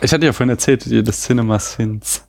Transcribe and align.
Ich 0.00 0.12
hatte 0.12 0.24
ja 0.24 0.32
vorhin 0.32 0.50
erzählt, 0.50 1.06
dass 1.06 1.22
Cinema 1.22 1.58
Sins 1.58 2.24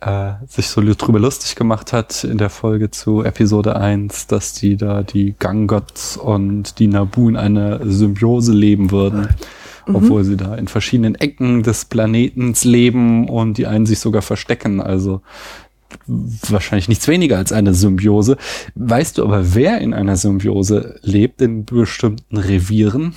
äh, 0.00 0.32
sich 0.48 0.66
so 0.66 0.80
drüber 0.82 1.20
lustig 1.20 1.54
gemacht 1.54 1.92
hat 1.92 2.24
in 2.24 2.38
der 2.38 2.50
Folge 2.50 2.90
zu 2.90 3.22
Episode 3.22 3.76
1, 3.76 4.26
dass 4.26 4.54
die 4.54 4.76
da 4.76 5.02
die 5.02 5.36
Gangots 5.38 6.16
und 6.16 6.78
die 6.80 6.88
Nabu 6.88 7.28
in 7.28 7.36
einer 7.36 7.86
Symbiose 7.86 8.52
leben 8.52 8.90
würden. 8.90 9.28
Mhm. 9.86 9.94
Obwohl 9.94 10.24
sie 10.24 10.36
da 10.36 10.56
in 10.56 10.66
verschiedenen 10.66 11.14
Ecken 11.14 11.62
des 11.62 11.84
Planetens 11.84 12.64
leben 12.64 13.28
und 13.28 13.56
die 13.58 13.66
einen 13.66 13.86
sich 13.86 14.00
sogar 14.00 14.22
verstecken. 14.22 14.80
Also 14.80 15.22
wahrscheinlich 16.16 16.88
nichts 16.88 17.06
weniger 17.06 17.36
als 17.36 17.52
eine 17.52 17.72
Symbiose. 17.72 18.36
Weißt 18.74 19.18
du 19.18 19.24
aber, 19.24 19.54
wer 19.54 19.80
in 19.80 19.94
einer 19.94 20.16
Symbiose 20.16 20.98
lebt 21.02 21.40
in 21.40 21.64
bestimmten 21.64 22.36
Revieren? 22.36 23.14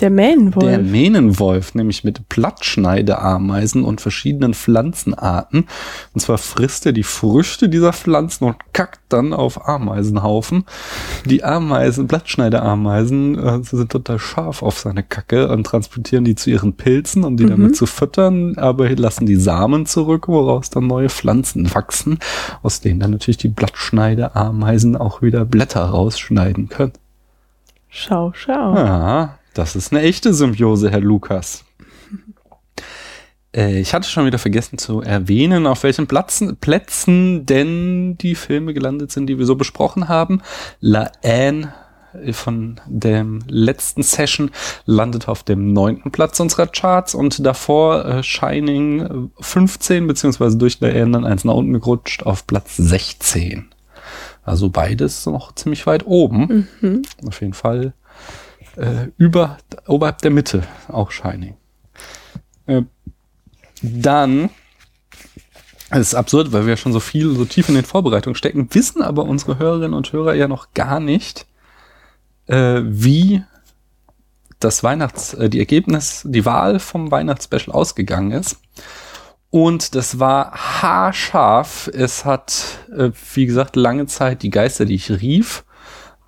Der 0.00 0.10
Mähnenwolf. 0.10 0.64
Der 0.64 0.78
Mähnenwolf, 0.78 1.74
nämlich 1.74 2.04
mit 2.04 2.28
Blattschneideameisen 2.28 3.84
und 3.84 4.00
verschiedenen 4.00 4.54
Pflanzenarten. 4.54 5.66
Und 6.12 6.20
zwar 6.20 6.38
frisst 6.38 6.86
er 6.86 6.92
die 6.92 7.02
Früchte 7.02 7.68
dieser 7.68 7.92
Pflanzen 7.92 8.44
und 8.44 8.56
kackt 8.72 9.00
dann 9.08 9.32
auf 9.32 9.68
Ameisenhaufen. 9.68 10.64
Die 11.24 11.44
Ameisen, 11.44 12.06
Blattschneideameisen, 12.06 13.38
äh, 13.38 13.62
sind 13.62 13.92
total 13.92 14.18
scharf 14.18 14.62
auf 14.62 14.78
seine 14.78 15.02
Kacke 15.02 15.48
und 15.48 15.64
transportieren 15.64 16.24
die 16.24 16.34
zu 16.34 16.50
ihren 16.50 16.74
Pilzen, 16.74 17.24
um 17.24 17.36
die 17.36 17.44
mhm. 17.44 17.50
damit 17.50 17.76
zu 17.76 17.86
füttern, 17.86 18.58
aber 18.58 18.90
lassen 18.96 19.26
die 19.26 19.36
Samen 19.36 19.86
zurück, 19.86 20.28
woraus 20.28 20.70
dann 20.70 20.86
neue 20.86 21.08
Pflanzen 21.08 21.72
wachsen, 21.74 22.18
aus 22.62 22.80
denen 22.80 23.00
dann 23.00 23.12
natürlich 23.12 23.38
die 23.38 23.48
Blattschneideameisen 23.48 24.96
auch 24.96 25.22
wieder 25.22 25.44
Blätter 25.44 25.84
rausschneiden 25.84 26.68
können. 26.68 26.92
Schau, 27.88 28.32
schau. 28.34 28.74
Ja, 28.74 29.38
das 29.54 29.76
ist 29.76 29.92
eine 29.92 30.02
echte 30.02 30.34
Symbiose, 30.34 30.90
Herr 30.90 31.00
Lukas. 31.00 31.64
Äh, 33.54 33.80
ich 33.80 33.94
hatte 33.94 34.08
schon 34.08 34.26
wieder 34.26 34.38
vergessen 34.38 34.78
zu 34.78 35.00
erwähnen, 35.00 35.66
auf 35.66 35.82
welchen 35.82 36.06
Plätzen, 36.06 36.56
Plätzen 36.56 37.46
denn 37.46 38.18
die 38.18 38.34
Filme 38.34 38.74
gelandet 38.74 39.12
sind, 39.12 39.26
die 39.26 39.38
wir 39.38 39.46
so 39.46 39.56
besprochen 39.56 40.08
haben. 40.08 40.42
La 40.80 41.10
Anne 41.22 41.72
von 42.32 42.80
dem 42.86 43.40
letzten 43.48 44.02
Session 44.02 44.50
landet 44.86 45.28
auf 45.28 45.42
dem 45.42 45.72
neunten 45.72 46.12
Platz 46.12 46.38
unserer 46.38 46.68
Charts 46.68 47.14
und 47.14 47.44
davor 47.44 48.04
äh, 48.04 48.22
Shining 48.22 49.30
15 49.40 50.06
beziehungsweise 50.06 50.56
durch 50.56 50.78
La 50.80 50.88
Anne 50.88 51.10
dann 51.12 51.24
eins 51.24 51.44
nach 51.44 51.54
unten 51.54 51.72
gerutscht 51.72 52.22
auf 52.24 52.46
Platz 52.46 52.76
16. 52.76 53.66
Also 54.44 54.70
beides 54.70 55.26
noch 55.26 55.54
ziemlich 55.54 55.86
weit 55.86 56.06
oben. 56.06 56.68
Mhm. 56.80 57.02
Auf 57.26 57.40
jeden 57.40 57.54
Fall 57.54 57.94
äh, 58.76 59.08
über, 59.16 59.58
oberhalb 59.86 60.18
der 60.18 60.30
Mitte, 60.30 60.62
auch 60.88 61.10
Shining. 61.10 61.56
Äh, 62.66 62.82
dann, 63.82 64.50
es 65.90 66.00
ist 66.00 66.14
absurd, 66.14 66.52
weil 66.52 66.66
wir 66.66 66.76
schon 66.76 66.92
so 66.92 67.00
viel, 67.00 67.34
so 67.34 67.44
tief 67.44 67.68
in 67.68 67.74
den 67.74 67.84
Vorbereitungen 67.84 68.36
stecken, 68.36 68.68
wissen 68.72 69.02
aber 69.02 69.24
unsere 69.24 69.58
Hörerinnen 69.58 69.94
und 69.94 70.12
Hörer 70.12 70.34
ja 70.34 70.48
noch 70.48 70.72
gar 70.74 71.00
nicht, 71.00 71.46
äh, 72.46 72.80
wie 72.84 73.42
das 74.60 74.82
Weihnachts, 74.82 75.34
äh, 75.34 75.48
die 75.48 75.58
Ergebnis, 75.58 76.22
die 76.24 76.44
Wahl 76.44 76.78
vom 76.78 77.10
Weihnachtsspecial 77.10 77.74
ausgegangen 77.74 78.32
ist. 78.32 78.58
Und 79.50 79.94
das 79.94 80.18
war 80.18 80.50
haarscharf. 80.52 81.88
Es 81.92 82.24
hat, 82.24 82.80
äh, 82.96 83.10
wie 83.34 83.46
gesagt, 83.46 83.76
lange 83.76 84.06
Zeit 84.06 84.42
die 84.42 84.50
Geister, 84.50 84.84
die 84.84 84.96
ich 84.96 85.10
rief, 85.10 85.64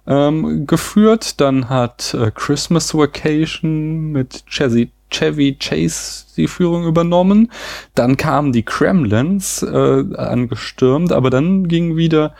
ähm, 0.07 0.67
geführt. 0.67 1.41
Dann 1.41 1.69
hat 1.69 2.15
äh, 2.15 2.31
Christmas 2.35 2.95
Vacation 2.95 4.13
mit 4.13 4.45
Chevy, 4.47 4.91
Chevy 5.11 5.57
Chase 5.59 6.27
die 6.37 6.49
Führung 6.49 6.87
übernommen. 6.87 7.51
Dann 7.95 8.17
kamen 8.17 8.53
die 8.53 8.65
Kremlins 8.65 9.63
äh, 9.63 10.05
angestürmt, 10.17 11.13
aber 11.13 11.31
dann 11.31 11.69
ging 11.69 11.97
wieder 11.97 12.35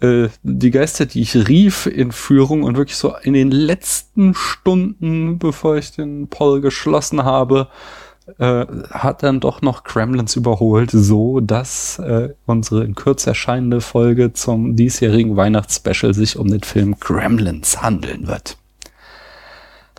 äh, 0.00 0.28
die 0.42 0.70
Geister, 0.70 1.06
die 1.06 1.22
ich 1.22 1.34
rief, 1.48 1.86
in 1.86 2.12
Führung 2.12 2.62
und 2.62 2.76
wirklich 2.76 2.96
so 2.96 3.14
in 3.22 3.32
den 3.32 3.50
letzten 3.50 4.34
Stunden, 4.34 5.38
bevor 5.38 5.76
ich 5.76 5.92
den 5.92 6.28
Poll 6.28 6.60
geschlossen 6.60 7.24
habe, 7.24 7.68
äh, 8.38 8.66
hat 8.90 9.22
dann 9.22 9.40
doch 9.40 9.62
noch 9.62 9.84
Kremlins 9.84 10.36
überholt, 10.36 10.90
so 10.90 11.40
dass 11.40 11.98
äh, 11.98 12.30
unsere 12.46 12.84
in 12.84 12.94
Kürze 12.94 13.30
erscheinende 13.30 13.80
Folge 13.80 14.32
zum 14.32 14.76
diesjährigen 14.76 15.36
Weihnachtsspecial 15.36 16.14
sich 16.14 16.38
um 16.38 16.48
den 16.48 16.62
Film 16.62 16.98
Gremlins 17.00 17.80
handeln 17.82 18.26
wird. 18.26 18.56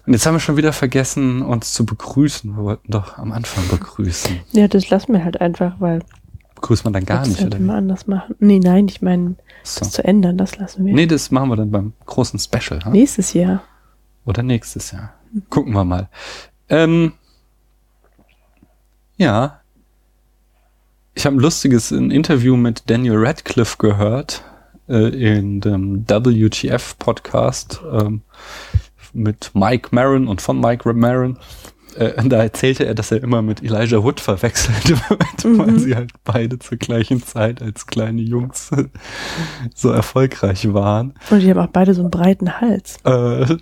Und 0.06 0.14
jetzt 0.14 0.26
haben 0.26 0.36
wir 0.36 0.40
schon 0.40 0.58
wieder 0.58 0.74
vergessen, 0.74 1.42
uns 1.42 1.74
zu 1.74 1.86
begrüßen. 1.86 2.56
Wir 2.56 2.64
wollten 2.64 2.92
doch 2.92 3.18
am 3.18 3.32
Anfang 3.32 3.68
begrüßen. 3.68 4.40
Ja, 4.54 4.68
das 4.68 4.90
lassen 4.90 5.14
wir 5.14 5.24
halt 5.24 5.40
einfach, 5.40 5.76
weil. 5.80 6.02
Begrüßt 6.56 6.84
man 6.84 6.94
dann 6.94 7.06
gar 7.06 7.28
nicht, 7.28 7.42
oder? 7.44 7.58
Immer 7.58 7.76
anders 7.76 8.08
machen. 8.08 8.36
Nee, 8.40 8.60
nein, 8.60 8.88
ich 8.88 9.02
meine, 9.02 9.36
so. 9.64 9.80
das 9.80 9.92
zu 9.92 10.04
ändern, 10.04 10.38
das 10.38 10.58
lassen 10.58 10.86
wir. 10.86 10.94
Nee, 10.94 11.06
das 11.06 11.32
machen 11.32 11.50
wir 11.50 11.56
dann 11.58 11.72
beim 11.72 11.94
großen 12.06 12.40
Special. 12.40 12.84
Ha? 12.84 12.90
Nächstes 12.90 13.34
Jahr. 13.34 13.62
Oder 14.26 14.44
nächstes 14.44 14.92
Jahr. 14.92 15.14
Gucken 15.50 15.74
wir 15.74 15.86
mal. 15.86 16.10
Ähm, 16.70 17.14
ja. 19.20 19.60
Ich 21.14 21.26
habe 21.26 21.36
ein 21.36 21.40
lustiges 21.40 21.92
ein 21.92 22.12
Interview 22.12 22.56
mit 22.56 22.90
Daniel 22.90 23.18
Radcliffe 23.18 23.76
gehört 23.78 24.44
äh, 24.88 25.10
in 25.38 25.62
dem 25.62 26.06
WTF-Podcast 26.08 27.82
ähm, 27.92 28.22
mit 29.14 29.52
Mike 29.54 29.90
Maron 29.92 30.28
und 30.28 30.42
von 30.42 30.60
Mike 30.60 30.92
Maron. 30.94 31.38
Äh, 31.96 32.30
da 32.30 32.44
erzählte 32.44 32.86
er, 32.86 32.96
dass 32.96 33.12
er 33.12 33.22
immer 33.22 33.42
mit 33.42 33.62
Elijah 33.62 34.02
Wood 34.02 34.20
verwechselt 34.22 34.90
wird, 35.10 35.46
mhm. 35.46 35.58
weil 35.58 35.80
sie 35.80 35.96
halt 35.96 36.12
beide 36.24 36.58
zur 36.60 36.78
gleichen 36.78 37.22
Zeit 37.22 37.62
als 37.62 37.88
kleine 37.88 38.22
Jungs 38.22 38.72
so 39.76 39.92
erfolgreich 39.92 40.72
waren. 40.74 41.16
Und 41.30 41.42
die 41.42 41.50
haben 41.50 41.60
auch 41.60 41.68
beide 41.68 41.94
so 41.94 42.02
einen 42.02 42.12
breiten 42.12 42.62
Hals. 42.62 42.98
Äh, 43.04 43.58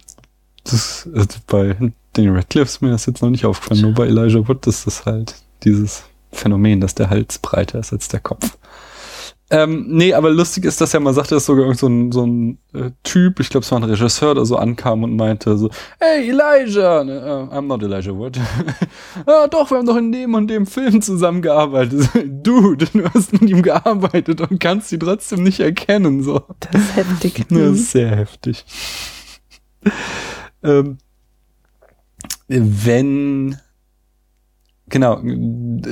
das, 0.63 1.09
also 1.13 1.39
bei 1.47 1.75
Daniel 2.13 2.35
Radcliffe 2.35 2.66
ist 2.66 2.81
mir 2.81 2.91
das 2.91 3.06
jetzt 3.06 3.22
noch 3.22 3.29
nicht 3.29 3.45
aufgefallen, 3.45 3.81
nur 3.81 3.94
bei 3.94 4.06
Elijah 4.06 4.47
Wood 4.47 4.68
ist 4.68 4.85
das 4.85 5.06
halt 5.06 5.35
dieses 5.63 6.03
Phänomen, 6.31 6.81
dass 6.81 6.95
der 6.95 7.09
Hals 7.09 7.40
breiter 7.40 7.79
ist 7.79 7.94
als 7.94 8.07
der 8.07 8.19
Kopf. 8.19 8.57
Ähm, 9.50 9.85
nee, 9.88 10.13
aber 10.13 10.29
lustig 10.29 10.66
ist, 10.66 10.81
dass 10.81 10.94
er 10.94 11.00
mal 11.00 11.13
sagte, 11.13 11.35
dass 11.35 11.45
sogar 11.45 11.63
irgend 11.63 11.79
so 11.79 11.88
ein, 11.88 12.12
so 12.12 12.25
ein 12.25 12.57
äh, 12.73 12.91
Typ, 13.03 13.40
ich 13.40 13.50
glaube 13.50 13.63
es 13.63 13.72
war 13.72 13.79
ein 13.79 13.85
Regisseur, 13.85 14.35
der 14.35 14.44
so 14.44 14.57
ankam 14.57 15.03
und 15.03 15.16
meinte 15.16 15.57
so, 15.57 15.69
hey 16.01 16.29
Elijah, 16.29 17.01
uh, 17.01 17.50
I'm 17.50 17.62
not 17.68 17.81
Elijah 17.81 18.13
Wood. 18.13 18.38
ah, 19.25 19.47
doch, 19.47 19.72
wir 19.72 19.78
haben 19.78 19.85
doch 19.85 19.95
in 19.95 20.12
dem 20.12 20.34
und 20.34 20.47
dem 20.47 20.66
Film 20.66 21.01
zusammengearbeitet. 21.01 22.09
Dude, 22.44 22.88
du 22.88 23.06
hast 23.13 23.31
mit 23.31 23.50
ihm 23.50 23.62
gearbeitet 23.62 24.41
und 24.41 24.59
kannst 24.59 24.89
sie 24.89 25.00
trotzdem 25.00 25.44
nicht 25.44 25.62
erkennen. 25.62 26.24
So. 26.24 26.41
Das 26.59 26.81
ist 26.81 26.95
heftig. 26.97 27.45
Das 27.50 27.72
ist 27.72 27.91
sehr 27.91 28.09
heftig. 28.09 28.66
ähm, 30.62 30.97
wenn 32.50 33.57
Genau, 34.90 35.22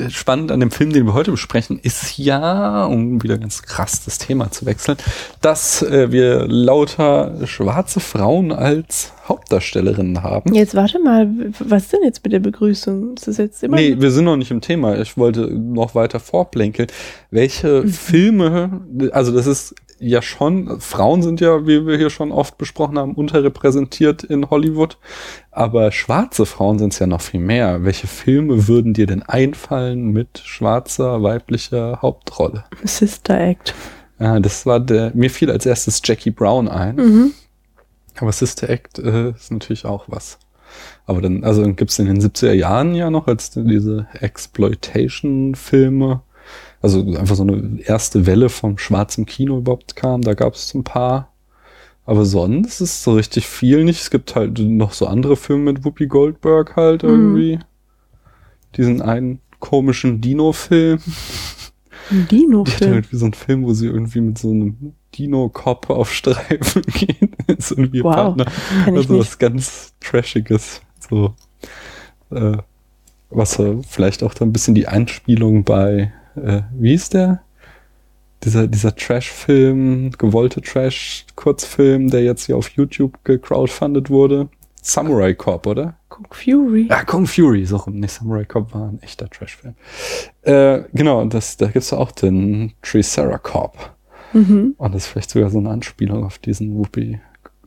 spannend 0.10 0.54
an 0.54 0.62
dem 0.62 0.72
Film, 0.72 0.94
den 0.94 1.06
wir 1.06 1.14
heute 1.14 1.32
besprechen, 1.32 1.80
ist 1.82 2.18
ja, 2.18 2.86
um 2.86 3.22
wieder 3.22 3.38
ganz 3.38 3.62
krass 3.62 4.06
das 4.06 4.20
Thema 4.20 4.52
zu 4.52 4.66
wechseln, 4.66 4.98
dass 5.42 5.82
äh, 5.82 6.14
wir 6.14 6.48
lauter 6.48 7.46
schwarze 7.46 8.00
Frauen 8.00 8.54
als 8.54 9.12
Hauptdarstellerinnen 9.28 10.24
haben. 10.24 10.54
Jetzt 10.54 10.76
warte 10.76 11.00
mal, 11.00 11.30
was 11.60 11.90
denn 11.90 12.02
jetzt 12.04 12.24
mit 12.24 12.32
der 12.32 12.40
Begrüßung? 12.40 13.16
Ist 13.16 13.28
das 13.28 13.38
jetzt 13.38 13.64
immer 13.64 13.76
nee, 13.76 13.96
wir 14.00 14.12
sind 14.12 14.26
noch 14.26 14.38
nicht 14.38 14.52
im 14.52 14.62
Thema. 14.62 14.98
Ich 14.98 15.18
wollte 15.18 15.42
noch 15.42 15.94
weiter 15.94 16.22
vorplänkeln. 16.22 16.88
Welche 17.32 17.82
mhm. 17.82 17.90
Filme, 17.90 18.82
also 19.12 19.34
das 19.34 19.46
ist 19.46 19.76
ja 20.00 20.22
schon, 20.22 20.80
Frauen 20.80 21.22
sind 21.22 21.42
ja, 21.42 21.66
wie 21.66 21.86
wir 21.86 21.98
hier 21.98 22.10
schon 22.10 22.32
oft 22.32 22.58
besprochen 22.58 23.00
haben, 23.00 23.14
unterrepräsentiert 23.16 24.24
in 24.24 24.50
Hollywood. 24.50 24.98
Aber 25.56 25.94
schwarze 25.94 26.46
Frauen 26.46 26.80
sind 26.80 26.92
es 26.92 27.00
ja 27.00 27.08
noch 27.08 27.22
viel 27.22 27.40
mehr. 27.40 27.86
Welche 27.86 28.08
Filme 28.08 28.68
würden 28.68 28.94
dir 28.94 29.08
denn 29.08 29.24
einfallen 29.24 30.12
mit 30.12 30.42
schwarzer, 30.44 31.24
weiblicher 31.24 32.00
Hauptrolle? 32.02 32.66
Sister 32.84 33.40
Act. 33.40 33.74
Ja, 34.20 34.42
das 34.42 34.66
war 34.66 34.82
der, 34.82 35.12
mir 35.14 35.30
fiel 35.30 35.50
als 35.50 35.66
erstes 35.66 36.02
Jackie 36.04 36.32
Brown 36.32 36.68
ein. 36.68 36.98
Mhm. 36.98 37.32
Aber 38.18 38.34
Sister 38.34 38.70
Act 38.70 39.00
äh, 39.00 39.30
ist 39.30 39.50
natürlich 39.50 39.86
auch 39.86 40.04
was. 40.08 40.40
Aber 41.06 41.22
dann, 41.22 41.46
also 41.46 41.62
dann 41.62 41.78
gibt's 41.78 42.00
in 42.00 42.08
den 42.08 42.20
70er 42.20 42.52
Jahren 42.52 42.94
ja 42.94 43.10
noch 43.10 43.28
als 43.28 43.52
diese 43.52 44.08
Exploitation-Filme 44.20 46.22
also 46.82 47.00
einfach 47.00 47.36
so 47.36 47.44
eine 47.44 47.80
erste 47.82 48.28
Welle 48.28 48.50
vom 48.50 48.78
schwarzen 48.78 49.26
Kino 49.26 49.58
überhaupt 49.58 49.96
kam. 49.96 50.22
Da 50.22 50.36
gab 50.36 50.54
es 50.54 50.74
ein 50.74 50.84
paar. 50.84 51.32
Aber 52.06 52.26
sonst 52.26 52.82
ist 52.82 53.04
so 53.04 53.14
richtig 53.14 53.48
viel 53.48 53.84
nicht. 53.84 54.00
Es 54.00 54.12
gibt 54.12 54.36
halt 54.36 54.60
noch 54.60 54.94
so 54.94 55.08
andere 55.08 55.36
Filme 55.36 55.74
mit 55.74 55.84
Whoopi 55.84 56.06
Goldberg 56.08 56.76
halt 56.76 57.04
mhm. 57.04 57.10
irgendwie. 57.10 57.60
Diesen 58.78 59.02
einen 59.02 59.40
komischen 59.60 60.22
Dino-Film. 60.22 61.00
Dino-Film? 62.12 62.94
Halt 62.94 63.12
wie 63.12 63.16
so 63.16 63.26
ein 63.26 63.34
Film, 63.34 63.64
wo 63.64 63.74
sie 63.74 63.88
irgendwie 63.88 64.22
mit 64.22 64.38
so 64.38 64.52
einem 64.52 64.94
Dino-Cop 65.16 65.90
auf 65.90 66.14
Streifen 66.14 66.82
geht. 66.94 67.30
ist 67.48 67.72
irgendwie 67.72 68.04
wow, 68.04 68.14
Partner. 68.14 68.46
Also 68.86 69.18
was 69.18 69.40
ganz 69.40 69.94
Trashiges. 70.00 70.82
So. 71.10 71.34
Äh, 72.30 72.58
was 73.32 73.60
vielleicht 73.88 74.22
auch 74.22 74.34
da 74.34 74.46
ein 74.46 74.54
bisschen 74.54 74.76
die 74.76 74.88
Anspielung 74.88 75.64
bei, 75.64 76.14
äh, 76.36 76.62
wie 76.74 76.94
ist 76.94 77.14
der? 77.14 77.42
Dieser, 78.46 78.68
dieser 78.68 78.96
Trash-Film, 78.96 80.12
gewollte 80.18 80.62
Trash-Kurzfilm, 80.62 82.10
der 82.10 82.24
jetzt 82.24 82.46
hier 82.46 82.58
auf 82.58 82.70
YouTube 82.70 83.18
gecrowdfundet 83.24 84.10
wurde. 84.10 84.50
Samurai 84.82 85.34
Cop, 85.34 85.66
oder? 85.66 85.96
Kung 86.10 86.28
Fury. 86.30 86.88
Ja, 86.90 87.04
Kung 87.04 87.26
Fury, 87.26 87.66
so 87.66 87.78
rum. 87.78 88.00
Nee, 88.00 88.08
Samurai 88.08 88.46
Cop 88.46 88.72
war 88.74 88.90
ein 88.90 89.02
echter 89.02 89.28
Trash-Film. 89.28 89.74
Äh, 90.44 90.84
genau, 90.94 91.26
das, 91.26 91.58
da 91.58 91.68
gibt's 91.68 91.92
auch 91.92 92.12
den 92.12 92.74
Triceracop. 92.84 93.96
Mhm. 94.34 94.76
Und 94.78 94.94
das 94.94 95.06
ist 95.06 95.08
vielleicht 95.10 95.32
sogar 95.32 95.50
so 95.50 95.58
eine 95.58 95.72
Anspielung 95.72 96.24
auf 96.24 96.38
diesen 96.38 96.76
Whoopi 96.76 97.20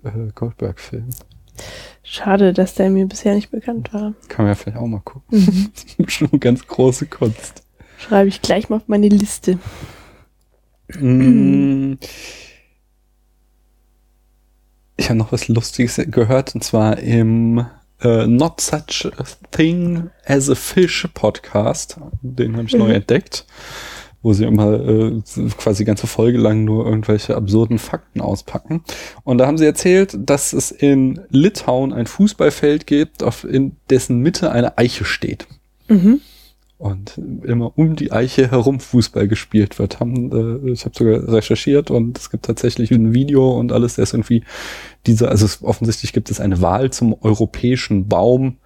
äh, 0.04 0.10
Goldberg-Film. 0.34 1.10
Schade, 2.04 2.52
dass 2.52 2.74
der 2.74 2.88
mir 2.88 3.06
bisher 3.06 3.34
nicht 3.34 3.50
bekannt 3.50 3.92
war. 3.92 4.14
Kann 4.28 4.44
man 4.44 4.48
ja 4.48 4.54
vielleicht 4.54 4.78
auch 4.78 4.86
mal 4.86 5.00
gucken. 5.00 5.22
Mhm. 5.30 5.70
Das 5.74 5.94
ist 5.98 6.12
schon 6.12 6.28
eine 6.30 6.38
ganz 6.38 6.66
große 6.66 7.06
Kunst. 7.06 7.64
Schreibe 7.98 8.28
ich 8.28 8.42
gleich 8.42 8.68
mal 8.68 8.76
auf 8.76 8.86
meine 8.86 9.08
Liste. 9.08 9.58
Mm. 10.98 11.94
Ich 14.96 15.08
habe 15.08 15.18
noch 15.18 15.32
was 15.32 15.48
Lustiges 15.48 16.00
gehört, 16.10 16.54
und 16.54 16.64
zwar 16.64 16.98
im 16.98 17.64
äh, 18.02 18.26
Not 18.26 18.60
Such 18.60 19.06
a 19.16 19.24
Thing 19.50 20.10
as 20.24 20.50
a 20.50 20.54
Fish 20.54 21.06
Podcast. 21.14 21.98
Den 22.22 22.56
habe 22.56 22.66
ich 22.66 22.72
Mhm. 22.72 22.78
neu 22.80 22.92
entdeckt, 22.92 23.46
wo 24.22 24.32
sie 24.32 24.44
immer 24.44 24.72
äh, 24.74 25.22
quasi 25.56 25.84
ganze 25.84 26.06
Folge 26.08 26.38
lang 26.38 26.64
nur 26.64 26.84
irgendwelche 26.86 27.36
absurden 27.36 27.78
Fakten 27.78 28.20
auspacken. 28.20 28.82
Und 29.24 29.38
da 29.38 29.46
haben 29.46 29.58
sie 29.58 29.66
erzählt, 29.66 30.16
dass 30.18 30.52
es 30.52 30.70
in 30.72 31.20
Litauen 31.30 31.92
ein 31.92 32.06
Fußballfeld 32.06 32.86
gibt, 32.86 33.22
auf 33.22 33.44
in 33.44 33.76
dessen 33.90 34.18
Mitte 34.18 34.50
eine 34.50 34.78
Eiche 34.78 35.04
steht. 35.04 35.46
Mhm. 35.88 36.20
Und 36.78 37.18
immer 37.42 37.76
um 37.76 37.96
die 37.96 38.12
Eiche 38.12 38.50
herum 38.50 38.78
Fußball 38.80 39.26
gespielt 39.26 39.78
wird. 39.78 39.98
Haben, 40.00 40.64
äh, 40.66 40.70
ich 40.70 40.84
habe 40.84 40.94
sogar 40.96 41.28
recherchiert 41.32 41.90
und 41.90 42.16
es 42.16 42.30
gibt 42.30 42.44
tatsächlich 42.44 42.90
ein 42.92 43.12
Video 43.14 43.58
und 43.58 43.72
alles, 43.72 43.96
der 43.96 44.04
ist 44.04 44.14
irgendwie 44.14 44.44
diese, 45.06 45.28
also 45.28 45.44
es, 45.44 45.62
offensichtlich 45.62 46.12
gibt 46.12 46.30
es 46.30 46.40
eine 46.40 46.62
Wahl 46.62 46.90
zum 46.90 47.16
europäischen 47.20 48.06
Baum 48.08 48.58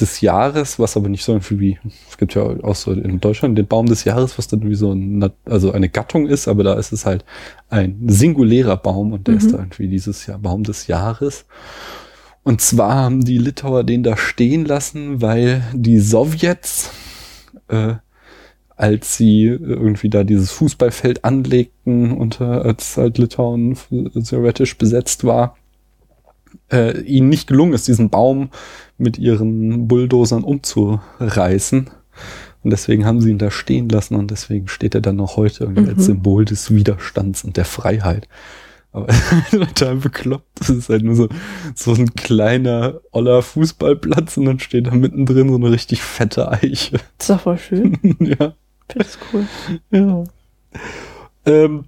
des 0.00 0.22
Jahres, 0.22 0.78
was 0.78 0.96
aber 0.96 1.10
nicht 1.10 1.22
so 1.22 1.32
irgendwie 1.32 1.60
wie, 1.60 1.78
es 2.08 2.16
gibt 2.16 2.34
ja 2.34 2.42
auch 2.42 2.74
so 2.74 2.92
in 2.92 3.20
Deutschland 3.20 3.58
den 3.58 3.66
Baum 3.66 3.84
des 3.84 4.04
Jahres, 4.04 4.38
was 4.38 4.48
dann 4.48 4.66
wie 4.68 4.74
so 4.74 4.92
ein, 4.92 5.30
also 5.44 5.72
eine 5.72 5.90
Gattung 5.90 6.26
ist, 6.26 6.48
aber 6.48 6.64
da 6.64 6.72
ist 6.74 6.92
es 6.92 7.04
halt 7.04 7.26
ein 7.68 7.98
singulärer 8.06 8.78
Baum 8.78 9.12
und 9.12 9.26
der 9.26 9.34
Mhm. 9.34 9.38
ist 9.40 9.52
da 9.52 9.58
irgendwie 9.58 9.88
dieses 9.88 10.26
Jahr 10.26 10.38
Baum 10.38 10.64
des 10.64 10.86
Jahres. 10.86 11.44
Und 12.42 12.62
zwar 12.62 12.94
haben 12.94 13.22
die 13.22 13.36
Litauer 13.36 13.84
den 13.84 14.02
da 14.02 14.16
stehen 14.16 14.64
lassen, 14.64 15.20
weil 15.20 15.62
die 15.74 15.98
Sowjets, 16.00 16.90
äh, 17.72 17.94
als 18.76 19.16
sie 19.16 19.44
irgendwie 19.44 20.08
da 20.08 20.24
dieses 20.24 20.50
Fußballfeld 20.52 21.24
anlegten, 21.24 22.12
unter, 22.12 22.64
als 22.64 22.96
halt 22.96 23.18
Litauen 23.18 23.76
sowjetisch 24.14 24.78
besetzt 24.78 25.24
war, 25.24 25.56
äh, 26.70 27.00
ihnen 27.02 27.28
nicht 27.28 27.46
gelungen 27.46 27.74
ist, 27.74 27.88
diesen 27.88 28.10
Baum 28.10 28.50
mit 28.98 29.18
ihren 29.18 29.88
Bulldozern 29.88 30.44
umzureißen. 30.44 31.90
Und 32.62 32.70
deswegen 32.70 33.04
haben 33.04 33.20
sie 33.20 33.30
ihn 33.30 33.38
da 33.38 33.50
stehen 33.50 33.88
lassen 33.88 34.14
und 34.14 34.30
deswegen 34.30 34.68
steht 34.68 34.94
er 34.94 35.00
dann 35.00 35.16
noch 35.16 35.36
heute 35.36 35.64
irgendwie 35.64 35.88
als 35.88 35.98
Mhm. 35.98 36.02
Symbol 36.02 36.44
des 36.44 36.72
Widerstands 36.72 37.44
und 37.44 37.56
der 37.56 37.64
Freiheit. 37.64 38.28
Aber 38.92 39.06
total 39.50 39.96
bekloppt. 39.96 40.60
Das 40.60 40.68
ist 40.70 40.88
halt 40.88 41.02
nur 41.02 41.16
so, 41.16 41.28
so 41.74 41.94
ein 41.94 42.14
kleiner, 42.14 43.00
oller 43.10 43.42
Fußballplatz 43.42 44.36
und 44.36 44.44
dann 44.44 44.58
steht 44.58 44.86
da 44.86 44.90
mittendrin 44.92 45.48
so 45.48 45.56
eine 45.56 45.70
richtig 45.70 46.02
fette 46.02 46.50
Eiche. 46.50 46.92
Das 47.18 47.28
ist 47.28 47.30
doch 47.30 47.40
voll 47.40 47.58
schön. 47.58 47.98
ja, 48.20 48.54
Das 48.88 49.08
ist 49.08 49.18
cool. 49.32 49.46
ja. 49.90 50.24
Ähm, 51.46 51.84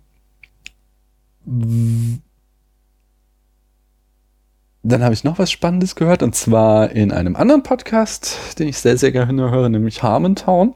dann 4.83 5.03
habe 5.03 5.15
ich 5.15 5.25
noch 5.25 5.39
was 5.39 5.51
Spannendes 5.51 5.95
gehört 5.97 6.23
und 6.23 6.35
zwar 6.35 6.91
in 6.91 7.13
einem 7.13 7.37
anderen 7.37 7.63
Podcast, 7.63 8.59
den 8.59 8.69
ich 8.69 8.79
sehr, 8.79 8.97
sehr 8.97 9.13
gerne 9.13 9.51
höre, 9.51 9.69
nämlich 9.69 10.03
Harmontown. 10.03 10.75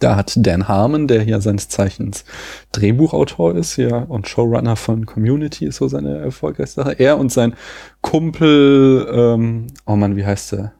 Da 0.00 0.16
hat 0.16 0.32
Dan 0.36 0.66
Harmon, 0.66 1.06
der 1.06 1.22
hier 1.22 1.40
seines 1.40 1.68
Zeichens 1.68 2.24
Drehbuchautor 2.72 3.54
ist 3.54 3.76
ja 3.76 3.98
und 3.98 4.26
Showrunner 4.28 4.74
von 4.76 5.06
Community 5.06 5.66
ist 5.66 5.76
so 5.76 5.86
seine 5.88 6.18
erfolgreichste 6.18 6.82
Sache. 6.82 6.98
Er 6.98 7.18
und 7.18 7.30
sein 7.30 7.54
Kumpel, 8.00 9.06
ähm, 9.12 9.68
oh 9.86 9.96
Mann, 9.96 10.16
wie 10.16 10.26
heißt 10.26 10.52
der? 10.52 10.72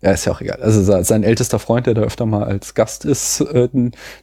Ja, 0.00 0.10
ist 0.10 0.24
ja 0.24 0.32
auch 0.32 0.40
egal. 0.40 0.60
Also 0.60 0.82
se- 0.82 1.04
sein 1.04 1.22
ältester 1.22 1.60
Freund, 1.60 1.86
der 1.86 1.94
da 1.94 2.00
öfter 2.00 2.26
mal 2.26 2.42
als 2.42 2.74
Gast 2.74 3.04
ist, 3.04 3.40
äh, 3.40 3.68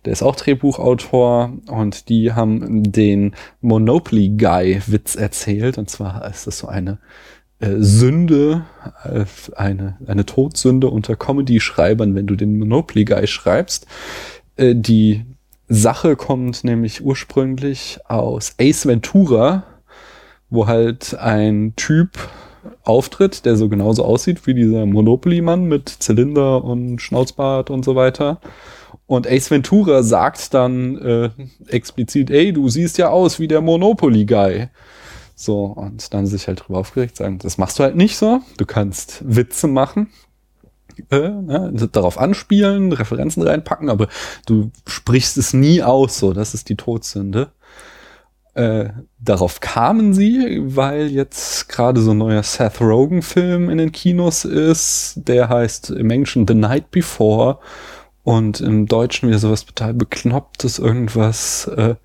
der 0.03 0.11
ist 0.11 0.23
auch 0.23 0.35
Drehbuchautor 0.35 1.53
und 1.69 2.09
die 2.09 2.33
haben 2.33 2.83
den 2.91 3.33
Monopoly 3.61 4.29
Guy 4.29 4.81
Witz 4.87 5.15
erzählt. 5.15 5.77
Und 5.77 5.89
zwar 5.89 6.27
ist 6.29 6.47
das 6.47 6.57
so 6.57 6.67
eine 6.67 6.99
äh, 7.59 7.75
Sünde, 7.77 8.65
eine, 9.55 9.97
eine 10.07 10.25
Todsünde 10.25 10.89
unter 10.89 11.15
Comedy-Schreibern, 11.15 12.15
wenn 12.15 12.27
du 12.27 12.35
den 12.35 12.57
Monopoly 12.57 13.05
Guy 13.05 13.27
schreibst. 13.27 13.85
Äh, 14.55 14.75
die 14.75 15.25
Sache 15.67 16.15
kommt 16.15 16.63
nämlich 16.63 17.03
ursprünglich 17.03 17.99
aus 18.07 18.55
Ace 18.59 18.87
Ventura, 18.87 19.63
wo 20.49 20.67
halt 20.67 21.15
ein 21.19 21.73
Typ 21.75 22.17
auftritt, 22.83 23.45
der 23.45 23.55
so 23.55 23.69
genauso 23.69 24.03
aussieht 24.03 24.47
wie 24.47 24.53
dieser 24.53 24.85
Monopoly-Mann 24.85 25.65
mit 25.65 25.89
Zylinder 25.89 26.63
und 26.63 27.01
Schnauzbart 27.01 27.69
und 27.69 27.85
so 27.85 27.95
weiter. 27.95 28.41
Und 29.05 29.27
Ace 29.27 29.51
Ventura 29.51 30.03
sagt 30.03 30.53
dann 30.53 30.97
äh, 30.97 31.29
explizit, 31.67 32.31
ey, 32.31 32.53
du 32.53 32.69
siehst 32.69 32.97
ja 32.97 33.09
aus 33.09 33.39
wie 33.39 33.47
der 33.47 33.61
Monopoly-Guy. 33.61 34.69
So, 35.41 35.67
und 35.67 36.13
dann 36.13 36.27
sich 36.27 36.49
halt 36.49 36.67
drüber 36.67 36.79
aufgeregt, 36.79 37.15
sagen, 37.15 37.39
das 37.39 37.57
machst 37.57 37.79
du 37.79 37.83
halt 37.83 37.95
nicht 37.95 38.17
so. 38.17 38.41
Du 38.57 38.65
kannst 38.65 39.23
Witze 39.25 39.69
machen, 39.69 40.09
äh, 41.11 41.29
ne, 41.29 41.71
darauf 41.93 42.17
anspielen, 42.17 42.91
Referenzen 42.91 43.43
reinpacken, 43.43 43.89
aber 43.89 44.09
du 44.45 44.69
sprichst 44.85 45.37
es 45.37 45.53
nie 45.53 45.81
aus, 45.81 46.19
so, 46.19 46.33
das 46.33 46.53
ist 46.53 46.67
die 46.67 46.75
Todsünde. 46.75 47.53
Äh, 48.53 48.89
darauf 49.17 49.61
kamen 49.61 50.13
sie, 50.13 50.59
weil 50.61 51.07
jetzt 51.07 51.69
gerade 51.69 52.01
so 52.01 52.11
ein 52.11 52.17
neuer 52.17 52.43
Seth 52.43 52.81
Rogen-Film 52.81 53.69
in 53.69 53.77
den 53.77 53.93
Kinos 53.93 54.43
ist, 54.43 55.21
der 55.25 55.47
heißt 55.47 55.91
im 55.91 56.09
Englischen 56.09 56.49
The 56.49 56.53
Night 56.53 56.91
Before 56.91 57.59
und 58.23 58.59
im 58.59 58.87
Deutschen 58.87 59.29
wieder 59.29 59.39
sowas 59.39 59.65
total 59.65 59.93
beklopptes, 59.93 60.79
irgendwas 60.79 61.65
äh, 61.67 61.95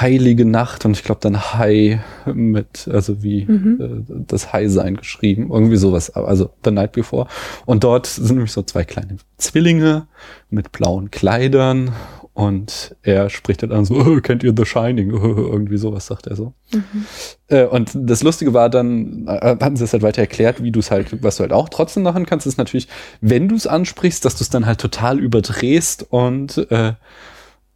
Heilige 0.00 0.44
Nacht 0.46 0.84
und 0.84 0.92
ich 0.92 1.04
glaube 1.04 1.20
dann 1.20 1.54
High 1.54 2.00
mit, 2.32 2.88
also 2.90 3.22
wie 3.22 3.44
Mhm. 3.44 4.04
äh, 4.08 4.14
das 4.26 4.52
High 4.52 4.70
sein 4.70 4.96
geschrieben, 4.96 5.50
irgendwie 5.52 5.76
sowas, 5.76 6.10
also 6.10 6.50
The 6.64 6.70
Night 6.70 6.92
Before. 6.92 7.26
Und 7.66 7.84
dort 7.84 8.06
sind 8.06 8.36
nämlich 8.36 8.52
so 8.52 8.62
zwei 8.62 8.84
kleine 8.84 9.16
Zwillinge 9.36 10.06
mit 10.50 10.72
blauen 10.72 11.10
Kleidern 11.10 11.92
und 12.34 12.96
er 13.02 13.28
spricht 13.28 13.60
halt 13.60 13.72
an 13.72 13.84
so, 13.84 13.96
oh, 13.96 14.20
kennt 14.22 14.42
ihr 14.42 14.54
The 14.56 14.64
Shining? 14.64 15.10
irgendwie 15.12 15.76
sowas 15.76 16.06
sagt 16.06 16.26
er 16.26 16.36
so. 16.36 16.54
Mhm. 16.72 17.04
Äh, 17.48 17.64
und 17.66 17.90
das 17.94 18.22
Lustige 18.22 18.54
war 18.54 18.70
dann, 18.70 19.26
äh, 19.28 19.56
hatten 19.60 19.76
sie 19.76 19.84
es 19.84 19.92
halt 19.92 20.02
weiter 20.02 20.22
erklärt, 20.22 20.62
wie 20.62 20.70
du 20.72 20.80
es 20.80 20.90
halt, 20.90 21.22
was 21.22 21.36
du 21.36 21.42
halt 21.42 21.52
auch 21.52 21.68
trotzdem 21.68 22.02
machen 22.02 22.24
kannst, 22.24 22.46
ist 22.46 22.56
natürlich, 22.56 22.88
wenn 23.20 23.48
du 23.48 23.54
es 23.56 23.66
ansprichst, 23.66 24.24
dass 24.24 24.36
du 24.36 24.44
es 24.44 24.48
dann 24.48 24.64
halt 24.64 24.80
total 24.80 25.20
überdrehst 25.20 26.06
und 26.08 26.56
äh, 26.70 26.94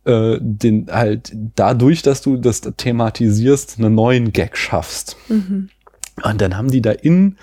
äh, 0.06 0.38
den 0.40 0.86
halt 0.90 1.32
dadurch, 1.54 2.02
dass 2.02 2.22
du 2.22 2.36
das 2.36 2.60
thematisierst, 2.60 3.78
einen 3.78 3.94
neuen 3.94 4.32
Gag 4.32 4.56
schaffst. 4.56 5.16
Mhm. 5.28 5.68
Und 6.22 6.40
dann 6.40 6.56
haben 6.56 6.70
die 6.70 6.80
da 6.80 6.92
in 6.92 7.36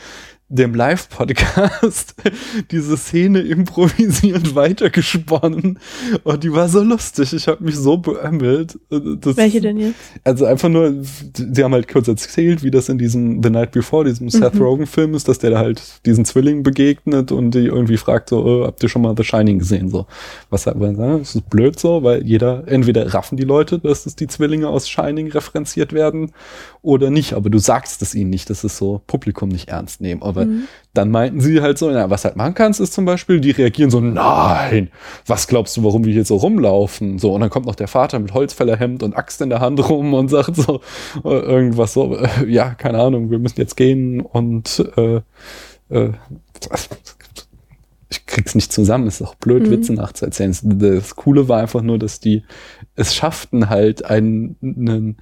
dem 0.50 0.76
Live-Podcast 0.76 2.16
diese 2.72 2.98
Szene 2.98 3.40
improvisierend 3.42 4.56
weitergesponnen. 4.56 5.80
Und 6.24 6.44
die 6.44 6.54
war 6.54 6.70
so 6.70 6.82
lustig. 6.82 7.34
Ich 7.34 7.48
habe 7.48 7.64
mich 7.64 7.76
so 7.76 7.98
beömmelt. 7.98 8.78
Das, 8.90 9.38
Welche 9.38 9.62
denn 9.62 9.78
jetzt? 9.78 9.96
Also 10.24 10.46
einfach 10.46 10.70
nur, 10.70 10.94
sie 11.02 11.64
haben 11.64 11.74
halt 11.74 11.88
kurz 11.88 12.08
erzählt, 12.08 12.64
wie 12.64 12.72
das 12.72 12.90
in 12.90 12.98
diesem 12.98 13.42
The 13.42 13.50
Night 13.50 13.72
Before, 13.72 14.06
diesem 14.06 14.30
Seth 14.30 14.54
Mhm. 14.54 14.62
Rogen-Film 14.62 15.14
ist, 15.16 15.28
dass 15.28 15.40
der 15.40 15.52
da 15.52 15.58
halt 15.60 15.82
diesen 16.06 16.26
Zwillingen 16.26 16.64
begegnet 16.64 17.32
und 17.32 17.52
die 17.52 17.66
irgendwie 17.66 17.98
fragt 17.98 18.30
so, 18.30 18.64
äh, 18.64 18.66
habt 18.68 18.84
ihr 18.84 18.90
schon 18.90 19.02
mal 19.02 19.16
The 19.18 19.24
Shining 19.24 19.60
gesehen? 19.60 19.90
So, 19.90 20.06
was 20.50 20.64
sagt 20.64 20.78
man? 20.78 20.96
Das 20.98 21.36
ist 21.36 21.50
blöd 21.50 21.80
so, 21.80 22.04
weil 22.04 22.24
jeder, 22.26 22.64
entweder 22.68 23.14
raffen 23.14 23.38
die 23.38 23.44
Leute, 23.44 23.80
dass 23.80 24.06
es 24.06 24.16
die 24.16 24.28
Zwillinge 24.28 24.68
aus 24.68 24.88
Shining 24.90 25.32
referenziert 25.32 25.94
werden 25.94 26.32
oder 26.82 27.10
nicht, 27.10 27.34
aber 27.34 27.50
du 27.50 27.58
sagst 27.58 28.02
es 28.02 28.14
ihnen 28.14 28.30
nicht, 28.30 28.50
das 28.50 28.64
ist 28.64 28.78
so 28.78 29.02
Publikum 29.08 29.50
nicht 29.50 29.70
ernst 29.70 30.02
nehmen. 30.02 30.22
Aber 30.36 30.46
Mhm. 30.46 30.64
dann 30.94 31.10
meinten 31.12 31.42
sie 31.42 31.62
halt 31.62 31.78
so, 31.78 31.90
na, 31.90 32.10
was 32.10 32.26
halt 32.26 32.36
machen 32.36 32.54
kannst, 32.54 32.80
ist 32.80 32.94
zum 32.94 33.06
Beispiel, 33.06 33.40
die 33.40 33.52
reagieren 33.52 33.90
so, 33.90 34.00
nein, 34.02 34.90
was 35.26 35.48
glaubst 35.48 35.76
du, 35.78 35.84
warum 35.84 36.06
wir 36.06 36.14
hier 36.14 36.26
so 36.26 36.36
rumlaufen? 36.36 37.18
So, 37.20 37.34
und 37.34 37.42
dann 37.42 37.50
kommt 37.50 37.66
noch 37.66 37.76
der 37.76 37.88
Vater 37.88 38.20
mit 38.20 38.34
Holzfällerhemd 38.34 39.02
und 39.04 39.16
Axt 39.16 39.42
in 39.42 39.50
der 39.50 39.60
Hand 39.60 39.88
rum 39.90 40.14
und 40.14 40.28
sagt 40.30 40.56
so, 40.56 40.82
äh, 41.24 41.30
irgendwas 41.30 41.94
so, 41.94 42.18
äh, 42.18 42.28
ja, 42.48 42.74
keine 42.74 43.00
Ahnung, 43.00 43.32
wir 43.32 43.40
müssen 43.40 43.60
jetzt 43.60 43.76
gehen 43.78 44.22
und 44.22 44.84
äh, 44.98 45.22
äh, 45.90 46.12
ich 48.10 48.26
krieg's 48.28 48.54
nicht 48.56 48.72
zusammen, 48.72 49.08
ist 49.08 49.22
auch 49.22 49.36
blöd, 49.36 49.64
Mhm. 49.64 49.72
Witze 49.72 49.94
nachzuerzählen. 49.94 50.52
Das, 50.52 50.64
das 50.64 51.16
Coole 51.16 51.48
war 51.50 51.60
einfach 51.60 51.82
nur, 51.82 51.98
dass 51.98 52.20
die 52.20 52.44
es 52.96 53.16
schafften, 53.16 53.70
halt 53.70 54.06
einen, 54.06 54.56
einen, 54.62 55.18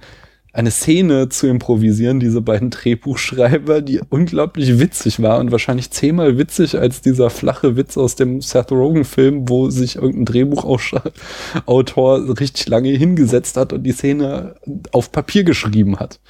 eine 0.54 0.70
Szene 0.70 1.30
zu 1.30 1.46
improvisieren, 1.46 2.20
diese 2.20 2.42
beiden 2.42 2.68
Drehbuchschreiber, 2.70 3.80
die 3.80 4.00
unglaublich 4.10 4.78
witzig 4.78 5.22
war 5.22 5.38
und 5.38 5.50
wahrscheinlich 5.50 5.90
zehnmal 5.90 6.36
witzig 6.36 6.78
als 6.78 7.00
dieser 7.00 7.30
flache 7.30 7.74
Witz 7.76 7.96
aus 7.96 8.16
dem 8.16 8.42
Seth 8.42 8.70
Rogen-Film, 8.70 9.48
wo 9.48 9.70
sich 9.70 9.96
irgendein 9.96 10.26
Drehbuchautor 10.26 12.38
richtig 12.38 12.68
lange 12.68 12.90
hingesetzt 12.90 13.56
hat 13.56 13.72
und 13.72 13.84
die 13.84 13.92
Szene 13.92 14.56
auf 14.92 15.10
Papier 15.10 15.44
geschrieben 15.44 15.98
hat. 15.98 16.20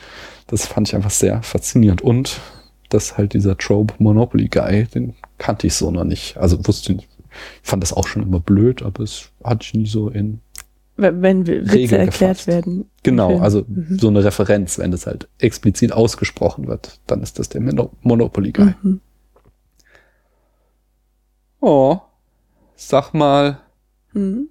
Das 0.47 0.67
fand 0.67 0.87
ich 0.89 0.95
einfach 0.95 1.11
sehr 1.11 1.43
faszinierend. 1.43 2.03
Und 2.03 2.41
dass 2.91 3.19
halt 3.19 3.33
dieser 3.33 3.59
Trope 3.59 3.95
Monopoly 3.99 4.49
Guy, 4.49 4.85
den 4.85 5.15
kannte 5.39 5.67
ich 5.67 5.75
so 5.75 5.91
noch 5.91 6.05
nicht. 6.05 6.37
Also 6.37 6.65
wusste. 6.67 6.93
Ich 6.93 7.09
fand 7.63 7.83
das 7.83 7.95
auch 7.95 8.07
schon 8.07 8.23
immer 8.23 8.41
blöd, 8.41 8.83
aber 8.83 9.03
es 9.03 9.31
hatte 9.43 9.65
ich 9.65 9.75
nie 9.75 9.87
so 9.87 10.11
in. 10.11 10.41
Wenn 11.03 11.47
Witze 11.47 11.73
Regel 11.73 11.99
erklärt 11.99 12.39
gefasst. 12.39 12.47
werden. 12.47 12.87
Genau, 13.03 13.39
also 13.41 13.65
Mhm. 13.67 13.99
so 13.99 14.09
eine 14.09 14.23
Referenz, 14.25 14.79
wenn 14.79 14.91
das 14.93 15.07
halt 15.07 15.29
explizit 15.39 15.93
ausgesprochen 15.93 16.69
wird, 16.69 17.01
dann 17.07 17.23
ist 17.23 17.39
das 17.39 17.49
der 17.49 17.61
Mono 17.61 17.91
Monopoly 18.03 18.53
Guy. 18.53 18.75
Mhm. 18.83 19.01
Oh, 21.61 21.99
sag 22.77 23.13
mal, 23.15 23.59
Mhm. 24.13 24.49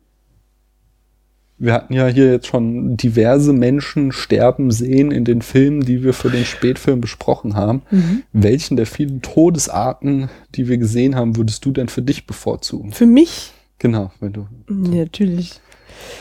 wir 1.57 1.73
hatten 1.73 1.93
ja 1.93 2.07
hier 2.07 2.31
jetzt 2.31 2.47
schon 2.47 2.97
diverse 2.97 3.53
Menschen 3.53 4.11
sterben 4.11 4.71
sehen 4.71 5.11
in 5.11 5.25
den 5.25 5.41
Filmen, 5.41 5.81
die 5.81 6.03
wir 6.03 6.13
für 6.13 6.29
den 6.29 6.45
Spätfilm 6.45 7.01
besprochen 7.01 7.55
haben. 7.55 7.81
Mhm. 7.91 8.23
Welchen 8.33 8.77
der 8.77 8.85
vielen 8.87 9.21
Todesarten, 9.21 10.29
die 10.55 10.67
wir 10.67 10.77
gesehen 10.77 11.15
haben, 11.15 11.35
würdest 11.37 11.65
du 11.65 11.71
denn 11.71 11.89
für 11.89 12.01
dich 12.01 12.25
bevorzugen? 12.27 12.91
Für 12.91 13.05
mich 13.05 13.53
Genau, 13.77 14.11
wenn 14.19 14.31
du 14.31 14.41
Ja, 14.69 15.05
natürlich. 15.05 15.59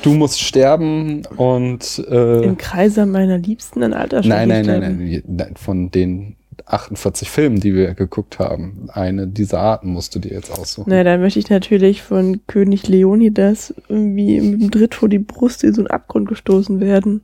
Du 0.03 0.13
musst 0.15 0.41
sterben 0.41 1.27
und 1.37 2.05
äh, 2.11 2.45
Im 2.45 2.57
Kreise 2.57 3.07
meiner 3.07 3.39
Liebsten 3.39 3.83
an 3.83 3.93
Alter 3.93 4.23
nein, 4.25 4.49
nein, 4.49 4.67
nein, 4.67 4.81
nein, 4.81 5.23
nein, 5.27 5.55
von 5.57 5.91
den 5.91 6.37
48 6.67 7.29
Filmen, 7.29 7.59
die 7.61 7.75
wir 7.75 7.95
geguckt 7.95 8.39
haben, 8.39 8.89
eine 8.93 9.27
dieser 9.27 9.61
Arten 9.61 9.93
musst 9.93 10.15
du 10.15 10.19
dir 10.19 10.33
jetzt 10.33 10.53
aussuchen. 10.57 10.89
Na, 10.91 11.03
dann 11.03 11.21
möchte 11.21 11.39
ich 11.39 11.51
natürlich 11.51 12.03
von 12.03 12.41
König 12.47 12.87
Leonidas 12.87 13.75
irgendwie 13.89 14.41
mit 14.41 14.61
dem 14.61 14.71
Dritt 14.71 14.95
vor 14.95 15.09
die 15.09 15.19
Brust 15.19 15.65
in 15.65 15.75
so 15.75 15.81
einen 15.81 15.89
Abgrund 15.89 16.29
gestoßen 16.29 16.81
werden. 16.81 17.23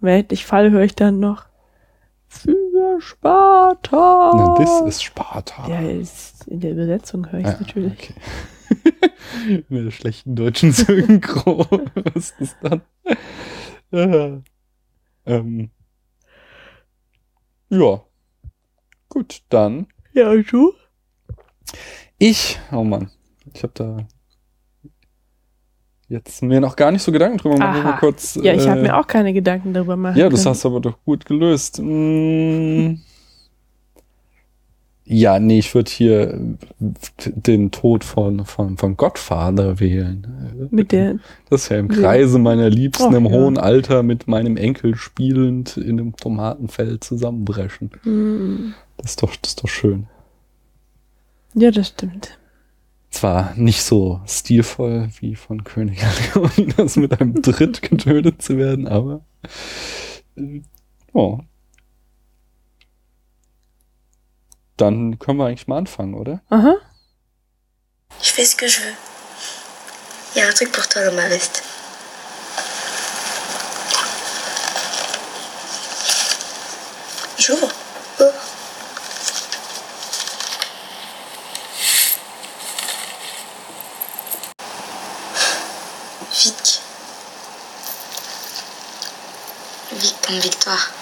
Während 0.00 0.32
ich 0.32 0.46
falle, 0.46 0.70
höre 0.70 0.82
ich 0.84 0.94
dann 0.96 1.20
noch 1.20 1.44
für 2.28 2.56
Sparta. 3.00 4.32
Na, 4.34 4.54
das 4.58 4.80
ist 4.82 5.02
Sparta. 5.04 5.68
Ja, 5.68 5.80
ist, 5.88 6.46
in 6.48 6.60
der 6.60 6.72
Übersetzung 6.72 7.30
höre 7.30 7.40
ich 7.40 7.46
Ah, 7.46 7.56
natürlich. 7.60 7.92
Okay. 7.92 8.14
Mit 9.68 9.86
der 9.86 9.90
schlechten 9.90 10.34
deutschen 10.36 10.72
Synchro. 10.72 11.66
Was 12.14 12.32
ist 12.38 12.56
dann? 12.62 12.82
Ja. 13.90 14.40
Ähm. 15.26 15.70
ja. 17.68 18.02
Gut, 19.08 19.42
dann 19.48 19.86
Ja, 20.12 20.30
und 20.30 20.50
du? 20.52 20.72
ich. 22.18 22.58
Oh 22.72 22.84
Mann, 22.84 23.10
ich 23.52 23.62
habe 23.62 23.72
da 23.74 24.06
jetzt 26.08 26.42
mir 26.42 26.60
noch 26.60 26.74
gar 26.76 26.90
nicht 26.92 27.02
so 27.02 27.12
Gedanken 27.12 27.38
drüber 27.38 27.54
gemacht. 27.54 27.76
Aha. 27.78 27.96
Kurz, 27.98 28.36
Ja, 28.42 28.52
ich 28.54 28.66
habe 28.68 28.80
äh, 28.80 28.82
mir 28.84 28.96
auch 28.98 29.06
keine 29.06 29.32
Gedanken 29.32 29.72
darüber 29.72 29.96
machen 29.96 30.18
Ja, 30.18 30.28
das 30.28 30.40
können. 30.42 30.50
hast 30.54 30.64
du 30.64 30.68
aber 30.68 30.80
doch 30.80 31.02
gut 31.04 31.24
gelöst. 31.24 31.80
Mm. 31.80 32.94
Ja, 35.12 35.40
nee, 35.40 35.58
ich 35.58 35.74
würde 35.74 35.90
hier 35.90 36.38
den 36.78 37.72
Tod 37.72 38.04
von, 38.04 38.44
von, 38.44 38.76
von 38.76 38.96
Godfather 38.96 39.80
wählen. 39.80 40.68
Mit 40.70 40.92
der, 40.92 41.16
Das 41.48 41.64
ist 41.64 41.68
ja 41.70 41.78
im. 41.78 41.88
Kreise 41.88 42.38
meiner 42.38 42.70
Liebsten 42.70 43.12
Ach, 43.12 43.16
im 43.18 43.26
ja. 43.26 43.32
hohen 43.32 43.58
Alter 43.58 44.04
mit 44.04 44.28
meinem 44.28 44.56
Enkel 44.56 44.94
spielend 44.94 45.76
in 45.76 45.98
einem 45.98 46.14
Tomatenfeld 46.14 47.02
zusammenbrechen. 47.02 47.90
hm, 48.04 48.74
Das 48.98 49.10
ist 49.12 49.22
doch, 49.24 49.34
das 49.34 49.50
ist 49.50 49.64
doch 49.64 49.68
schön. 49.68 50.06
ja, 51.54 51.72
das 51.72 51.88
stimmt. 51.88 52.38
Zwar 53.10 53.52
nicht 53.56 53.82
so 53.82 54.20
stilvoll 54.26 55.08
wie 55.18 55.34
von 55.34 55.64
König 55.64 56.00
Leonidas 56.36 56.94
mit 56.94 57.20
einem 57.20 57.42
Dritt 57.42 57.82
getötet 57.82 58.40
zu 58.42 58.56
werden, 58.56 58.86
aber 58.86 59.22
äh, 60.36 60.60
oh. 61.12 61.40
Dann 64.80 65.18
können 65.18 65.38
wir 65.38 65.44
eigentlich 65.44 65.68
mal 65.68 65.76
anfangen, 65.76 66.14
oder? 66.14 66.40
Aha. 66.48 66.76
Je 68.22 68.30
fais 68.30 68.46
ce 68.46 68.56
que 68.56 68.66
je 68.66 68.80
veux. 68.80 68.94
Il 70.34 70.38
y 70.38 70.42
a 70.42 70.48
un 70.48 70.52
truc 70.52 70.72
pour 70.72 70.88
toi 70.88 71.04
dans 71.04 71.14
ma 71.14 71.28
veste. 71.28 71.62
J'ouvre. 77.36 77.68
Oh. 78.20 78.24
Vic. 86.32 86.80
Vic 89.92 90.14
comme 90.26 90.38
victoire. 90.38 90.99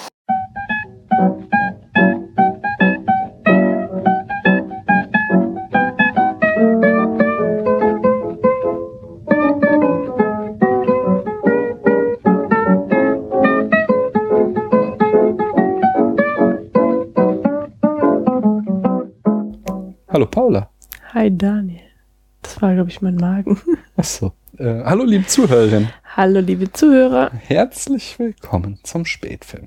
Glaube 22.79 22.91
ich, 22.91 23.03
mein 23.03 23.17
Magen. 23.17 23.59
Achso. 23.97 24.35
Äh, 24.57 24.85
hallo 24.85 25.03
liebe 25.03 25.27
Zuhörerin. 25.27 25.89
Hallo, 26.15 26.39
liebe 26.39 26.73
Zuhörer. 26.73 27.33
Herzlich 27.33 28.21
willkommen 28.21 28.79
zum 28.85 29.05
Spätfilm. 29.05 29.67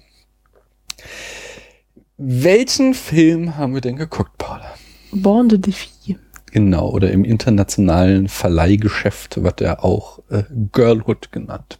Welchen 2.15 2.93
Film 2.93 3.57
haben 3.57 3.73
wir 3.73 3.81
denn 3.81 3.97
geguckt, 3.97 4.37
Paula? 4.37 4.75
Born 5.11 5.49
de 5.49 5.59
Défi. 5.59 6.15
Genau, 6.53 6.89
oder 6.89 7.11
im 7.11 7.25
internationalen 7.25 8.29
Verleihgeschäft 8.29 9.43
wird 9.43 9.59
er 9.59 9.83
auch 9.83 10.19
äh, 10.29 10.43
Girlhood 10.71 11.33
genannt. 11.33 11.79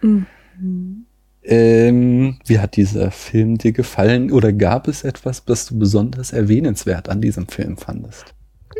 Mhm. 0.00 1.04
Ähm, 1.42 2.38
wie 2.46 2.58
hat 2.60 2.76
dieser 2.76 3.10
Film 3.10 3.58
dir 3.58 3.72
gefallen 3.72 4.32
oder 4.32 4.54
gab 4.54 4.88
es 4.88 5.04
etwas, 5.04 5.42
was 5.44 5.66
du 5.66 5.78
besonders 5.78 6.32
erwähnenswert 6.32 7.10
an 7.10 7.20
diesem 7.20 7.46
Film 7.46 7.76
fandest? 7.76 8.32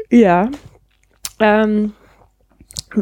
Ja. 0.08 0.50
Ähm, 1.42 1.92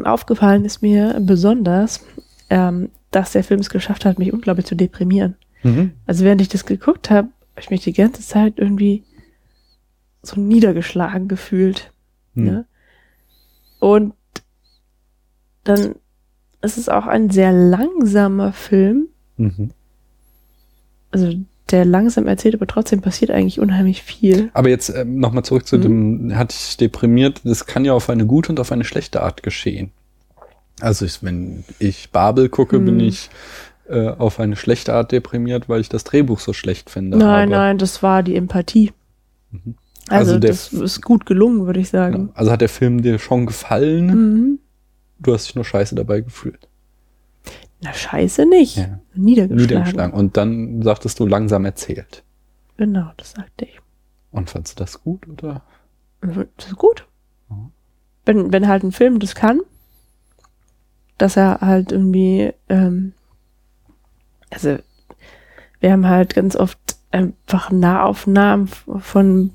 aufgefallen 0.04 0.64
ist 0.64 0.82
mir 0.82 1.18
besonders, 1.20 2.04
ähm, 2.48 2.90
dass 3.10 3.32
der 3.32 3.44
Film 3.44 3.60
es 3.60 3.70
geschafft 3.70 4.04
hat, 4.04 4.18
mich 4.18 4.32
unglaublich 4.32 4.66
zu 4.66 4.74
deprimieren. 4.74 5.36
Mhm. 5.62 5.92
Also 6.06 6.24
während 6.24 6.40
ich 6.40 6.48
das 6.48 6.64
geguckt 6.64 7.10
habe, 7.10 7.28
habe 7.28 7.60
ich 7.60 7.70
mich 7.70 7.82
die 7.82 7.92
ganze 7.92 8.22
Zeit 8.22 8.54
irgendwie 8.56 9.04
so 10.22 10.40
niedergeschlagen 10.40 11.28
gefühlt. 11.28 11.92
Hm. 12.34 12.44
Ne? 12.44 12.66
Und 13.78 14.14
dann 15.64 15.96
ist 16.62 16.78
es 16.78 16.88
auch 16.88 17.06
ein 17.06 17.30
sehr 17.30 17.52
langsamer 17.52 18.52
Film. 18.52 19.08
Mhm. 19.36 19.70
Also 21.10 21.32
der 21.72 21.84
langsam 21.84 22.26
erzählt, 22.26 22.54
aber 22.54 22.66
trotzdem 22.66 23.00
passiert 23.00 23.30
eigentlich 23.30 23.58
unheimlich 23.60 24.02
viel. 24.02 24.50
Aber 24.54 24.68
jetzt 24.68 24.88
ähm, 24.94 25.18
nochmal 25.20 25.44
zurück 25.44 25.66
zu 25.66 25.78
dem, 25.78 26.36
hat 26.36 26.52
dich 26.52 26.76
deprimiert. 26.76 27.40
Das 27.44 27.66
kann 27.66 27.84
ja 27.84 27.92
auf 27.92 28.10
eine 28.10 28.26
gute 28.26 28.50
und 28.52 28.60
auf 28.60 28.72
eine 28.72 28.84
schlechte 28.84 29.22
Art 29.22 29.42
geschehen. 29.42 29.90
Also 30.80 31.04
ich, 31.04 31.22
wenn 31.22 31.64
ich 31.78 32.10
Babel 32.10 32.48
gucke, 32.48 32.76
Hm. 32.76 32.84
bin 32.86 33.00
ich 33.00 33.28
äh, 33.88 34.08
auf 34.08 34.38
eine 34.40 34.56
schlechte 34.56 34.94
Art 34.94 35.12
deprimiert, 35.12 35.68
weil 35.68 35.80
ich 35.80 35.88
das 35.88 36.04
Drehbuch 36.04 36.38
so 36.40 36.52
schlecht 36.52 36.90
finde. 36.90 37.18
nein, 37.18 37.48
Aber- 37.52 37.56
nein, 37.62 37.78
das 37.78 38.02
war 38.02 38.22
die 38.22 38.36
Empathie. 38.36 38.92
Mhm. 39.50 39.74
Also, 40.08 40.32
Also 40.34 40.38
das 40.46 40.72
ist 40.72 41.02
gut 41.02 41.26
gelungen, 41.26 41.66
würde 41.66 41.80
ich 41.80 41.88
sagen. 41.90 42.28
Ja. 42.28 42.34
Also 42.34 42.50
hat 42.52 42.60
der 42.62 42.68
Film 42.68 43.02
dir 43.02 43.18
schon 43.18 43.46
gefallen? 43.46 44.06
Mhm. 44.06 44.58
Du 45.18 45.34
hast 45.34 45.46
dich 45.48 45.54
nur 45.54 45.64
scheiße 45.64 45.94
dabei 45.94 46.20
gefühlt. 46.20 46.66
Na, 47.82 47.92
scheiße 47.92 48.46
nicht. 48.46 48.76
Ja. 48.76 49.00
Niedergeschlagen. 49.14 49.66
Niedergeschlagen. 49.66 50.12
Und 50.12 50.36
dann 50.36 50.82
sagtest 50.82 51.18
du 51.18 51.26
langsam 51.26 51.64
erzählt. 51.64 52.22
Genau, 52.76 53.10
das 53.16 53.32
sagte 53.32 53.64
ich. 53.64 53.78
Und 54.32 54.50
fandst 54.50 54.78
du 54.78 54.84
das 54.84 55.02
gut, 55.02 55.26
oder? 55.28 55.62
Das 56.20 56.66
ist 56.66 56.76
gut. 56.76 57.06
Mhm. 57.48 57.70
Wenn, 58.24 58.52
wenn 58.52 58.68
halt 58.68 58.82
ein 58.82 58.92
Film 58.92 59.18
das 59.18 59.34
kann, 59.34 59.60
dass 61.18 61.36
er 61.36 61.60
halt 61.60 61.92
irgendwie, 61.92 62.52
ähm, 62.68 63.12
also 64.50 64.78
wir 65.80 65.92
haben 65.92 66.06
halt 66.06 66.34
ganz 66.34 66.56
oft 66.56 66.78
einfach 67.10 67.70
Nahaufnahmen 67.70 68.68
von 68.68 69.50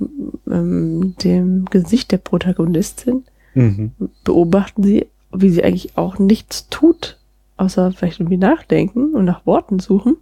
ähm, 0.50 1.16
dem 1.24 1.66
Gesicht 1.66 2.12
der 2.12 2.18
Protagonistin. 2.18 3.24
Mhm. 3.54 3.92
Beobachten 4.24 4.84
sie, 4.84 5.08
wie 5.32 5.50
sie 5.50 5.64
eigentlich 5.64 5.98
auch 5.98 6.20
nichts 6.20 6.68
tut, 6.70 7.18
außer 7.58 7.92
vielleicht 7.92 8.20
irgendwie 8.20 8.38
nachdenken 8.38 9.14
und 9.14 9.26
nach 9.26 9.46
Worten 9.46 9.80
suchen. 9.80 10.18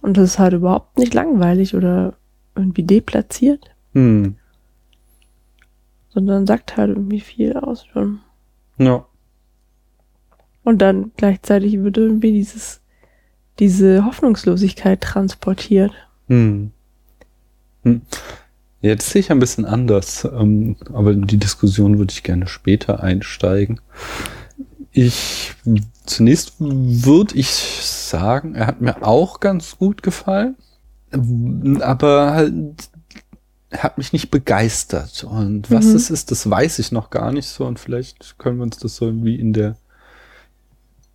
Und 0.00 0.16
das 0.16 0.30
ist 0.30 0.38
halt 0.38 0.54
überhaupt 0.54 0.98
nicht 0.98 1.14
langweilig 1.14 1.74
oder 1.74 2.14
irgendwie 2.54 2.82
deplatziert, 2.82 3.70
Hm. 3.94 4.36
sondern 6.10 6.46
sagt 6.46 6.76
halt 6.76 6.90
irgendwie 6.90 7.20
viel 7.20 7.56
aus 7.56 7.86
schon. 7.86 8.20
Ja. 8.78 9.06
Und 10.64 10.78
dann 10.82 11.12
gleichzeitig 11.16 11.82
wird 11.82 11.96
irgendwie 11.96 12.32
dieses, 12.32 12.80
diese 13.58 14.04
Hoffnungslosigkeit 14.04 15.00
transportiert. 15.00 15.92
Hm. 16.28 16.72
Hm. 17.84 18.02
Ja, 18.80 18.94
das 18.96 19.10
sehe 19.10 19.20
ich 19.20 19.30
ein 19.30 19.38
bisschen 19.38 19.64
anders, 19.64 20.24
ähm, 20.24 20.76
aber 20.92 21.12
in 21.12 21.26
die 21.26 21.38
Diskussion 21.38 21.98
würde 21.98 22.12
ich 22.12 22.24
gerne 22.24 22.48
später 22.48 23.02
einsteigen. 23.02 23.80
Ich 24.92 25.54
zunächst 26.04 26.54
würde 26.58 27.36
ich 27.36 27.48
sagen, 27.48 28.54
er 28.54 28.66
hat 28.66 28.80
mir 28.80 29.02
auch 29.02 29.40
ganz 29.40 29.78
gut 29.78 30.02
gefallen, 30.02 30.56
aber 31.80 32.32
halt 32.32 32.52
er 33.72 33.82
hat 33.82 33.96
mich 33.96 34.12
nicht 34.12 34.30
begeistert. 34.30 35.24
Und 35.24 35.70
was 35.70 35.86
Mhm. 35.86 35.96
es 35.96 36.10
ist, 36.10 36.30
das 36.30 36.48
weiß 36.48 36.78
ich 36.78 36.92
noch 36.92 37.08
gar 37.08 37.32
nicht 37.32 37.48
so. 37.48 37.64
Und 37.64 37.78
vielleicht 37.78 38.38
können 38.38 38.58
wir 38.58 38.64
uns 38.64 38.76
das 38.76 38.96
so 38.96 39.06
irgendwie 39.06 39.36
in 39.36 39.54
der 39.54 39.76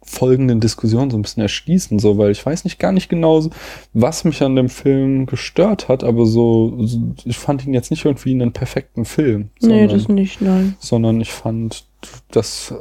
folgenden 0.03 0.59
Diskussion 0.59 1.11
so 1.11 1.17
ein 1.17 1.21
bisschen 1.21 1.43
erschließen, 1.43 1.99
so, 1.99 2.17
weil 2.17 2.31
ich 2.31 2.43
weiß 2.43 2.63
nicht 2.63 2.79
gar 2.79 2.93
nicht 2.93 3.09
genau, 3.09 3.47
was 3.93 4.23
mich 4.23 4.41
an 4.41 4.55
dem 4.55 4.69
Film 4.69 5.25
gestört 5.25 5.89
hat, 5.89 6.03
aber 6.03 6.25
so, 6.25 6.85
so 6.85 7.13
ich 7.25 7.37
fand 7.37 7.65
ihn 7.65 7.73
jetzt 7.73 7.91
nicht 7.91 8.05
irgendwie 8.05 8.31
einen 8.31 8.53
perfekten 8.53 9.03
Film, 9.03 9.49
nee, 9.59 9.67
sondern, 9.67 9.89
das 9.89 10.07
nicht, 10.07 10.41
nein. 10.41 10.77
sondern 10.79 11.19
ich 11.19 11.33
fand, 11.33 11.85
dass, 12.31 12.73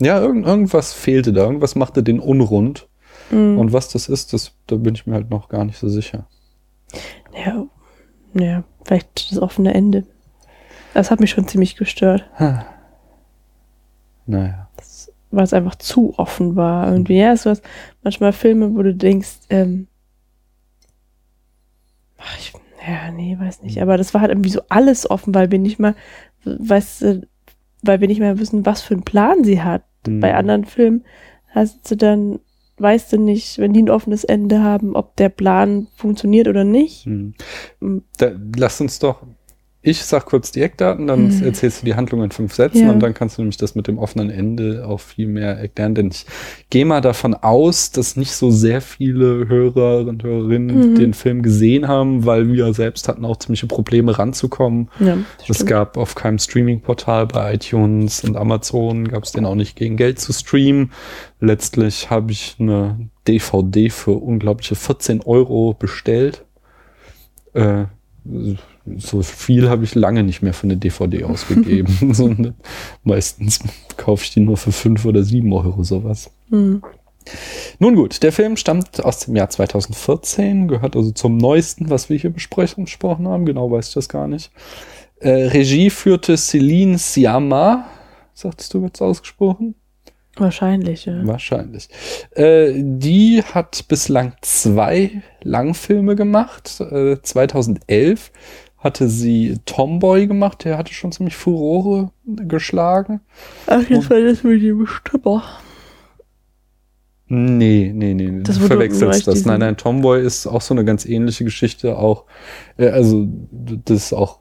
ja, 0.00 0.20
irgend, 0.20 0.46
irgendwas 0.46 0.92
fehlte 0.92 1.32
da, 1.32 1.44
irgendwas 1.44 1.74
machte 1.74 2.02
den 2.02 2.20
unrund. 2.20 2.88
Mhm. 3.30 3.58
Und 3.58 3.72
was 3.72 3.88
das 3.88 4.08
ist, 4.08 4.32
das, 4.32 4.52
da 4.66 4.76
bin 4.76 4.94
ich 4.94 5.06
mir 5.06 5.14
halt 5.14 5.30
noch 5.30 5.48
gar 5.48 5.64
nicht 5.64 5.78
so 5.78 5.88
sicher. 5.88 6.26
Ja, 7.34 7.66
ja, 8.34 8.64
vielleicht 8.84 9.30
das 9.32 9.38
offene 9.38 9.74
Ende. 9.74 10.04
Das 10.94 11.10
hat 11.10 11.20
mich 11.20 11.30
schon 11.30 11.48
ziemlich 11.48 11.76
gestört, 11.76 12.24
Naja. 14.26 14.68
weil 15.30 15.44
es 15.44 15.52
einfach 15.52 15.74
zu 15.74 16.14
offen 16.16 16.56
war. 16.56 16.90
Irgendwie, 16.90 17.18
ja, 17.18 17.36
so 17.36 17.50
was, 17.50 17.60
manchmal 18.02 18.32
Filme, 18.32 18.74
wo 18.74 18.82
du 18.82 18.94
denkst, 18.94 19.40
ähm, 19.50 19.88
ach, 22.18 22.38
ich, 22.38 22.52
ja, 22.86 23.10
nee, 23.10 23.36
weiß 23.38 23.62
nicht. 23.62 23.82
Aber 23.82 23.96
das 23.98 24.14
war 24.14 24.20
halt 24.22 24.30
irgendwie 24.30 24.50
so 24.50 24.62
alles 24.68 25.10
offen, 25.10 25.34
weil 25.34 25.50
wir 25.50 25.58
nicht 25.58 25.78
mal, 25.78 25.94
weißt 26.44 27.02
du, 27.02 27.28
weil 27.82 28.00
wir 28.00 28.08
nicht 28.08 28.20
mehr 28.20 28.38
wissen, 28.38 28.66
was 28.66 28.82
für 28.82 28.94
einen 28.94 29.04
Plan 29.04 29.44
sie 29.44 29.62
hat. 29.62 29.84
Hm. 30.06 30.20
Bei 30.20 30.34
anderen 30.34 30.64
Filmen 30.64 31.04
hast 31.48 31.90
du 31.90 31.96
dann, 31.96 32.40
weißt 32.78 33.12
du 33.12 33.18
nicht, 33.18 33.58
wenn 33.58 33.72
die 33.72 33.82
ein 33.82 33.90
offenes 33.90 34.24
Ende 34.24 34.62
haben, 34.62 34.96
ob 34.96 35.16
der 35.16 35.28
Plan 35.28 35.88
funktioniert 35.96 36.48
oder 36.48 36.64
nicht. 36.64 37.04
Hm. 37.06 37.34
Hm. 37.80 38.02
Da, 38.18 38.32
lass 38.56 38.80
uns 38.80 38.98
doch. 38.98 39.22
Ich 39.88 40.04
sag 40.04 40.26
kurz 40.26 40.50
die 40.50 40.62
Eckdaten, 40.62 41.06
dann 41.06 41.30
Hm. 41.30 41.44
erzählst 41.44 41.80
du 41.82 41.86
die 41.86 41.94
Handlung 41.94 42.24
in 42.24 42.32
fünf 42.32 42.52
Sätzen 42.54 42.86
Ja. 42.86 42.90
und 42.90 42.98
dann 42.98 43.14
kannst 43.14 43.38
du 43.38 43.42
nämlich 43.42 43.56
das 43.56 43.76
mit 43.76 43.86
dem 43.86 43.98
offenen 43.98 44.30
Ende 44.30 44.84
auch 44.84 44.98
viel 44.98 45.28
mehr 45.28 45.56
erklären. 45.56 45.94
Denn 45.94 46.08
ich 46.08 46.26
gehe 46.70 46.84
mal 46.84 47.00
davon 47.00 47.34
aus, 47.34 47.92
dass 47.92 48.16
nicht 48.16 48.32
so 48.32 48.50
sehr 48.50 48.80
viele 48.80 49.46
Hörer 49.48 50.00
und 50.08 50.24
Hörerinnen 50.24 50.90
Mhm. 50.90 50.94
den 50.96 51.14
Film 51.14 51.40
gesehen 51.42 51.86
haben, 51.86 52.26
weil 52.26 52.52
wir 52.52 52.74
selbst 52.74 53.06
hatten 53.06 53.24
auch 53.24 53.36
ziemliche 53.36 53.68
Probleme 53.68 54.18
ranzukommen. 54.18 54.88
Ja, 54.98 55.18
Es 55.48 55.64
gab 55.64 55.96
auf 55.96 56.16
keinem 56.16 56.40
Streaming-Portal 56.40 57.26
bei 57.28 57.54
iTunes 57.54 58.24
und 58.24 58.36
Amazon 58.36 59.06
gab 59.06 59.22
es 59.22 59.30
den 59.30 59.46
auch 59.46 59.54
nicht 59.54 59.76
gegen 59.76 59.96
Geld 59.96 60.18
zu 60.18 60.32
streamen. 60.32 60.90
Letztlich 61.38 62.10
habe 62.10 62.32
ich 62.32 62.56
eine 62.58 63.08
DVD 63.28 63.88
für 63.90 64.12
unglaubliche 64.12 64.74
14 64.74 65.20
Euro 65.22 65.74
bestellt. 65.78 66.44
Äh, 67.54 67.84
so 68.98 69.22
viel 69.22 69.68
habe 69.68 69.84
ich 69.84 69.94
lange 69.94 70.22
nicht 70.22 70.42
mehr 70.42 70.54
für 70.54 70.64
eine 70.64 70.76
DVD 70.76 71.24
ausgegeben. 71.24 71.96
so, 72.14 72.28
ne? 72.28 72.54
Meistens 73.04 73.60
kaufe 73.96 74.24
ich 74.24 74.30
die 74.30 74.40
nur 74.40 74.56
für 74.56 74.72
5 74.72 75.04
oder 75.04 75.22
7 75.22 75.52
Euro 75.52 75.82
sowas. 75.82 76.30
Hm. 76.50 76.82
Nun 77.78 77.96
gut, 77.96 78.22
der 78.22 78.32
Film 78.32 78.56
stammt 78.56 79.04
aus 79.04 79.20
dem 79.20 79.36
Jahr 79.36 79.50
2014, 79.50 80.68
gehört 80.68 80.94
also 80.94 81.10
zum 81.10 81.36
neuesten, 81.36 81.90
was 81.90 82.08
wir 82.08 82.18
hier 82.18 82.30
besprochen 82.30 83.28
haben. 83.28 83.46
Genau 83.46 83.70
weiß 83.70 83.88
ich 83.88 83.94
das 83.94 84.08
gar 84.08 84.28
nicht. 84.28 84.50
Äh, 85.18 85.48
Regie 85.48 85.90
führte 85.90 86.36
Celine 86.36 86.98
Siama. 86.98 87.86
Sagtest 88.32 88.74
du, 88.74 88.82
wird's 88.82 89.02
ausgesprochen? 89.02 89.74
Wahrscheinlich, 90.36 91.06
ja. 91.06 91.26
Wahrscheinlich. 91.26 91.88
Äh, 92.32 92.72
die 92.76 93.42
hat 93.42 93.88
bislang 93.88 94.34
zwei 94.42 95.22
Langfilme 95.42 96.14
gemacht. 96.14 96.80
Äh, 96.80 97.16
2011 97.22 98.30
hatte 98.78 99.08
sie 99.08 99.58
Tomboy 99.64 100.26
gemacht, 100.26 100.64
der 100.64 100.78
hatte 100.78 100.92
schon 100.92 101.12
ziemlich 101.12 101.36
Furore 101.36 102.10
geschlagen. 102.24 103.20
Ach, 103.66 103.88
jetzt 103.88 104.10
war 104.10 104.20
das 104.20 104.42
mit 104.42 104.62
dem 104.62 104.86
Stümper. 104.86 105.42
Nee, 107.28 107.90
nee, 107.92 108.14
nee, 108.14 108.30
nee, 108.30 108.42
Das 108.44 108.58
du 108.58 108.66
verwechselst 108.66 109.26
das. 109.26 109.44
Nein, 109.44 109.58
nein, 109.58 109.76
Tomboy 109.76 110.24
ist 110.24 110.46
auch 110.46 110.60
so 110.60 110.74
eine 110.74 110.84
ganz 110.84 111.04
ähnliche 111.04 111.42
Geschichte, 111.42 111.98
auch, 111.98 112.24
äh, 112.76 112.88
also, 112.88 113.26
das 113.50 113.96
ist 113.96 114.12
auch, 114.12 114.40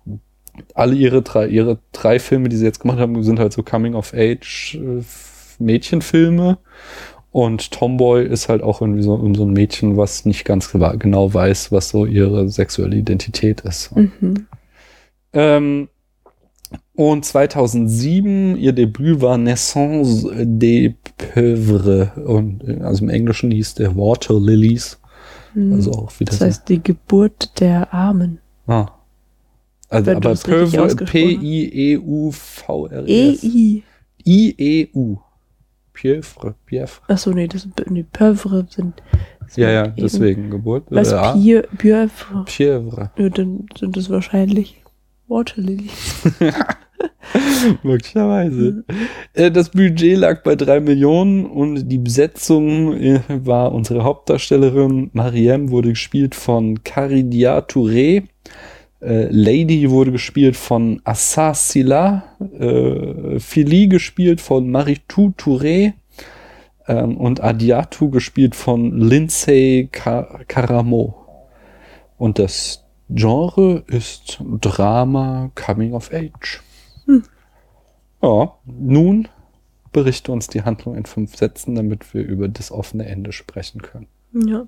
alle 0.74 0.96
ihre 0.96 1.22
drei, 1.24 1.48
ihre 1.48 1.80
drei 1.92 2.20
Filme, 2.20 2.48
die 2.50 2.58
sie 2.58 2.66
jetzt 2.66 2.80
gemacht 2.80 3.00
haben, 3.00 3.22
sind 3.24 3.40
halt 3.40 3.54
so 3.54 3.64
Coming-of-Age 3.64 4.76
äh, 4.76 5.04
Mädchenfilme. 5.58 6.60
Und 7.36 7.72
Tomboy 7.72 8.26
ist 8.26 8.48
halt 8.48 8.64
auch 8.64 8.80
irgendwie 8.80 9.02
so, 9.02 9.18
so 9.34 9.44
ein 9.44 9.52
Mädchen, 9.52 9.98
was 9.98 10.24
nicht 10.24 10.46
ganz 10.46 10.72
genau 10.72 11.34
weiß, 11.34 11.70
was 11.70 11.90
so 11.90 12.06
ihre 12.06 12.48
sexuelle 12.48 12.96
Identität 12.96 13.60
ist. 13.60 13.94
Mhm. 13.94 14.48
Ähm, 15.34 15.90
und 16.94 17.26
2007, 17.26 18.56
ihr 18.56 18.72
Debüt 18.72 19.20
war 19.20 19.38
Naissance 19.38 20.32
des 20.46 20.94
Pieuvres. 21.18 22.08
Und, 22.26 22.64
also 22.82 23.04
im 23.04 23.10
Englischen 23.10 23.52
hieß 23.52 23.74
der 23.74 23.98
Water 23.98 24.40
Lilies. 24.40 24.98
Mhm. 25.56 25.74
Also 25.74 25.92
auch 25.92 26.18
wieder 26.18 26.32
das 26.32 26.40
heißt, 26.40 26.70
die 26.70 26.82
Geburt 26.82 27.60
der 27.60 27.94
Armen. 27.94 28.40
Ah. 28.66 28.92
Also, 29.90 30.06
Wenn 30.06 30.16
aber 30.16 30.36
Pieuvre. 30.36 30.96
E-I. 33.06 33.84
I-E-U. 34.26 35.18
Pieuvre, 35.96 36.56
Pieuvre. 36.66 37.02
Achso, 37.08 37.32
nee, 37.32 37.48
das 37.48 37.64
sind 37.64 37.82
die 37.90 38.04
Pieuvre 38.04 38.68
sind. 38.70 39.02
das 39.40 39.56
Ja, 39.56 39.72
ja, 39.72 39.88
deswegen 39.88 40.50
Geburt. 40.52 40.84
Was 40.90 41.12
äh, 41.12 41.16
ah, 41.16 41.34
Pie, 41.34 41.62
Pieuvre? 41.78 42.46
Pieuvre. 42.46 43.12
Ja, 43.18 43.30
dann 43.30 43.66
sind 43.78 43.98
das 43.98 44.10
wahrscheinlich 44.10 44.84
Waterlilies. 45.28 46.24
Möglicherweise. 47.84 48.84
Äh, 49.34 49.50
Das 49.52 49.70
Budget 49.70 50.18
lag 50.18 50.44
bei 50.44 50.56
drei 50.56 50.80
Millionen 50.80 51.46
und 51.46 51.88
die 51.88 51.98
Besetzung 51.98 52.94
äh, 52.94 53.22
war 53.28 53.72
unsere 53.74 54.04
Hauptdarstellerin. 54.04 55.10
Mariem 55.14 55.72
wurde 55.72 55.90
gespielt 55.90 56.36
von 56.36 56.84
Caridia 56.84 57.60
Touré. 57.60 58.24
Äh, 59.02 59.28
Lady 59.30 59.90
wurde 59.90 60.12
gespielt 60.12 60.56
von 60.56 61.02
Assa 61.04 61.54
Silla. 61.54 62.24
Äh, 62.58 63.40
Philly 63.40 63.88
gespielt 63.88 64.42
von 64.42 64.70
Maritou 64.70 65.34
Touré. 65.38 65.94
Ähm, 66.88 67.18
und 67.18 67.44
Adiatu 67.44 68.10
gespielt 68.10 68.56
von 68.56 68.98
Lindsay 68.98 69.90
Car 69.92 70.42
Caramo. 70.48 71.16
Und 72.18 72.40
das 72.40 72.84
Genre 73.10 73.84
ist 73.88 74.40
Drama 74.62 75.52
Coming 75.56 75.94
of 75.94 76.12
Age. 76.12 76.62
Ja, 78.22 78.54
nun 78.66 79.28
berichte 79.92 80.32
uns 80.32 80.48
die 80.48 80.64
Handlung 80.64 80.96
in 80.96 81.06
fünf 81.06 81.36
Sätzen, 81.36 81.76
damit 81.76 82.14
wir 82.14 82.24
über 82.24 82.48
das 82.48 82.72
offene 82.72 83.06
Ende 83.06 83.32
sprechen 83.32 83.82
können. 83.82 84.08
Ja. 84.34 84.68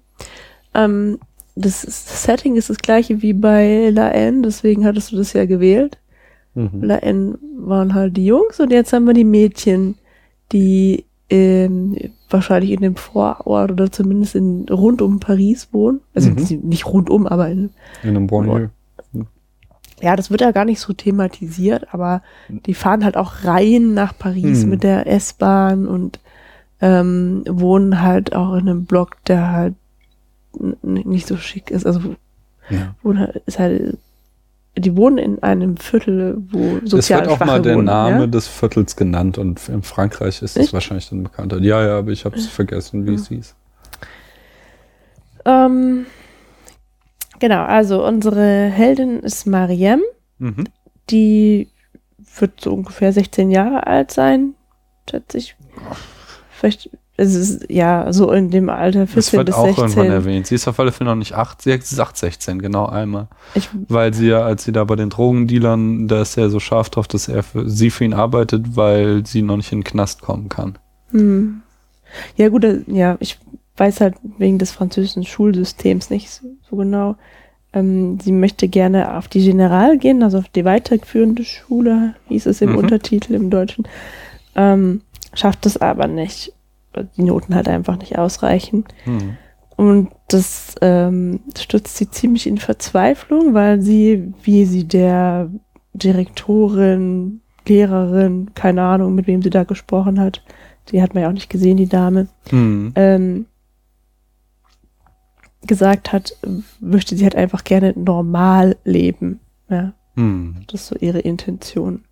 Ähm, 0.73 1.19
das, 1.57 1.83
ist, 1.83 2.09
das 2.09 2.23
Setting 2.23 2.55
ist 2.55 2.69
das 2.69 2.77
gleiche 2.77 3.21
wie 3.21 3.33
bei 3.33 3.89
La 3.93 4.09
N, 4.09 4.43
deswegen 4.43 4.85
hattest 4.85 5.11
du 5.11 5.17
das 5.17 5.33
ja 5.33 5.45
gewählt. 5.45 5.97
Mhm. 6.55 6.81
La 6.83 6.97
N 6.97 7.37
waren 7.57 7.93
halt 7.93 8.17
die 8.17 8.25
Jungs 8.25 8.59
und 8.59 8.71
jetzt 8.71 8.93
haben 8.93 9.05
wir 9.05 9.13
die 9.13 9.23
Mädchen, 9.23 9.95
die 10.51 11.05
ähm, 11.29 11.97
wahrscheinlich 12.29 12.71
in 12.71 12.81
dem 12.81 12.95
Vorort 12.95 13.71
oder 13.71 13.91
zumindest 13.91 14.35
in, 14.35 14.65
rund 14.69 15.01
um 15.01 15.19
Paris 15.19 15.67
wohnen. 15.71 15.99
Also 16.15 16.29
Mhm. 16.29 16.61
nicht 16.63 16.85
rundum, 16.85 17.27
aber 17.27 17.49
in, 17.49 17.69
In 18.03 18.09
einem 18.11 18.27
Bonlieu. 18.27 18.67
ja, 20.01 20.15
das 20.15 20.29
wird 20.31 20.41
ja 20.41 20.51
gar 20.51 20.65
nicht 20.65 20.79
so 20.79 20.93
thematisiert, 20.93 21.87
aber 21.93 22.21
die 22.49 22.73
fahren 22.73 23.03
halt 23.03 23.17
auch 23.17 23.43
rein 23.43 23.93
nach 23.93 24.17
Paris 24.17 24.63
Hm. 24.63 24.69
mit 24.69 24.83
der 24.83 25.07
S-Bahn 25.07 25.87
und 25.87 26.19
ähm, 26.81 27.43
wohnen 27.49 28.01
halt 28.01 28.35
auch 28.35 28.53
in 28.53 28.69
einem 28.69 28.85
Block, 28.85 29.17
der 29.25 29.51
halt 29.51 29.73
nicht 30.83 31.27
so 31.27 31.37
schick 31.37 31.71
ist. 31.71 31.85
Also 31.85 32.15
Ja. 32.69 32.95
ist 33.45 33.59
halt, 33.59 33.97
die 34.77 34.95
wohnen 34.95 35.17
in 35.17 35.41
einem 35.43 35.77
Viertel, 35.77 36.37
wo 36.51 36.77
Es 36.77 36.91
sozial 36.91 37.21
wird 37.21 37.29
auch 37.31 37.39
mal 37.45 37.61
der 37.61 37.75
wohnen, 37.75 37.85
Name 37.85 38.19
ja? 38.21 38.27
des 38.27 38.47
Viertels 38.47 38.95
genannt 38.95 39.37
und 39.37 39.67
in 39.69 39.81
Frankreich 39.83 40.41
ist 40.41 40.57
es 40.57 40.71
wahrscheinlich 40.73 41.09
dann 41.09 41.23
bekannter. 41.23 41.59
Ja, 41.59 41.83
ja, 41.85 41.97
aber 41.97 42.11
ich 42.11 42.25
habe 42.25 42.35
es 42.35 42.45
vergessen, 42.47 43.05
wie 43.05 43.11
Ja. 43.11 43.15
es 43.15 43.27
hieß. 43.29 43.55
Ähm, 45.45 46.05
genau, 47.39 47.63
also 47.63 48.05
unsere 48.05 48.65
Heldin 48.67 49.19
ist 49.21 49.45
Mariem, 49.45 50.01
Mhm. 50.39 50.65
die 51.09 51.69
wird 52.39 52.59
so 52.61 52.73
ungefähr 52.73 53.11
16 53.13 53.49
Jahre 53.49 53.87
alt 53.87 54.11
sein, 54.11 54.53
schätze 55.09 55.37
ich. 55.39 55.55
Vielleicht, 56.51 56.89
es 57.17 57.34
ist 57.36 57.65
ja 57.69 58.13
so 58.13 58.32
in 58.32 58.51
dem 58.51 58.69
Alter 58.69 59.01
Das 59.01 59.30
14 59.30 59.38
wird 59.38 59.45
bis 59.47 59.56
auch 59.56 59.65
irgendwann 59.65 59.89
16. 59.89 60.12
erwähnt. 60.12 60.47
Sie 60.47 60.56
ist 60.56 60.67
auf 60.67 60.80
alle 60.80 60.91
Fälle 60.91 61.10
noch 61.10 61.15
nicht 61.17 61.34
acht, 61.34 61.62
sie 61.63 61.71
ist 61.71 61.99
8, 61.99 62.15
16, 62.15 62.62
genau 62.62 62.86
einmal. 62.86 63.27
Ich, 63.56 63.69
Weil 63.89 64.13
sie 64.13 64.27
ja, 64.27 64.41
als 64.43 64.63
sie 64.63 64.71
da 64.71 64.84
bei 64.84 64.95
den 64.95 65.10
Drogendealern, 65.10 66.08
da 66.08 66.21
ist 66.21 66.38
er 66.38 66.49
so 66.49 66.60
scharf 66.60 66.89
drauf, 66.89 67.08
dass 67.08 67.27
er 67.27 67.43
für 67.43 67.67
sie 67.69 67.89
für 67.89 68.06
ihn 68.06 68.13
arbeitet, 68.13 68.75
weil 68.75 69.25
sie 69.25 69.41
noch 69.41 69.58
nicht 69.58 69.71
in 69.71 69.80
den 69.80 69.84
Knast 69.84 70.21
kommen 70.21 70.47
kann. 70.49 70.77
hm. 71.12 71.62
Ja 72.38 72.47
gut, 72.47 72.63
äh, 72.63 72.80
ja, 72.88 73.17
ich 73.19 73.38
weiß 73.75 73.99
halt 73.99 74.15
wegen 74.38 74.58
des 74.60 74.71
französischen 74.71 75.25
Schulsystems 75.25 76.10
nicht 76.10 76.30
so, 76.30 76.47
so 76.69 76.75
genau. 76.77 77.15
Ähm, 77.73 78.17
sie 78.21 78.32
möchte 78.32 78.69
gerne 78.69 79.17
auf 79.17 79.27
die 79.27 79.43
General 79.43 79.97
gehen, 79.97 80.23
also 80.23 80.38
auf 80.38 80.47
die 80.49 80.63
weiterführende 80.63 81.43
Schule, 81.43 82.15
hieß 82.30 82.45
es 82.45 82.62
im 82.62 82.71
Mhm. 82.71 82.77
Untertitel 82.77 83.34
im 83.34 83.49
Deutschen. 83.49 83.86
Ähm, 84.56 85.01
schafft 85.34 85.65
es 85.65 85.75
aber 85.77 86.08
nicht. 86.08 86.53
Weil 86.97 87.10
Die 87.15 87.23
Noten 87.23 87.55
halt 87.55 87.67
einfach 87.67 87.97
nicht 87.97 88.17
ausreichen. 88.17 88.83
Hm. 89.05 89.38
Und 89.75 90.10
das 90.27 90.75
ähm, 90.81 91.39
stürzt 91.57 91.97
sie 91.97 92.10
ziemlich 92.10 92.47
in 92.47 92.57
Verzweiflung, 92.57 93.53
weil 93.53 93.81
sie, 93.81 94.33
wie 94.43 94.65
sie 94.65 94.86
der 94.86 95.49
Direktorin, 95.93 97.41
Lehrerin, 97.67 98.51
keine 98.55 98.81
Ahnung, 98.81 99.13
mit 99.13 99.27
wem 99.27 99.41
sie 99.41 99.49
da 99.49 99.63
gesprochen 99.65 100.19
hat, 100.19 100.41
die 100.89 101.01
hat 101.01 101.13
man 101.13 101.23
ja 101.23 101.29
auch 101.29 101.33
nicht 101.33 101.49
gesehen, 101.49 101.77
die 101.77 101.88
Dame, 101.89 102.27
Hm. 102.49 102.91
ähm, 102.95 103.45
gesagt 105.65 106.13
hat, 106.13 106.33
möchte 106.79 107.15
sie 107.15 107.23
halt 107.23 107.36
einfach 107.36 107.63
gerne 107.63 107.93
normal 107.95 108.77
leben. 108.86 109.39
Ja, 109.69 109.93
Hm. 110.15 110.55
das 110.67 110.81
ist 110.81 110.88
so 110.88 110.95
ihre 110.95 111.19
Intention. 111.19 112.03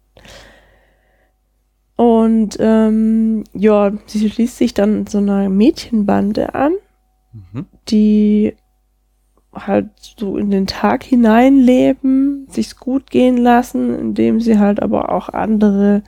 Und 1.96 2.58
ähm, 2.60 3.44
ja, 3.54 3.92
sie 4.06 4.30
schließt 4.30 4.58
sich 4.58 4.74
dann 4.74 5.08
so 5.08 5.20
einer 5.20 5.50
Mädchenbande 5.50 6.54
an, 6.56 6.74
Mhm. 7.34 7.66
die 7.90 8.54
halt 9.54 9.90
so 10.18 10.38
in 10.38 10.52
den 10.52 10.68
Tag 10.68 11.04
hineinleben, 11.04 12.48
sich's 12.50 12.78
gut 12.78 13.10
gehen 13.10 13.38
lassen, 13.38 13.98
indem 13.98 14.42
sie 14.42 14.60
halt 14.60 14.82
aber 14.82 15.12
auch 15.14 15.30
andere 15.30 16.04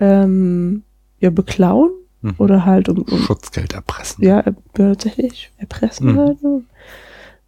ähm, 0.00 0.82
ja 1.20 1.28
beklauen 1.30 1.90
Mhm. 2.22 2.34
oder 2.38 2.64
halt 2.64 2.88
um, 2.88 3.02
um 3.02 3.18
Schutzgeld 3.18 3.74
erpressen. 3.74 4.24
ja 4.24 4.42
tatsächlich 4.74 5.52
erpressen 5.58 6.12
Mhm. 6.12 6.18
halt. 6.18 6.42
Ne? 6.42 6.62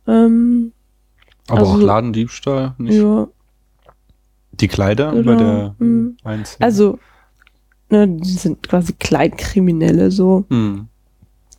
Ähm, 0.06 0.72
Aber 1.48 1.60
also 1.60 1.72
auch 1.72 1.80
Ladendiebstahl, 1.80 2.74
nicht 2.78 2.96
ja, 2.98 3.26
die 4.52 4.68
Kleider 4.68 5.12
Genau. 5.12 5.24
bei 5.24 5.36
der. 5.36 5.74
Einzelnen. 6.24 6.62
also 6.62 6.98
ne, 7.90 8.06
die 8.08 8.32
sind 8.32 8.66
quasi 8.68 8.92
Kleinkriminelle 8.94 10.10
so, 10.10 10.44
Hm. 10.50 10.88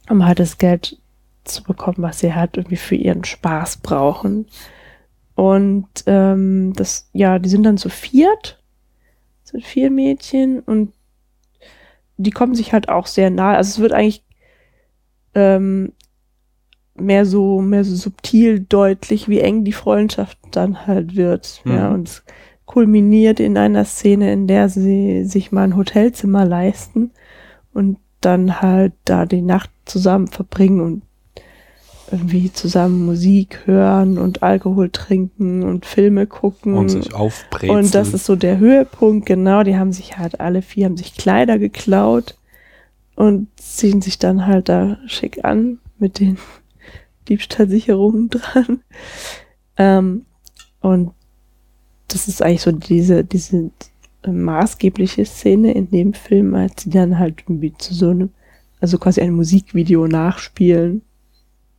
um 0.10 0.26
halt 0.26 0.40
das 0.40 0.58
Geld 0.58 0.98
zu 1.44 1.64
bekommen, 1.64 1.98
was 2.00 2.20
sie 2.20 2.34
halt 2.34 2.58
irgendwie 2.58 2.76
für 2.78 2.96
ihren 2.96 3.24
Spaß 3.24 3.78
brauchen. 3.78 4.46
Und 5.36 5.88
ähm, 6.06 6.74
das, 6.76 7.10
ja, 7.14 7.40
die 7.40 7.50
sind 7.50 7.64
dann 7.64 7.78
zu 7.78 7.90
viert, 7.90 8.60
sind 9.44 9.64
vier 9.66 9.90
Mädchen 9.90 10.60
und 10.60 10.94
die 12.18 12.32
kommen 12.32 12.54
sich 12.54 12.74
halt 12.74 12.90
auch 12.90 13.08
sehr 13.08 13.30
nahe. 13.32 13.58
Also 13.58 13.70
es 13.70 13.80
wird 13.80 13.94
eigentlich 13.94 14.24
ähm, 15.34 15.94
mehr 16.96 17.26
so, 17.26 17.62
mehr 17.62 17.84
so 17.84 17.96
subtil 17.96 18.60
deutlich, 18.60 19.28
wie 19.28 19.40
eng 19.40 19.64
die 19.64 19.72
Freundschaft 19.72 20.38
dann 20.52 20.86
halt 20.86 21.16
wird. 21.16 21.62
Ja, 21.66 21.90
Mhm. 21.90 21.96
und 21.96 22.08
es 22.10 22.24
kulminiert 22.72 23.42
in 23.42 23.58
einer 23.58 23.84
Szene, 23.84 24.32
in 24.32 24.48
der 24.48 24.70
sie 24.70 25.26
sich 25.26 25.52
mal 25.52 25.64
ein 25.64 25.76
Hotelzimmer 25.76 26.46
leisten 26.46 27.12
und 27.74 27.98
dann 28.22 28.62
halt 28.62 28.94
da 29.04 29.26
die 29.26 29.42
Nacht 29.42 29.70
zusammen 29.84 30.28
verbringen 30.28 30.80
und 30.80 31.02
irgendwie 32.12 32.52
zusammen 32.52 33.06
Musik 33.06 33.62
hören 33.66 34.18
und 34.18 34.42
Alkohol 34.42 34.90
trinken 34.90 35.64
und 35.64 35.86
Filme 35.86 36.28
gucken. 36.28 36.76
Und 36.76 36.90
sich 36.90 37.14
aufbrezeln. 37.14 37.78
Und 37.78 37.96
das 37.96 38.14
ist 38.14 38.26
so 38.26 38.38
der 38.38 38.58
Höhepunkt, 38.58 39.26
genau. 39.26 39.64
Die 39.64 39.78
haben 39.78 39.92
sich 39.92 40.18
halt 40.18 40.40
alle 40.40 40.62
vier, 40.62 40.86
haben 40.86 40.98
sich 40.98 41.16
Kleider 41.16 41.60
geklaut 41.60 42.38
und 43.16 43.48
ziehen 43.58 44.02
sich 44.02 44.18
dann 44.18 44.48
halt 44.48 44.70
da 44.70 44.98
schick 45.08 45.44
an 45.44 45.80
mit 46.00 46.20
den 46.20 46.38
Diebstahlsicherungen 47.28 48.30
dran. 48.30 48.82
Ähm, 49.78 50.26
und 50.80 51.12
das 52.14 52.28
ist 52.28 52.42
eigentlich 52.42 52.62
so 52.62 52.72
diese, 52.72 53.24
diese 53.24 53.72
äh, 54.24 54.32
maßgebliche 54.32 55.26
Szene 55.26 55.74
in 55.74 55.90
dem 55.90 56.14
Film, 56.14 56.54
als 56.56 56.84
sie 56.84 56.90
dann 56.90 57.18
halt 57.20 57.44
irgendwie 57.46 57.74
zu 57.78 57.94
so 57.94 58.10
einem, 58.10 58.30
also 58.80 58.98
quasi 58.98 59.22
ein 59.22 59.34
Musikvideo 59.34 60.08
nachspielen. 60.08 61.02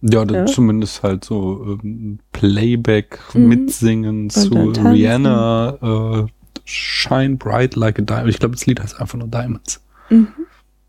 Ja, 0.03 0.25
Ja. 0.25 0.47
zumindest 0.47 1.03
halt 1.05 1.25
so 1.25 1.79
ähm, 1.83 2.19
Playback 2.33 3.19
Mhm. 3.35 3.49
mitsingen 3.49 4.31
zu 4.31 4.51
dann 4.51 4.73
tanzen. 4.75 4.87
Rihanna, 4.93 6.25
äh, 6.27 6.27
Shine 6.65 7.37
Bright 7.37 7.77
Like 7.77 7.99
a 7.99 8.03
Diamond. 8.03 8.29
Ich 8.31 8.39
glaube, 8.39 8.55
das 8.57 8.67
Lied 8.67 8.81
heißt 8.81 9.01
einfach 9.01 9.19
nur 9.19 9.29
Diamonds. 9.29 9.81
Mhm. 10.11 10.29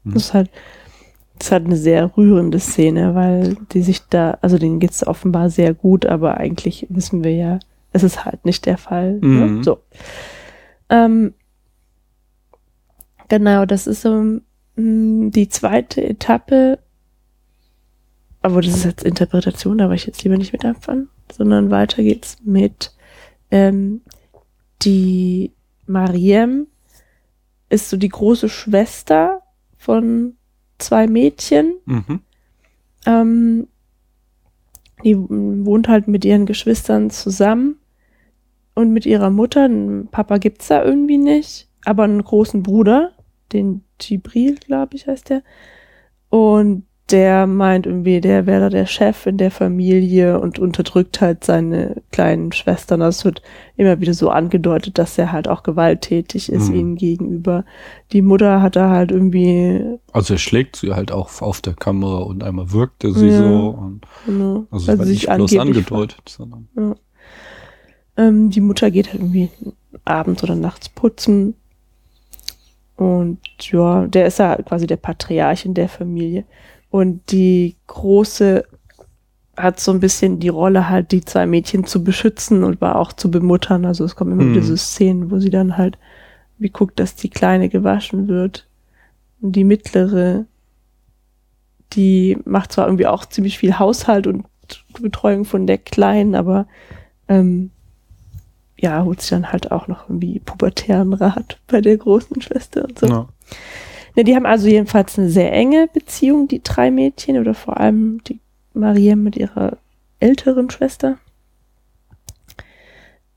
Mhm. 0.03 0.13
Das 0.13 0.23
ist 0.25 0.33
halt, 0.33 0.49
das 1.37 1.47
ist 1.47 1.51
halt 1.51 1.65
eine 1.65 1.75
sehr 1.77 2.15
rührende 2.17 2.59
Szene, 2.59 3.13
weil 3.15 3.55
die 3.73 3.81
sich 3.83 4.01
da, 4.09 4.37
also 4.41 4.57
denen 4.57 4.79
geht's 4.79 5.05
offenbar 5.05 5.49
sehr 5.49 5.73
gut, 5.73 6.05
aber 6.05 6.37
eigentlich 6.37 6.87
wissen 6.89 7.23
wir 7.23 7.35
ja, 7.35 7.59
es 7.93 8.03
ist 8.03 8.25
halt 8.25 8.43
nicht 8.43 8.65
der 8.65 8.77
Fall. 8.77 9.19
Mhm. 9.21 9.57
Ne? 9.57 9.63
So. 9.63 9.79
Ähm, 10.89 11.33
genau, 13.29 13.65
das 13.65 13.87
ist 13.87 14.01
so 14.01 14.39
mh, 14.75 15.29
die 15.29 15.47
zweite 15.47 16.03
Etappe, 16.03 16.79
aber 18.41 18.61
das 18.61 18.75
ist 18.75 18.85
jetzt 18.85 19.03
Interpretation, 19.03 19.77
da 19.77 19.87
will 19.87 19.95
ich 19.95 20.05
jetzt 20.05 20.23
lieber 20.23 20.37
nicht 20.37 20.51
mit 20.51 20.65
anfangen, 20.65 21.09
sondern 21.31 21.71
weiter 21.71 22.03
geht's 22.03 22.37
mit 22.43 22.93
ähm, 23.51 24.01
die 24.81 25.53
Mariem 25.85 26.67
ist 27.69 27.89
so 27.89 27.97
die 27.97 28.09
große 28.09 28.49
Schwester 28.49 29.41
von 29.77 30.35
zwei 30.77 31.07
Mädchen. 31.07 31.75
Mhm. 31.85 32.19
Ähm, 33.05 33.67
die 35.03 35.17
wohnt 35.17 35.87
halt 35.87 36.07
mit 36.07 36.23
ihren 36.23 36.45
Geschwistern 36.45 37.09
zusammen 37.09 37.77
und 38.75 38.91
mit 38.91 39.05
ihrer 39.05 39.29
Mutter. 39.29 39.65
Einen 39.65 40.07
Papa 40.07 40.37
gibt's 40.37 40.67
da 40.67 40.83
irgendwie 40.83 41.17
nicht, 41.17 41.67
aber 41.85 42.03
einen 42.03 42.23
großen 42.23 42.63
Bruder, 42.63 43.11
den 43.51 43.83
Gibril, 43.99 44.55
glaube 44.55 44.95
ich, 44.95 45.07
heißt 45.07 45.29
der. 45.29 45.43
Und 46.29 46.83
der 47.11 47.47
meint 47.47 47.85
irgendwie, 47.85 48.21
der 48.21 48.45
wäre 48.47 48.69
der 48.69 48.85
Chef 48.85 49.25
in 49.27 49.37
der 49.37 49.51
Familie 49.51 50.39
und 50.39 50.57
unterdrückt 50.57 51.19
halt 51.19 51.43
seine 51.43 52.01
kleinen 52.11 52.53
Schwestern. 52.53 53.01
Also 53.01 53.17
es 53.19 53.25
wird 53.25 53.41
immer 53.75 53.99
wieder 53.99 54.13
so 54.13 54.29
angedeutet, 54.29 54.97
dass 54.97 55.17
er 55.17 55.31
halt 55.33 55.49
auch 55.49 55.63
gewalttätig 55.63 56.49
ist 56.51 56.69
Mhm. 56.69 56.75
ihnen 56.75 56.95
gegenüber. 56.95 57.65
Die 58.13 58.21
Mutter 58.21 58.61
hat 58.61 58.77
da 58.77 58.89
halt 58.89 59.11
irgendwie, 59.11 59.97
Also 60.13 60.35
er 60.35 60.37
schlägt 60.39 60.77
sie 60.77 60.93
halt 60.93 61.11
auch 61.11 61.41
auf 61.41 61.61
der 61.61 61.73
Kamera 61.73 62.19
und 62.19 62.41
einmal 62.41 62.71
wirkt 62.71 63.03
er 63.03 63.11
sie 63.11 63.27
Ja. 63.27 63.37
so. 63.37 63.77
Und, 63.77 64.05
ne, 64.25 64.65
also 64.71 64.87
weil 64.87 64.93
es 64.93 64.99
war 64.99 65.05
sie 65.05 65.11
nicht 65.11 65.21
sich 65.27 65.29
bloß 65.35 65.57
angedeutet, 65.57 66.21
sondern 66.29 66.67
Ähm, 68.17 68.49
die 68.49 68.61
Mutter 68.61 68.91
geht 68.91 69.07
halt 69.07 69.21
irgendwie 69.21 69.49
abends 70.05 70.43
oder 70.43 70.55
nachts 70.55 70.89
putzen. 70.89 71.55
Und 72.95 73.39
ja, 73.59 74.05
der 74.07 74.27
ist 74.27 74.39
ja 74.39 74.55
quasi 74.57 74.87
der 74.87 74.97
Patriarch 74.97 75.65
in 75.65 75.73
der 75.73 75.89
Familie. 75.89 76.45
Und 76.89 77.31
die 77.31 77.75
Große 77.87 78.65
hat 79.57 79.79
so 79.79 79.91
ein 79.91 79.99
bisschen 79.99 80.39
die 80.39 80.49
Rolle 80.49 80.89
halt, 80.89 81.11
die 81.11 81.21
zwei 81.23 81.45
Mädchen 81.45 81.85
zu 81.85 82.03
beschützen 82.03 82.63
und 82.63 82.81
war 82.81 82.97
auch 82.97 83.13
zu 83.13 83.29
bemuttern. 83.29 83.85
Also 83.85 84.03
es 84.03 84.15
kommen 84.15 84.33
immer 84.33 84.43
Hm. 84.43 84.53
wieder 84.53 84.63
so 84.63 84.75
Szenen, 84.75 85.31
wo 85.31 85.39
sie 85.39 85.49
dann 85.49 85.77
halt 85.77 85.97
wie 86.59 86.69
guckt, 86.69 86.99
dass 86.99 87.15
die 87.15 87.29
Kleine 87.29 87.69
gewaschen 87.69 88.27
wird. 88.27 88.67
Und 89.41 89.55
die 89.55 89.63
Mittlere, 89.63 90.45
die 91.93 92.37
macht 92.45 92.71
zwar 92.71 92.87
irgendwie 92.87 93.07
auch 93.07 93.25
ziemlich 93.25 93.57
viel 93.57 93.77
Haushalt 93.79 94.27
und 94.27 94.45
Betreuung 94.99 95.45
von 95.45 95.67
der 95.67 95.77
Kleinen, 95.77 96.35
aber 96.35 96.67
ähm, 97.27 97.71
ja, 98.83 99.05
holt 99.05 99.21
sich 99.21 99.29
dann 99.29 99.53
halt 99.53 99.71
auch 99.71 99.87
noch 99.87 100.09
irgendwie 100.09 100.39
pubertären 100.39 101.13
Rat 101.13 101.57
bei 101.67 101.79
der 101.79 101.95
großen 101.95 102.41
Schwester 102.41 102.83
und 102.83 102.99
so. 102.99 103.07
ja. 103.07 103.27
Ne, 104.15 104.25
die 104.25 104.35
haben 104.35 104.45
also 104.45 104.67
jedenfalls 104.67 105.17
eine 105.17 105.29
sehr 105.29 105.53
enge 105.53 105.87
Beziehung, 105.91 106.49
die 106.49 106.61
drei 106.61 106.91
Mädchen, 106.91 107.37
oder 107.39 107.53
vor 107.53 107.79
allem 107.79 108.21
die 108.25 108.39
Maria 108.73 109.15
mit 109.15 109.37
ihrer 109.37 109.77
älteren 110.19 110.69
Schwester. 110.69 111.17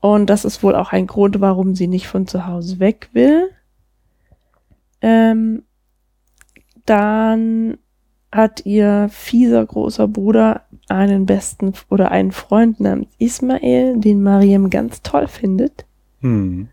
Und 0.01 0.29
das 0.29 0.43
ist 0.43 0.61
wohl 0.63 0.75
auch 0.75 0.91
ein 0.91 1.07
Grund, 1.07 1.39
warum 1.39 1.75
sie 1.75 1.87
nicht 1.87 2.07
von 2.07 2.27
zu 2.27 2.45
Hause 2.45 2.79
weg 2.79 3.09
will. 3.13 3.49
Ähm, 5.01 5.63
dann 6.85 7.77
hat 8.31 8.65
ihr 8.65 9.07
fieser 9.09 9.65
großer 9.65 10.09
Bruder 10.09 10.66
einen 10.89 11.25
besten 11.25 11.73
oder 11.89 12.11
einen 12.11 12.31
Freund 12.31 12.79
namens 12.79 13.07
Ismael, 13.19 13.97
den 13.99 14.23
Mariam 14.23 14.69
ganz 14.69 15.01
toll 15.01 15.27
findet. 15.27 15.85
Hm. 16.21 16.69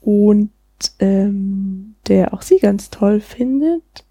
Und 0.00 0.50
ähm, 0.98 1.94
der 2.08 2.34
auch 2.34 2.42
sie 2.42 2.58
ganz 2.58 2.90
toll 2.90 3.20
findet. 3.20 4.04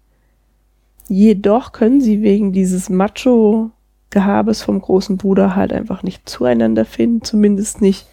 Jedoch 1.08 1.72
können 1.72 2.00
sie 2.00 2.22
wegen 2.22 2.52
dieses 2.52 2.88
Macho-Gehabes 2.88 4.62
vom 4.62 4.80
großen 4.80 5.18
Bruder 5.18 5.54
halt 5.54 5.72
einfach 5.72 6.02
nicht 6.02 6.28
zueinander 6.28 6.84
finden, 6.84 7.22
zumindest 7.22 7.82
nicht 7.82 8.06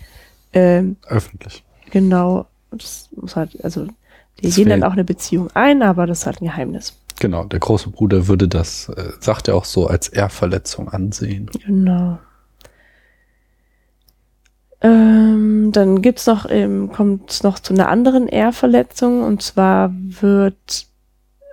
ähm, 0.54 0.98
Öffentlich. 1.08 1.64
genau. 1.92 2.48
Das 2.72 3.10
muss 3.16 3.36
halt, 3.36 3.64
also 3.64 3.86
die 4.40 4.48
Das 4.48 4.56
gehen 4.56 4.70
dann 4.70 4.84
auch 4.84 4.94
eine 4.94 5.04
Beziehung 5.04 5.50
ein, 5.54 5.82
aber 5.82 6.06
das 6.06 6.20
ist 6.20 6.26
halt 6.26 6.42
ein 6.42 6.46
Geheimnis. 6.46 6.99
Genau, 7.20 7.44
der 7.44 7.60
große 7.60 7.90
Bruder 7.90 8.28
würde 8.28 8.48
das, 8.48 8.90
äh, 8.90 9.12
sagt 9.20 9.48
er 9.48 9.56
auch 9.56 9.66
so, 9.66 9.88
als 9.88 10.08
Ehrverletzung 10.08 10.90
ansehen. 10.90 11.50
Genau. 11.66 12.20
Ähm, 14.82 15.72
dann 15.74 16.02
gibt's 16.02 16.26
noch, 16.26 16.46
ähm, 16.50 16.92
kommt 16.92 17.30
es 17.32 17.44
noch 17.44 17.60
zu 17.60 17.74
einer 17.74 17.90
anderen 17.90 18.28
Ehrverletzung 18.28 19.24
und 19.24 19.42
zwar 19.42 19.94
wird, 19.94 20.86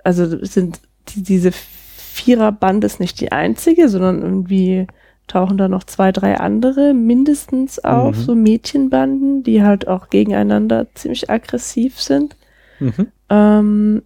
also 0.03 0.43
sind 0.45 0.79
die, 1.09 1.23
diese 1.23 1.51
Viererband 1.51 2.83
ist 2.85 2.99
nicht 3.01 3.19
die 3.19 3.33
einzige, 3.33 3.89
sondern 3.89 4.21
irgendwie 4.21 4.87
tauchen 5.27 5.57
da 5.57 5.67
noch 5.67 5.83
zwei, 5.83 6.13
drei 6.13 6.37
andere 6.39 6.93
mindestens 6.93 7.83
auf, 7.83 8.15
Mhm. 8.15 8.21
so 8.21 8.33
Mädchenbanden, 8.35 9.43
die 9.43 9.61
halt 9.61 9.89
auch 9.89 10.09
gegeneinander 10.09 10.87
ziemlich 10.95 11.29
aggressiv 11.29 11.99
sind. 12.01 12.37
Mhm. 12.79 13.07
Ähm, 13.29 14.01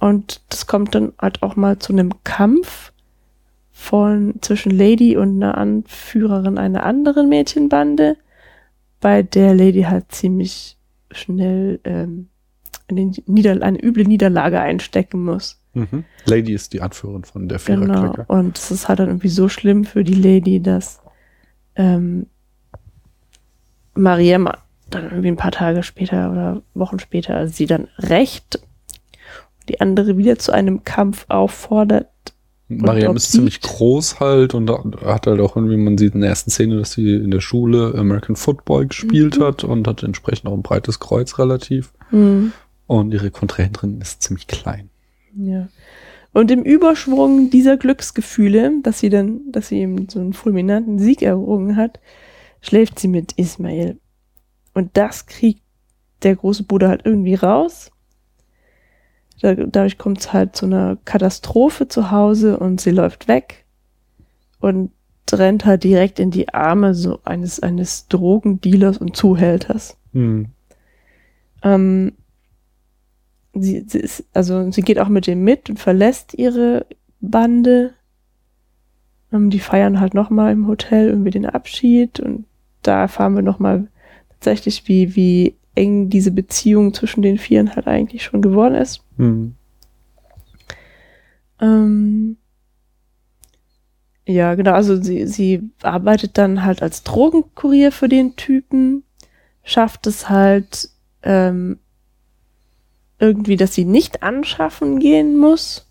und 0.00 0.40
das 0.48 0.66
kommt 0.66 0.94
dann 0.94 1.12
halt 1.20 1.42
auch 1.42 1.56
mal 1.56 1.78
zu 1.78 1.92
einem 1.92 2.12
Kampf 2.24 2.92
von 3.72 4.34
zwischen 4.40 4.70
Lady 4.70 5.16
und 5.16 5.36
einer 5.42 5.56
Anführerin 5.56 6.58
einer 6.58 6.82
anderen 6.84 7.28
Mädchenbande, 7.28 8.16
bei 9.00 9.22
der 9.22 9.54
Lady 9.54 9.82
halt 9.82 10.10
ziemlich 10.10 10.76
schnell 11.12 11.80
ähm, 11.84 12.28
eine, 12.88 13.12
Nieder 13.26 13.62
eine 13.62 13.82
üble 13.82 14.04
Niederlage 14.04 14.60
einstecken 14.60 15.24
muss. 15.24 15.60
Mhm. 15.74 16.04
Lady 16.24 16.52
ist 16.54 16.72
die 16.72 16.80
Anführerin 16.80 17.24
von 17.24 17.48
der 17.48 17.58
Genau. 17.58 17.84
Viererklicke. 17.86 18.24
Und 18.26 18.58
es 18.58 18.70
ist 18.70 18.88
halt 18.88 18.98
dann 18.98 19.08
irgendwie 19.08 19.28
so 19.28 19.48
schlimm 19.48 19.84
für 19.84 20.02
die 20.02 20.14
Lady, 20.14 20.60
dass 20.60 21.00
ähm, 21.76 22.26
Mariam 23.94 24.48
dann 24.90 25.04
irgendwie 25.04 25.28
ein 25.28 25.36
paar 25.36 25.52
Tage 25.52 25.82
später 25.82 26.32
oder 26.32 26.62
Wochen 26.74 26.98
später 26.98 27.46
sie 27.48 27.66
dann 27.66 27.88
recht 27.98 28.60
die 29.68 29.80
andere 29.80 30.16
wieder 30.16 30.38
zu 30.38 30.52
einem 30.52 30.84
Kampf 30.84 31.26
auffordert. 31.28 32.08
Mariam 32.70 33.16
ist 33.16 33.32
ziemlich 33.32 33.62
groß 33.62 34.20
halt 34.20 34.52
und 34.52 34.70
hat 34.70 35.26
halt 35.26 35.40
auch 35.40 35.56
irgendwie, 35.56 35.78
man 35.78 35.96
sieht 35.96 36.14
in 36.14 36.20
der 36.20 36.28
ersten 36.30 36.50
Szene, 36.50 36.76
dass 36.78 36.92
sie 36.92 37.14
in 37.14 37.30
der 37.30 37.40
Schule 37.40 37.94
American 37.96 38.36
Football 38.36 38.86
gespielt 38.88 39.38
Mhm. 39.38 39.42
hat 39.44 39.64
und 39.64 39.88
hat 39.88 40.02
entsprechend 40.02 40.48
auch 40.50 40.54
ein 40.54 40.62
breites 40.62 41.00
Kreuz 41.00 41.38
relativ. 41.38 41.92
Hm, 42.10 42.52
Und 42.86 43.12
ihre 43.14 43.30
Kontrahentin 43.30 44.00
ist 44.00 44.22
ziemlich 44.22 44.46
klein. 44.46 44.90
ja. 45.36 45.68
Und 46.34 46.50
im 46.50 46.62
Überschwung 46.62 47.48
dieser 47.50 47.78
Glücksgefühle, 47.78 48.70
dass 48.82 48.98
sie 49.00 49.08
dann, 49.08 49.40
dass 49.50 49.68
sie 49.68 49.78
eben 49.80 50.08
so 50.10 50.20
einen 50.20 50.34
fulminanten 50.34 50.98
Sieg 50.98 51.22
errungen 51.22 51.74
hat, 51.76 52.00
schläft 52.60 52.98
sie 52.98 53.08
mit 53.08 53.32
Ismail. 53.32 53.96
Und 54.74 54.90
das 54.98 55.24
kriegt 55.26 55.62
der 56.22 56.36
große 56.36 56.64
Bruder 56.64 56.88
halt 56.90 57.02
irgendwie 57.06 57.34
raus. 57.34 57.90
Da, 59.40 59.54
dadurch 59.54 59.98
kommt 59.98 60.20
es 60.20 60.32
halt 60.32 60.56
zu 60.56 60.66
einer 60.66 60.98
Katastrophe 61.04 61.88
zu 61.88 62.10
Hause 62.10 62.58
und 62.58 62.80
sie 62.80 62.90
läuft 62.90 63.28
weg 63.28 63.64
und 64.60 64.90
rennt 65.32 65.64
halt 65.64 65.84
direkt 65.84 66.18
in 66.18 66.30
die 66.30 66.48
Arme 66.52 66.94
so 66.94 67.20
eines, 67.24 67.60
eines 67.60 68.08
Drogendealers 68.08 68.98
und 68.98 69.16
Zuhälters. 69.16 69.96
Hm. 70.12 70.46
Ähm, 71.62 72.12
sie, 73.54 73.84
sie 73.86 73.98
ist, 73.98 74.24
also 74.32 74.70
sie 74.70 74.82
geht 74.82 74.98
auch 74.98 75.08
mit 75.08 75.26
dem 75.26 75.44
mit 75.44 75.68
und 75.68 75.78
verlässt 75.78 76.34
ihre 76.34 76.86
Bande. 77.20 77.94
Ähm, 79.32 79.50
die 79.50 79.60
feiern 79.60 80.00
halt 80.00 80.14
nochmal 80.14 80.52
im 80.52 80.66
Hotel 80.66 81.08
irgendwie 81.08 81.30
den 81.30 81.46
Abschied 81.46 82.20
und 82.20 82.44
da 82.82 83.00
erfahren 83.02 83.34
wir 83.34 83.42
nochmal 83.42 83.88
tatsächlich, 84.30 84.86
wie, 84.88 85.14
wie 85.16 85.57
eng 85.78 86.10
diese 86.10 86.32
Beziehung 86.32 86.92
zwischen 86.92 87.22
den 87.22 87.38
Vieren 87.38 87.74
halt 87.74 87.86
eigentlich 87.86 88.24
schon 88.24 88.42
geworden 88.42 88.74
ist. 88.74 89.04
Hm. 89.16 89.54
Ähm, 91.60 92.36
ja, 94.26 94.54
genau, 94.54 94.72
also 94.72 95.00
sie, 95.00 95.26
sie 95.26 95.70
arbeitet 95.82 96.36
dann 96.36 96.64
halt 96.64 96.82
als 96.82 97.02
Drogenkurier 97.02 97.92
für 97.92 98.08
den 98.08 98.36
Typen, 98.36 99.04
schafft 99.62 100.06
es 100.06 100.28
halt 100.28 100.90
ähm, 101.22 101.78
irgendwie, 103.18 103.56
dass 103.56 103.74
sie 103.74 103.84
nicht 103.84 104.22
anschaffen 104.22 104.98
gehen 104.98 105.36
muss. 105.36 105.86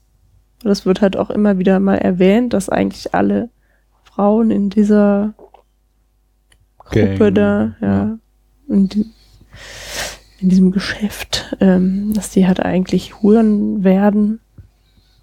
Das 0.64 0.86
wird 0.86 1.02
halt 1.02 1.18
auch 1.18 1.30
immer 1.30 1.58
wieder 1.58 1.80
mal 1.80 1.98
erwähnt, 1.98 2.54
dass 2.54 2.70
eigentlich 2.70 3.14
alle 3.14 3.50
Frauen 4.04 4.52
in 4.52 4.70
dieser 4.70 5.34
Gruppe 6.78 7.18
Gang, 7.18 7.34
da, 7.34 7.76
ja, 7.82 7.88
ja. 7.88 8.20
In, 8.70 9.14
in 10.40 10.50
diesem 10.50 10.72
Geschäft, 10.72 11.56
ähm, 11.60 12.14
dass 12.14 12.30
die 12.30 12.48
halt 12.48 12.60
eigentlich 12.60 13.22
Huren 13.22 13.84
werden 13.84 14.40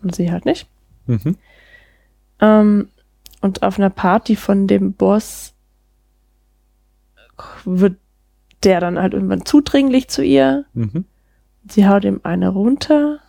und 0.02 0.14
sie 0.14 0.30
halt 0.30 0.44
nicht. 0.44 0.66
Mhm. 1.06 1.36
Ähm, 2.40 2.88
und 3.40 3.62
auf 3.62 3.78
einer 3.78 3.90
Party 3.90 4.36
von 4.36 4.66
dem 4.66 4.94
Boss 4.94 5.54
wird 7.64 7.96
der 8.62 8.80
dann 8.80 8.98
halt 8.98 9.12
irgendwann 9.12 9.44
zudringlich 9.44 10.08
zu 10.08 10.22
ihr. 10.22 10.64
Mhm. 10.72 11.04
Sie 11.68 11.86
haut 11.86 12.04
ihm 12.04 12.20
eine 12.22 12.48
runter. 12.48 13.20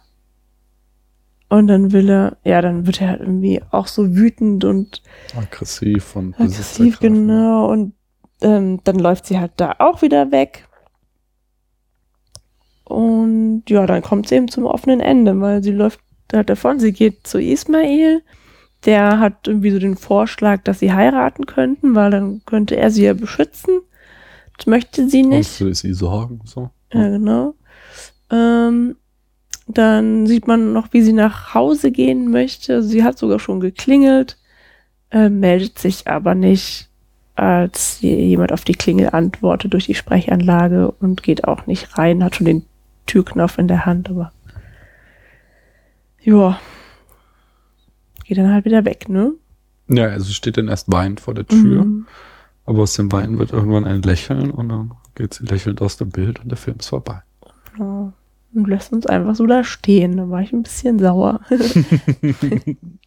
Und 1.49 1.67
dann 1.67 1.91
will 1.91 2.09
er, 2.09 2.37
ja, 2.43 2.61
dann 2.61 2.87
wird 2.87 3.01
er 3.01 3.09
halt 3.09 3.19
irgendwie 3.21 3.61
auch 3.71 3.87
so 3.87 4.15
wütend 4.15 4.63
und 4.63 5.03
Aggressiv 5.37 6.15
und 6.15 6.33
aggressiv, 6.39 6.99
genau. 6.99 7.67
Und 7.67 7.93
ähm, 8.41 8.79
dann 8.83 8.97
läuft 8.97 9.27
sie 9.27 9.39
halt 9.39 9.51
da 9.57 9.75
auch 9.79 10.01
wieder 10.01 10.31
weg. 10.31 10.67
Und 12.85 13.63
ja, 13.67 13.85
dann 13.85 14.01
kommt 14.01 14.29
sie 14.29 14.35
eben 14.35 14.47
zum 14.47 14.65
offenen 14.65 14.99
Ende, 14.99 15.39
weil 15.41 15.63
sie 15.63 15.71
läuft 15.71 15.99
halt 16.31 16.49
davon. 16.49 16.79
Sie 16.79 16.93
geht 16.93 17.27
zu 17.27 17.39
Ismail. 17.41 18.21
Der 18.85 19.19
hat 19.19 19.47
irgendwie 19.47 19.71
so 19.71 19.79
den 19.79 19.97
Vorschlag, 19.97 20.61
dass 20.63 20.79
sie 20.79 20.93
heiraten 20.93 21.47
könnten, 21.47 21.95
weil 21.95 22.11
dann 22.11 22.41
könnte 22.45 22.77
er 22.77 22.91
sie 22.91 23.05
ja 23.05 23.13
beschützen. 23.13 23.81
Das 24.57 24.67
möchte 24.67 25.09
sie 25.09 25.23
Und 25.23 25.29
nicht. 25.29 25.49
für 25.49 25.73
sie 25.73 25.93
sorgen, 25.93 26.41
so. 26.45 26.69
Ja, 26.93 27.09
genau. 27.09 27.55
Ähm, 28.31 28.95
dann 29.67 30.27
sieht 30.27 30.47
man 30.47 30.71
noch, 30.73 30.89
wie 30.91 31.01
sie 31.01 31.13
nach 31.13 31.55
Hause 31.55 31.91
gehen 31.91 32.29
möchte. 32.29 32.83
Sie 32.83 33.03
hat 33.03 33.17
sogar 33.17 33.39
schon 33.39 33.59
geklingelt, 33.59 34.37
äh, 35.09 35.29
meldet 35.29 35.79
sich 35.79 36.07
aber 36.07 36.35
nicht, 36.35 36.89
als 37.35 37.99
jemand 38.01 38.53
auf 38.53 38.63
die 38.63 38.75
Klingel 38.75 39.09
antwortet 39.09 39.73
durch 39.73 39.87
die 39.87 39.95
Sprechanlage 39.95 40.91
und 40.91 41.21
geht 41.21 41.43
auch 41.45 41.65
nicht 41.65 41.97
rein, 41.97 42.23
hat 42.23 42.35
schon 42.35 42.45
den 42.45 42.65
Türknopf 43.05 43.57
in 43.57 43.67
der 43.67 43.85
Hand, 43.85 44.09
aber 44.09 44.31
ja, 46.21 46.59
geht 48.23 48.37
dann 48.37 48.51
halt 48.51 48.65
wieder 48.65 48.85
weg, 48.85 49.09
ne? 49.09 49.33
Ja, 49.87 50.05
also 50.05 50.31
steht 50.33 50.57
dann 50.57 50.67
erst 50.67 50.91
weinend 50.91 51.19
vor 51.19 51.33
der 51.35 51.45
Tür, 51.45 51.83
Mhm. 51.85 52.07
aber 52.65 52.79
aus 52.83 52.95
dem 52.95 53.11
Weinen 53.11 53.37
wird 53.37 53.51
irgendwann 53.51 53.85
ein 53.85 54.01
Lächeln 54.01 54.49
und 54.51 54.69
dann 54.69 54.91
geht 55.13 55.33
sie 55.35 55.45
lächelnd 55.45 55.81
aus 55.81 55.97
dem 55.97 56.09
Bild 56.09 56.39
und 56.39 56.49
der 56.49 56.57
Film 56.57 56.77
ist 56.79 56.89
vorbei. 56.89 57.21
Ja. 57.77 58.11
Und 58.53 58.69
lässt 58.69 58.93
uns 58.93 59.05
einfach 59.05 59.35
so 59.35 59.45
da 59.45 59.65
stehen. 59.65 60.15
Da 60.15 60.29
war 60.29 60.41
ich 60.41 60.53
ein 60.53 60.63
bisschen 60.63 60.97
sauer. 60.97 61.41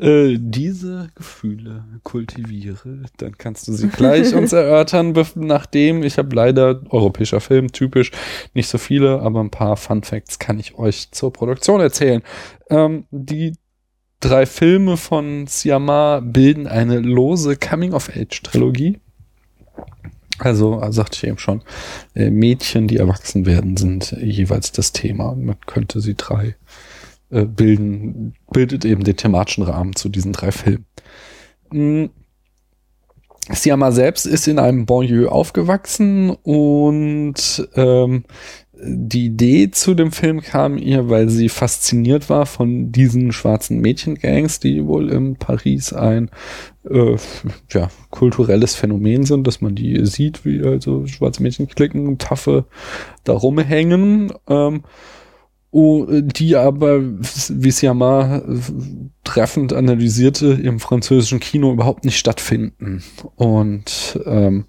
äh, 0.00 0.36
diese 0.38 1.08
Gefühle 1.14 1.84
kultiviere, 2.02 3.02
dann 3.18 3.36
kannst 3.38 3.68
du 3.68 3.72
sie 3.72 3.88
gleich 3.88 4.34
uns 4.34 4.52
erörtern, 4.52 5.14
nachdem 5.34 6.02
ich 6.02 6.18
habe 6.18 6.34
leider 6.34 6.80
europäischer 6.90 7.40
Film 7.40 7.72
typisch 7.72 8.10
nicht 8.54 8.68
so 8.68 8.78
viele, 8.78 9.20
aber 9.20 9.40
ein 9.40 9.50
paar 9.50 9.76
Fun 9.76 10.02
Facts 10.02 10.38
kann 10.38 10.58
ich 10.58 10.78
euch 10.78 11.10
zur 11.10 11.32
Produktion 11.32 11.80
erzählen. 11.80 12.22
Ähm, 12.70 13.04
die 13.10 13.54
drei 14.20 14.46
Filme 14.46 14.96
von 14.96 15.46
Siama 15.46 16.20
bilden 16.20 16.66
eine 16.66 17.00
lose 17.00 17.56
Coming-of-Age-Trilogie. 17.56 18.98
Also, 20.38 20.82
sagte 20.90 21.16
ich 21.16 21.24
eben 21.28 21.38
schon, 21.38 21.62
äh, 22.14 22.30
Mädchen, 22.30 22.88
die 22.88 22.96
erwachsen 22.96 23.46
werden, 23.46 23.76
sind 23.76 24.12
jeweils 24.12 24.72
das 24.72 24.92
Thema. 24.92 25.34
Man 25.34 25.56
könnte 25.66 26.00
sie 26.00 26.14
drei 26.14 26.56
äh, 27.32 27.44
bilden, 27.44 28.34
bildet 28.52 28.84
eben 28.84 29.02
den 29.02 29.16
thematischen 29.16 29.64
Rahmen 29.64 29.96
zu 29.96 30.08
diesen 30.08 30.32
drei 30.32 30.52
Filmen. 30.52 30.86
mh, 31.72 32.10
Siama 33.50 33.90
selbst 33.90 34.24
ist 34.24 34.46
in 34.46 34.58
einem 34.60 34.86
Banlieue 34.86 35.30
aufgewachsen 35.32 36.30
und 36.30 37.68
ähm, 37.74 38.24
die 38.84 39.26
Idee 39.26 39.70
zu 39.70 39.94
dem 39.94 40.10
Film 40.10 40.40
kam 40.40 40.76
ihr, 40.76 41.08
weil 41.08 41.28
sie 41.28 41.48
fasziniert 41.48 42.28
war 42.30 42.46
von 42.46 42.90
diesen 42.90 43.32
schwarzen 43.32 43.78
Mädchengangs, 43.80 44.60
die 44.60 44.86
wohl 44.86 45.10
in 45.10 45.36
Paris 45.36 45.92
ein 45.92 46.30
äh, 46.88 47.16
ja, 47.70 47.90
kulturelles 48.10 48.74
Phänomen 48.74 49.24
sind, 49.24 49.46
dass 49.46 49.60
man 49.60 49.74
die 49.74 50.04
sieht, 50.04 50.44
wie 50.44 50.62
also 50.62 51.06
schwarze 51.06 51.42
Mädchen 51.42 51.68
klicken, 51.68 52.18
Taffe 52.18 52.64
da 53.24 53.34
rumhängen. 53.34 54.32
Ähm, 54.48 54.82
die 55.74 56.56
aber, 56.56 57.00
wie 57.02 57.70
Siama 57.70 58.42
treffend 59.24 59.72
analysierte, 59.72 60.52
im 60.52 60.80
französischen 60.80 61.40
Kino 61.40 61.72
überhaupt 61.72 62.04
nicht 62.04 62.18
stattfinden. 62.18 63.02
Und 63.36 64.20
ähm, 64.26 64.66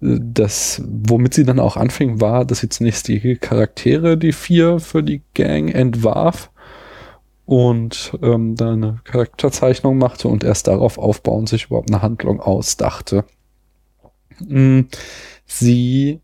das, 0.00 0.82
womit 0.86 1.34
sie 1.34 1.44
dann 1.44 1.60
auch 1.60 1.76
anfing, 1.76 2.20
war, 2.20 2.44
dass 2.44 2.60
sie 2.60 2.68
zunächst 2.68 3.06
die 3.06 3.36
Charaktere, 3.36 4.16
die 4.16 4.32
vier 4.32 4.80
für 4.80 5.02
die 5.02 5.22
Gang 5.34 5.72
entwarf 5.72 6.50
und 7.44 8.18
ähm, 8.22 8.56
da 8.56 8.72
eine 8.72 9.00
Charakterzeichnung 9.04 9.98
machte 9.98 10.28
und 10.28 10.42
erst 10.42 10.66
darauf 10.66 10.98
aufbauen 10.98 11.46
sich 11.46 11.66
überhaupt 11.66 11.90
eine 11.90 12.02
Handlung 12.02 12.40
ausdachte. 12.40 13.24
Mm, 14.40 14.82
sie 15.46 16.20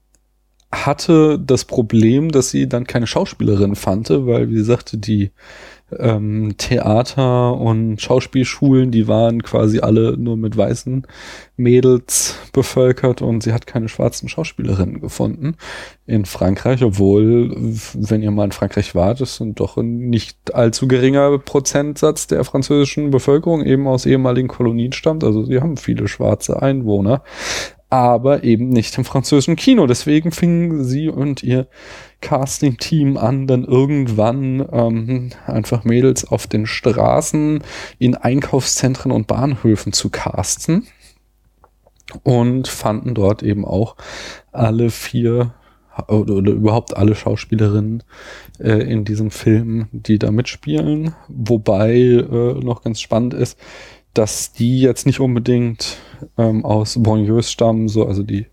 hatte 0.73 1.39
das 1.39 1.65
Problem, 1.65 2.31
dass 2.31 2.51
sie 2.51 2.69
dann 2.69 2.87
keine 2.87 3.07
Schauspielerin 3.07 3.77
fand, 3.77 4.11
weil, 4.11 4.51
wie 4.51 4.55
gesagt, 4.55 5.07
die 5.07 5.31
ähm, 5.97 6.55
Theater 6.59 7.55
und 7.55 8.01
Schauspielschulen, 8.01 8.91
die 8.91 9.07
waren 9.07 9.43
quasi 9.43 9.79
alle 9.79 10.17
nur 10.17 10.37
mit 10.37 10.57
weißen 10.57 11.07
Mädels 11.57 12.37
bevölkert 12.53 13.23
und 13.23 13.43
sie 13.43 13.53
hat 13.53 13.69
keine 13.69 13.89
schwarzen 13.89 14.29
Schauspielerinnen 14.29 15.01
gefunden 15.01 15.57
in 16.05 16.25
Frankreich, 16.25 16.83
obwohl, 16.83 17.55
wenn 17.95 18.23
ihr 18.23 18.33
mal 18.33 18.47
in 18.47 18.53
Frankreich 18.53 18.97
wart, 18.97 19.21
ist 19.21 19.41
ein 19.41 19.55
doch 19.55 19.77
ein 19.77 20.11
nicht 20.11 20.55
allzu 20.55 20.89
geringer 20.89 21.39
Prozentsatz 21.39 22.27
der 22.27 22.43
französischen 22.45 23.11
Bevölkerung 23.11 23.65
eben 23.65 23.87
aus 23.87 24.07
ehemaligen 24.07 24.49
Kolonien 24.49 24.93
stammt. 24.93 25.23
Also 25.23 25.45
sie 25.45 25.61
haben 25.61 25.77
viele 25.77 26.09
schwarze 26.09 26.61
Einwohner 26.61 27.23
aber 27.89 28.43
eben 28.45 28.69
nicht 28.69 28.97
im 28.99 29.05
französischen 29.05 29.57
Kino. 29.57 29.87
Deswegen 29.87 30.33
fingen 30.33 30.85
sie 30.85 31.09
und 31.09 31.43
ihr 31.43 31.69
Casting-Team 32.21 33.17
an, 33.17 33.47
dann 33.47 33.65
irgendwann 33.65 34.67
ähm, 34.73 35.31
einfach 35.47 35.85
Mädels 35.85 36.25
auf 36.25 36.47
den 36.47 36.67
Straßen, 36.67 37.63
in 37.99 38.15
Einkaufszentren 38.15 39.13
und 39.13 39.27
Bahnhöfen 39.27 39.93
zu 39.93 40.11
casten 40.11 40.87
und 42.23 42.69
fanden 42.69 43.15
dort 43.15 43.43
eben 43.43 43.65
auch 43.65 43.97
alle 44.53 44.91
vier 44.91 45.55
oder, 46.09 46.35
oder 46.35 46.53
überhaupt 46.53 46.97
alle 46.97 47.15
Schauspielerinnen 47.15 48.03
äh, 48.59 48.73
in 48.73 49.05
diesem 49.05 49.31
Film, 49.31 49.89
die 49.93 50.19
da 50.19 50.31
mitspielen. 50.31 51.15
Wobei 51.29 51.95
äh, 51.95 52.55
noch 52.55 52.83
ganz 52.83 53.01
spannend 53.01 53.35
ist, 53.35 53.59
dass 54.17 54.53
die 54.53 54.81
jetzt 54.81 55.07
nicht 55.07 55.21
unbedingt 55.21 55.99
ähm, 56.39 56.65
aus 56.65 57.01
Banlieues 57.03 57.51
stammen, 57.51 57.89
so 57.89 58.07
also 58.07 58.23
die 58.23 58.47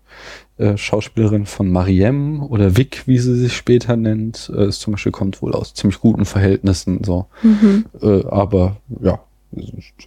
äh, 0.58 0.76
Schauspielerin 0.76 1.46
von 1.46 1.70
Mariem 1.70 2.42
oder 2.42 2.76
Vic, 2.76 3.06
wie 3.06 3.18
sie 3.18 3.34
sich 3.34 3.56
später 3.56 3.96
nennt, 3.96 4.52
äh, 4.54 4.66
ist 4.66 4.80
zum 4.80 4.92
Beispiel 4.92 5.12
kommt 5.12 5.42
wohl 5.42 5.54
aus 5.54 5.74
ziemlich 5.74 6.00
guten 6.00 6.26
Verhältnissen, 6.26 7.02
so. 7.02 7.26
Mhm. 7.42 7.86
Äh, 8.00 8.26
aber 8.26 8.76
ja, 9.00 9.20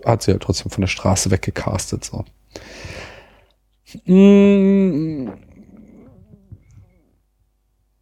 hat 0.06 0.24
sie 0.24 0.32
ja 0.32 0.38
trotzdem 0.38 0.72
von 0.72 0.82
der 0.82 0.88
Straße 0.88 1.32
weggecastet, 1.32 2.06
so. 2.06 2.24
Mm, 4.06 5.30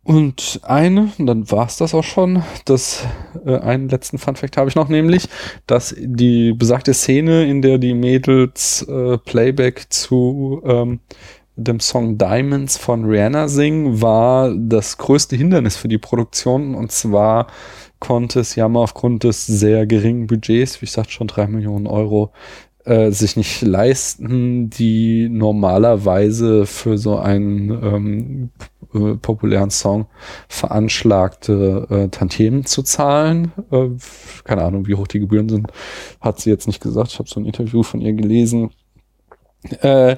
und 0.06 0.60
eine, 0.62 1.12
dann 1.18 1.50
war 1.50 1.66
es 1.66 1.78
das 1.78 1.96
auch 1.96 2.04
schon. 2.04 2.44
Das 2.66 3.04
äh, 3.44 3.58
einen 3.58 3.90
letzten 3.90 4.20
Funfact 4.20 4.56
habe 4.56 4.70
ich 4.70 4.76
noch, 4.76 4.88
nämlich, 4.88 5.28
dass 5.66 5.96
die 5.98 6.54
besagte 6.54 6.94
Szene, 6.94 7.46
in 7.46 7.64
der 7.64 7.80
die 7.80 7.96
Mädels 7.96 8.84
äh, 8.84 9.18
Playback 9.18 9.88
zu 9.90 10.62
ähm, 10.64 11.00
dem 11.56 11.80
Song 11.80 12.20
Diamonds 12.20 12.78
von 12.78 13.06
Rihanna 13.06 13.48
singen, 13.48 14.00
war 14.00 14.54
das 14.56 15.00
größte 15.00 15.36
Hindernis 15.36 15.76
für 15.76 15.88
die 15.88 15.98
Produktion. 15.98 16.76
Und 16.76 16.92
zwar 16.92 17.48
konnte 17.98 18.42
es 18.42 18.56
mal 18.58 18.76
aufgrund 18.76 19.24
des 19.24 19.48
sehr 19.48 19.88
geringen 19.88 20.28
Budgets, 20.28 20.82
wie 20.82 20.86
ich 20.86 20.92
sagte 20.92 21.14
schon 21.14 21.28
drei 21.28 21.48
Millionen 21.48 21.88
Euro, 21.88 22.32
äh, 22.86 23.10
sich 23.10 23.36
nicht 23.36 23.64
leisten, 23.64 24.70
die 24.70 25.30
normalerweise 25.30 26.68
für 26.68 27.00
so 27.00 27.18
einen 27.18 27.72
ähm, 27.72 28.50
äh, 28.96 29.16
populären 29.16 29.70
Song 29.70 30.08
veranschlagte 30.48 31.88
äh, 31.90 32.08
Tantiemen 32.10 32.66
zu 32.66 32.84
zahlen. 32.84 33.52
Äh, 33.72 33.90
keine 34.44 34.64
Ahnung, 34.64 34.88
wie 34.88 34.96
hoch 34.96 35.08
die 35.08 35.20
Gebühren 35.20 35.50
sind, 35.50 35.68
hat 36.22 36.40
sie 36.40 36.50
jetzt 36.50 36.68
nicht 36.68 36.82
gesagt. 36.82 37.12
Ich 37.12 37.20
habe 37.20 37.30
so 37.30 37.40
ein 37.40 37.46
Interview 37.46 37.84
von 37.84 38.02
ihr 38.02 38.14
gelesen. 38.14 38.72
Äh, 39.82 40.18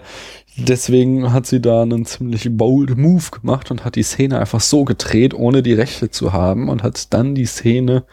deswegen 0.58 1.32
hat 1.32 1.46
sie 1.46 1.62
da 1.62 1.82
einen 1.82 2.06
ziemlich 2.06 2.48
bold 2.52 2.98
Move 2.98 3.32
gemacht 3.32 3.72
und 3.72 3.86
hat 3.86 3.96
die 3.96 4.04
Szene 4.04 4.40
einfach 4.40 4.62
so 4.62 4.84
gedreht, 4.84 5.34
ohne 5.34 5.64
die 5.64 5.74
Rechte 5.74 6.10
zu 6.10 6.34
haben 6.34 6.70
und 6.70 6.84
hat 6.84 7.14
dann 7.14 7.36
die 7.36 7.46
Szene 7.46 8.04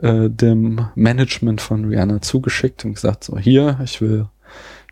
äh, 0.00 0.30
dem 0.30 0.86
Management 0.94 1.60
von 1.60 1.84
Rihanna 1.84 2.22
zugeschickt 2.22 2.84
und 2.84 2.94
gesagt, 2.94 3.24
so 3.24 3.38
hier, 3.38 3.80
ich 3.84 4.00
will 4.00 4.26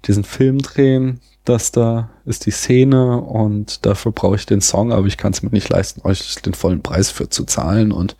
diesen 0.06 0.24
Film 0.24 0.58
drehen, 0.58 1.20
das 1.48 1.72
da 1.72 2.10
ist 2.24 2.46
die 2.46 2.50
Szene 2.50 3.20
und 3.20 3.86
dafür 3.86 4.12
brauche 4.12 4.36
ich 4.36 4.46
den 4.46 4.60
Song, 4.60 4.92
aber 4.92 5.06
ich 5.06 5.16
kann 5.16 5.32
es 5.32 5.42
mir 5.42 5.50
nicht 5.50 5.68
leisten, 5.68 6.02
euch 6.04 6.34
den 6.42 6.54
vollen 6.54 6.82
Preis 6.82 7.10
für 7.10 7.28
zu 7.28 7.44
zahlen. 7.44 7.92
Und 7.92 8.16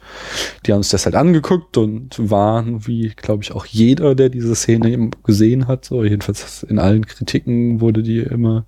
die 0.65 0.73
haben 0.73 0.83
sich 0.83 0.93
das 0.93 1.05
halt 1.05 1.15
angeguckt 1.15 1.77
und 1.77 2.17
waren, 2.19 2.87
wie 2.87 3.11
glaube 3.11 3.43
ich 3.43 3.53
auch 3.53 3.67
jeder, 3.67 4.15
der 4.15 4.29
diese 4.29 4.55
Szene 4.55 5.11
gesehen 5.25 5.69
hat, 5.69 5.85
so 5.85 6.03
jedenfalls 6.05 6.63
in 6.63 6.79
allen 6.79 7.07
Kritiken 7.07 7.81
wurde 7.81 8.03
die 8.03 8.21
immer 8.21 8.65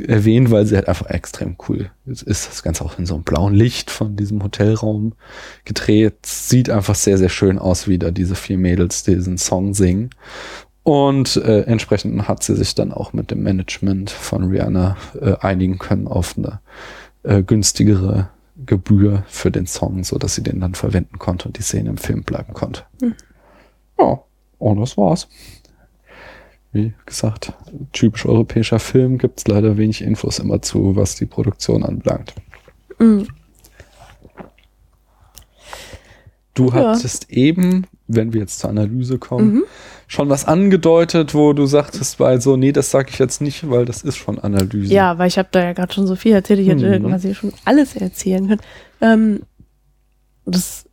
erwähnt, 0.00 0.50
weil 0.50 0.66
sie 0.66 0.76
halt 0.76 0.88
einfach 0.88 1.06
extrem 1.06 1.56
cool 1.68 1.90
ist. 2.04 2.22
Ist 2.22 2.48
das 2.48 2.62
Ganze 2.62 2.84
auch 2.84 2.98
in 2.98 3.06
so 3.06 3.14
einem 3.14 3.24
blauen 3.24 3.54
Licht 3.54 3.90
von 3.90 4.16
diesem 4.16 4.42
Hotelraum 4.42 5.14
gedreht. 5.64 6.14
Sieht 6.24 6.70
einfach 6.70 6.94
sehr, 6.94 7.18
sehr 7.18 7.28
schön 7.28 7.58
aus, 7.58 7.88
wie 7.88 7.98
da 7.98 8.10
diese 8.10 8.34
vier 8.34 8.58
Mädels 8.58 9.04
diesen 9.04 9.38
Song 9.38 9.74
singen. 9.74 10.10
Und 10.86 11.34
äh, 11.38 11.62
entsprechend 11.62 12.28
hat 12.28 12.44
sie 12.44 12.54
sich 12.54 12.76
dann 12.76 12.92
auch 12.92 13.12
mit 13.12 13.32
dem 13.32 13.42
Management 13.42 14.08
von 14.08 14.44
Rihanna 14.44 14.96
äh, 15.20 15.34
einigen 15.40 15.80
können 15.80 16.06
auf 16.06 16.38
eine 16.38 16.60
äh, 17.24 17.42
günstigere 17.42 18.28
Gebühr 18.64 19.24
für 19.26 19.50
den 19.50 19.66
Song, 19.66 20.04
so 20.04 20.16
dass 20.16 20.36
sie 20.36 20.44
den 20.44 20.60
dann 20.60 20.76
verwenden 20.76 21.18
konnte 21.18 21.48
und 21.48 21.58
die 21.58 21.62
Szene 21.62 21.90
im 21.90 21.96
Film 21.96 22.22
bleiben 22.22 22.54
konnte. 22.54 22.84
Mhm. 23.00 23.16
Ja, 23.98 24.20
und 24.58 24.78
das 24.78 24.96
war's. 24.96 25.26
Wie 26.70 26.94
gesagt, 27.04 27.52
typisch 27.92 28.24
europäischer 28.24 28.78
Film 28.78 29.18
gibt's 29.18 29.48
leider 29.48 29.76
wenig 29.76 30.02
Infos 30.02 30.38
immer 30.38 30.62
zu, 30.62 30.94
was 30.94 31.16
die 31.16 31.26
Produktion 31.26 31.82
anbelangt. 31.82 32.32
Mhm. 33.00 33.26
Du 36.54 36.68
ja. 36.68 36.74
hattest 36.74 37.28
eben, 37.28 37.88
wenn 38.06 38.32
wir 38.32 38.42
jetzt 38.42 38.60
zur 38.60 38.70
Analyse 38.70 39.18
kommen, 39.18 39.52
mhm 39.52 39.64
schon 40.06 40.28
was 40.28 40.44
angedeutet, 40.44 41.34
wo 41.34 41.52
du 41.52 41.66
sagtest, 41.66 42.20
weil 42.20 42.40
so, 42.40 42.56
nee, 42.56 42.72
das 42.72 42.90
sage 42.90 43.10
ich 43.10 43.18
jetzt 43.18 43.40
nicht, 43.40 43.68
weil 43.68 43.84
das 43.84 44.02
ist 44.02 44.16
schon 44.16 44.38
Analyse. 44.38 44.92
Ja, 44.92 45.18
weil 45.18 45.28
ich 45.28 45.38
habe 45.38 45.48
da 45.50 45.62
ja 45.62 45.72
gerade 45.72 45.92
schon 45.92 46.06
so 46.06 46.14
viel 46.14 46.32
erzählt, 46.32 46.60
ich 46.60 46.68
hätte 46.68 47.00
mhm. 47.00 47.08
quasi 47.08 47.34
schon 47.34 47.52
alles 47.64 47.96
erzählen 47.96 48.46
können. 48.46 48.62
Ähm, 49.00 49.40
das 50.44 50.84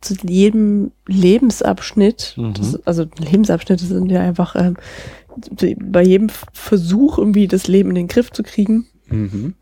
zu 0.00 0.14
jedem 0.22 0.92
Lebensabschnitt, 1.06 2.34
mhm. 2.36 2.54
das, 2.54 2.86
also 2.86 3.06
Lebensabschnitte 3.18 3.84
sind 3.84 4.10
ja 4.10 4.20
einfach 4.20 4.54
ähm, 4.54 4.76
bei 5.76 6.02
jedem 6.02 6.28
Versuch, 6.52 7.18
irgendwie 7.18 7.48
das 7.48 7.66
Leben 7.66 7.90
in 7.90 7.96
den 7.96 8.08
Griff 8.08 8.30
zu 8.30 8.44
kriegen, 8.44 8.86
mhm. 9.08 9.54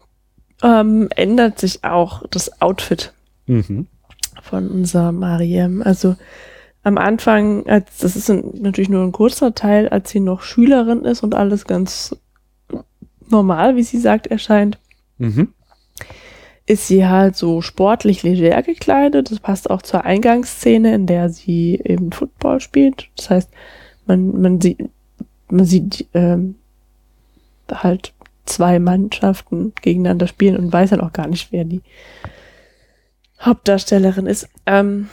ähm, 0.63 1.09
ändert 1.17 1.59
sich 1.59 1.85
auch 1.85 2.25
das 2.31 2.61
Outfit 2.61 3.15
mhm. 3.47 3.87
von 4.43 4.69
unserem 4.69 5.19
Mariem. 5.19 5.83
Also 5.83 6.17
am 6.87 6.99
Anfang, 6.99 7.67
als 7.67 7.99
das 7.99 8.15
ist 8.15 8.31
ein, 8.31 8.49
natürlich 8.61 8.89
nur 8.89 9.03
ein 9.03 9.11
kurzer 9.11 9.57
Teil, 9.57 9.89
als 9.89 10.11
sie 10.11 10.21
noch 10.21 10.43
Schülerin 10.43 11.05
ist 11.05 11.25
und 11.25 11.35
alles 11.35 11.65
ganz 11.65 12.15
normal, 13.29 13.75
wie 13.75 13.83
sie 13.83 13.99
sagt, 13.99 14.29
erscheint, 14.29 14.79
mhm. 15.19 15.49
ist 16.65 16.87
sie 16.87 17.05
halt 17.05 17.35
so 17.35 17.61
sportlich 17.61 18.23
leger 18.23 18.63
gekleidet. 18.63 19.33
Das 19.33 19.41
passt 19.41 19.69
auch 19.69 19.83
zur 19.83 20.05
Eingangsszene, 20.05 20.95
in 20.95 21.07
der 21.07 21.29
sie 21.29 21.81
eben 21.83 22.13
Football 22.13 22.61
spielt. 22.61 23.09
Das 23.17 23.31
heißt, 23.31 23.51
man, 24.07 24.41
man 24.41 24.61
sieht, 24.61 24.89
man 25.51 25.65
sieht 25.65 26.07
ähm, 26.15 26.55
halt 27.69 28.13
zwei 28.45 28.79
Mannschaften 28.79 29.73
gegeneinander 29.83 30.29
spielen 30.29 30.57
und 30.57 30.73
weiß 30.73 30.93
halt 30.93 31.03
auch 31.03 31.13
gar 31.13 31.27
nicht, 31.27 31.51
wer 31.51 31.65
die 31.65 31.83
Hauptdarstellerin 33.41 34.27
ist. 34.27 34.49
Ähm, 34.67 35.09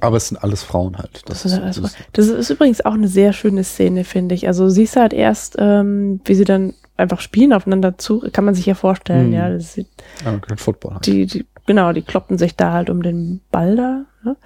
Aber 0.00 0.16
es 0.16 0.28
sind 0.28 0.42
alles 0.42 0.62
Frauen 0.62 0.96
halt. 0.96 1.22
Das, 1.26 1.42
das, 1.42 1.52
ist, 1.52 1.78
das, 1.82 1.96
das 2.12 2.28
ist 2.28 2.50
übrigens 2.50 2.84
auch 2.84 2.94
eine 2.94 3.08
sehr 3.08 3.32
schöne 3.32 3.62
Szene, 3.62 4.04
finde 4.04 4.34
ich. 4.34 4.46
Also 4.46 4.68
siehst 4.68 4.96
halt 4.96 5.12
erst, 5.12 5.56
ähm, 5.58 6.20
wie 6.24 6.34
sie 6.34 6.44
dann 6.44 6.74
einfach 6.96 7.20
spielen 7.20 7.52
aufeinander 7.52 7.98
zu, 7.98 8.24
kann 8.32 8.44
man 8.44 8.54
sich 8.54 8.66
ja 8.66 8.74
vorstellen, 8.74 9.28
mhm. 9.28 9.34
ja. 9.34 9.50
Das 9.50 9.76
ist, 9.76 9.88
American 10.24 10.58
Football. 10.58 10.94
Halt. 10.94 11.06
Die, 11.06 11.26
die, 11.26 11.46
genau, 11.66 11.92
die 11.92 12.02
kloppen 12.02 12.38
sich 12.38 12.56
da 12.56 12.72
halt 12.72 12.90
um 12.90 13.02
den 13.02 13.40
Ball 13.50 13.76
da. 13.76 14.04
Ne? 14.24 14.36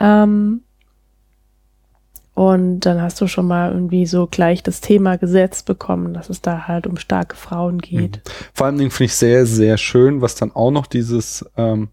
Ähm, 0.00 0.62
und 2.34 2.80
dann 2.80 3.02
hast 3.02 3.20
du 3.20 3.26
schon 3.26 3.48
mal 3.48 3.72
irgendwie 3.72 4.06
so 4.06 4.28
gleich 4.28 4.62
das 4.62 4.80
Thema 4.80 5.16
gesetzt 5.16 5.66
bekommen, 5.66 6.14
dass 6.14 6.30
es 6.30 6.40
da 6.40 6.68
halt 6.68 6.86
um 6.86 6.96
starke 6.96 7.34
Frauen 7.34 7.78
geht. 7.78 8.16
Mhm. 8.16 8.30
Vor 8.54 8.66
allen 8.66 8.78
Dingen 8.78 8.90
finde 8.92 9.06
ich 9.06 9.14
sehr, 9.14 9.44
sehr 9.44 9.76
schön, 9.76 10.20
was 10.22 10.36
dann 10.36 10.52
auch 10.52 10.70
noch 10.70 10.86
dieses, 10.86 11.44
ähm, 11.56 11.88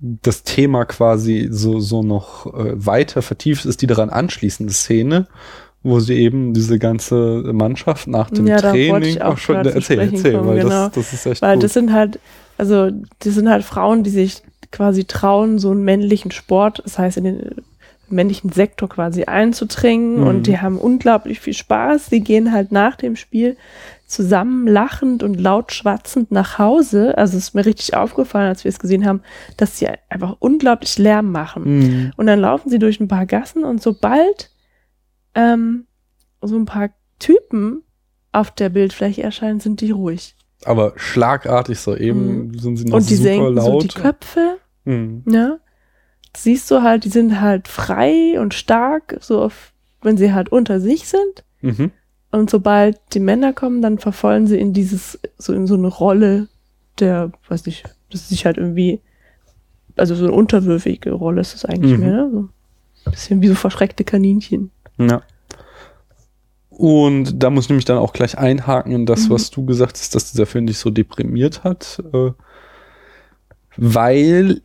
das 0.00 0.42
Thema 0.42 0.84
quasi 0.86 1.48
so, 1.50 1.78
so 1.80 2.02
noch 2.02 2.46
äh, 2.46 2.72
weiter 2.74 3.22
vertieft 3.22 3.66
ist, 3.66 3.82
die 3.82 3.86
daran 3.86 4.10
anschließende 4.10 4.72
Szene, 4.72 5.26
wo 5.82 6.00
sie 6.00 6.14
eben 6.14 6.54
diese 6.54 6.78
ganze 6.78 7.42
Mannschaft 7.52 8.06
nach 8.06 8.30
dem 8.30 8.46
ja, 8.46 8.58
Training 8.58 9.20
auch, 9.20 9.32
auch 9.32 9.38
schon 9.38 9.56
erzähl, 9.56 9.98
erzähl, 10.00 10.34
kommen, 10.34 10.48
weil 10.48 10.58
genau. 10.60 10.88
das, 10.88 10.92
das 10.92 11.12
ist 11.12 11.26
echt 11.26 11.42
Weil 11.42 11.54
gut. 11.54 11.64
das 11.64 11.74
sind 11.74 11.92
halt, 11.92 12.18
also 12.56 12.90
das 13.18 13.34
sind 13.34 13.48
halt 13.48 13.64
Frauen, 13.64 14.02
die 14.02 14.10
sich 14.10 14.42
quasi 14.72 15.04
trauen, 15.04 15.58
so 15.58 15.70
einen 15.70 15.84
männlichen 15.84 16.30
Sport, 16.30 16.82
das 16.84 16.98
heißt 16.98 17.18
in 17.18 17.24
den 17.24 17.54
männlichen 18.08 18.50
Sektor 18.50 18.88
quasi 18.88 19.24
einzudringen 19.24 20.20
mhm. 20.20 20.26
und 20.26 20.46
die 20.46 20.58
haben 20.58 20.78
unglaublich 20.78 21.40
viel 21.40 21.54
Spaß. 21.54 22.06
Sie 22.06 22.20
gehen 22.20 22.52
halt 22.52 22.72
nach 22.72 22.96
dem 22.96 23.16
Spiel 23.16 23.56
zusammen 24.10 24.66
lachend 24.66 25.22
und 25.22 25.40
laut 25.40 25.72
schwatzend 25.72 26.30
nach 26.30 26.58
Hause. 26.58 27.16
Also 27.16 27.36
es 27.36 27.44
ist 27.44 27.54
mir 27.54 27.64
richtig 27.64 27.94
aufgefallen, 27.94 28.48
als 28.48 28.64
wir 28.64 28.68
es 28.68 28.78
gesehen 28.78 29.06
haben, 29.06 29.22
dass 29.56 29.78
sie 29.78 29.88
einfach 30.08 30.36
unglaublich 30.40 30.98
Lärm 30.98 31.30
machen. 31.32 31.62
Mhm. 31.64 32.12
Und 32.16 32.26
dann 32.26 32.40
laufen 32.40 32.70
sie 32.70 32.78
durch 32.78 33.00
ein 33.00 33.08
paar 33.08 33.26
Gassen 33.26 33.64
und 33.64 33.82
sobald 33.82 34.50
ähm, 35.34 35.86
so 36.42 36.56
ein 36.56 36.66
paar 36.66 36.90
Typen 37.18 37.82
auf 38.32 38.50
der 38.50 38.68
Bildfläche 38.68 39.22
erscheinen, 39.22 39.60
sind 39.60 39.80
die 39.80 39.90
ruhig. 39.90 40.36
Aber 40.64 40.92
schlagartig 40.96 41.78
so 41.78 41.96
eben 41.96 42.48
mhm. 42.48 42.58
sind 42.58 42.76
sie 42.76 42.84
noch 42.84 42.98
und 42.98 43.10
die 43.10 43.16
super 43.16 43.50
laut. 43.50 43.64
So 43.64 43.88
die 43.88 43.88
Köpfe. 43.88 44.58
Mhm. 44.84 45.22
Ne? 45.24 45.60
siehst 46.36 46.70
du 46.70 46.82
halt, 46.82 47.04
die 47.04 47.08
sind 47.08 47.40
halt 47.40 47.68
frei 47.68 48.40
und 48.40 48.54
stark, 48.54 49.18
so 49.20 49.42
auf, 49.42 49.72
wenn 50.02 50.16
sie 50.16 50.32
halt 50.32 50.50
unter 50.50 50.80
sich 50.80 51.08
sind. 51.08 51.44
Mhm. 51.60 51.90
Und 52.30 52.50
sobald 52.50 52.98
die 53.12 53.20
Männer 53.20 53.52
kommen, 53.52 53.82
dann 53.82 53.98
verfallen 53.98 54.46
sie 54.46 54.58
in 54.58 54.72
dieses, 54.72 55.18
so 55.36 55.52
in 55.52 55.66
so 55.66 55.74
eine 55.74 55.88
Rolle 55.88 56.48
der, 56.98 57.32
weiß 57.48 57.66
nicht, 57.66 57.84
das 58.10 58.22
ist 58.22 58.28
sich 58.28 58.46
halt 58.46 58.56
irgendwie, 58.56 59.00
also 59.96 60.14
so 60.14 60.24
eine 60.24 60.32
unterwürfige 60.32 61.12
Rolle 61.12 61.40
ist 61.40 61.54
das 61.54 61.64
eigentlich 61.64 61.92
mhm. 61.92 62.00
mehr, 62.00 62.12
ne? 62.12 62.30
So 62.32 62.38
ein 63.06 63.12
bisschen 63.12 63.42
wie 63.42 63.48
so 63.48 63.54
verschreckte 63.54 64.04
Kaninchen. 64.04 64.70
Ja. 64.98 65.22
Und 66.68 67.42
da 67.42 67.50
muss 67.50 67.64
ich 67.64 67.70
nämlich 67.70 67.84
dann 67.84 67.98
auch 67.98 68.12
gleich 68.12 68.38
einhaken 68.38 68.92
in 68.92 69.06
das, 69.06 69.28
mhm. 69.28 69.30
was 69.30 69.50
du 69.50 69.64
gesagt 69.64 69.98
hast, 69.98 70.14
dass 70.14 70.30
dieser 70.30 70.46
Film 70.46 70.66
dich 70.66 70.78
so 70.78 70.90
deprimiert 70.90 71.64
hat. 71.64 72.02
Äh, 72.12 72.30
weil 73.76 74.62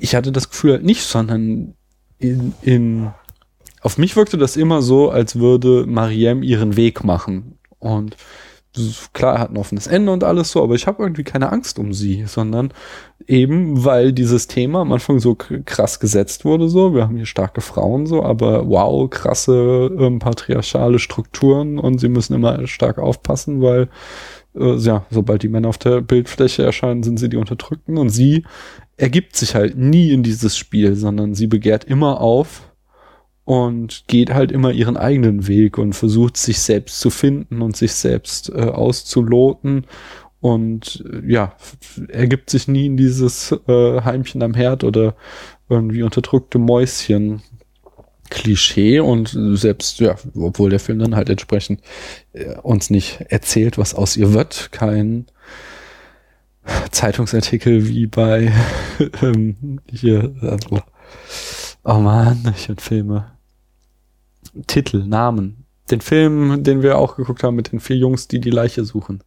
ich 0.00 0.14
hatte 0.14 0.32
das 0.32 0.50
Gefühl 0.50 0.72
halt 0.72 0.84
nicht, 0.84 1.02
sondern 1.02 1.74
in, 2.18 2.54
in, 2.62 3.10
auf 3.82 3.98
mich 3.98 4.16
wirkte 4.16 4.38
das 4.38 4.56
immer 4.56 4.80
so, 4.80 5.10
als 5.10 5.36
würde 5.36 5.84
Mariem 5.86 6.42
ihren 6.42 6.76
Weg 6.76 7.04
machen. 7.04 7.58
Und 7.78 8.16
klar, 9.12 9.34
er 9.34 9.40
hat 9.40 9.50
ein 9.50 9.58
offenes 9.58 9.86
Ende 9.86 10.12
und 10.12 10.24
alles 10.24 10.52
so, 10.52 10.62
aber 10.62 10.74
ich 10.74 10.86
habe 10.86 11.02
irgendwie 11.02 11.24
keine 11.24 11.52
Angst 11.52 11.78
um 11.78 11.92
sie, 11.92 12.24
sondern 12.26 12.72
eben, 13.26 13.84
weil 13.84 14.12
dieses 14.12 14.46
Thema 14.46 14.80
am 14.80 14.92
Anfang 14.92 15.18
so 15.18 15.34
krass 15.34 16.00
gesetzt 16.00 16.44
wurde, 16.44 16.68
so, 16.68 16.94
wir 16.94 17.02
haben 17.02 17.16
hier 17.16 17.26
starke 17.26 17.60
Frauen 17.60 18.06
so, 18.06 18.22
aber 18.22 18.68
wow, 18.68 19.10
krasse 19.10 19.90
ähm, 19.98 20.18
patriarchale 20.20 20.98
Strukturen 20.98 21.78
und 21.78 21.98
sie 21.98 22.08
müssen 22.08 22.34
immer 22.34 22.66
stark 22.66 22.98
aufpassen, 22.98 23.60
weil 23.60 23.88
äh, 24.54 24.76
ja, 24.76 25.04
sobald 25.10 25.42
die 25.42 25.48
Männer 25.48 25.68
auf 25.68 25.78
der 25.78 26.00
Bildfläche 26.00 26.64
erscheinen, 26.64 27.02
sind 27.02 27.18
sie 27.18 27.28
die 27.28 27.36
Unterdrückten 27.36 27.98
und 27.98 28.08
sie 28.08 28.44
ergibt 28.96 29.36
sich 29.36 29.54
halt 29.54 29.76
nie 29.76 30.12
in 30.12 30.22
dieses 30.22 30.56
Spiel, 30.56 30.94
sondern 30.94 31.34
sie 31.34 31.46
begehrt 31.46 31.84
immer 31.84 32.20
auf 32.20 32.71
und 33.44 34.04
geht 34.06 34.32
halt 34.32 34.52
immer 34.52 34.72
ihren 34.72 34.96
eigenen 34.96 35.46
Weg 35.48 35.78
und 35.78 35.94
versucht 35.94 36.36
sich 36.36 36.60
selbst 36.60 37.00
zu 37.00 37.10
finden 37.10 37.60
und 37.62 37.76
sich 37.76 37.92
selbst 37.92 38.50
äh, 38.50 38.62
auszuloten. 38.62 39.86
Und 40.40 41.04
äh, 41.12 41.30
ja, 41.30 41.56
ergibt 42.08 42.50
sich 42.50 42.68
nie 42.68 42.86
in 42.86 42.96
dieses 42.96 43.52
äh, 43.66 44.00
Heimchen 44.02 44.42
am 44.42 44.54
Herd 44.54 44.84
oder 44.84 45.14
irgendwie 45.68 46.02
unterdrückte 46.02 46.58
Mäuschen 46.58 47.42
Klischee. 48.30 49.00
Und 49.00 49.36
selbst, 49.58 50.00
ja, 50.00 50.16
obwohl 50.34 50.70
der 50.70 50.80
Film 50.80 51.00
dann 51.00 51.16
halt 51.16 51.28
entsprechend 51.28 51.80
äh, 52.32 52.54
uns 52.62 52.90
nicht 52.90 53.20
erzählt, 53.28 53.76
was 53.76 53.94
aus 53.94 54.16
ihr 54.16 54.32
wird, 54.32 54.70
kein 54.72 55.26
Zeitungsartikel 56.90 57.88
wie 57.88 58.06
bei 58.06 58.52
ähm, 59.22 59.80
hier, 59.90 60.34
äh, 60.42 60.58
oh 61.84 61.98
man, 61.98 62.52
ich 62.56 62.68
und 62.68 62.80
Filme. 62.80 63.32
Titel, 64.66 65.04
Namen. 65.04 65.64
Den 65.90 66.00
Film, 66.00 66.62
den 66.62 66.82
wir 66.82 66.98
auch 66.98 67.16
geguckt 67.16 67.42
haben 67.42 67.56
mit 67.56 67.72
den 67.72 67.80
vier 67.80 67.96
Jungs, 67.96 68.28
die 68.28 68.40
die 68.40 68.50
Leiche 68.50 68.84
suchen. 68.84 69.22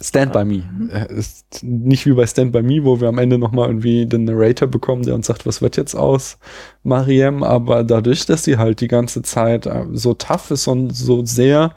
Stand 0.00 0.32
by 0.32 0.44
Me. 0.44 0.62
Mhm. 0.70 0.90
Ist 1.16 1.62
nicht 1.62 2.04
wie 2.04 2.12
bei 2.12 2.26
Stand 2.26 2.52
by 2.52 2.62
Me, 2.62 2.84
wo 2.84 3.00
wir 3.00 3.08
am 3.08 3.18
Ende 3.18 3.38
nochmal 3.38 3.68
irgendwie 3.68 4.04
den 4.04 4.24
Narrator 4.24 4.68
bekommen, 4.68 5.04
der 5.04 5.14
uns 5.14 5.26
sagt, 5.26 5.46
was 5.46 5.62
wird 5.62 5.76
jetzt 5.76 5.94
aus 5.94 6.38
Mariem, 6.82 7.42
aber 7.42 7.82
dadurch, 7.82 8.26
dass 8.26 8.44
sie 8.44 8.58
halt 8.58 8.80
die 8.80 8.88
ganze 8.88 9.22
Zeit 9.22 9.64
äh, 9.66 9.86
so 9.92 10.12
tough 10.12 10.50
ist 10.50 10.66
und 10.66 10.90
so 10.90 11.24
sehr 11.24 11.74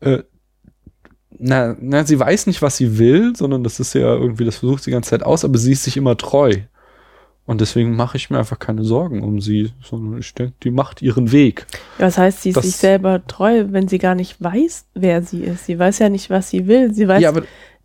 äh, 0.00 0.22
na, 1.38 1.76
na, 1.80 2.04
sie 2.04 2.18
weiß 2.18 2.46
nicht, 2.46 2.62
was 2.62 2.76
sie 2.76 2.98
will, 2.98 3.34
sondern 3.34 3.64
das 3.64 3.80
ist 3.80 3.94
ja 3.94 4.14
irgendwie, 4.14 4.44
das 4.44 4.58
versucht 4.58 4.84
sie 4.84 4.90
die 4.90 4.94
ganze 4.94 5.10
Zeit 5.10 5.24
aus, 5.24 5.44
aber 5.44 5.58
sie 5.58 5.72
ist 5.72 5.84
sich 5.84 5.96
immer 5.96 6.16
treu. 6.16 6.52
Und 7.46 7.60
deswegen 7.60 7.94
mache 7.94 8.16
ich 8.16 8.30
mir 8.30 8.38
einfach 8.38 8.58
keine 8.58 8.84
Sorgen 8.84 9.22
um 9.22 9.40
sie, 9.40 9.72
sondern 9.82 10.18
ich 10.18 10.32
denke, 10.32 10.54
die 10.62 10.70
macht 10.70 11.02
ihren 11.02 11.30
Weg. 11.30 11.66
Ja, 11.98 12.06
was 12.06 12.16
heißt, 12.16 12.42
sie 12.42 12.50
ist 12.50 12.56
das, 12.56 12.64
sich 12.64 12.76
selber 12.76 13.26
treu, 13.26 13.66
wenn 13.68 13.86
sie 13.86 13.98
gar 13.98 14.14
nicht 14.14 14.42
weiß, 14.42 14.86
wer 14.94 15.22
sie 15.22 15.42
ist. 15.42 15.66
Sie 15.66 15.78
weiß 15.78 15.98
ja 15.98 16.08
nicht, 16.08 16.30
was 16.30 16.48
sie 16.48 16.66
will. 16.66 16.94
Sie 16.94 17.06
weiß, 17.06 17.20
ja, 17.20 17.32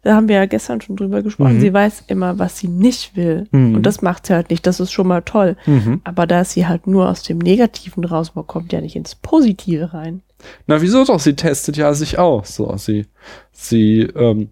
da 0.01 0.15
haben 0.15 0.29
wir 0.29 0.37
ja 0.37 0.45
gestern 0.45 0.79
schon 0.79 0.95
drüber 0.95 1.21
gesprochen, 1.21 1.57
mhm. 1.57 1.61
sie 1.61 1.73
weiß 1.73 2.05
immer, 2.07 2.39
was 2.39 2.57
sie 2.57 2.69
nicht 2.69 3.17
will. 3.17 3.47
Mhm. 3.51 3.75
Und 3.75 3.85
das 3.85 4.01
macht 4.01 4.27
sie 4.27 4.33
halt 4.33 4.49
nicht. 4.49 4.65
Das 4.65 4.79
ist 4.79 4.93
schon 4.93 5.07
mal 5.07 5.21
toll. 5.21 5.57
Mhm. 5.65 5.99
Aber 6.05 6.25
da 6.25 6.45
sie 6.45 6.67
halt 6.67 6.87
nur 6.87 7.09
aus 7.09 7.23
dem 7.23 7.37
Negativen 7.37 8.05
raus, 8.05 8.35
man 8.35 8.47
kommt 8.47 8.71
ja 8.71 8.79
nicht 8.79 8.95
ins 8.95 9.15
Positive 9.15 9.93
rein. 9.93 10.21
Na, 10.67 10.81
wieso 10.81 11.03
doch? 11.03 11.19
Sie 11.19 11.35
testet 11.35 11.75
ja 11.75 11.93
sich 11.93 12.17
aus. 12.17 12.55
So, 12.55 12.73
sie, 12.77 13.07
sie 13.51 14.03
ähm, 14.15 14.51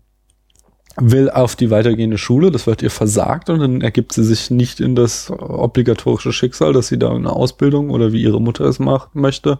will 0.99 1.29
auf 1.29 1.55
die 1.55 1.69
weitergehende 1.69 2.17
Schule, 2.17 2.49
das 2.49 2.65
wird 2.65 2.81
ihr 2.81 2.89
versagt 2.89 3.49
und 3.49 3.59
dann 3.59 3.81
ergibt 3.81 4.13
sie 4.13 4.23
sich 4.23 4.49
nicht 4.49 4.79
in 4.79 4.95
das 4.95 5.29
obligatorische 5.29 6.33
Schicksal, 6.33 6.73
dass 6.73 6.87
sie 6.87 6.97
da 6.97 7.13
eine 7.13 7.31
Ausbildung 7.31 7.91
oder 7.91 8.11
wie 8.11 8.21
ihre 8.21 8.41
Mutter 8.41 8.65
es 8.65 8.79
machen 8.79 9.09
möchte, 9.13 9.59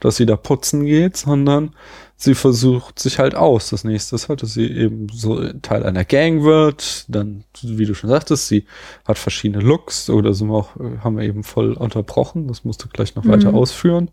dass 0.00 0.16
sie 0.16 0.24
da 0.24 0.36
putzen 0.36 0.86
geht, 0.86 1.18
sondern 1.18 1.74
sie 2.16 2.34
versucht 2.34 2.98
sich 2.98 3.18
halt 3.18 3.34
aus. 3.34 3.68
Das 3.68 3.84
nächste 3.84 4.16
ist 4.16 4.30
halt, 4.30 4.42
dass 4.42 4.54
sie 4.54 4.66
eben 4.66 5.08
so 5.12 5.52
Teil 5.60 5.84
einer 5.84 6.04
Gang 6.06 6.42
wird, 6.42 7.04
dann, 7.08 7.44
wie 7.62 7.84
du 7.84 7.94
schon 7.94 8.10
sagtest, 8.10 8.48
sie 8.48 8.64
hat 9.06 9.18
verschiedene 9.18 9.62
Looks 9.62 10.08
oder 10.08 10.32
so 10.32 10.48
auch, 10.54 10.70
haben 11.04 11.18
wir 11.18 11.24
eben 11.24 11.44
voll 11.44 11.74
unterbrochen, 11.74 12.48
das 12.48 12.64
musst 12.64 12.82
du 12.82 12.88
gleich 12.88 13.14
noch 13.14 13.24
mhm. 13.24 13.30
weiter 13.30 13.52
ausführen. 13.52 14.10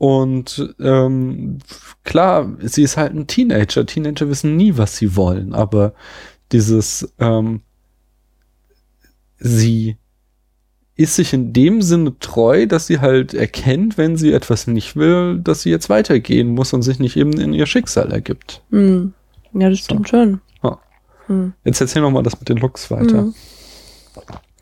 Und 0.00 0.74
ähm, 0.80 1.58
klar, 2.04 2.56
sie 2.60 2.84
ist 2.84 2.96
halt 2.96 3.12
ein 3.12 3.26
Teenager. 3.26 3.84
Teenager 3.84 4.30
wissen 4.30 4.56
nie, 4.56 4.78
was 4.78 4.96
sie 4.96 5.14
wollen, 5.14 5.52
aber 5.52 5.92
dieses 6.52 7.12
ähm, 7.18 7.60
sie 9.38 9.98
ist 10.96 11.16
sich 11.16 11.34
in 11.34 11.52
dem 11.52 11.82
Sinne 11.82 12.18
treu, 12.18 12.64
dass 12.64 12.86
sie 12.86 13.00
halt 13.00 13.34
erkennt, 13.34 13.98
wenn 13.98 14.16
sie 14.16 14.32
etwas 14.32 14.66
nicht 14.66 14.96
will, 14.96 15.38
dass 15.38 15.60
sie 15.60 15.70
jetzt 15.70 15.90
weitergehen 15.90 16.48
muss 16.48 16.72
und 16.72 16.80
sich 16.80 16.98
nicht 16.98 17.18
eben 17.18 17.34
in 17.34 17.52
ihr 17.52 17.66
Schicksal 17.66 18.10
ergibt. 18.10 18.62
Mm. 18.70 19.08
Ja, 19.52 19.68
das 19.68 19.80
stimmt 19.80 20.08
so. 20.08 20.16
schon. 20.16 20.40
Ja. 20.62 20.78
Mm. 21.28 21.52
Jetzt 21.62 21.82
erzähl 21.82 22.00
noch 22.00 22.10
mal 22.10 22.22
das 22.22 22.40
mit 22.40 22.48
den 22.48 22.56
Looks 22.56 22.90
weiter. 22.90 23.24
Mm. 23.24 23.34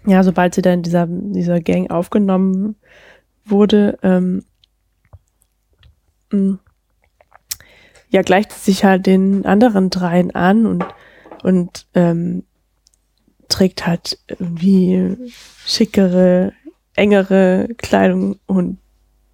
Ja, 0.04 0.24
sobald 0.24 0.56
sie 0.56 0.62
dann 0.62 0.74
in 0.74 0.82
dieser, 0.82 1.06
dieser 1.08 1.60
Gang 1.60 1.92
aufgenommen 1.92 2.74
wurde, 3.44 3.98
ähm, 4.02 4.42
Mm. 6.30 6.54
ja, 8.10 8.22
gleicht 8.22 8.52
sich 8.52 8.84
halt 8.84 9.06
den 9.06 9.46
anderen 9.46 9.90
dreien 9.90 10.34
an 10.34 10.66
und, 10.66 10.84
und 11.42 11.86
ähm, 11.94 12.44
trägt 13.48 13.86
halt 13.86 14.18
irgendwie 14.28 15.16
schickere, 15.64 16.52
engere 16.94 17.68
Kleidung 17.78 18.38
und 18.46 18.78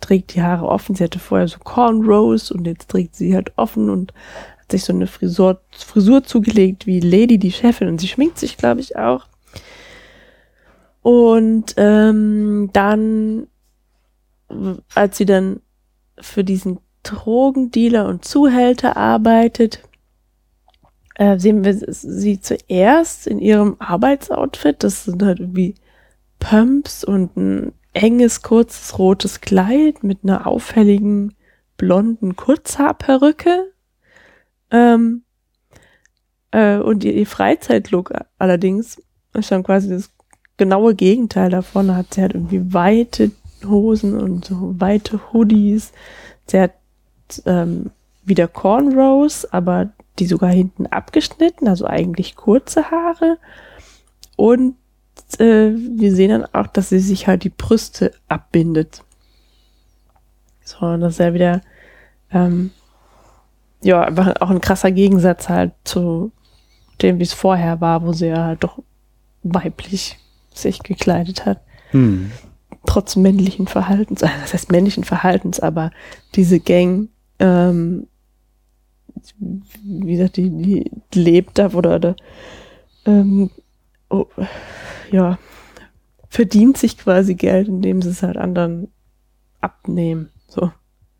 trägt 0.01 0.35
die 0.35 0.43
Haare 0.43 0.69
offen. 0.69 0.95
Sie 0.95 1.05
hatte 1.05 1.19
vorher 1.19 1.49
so 1.49 1.59
Cornrows 1.59 2.51
und 2.51 2.67
jetzt 2.67 2.91
trägt 2.91 3.17
sie 3.17 3.35
halt 3.35 3.53
offen 3.57 3.91
und 3.91 4.13
hat 4.59 4.71
sich 4.71 4.85
so 4.85 4.93
eine 4.93 5.07
Frisur, 5.07 5.61
Frisur 5.73 6.23
zugelegt 6.25 6.87
wie 6.87 7.01
Lady, 7.01 7.39
die 7.39 7.53
Chefin. 7.53 7.89
Und 7.89 8.01
sie 8.01 8.09
schminkt 8.09 8.39
sich, 8.39 8.57
glaube 8.57 8.81
ich, 8.81 8.97
auch. 8.97 9.27
Und 11.03 11.75
ähm, 11.77 12.71
dann, 12.73 13.47
als 14.95 15.19
sie 15.19 15.27
dann 15.27 15.61
für 16.21 16.45
diesen 16.45 16.79
Drogendealer 17.05 18.07
und 18.07 18.25
Zuhälter 18.25 18.97
arbeitet, 18.97 19.81
äh, 21.15 21.39
sehen 21.39 21.65
wir 21.65 21.75
sie 21.75 22.41
zuerst 22.41 23.27
in 23.27 23.39
ihrem 23.39 23.77
Arbeitsoutfit. 23.79 24.83
Das 24.83 25.05
sind 25.05 25.23
halt 25.23 25.39
irgendwie 25.39 25.77
Pumps 26.41 27.05
und 27.05 27.37
ein 27.37 27.73
enges, 27.93 28.43
kurzes, 28.43 28.99
rotes 28.99 29.41
Kleid 29.41 30.03
mit 30.03 30.21
einer 30.25 30.47
auffälligen 30.47 31.35
blonden 31.77 32.35
Kurzhaarperücke. 32.37 33.73
Ähm, 34.71 35.23
äh, 36.51 36.79
und 36.79 37.05
ihr, 37.05 37.15
ihr 37.15 37.27
Freizeitlook 37.27 38.13
allerdings 38.39 39.01
ist 39.35 39.53
dann 39.53 39.63
quasi 39.63 39.89
das 39.91 40.11
genaue 40.57 40.95
Gegenteil 40.95 41.51
davon. 41.51 41.95
Hat 41.95 42.15
sie 42.15 42.23
halt 42.23 42.35
irgendwie 42.35 42.75
weite 42.75 43.31
Hosen 43.65 44.19
und 44.21 44.45
so 44.45 44.75
weite 44.79 45.33
Hoodies. 45.33 45.93
Sie 46.47 46.61
hat 46.61 46.73
ähm, 47.47 47.91
wieder 48.25 48.49
Cornrows, 48.49 49.45
aber 49.47 49.91
die 50.19 50.27
sogar 50.27 50.51
hinten 50.51 50.87
abgeschnitten, 50.87 51.69
also 51.69 51.87
eigentlich 51.87 52.37
kurze 52.37 52.91
Haare. 52.91 53.39
Und 54.37 54.77
äh, 55.39 55.73
wir 55.75 56.15
sehen 56.15 56.31
dann 56.31 56.47
auch, 56.53 56.69
dass 56.69 56.89
sie 56.89 57.01
sich 57.01 57.27
halt 57.27 57.45
die 57.45 57.51
Brüste 57.51 58.13
abbindet. 58.29 59.03
So, 60.65 60.87
und 60.87 61.01
das 61.01 61.15
ist 61.15 61.19
ja 61.19 61.35
wieder, 61.35 61.61
ähm, 62.31 62.71
ja, 63.83 64.03
einfach 64.03 64.41
auch 64.41 64.51
ein 64.51 64.61
krasser 64.61 64.91
Gegensatz 64.91 65.49
halt 65.49 65.73
zu 65.85 66.33
dem, 67.03 67.19
wie 67.19 67.25
es 67.25 67.35
vorher 67.35 67.81
war, 67.81 68.03
wo 68.03 68.13
sie 68.13 68.29
ja 68.29 68.45
halt 68.45 68.65
doch 68.65 68.79
weiblich 69.43 70.19
sich 70.55 70.83
gekleidet 70.83 71.45
hat. 71.45 71.61
Hm. 71.91 72.31
Trotz 72.87 73.17
männlichen 73.17 73.67
Verhaltens, 73.67 74.21
das 74.43 74.53
heißt 74.53 74.73
männlichen 74.73 75.05
Verhaltens, 75.05 75.61
aber 75.61 75.91
diese 76.35 76.61
Gang, 76.61 77.09
ähm, 77.39 78.07
wie 79.83 80.13
gesagt, 80.17 80.37
die, 80.37 80.51
die 80.51 80.91
lebt 81.15 81.59
da 81.59 81.73
oder, 81.73 81.97
oder 81.97 82.17
ähm, 83.07 83.51
oh, 84.11 84.27
ja, 85.11 85.39
verdient 86.29 86.79
sich 86.79 86.99
quasi 86.99 87.35
Geld, 87.35 87.69
indem 87.69 88.03
sie 88.03 88.11
es 88.11 88.23
halt 88.23 88.37
anderen 88.37 88.89
abnehmen. 89.61 90.31
So. 90.49 90.73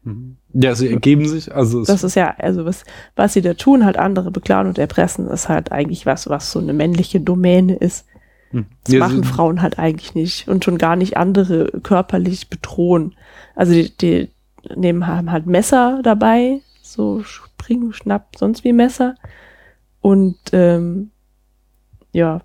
Mhm. 0.03 0.37
Ja, 0.53 0.75
sie 0.75 0.91
ergeben 0.91 1.27
sich, 1.27 1.55
also. 1.55 1.85
Das 1.85 2.05
ist 2.05 2.15
ja, 2.15 2.35
also 2.39 2.65
was, 2.65 2.85
was 3.17 3.33
sie 3.33 3.43
da 3.43 3.55
tun, 3.55 3.85
halt 3.85 3.97
andere 3.97 4.31
beklauen 4.31 4.67
und 4.67 4.79
erpressen, 4.79 5.29
ist 5.29 5.49
halt 5.49 5.73
eigentlich 5.73 6.07
was, 6.07 6.29
was 6.29 6.53
so 6.53 6.61
eine 6.61 6.73
männliche 6.73 7.21
Domäne 7.21 7.75
ist. 7.77 8.07
Hm. 8.51 8.67
Das 8.85 8.95
ja, 8.95 9.01
machen 9.01 9.25
Frauen 9.25 9.63
halt 9.63 9.79
eigentlich 9.79 10.15
nicht 10.15 10.49
und 10.49 10.65
schon 10.65 10.79
gar 10.79 10.95
nicht 10.95 11.17
andere 11.17 11.73
körperlich 11.83 12.49
bedrohen. 12.49 13.15
Also 13.57 13.73
die, 13.73 13.97
die 13.97 14.31
nehmen 14.77 15.07
haben 15.07 15.31
halt 15.31 15.47
Messer 15.47 16.01
dabei, 16.03 16.61
so 16.83 17.23
Spring, 17.23 17.93
Schnapp, 17.93 18.37
sonst 18.37 18.65
wie 18.65 18.73
Messer 18.73 19.15
und 20.01 20.37
ähm, 20.53 21.11
ja, 22.13 22.43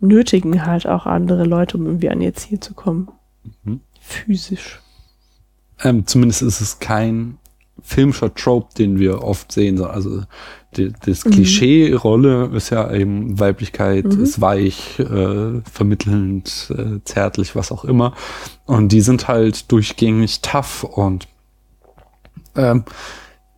nötigen 0.00 0.66
halt 0.66 0.86
auch 0.86 1.06
andere 1.06 1.44
Leute, 1.44 1.76
um 1.76 1.86
irgendwie 1.86 2.10
an 2.10 2.20
ihr 2.20 2.34
Ziel 2.34 2.60
zu 2.60 2.74
kommen. 2.74 3.08
Mhm. 3.64 3.80
Physisch. 4.00 4.80
Ähm, 5.82 6.06
zumindest 6.06 6.42
ist 6.42 6.60
es 6.60 6.78
kein 6.78 7.38
filmischer 7.82 8.34
Trope, 8.34 8.74
den 8.78 8.98
wir 8.98 9.22
oft 9.22 9.52
sehen. 9.52 9.82
Also 9.82 10.22
die, 10.76 10.92
das 11.04 11.24
mhm. 11.24 11.30
Klischee-Rolle 11.30 12.50
ist 12.54 12.70
ja 12.70 12.92
eben 12.92 13.38
Weiblichkeit 13.38 14.04
mhm. 14.04 14.22
ist 14.22 14.40
weich, 14.40 14.98
äh, 14.98 15.60
vermittelnd, 15.70 16.72
äh, 16.76 17.00
zärtlich, 17.04 17.54
was 17.54 17.72
auch 17.72 17.84
immer. 17.84 18.14
Und 18.66 18.92
die 18.92 19.00
sind 19.00 19.28
halt 19.28 19.70
durchgängig 19.70 20.40
tough 20.40 20.84
und 20.84 21.28
ähm, 22.56 22.84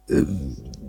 äh, 0.08 0.22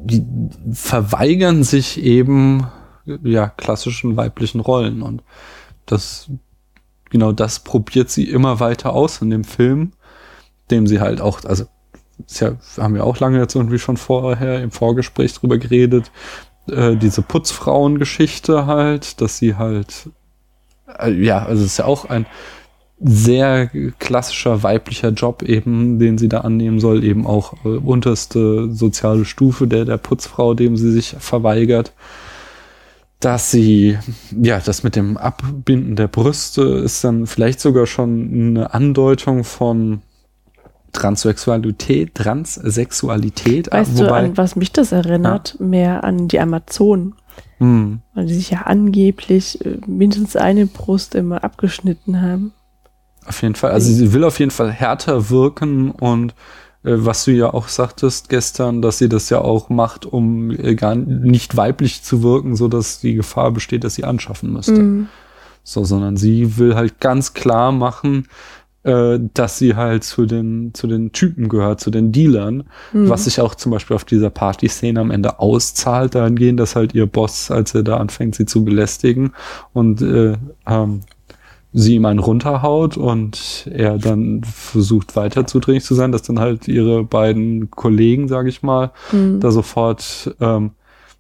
die 0.04 0.26
verweigern 0.72 1.64
sich 1.64 2.02
eben 2.02 2.68
ja 3.06 3.48
klassischen 3.48 4.18
weiblichen 4.18 4.60
Rollen 4.60 5.02
und 5.02 5.24
das 5.86 6.30
genau 7.10 7.32
das 7.32 7.60
probiert 7.60 8.10
sie 8.10 8.30
immer 8.30 8.60
weiter 8.60 8.94
aus 8.94 9.22
in 9.22 9.30
dem 9.30 9.44
Film, 9.44 9.94
dem 10.72 10.88
sie 10.88 11.00
halt 11.00 11.22
auch 11.22 11.44
also 11.46 11.66
ja, 12.28 12.54
haben 12.78 12.96
wir 12.96 13.04
auch 13.04 13.20
lange 13.20 13.40
jetzt 13.40 13.56
irgendwie 13.56 13.80
schon 13.80 13.98
vorher 13.98 14.62
im 14.62 14.72
Vorgespräch 14.72 15.34
drüber 15.34 15.58
geredet, 15.58 16.12
äh, 16.70 16.96
diese 16.96 17.22
Putzfrauengeschichte 17.22 18.66
halt, 18.66 19.22
dass 19.22 19.38
sie 19.38 19.56
halt, 19.56 20.10
äh, 21.00 21.12
ja, 21.12 21.46
also 21.46 21.64
es 21.64 21.72
ist 21.72 21.78
ja 21.78 21.86
auch 21.86 22.06
ein 22.06 22.26
sehr 23.00 23.70
klassischer 24.00 24.64
weiblicher 24.64 25.10
Job 25.10 25.44
eben, 25.44 26.00
den 26.00 26.18
sie 26.18 26.30
da 26.30 26.42
annehmen 26.42 26.80
soll, 26.80 27.04
eben 27.04 27.28
auch 27.28 27.54
äh, 27.64 27.70
unterste 27.70 28.72
soziale 28.74 29.26
Stufe 29.26 29.68
der, 29.68 29.86
der 29.86 29.98
Putzfrau, 29.98 30.54
dem 30.56 30.78
sie 30.78 30.92
sich 30.92 31.16
verweigert. 31.20 31.94
Dass 33.20 33.50
sie, 33.50 33.98
ja, 34.32 34.60
das 34.60 34.84
mit 34.84 34.96
dem 34.96 35.18
Abbinden 35.18 35.96
der 35.96 36.08
Brüste 36.08 36.62
ist 36.62 37.04
dann 37.04 37.26
vielleicht 37.26 37.60
sogar 37.60 37.88
schon 37.88 38.30
eine 38.32 38.74
Andeutung 38.76 39.44
von 39.44 40.02
Transsexualität, 40.98 42.16
Transsexualität. 42.16 43.72
Weißt 43.72 43.98
wobei, 43.98 44.08
du, 44.08 44.14
an 44.14 44.38
was 44.38 44.56
mich 44.56 44.72
das 44.72 44.92
erinnert? 44.92 45.56
Ja. 45.60 45.66
Mehr 45.66 46.04
an 46.04 46.28
die 46.28 46.40
Amazonen. 46.40 47.14
Hm. 47.60 48.00
Weil 48.14 48.26
die 48.26 48.34
sich 48.34 48.50
ja 48.50 48.64
angeblich 48.64 49.64
äh, 49.64 49.78
mindestens 49.86 50.36
eine 50.36 50.66
Brust 50.66 51.14
immer 51.16 51.44
abgeschnitten 51.44 52.22
haben. 52.22 52.54
Auf 53.28 53.42
jeden 53.42 53.56
Fall. 53.56 53.72
Also 53.72 53.92
sie 53.92 54.14
will 54.14 54.24
auf 54.24 54.40
jeden 54.40 54.52
Fall 54.52 54.72
härter 54.72 55.30
wirken 55.30 55.92
und 55.92 56.34
äh, 56.84 56.94
was 56.96 57.26
du 57.26 57.32
ja 57.32 57.54
auch 57.54 57.68
sagtest 57.68 58.30
gestern, 58.30 58.82
dass 58.82 58.98
sie 58.98 59.10
das 59.10 59.30
ja 59.30 59.42
auch 59.42 59.70
macht, 59.70 60.06
um 60.06 60.52
äh, 60.52 60.76
gar 60.76 60.96
nicht 60.96 61.58
weiblich 61.58 62.04
zu 62.04 62.24
wirken, 62.24 62.56
so 62.56 62.68
dass 62.68 63.00
die 63.00 63.14
Gefahr 63.14 63.52
besteht, 63.52 63.84
dass 63.84 63.96
sie 63.96 64.04
anschaffen 64.04 64.52
müsste. 64.52 64.82
Mhm. 64.82 65.08
So, 65.64 65.84
sondern 65.84 66.16
sie 66.16 66.58
will 66.58 66.76
halt 66.76 67.00
ganz 67.00 67.34
klar 67.34 67.72
machen, 67.72 68.28
äh, 68.88 69.20
dass 69.34 69.58
sie 69.58 69.76
halt 69.76 70.06
zu 70.06 70.26
den, 70.26 70.74
zu 70.74 70.88
den 70.88 71.12
Typen 71.12 71.50
gehört, 71.50 71.82
zu 71.82 71.92
den 71.92 72.14
Dealern, 72.14 72.64
mhm. 72.94 73.10
was 73.10 73.26
sich 73.26 73.42
auch 73.42 73.54
zum 73.54 73.74
Beispiel 73.74 73.98
auf 73.98 74.06
dieser 74.06 74.30
Party-Szene 74.30 75.00
am 75.00 75.12
Ende 75.12 75.40
auszahlt, 75.40 76.16
dahingehend, 76.16 76.58
dass 76.58 76.78
halt 76.78 76.96
ihr 76.96 77.06
Boss, 77.06 77.52
als 77.52 77.76
er 77.76 77.84
da 77.84 77.98
anfängt, 77.98 78.36
sie 78.36 78.46
zu 78.46 78.64
belästigen 78.64 79.34
und 79.74 80.02
äh, 80.02 80.38
ähm, 80.66 81.02
sie 81.74 81.96
ihm 81.96 82.06
einen 82.06 82.20
runterhaut 82.20 82.96
und 82.96 83.70
er 83.70 83.98
dann 83.98 84.42
versucht 84.46 85.18
weiter 85.18 85.46
zudringlich 85.46 85.84
zu 85.84 85.94
sein, 85.94 86.14
dass 86.14 86.22
dann 86.22 86.40
halt 86.40 86.70
ihre 86.70 87.04
beiden 87.04 87.70
Kollegen, 87.70 88.30
sage 88.30 88.48
ich 88.48 88.64
mal, 88.64 88.92
mhm. 89.12 89.42
da 89.42 89.52
sofort 89.52 90.34
ähm, 90.40 90.72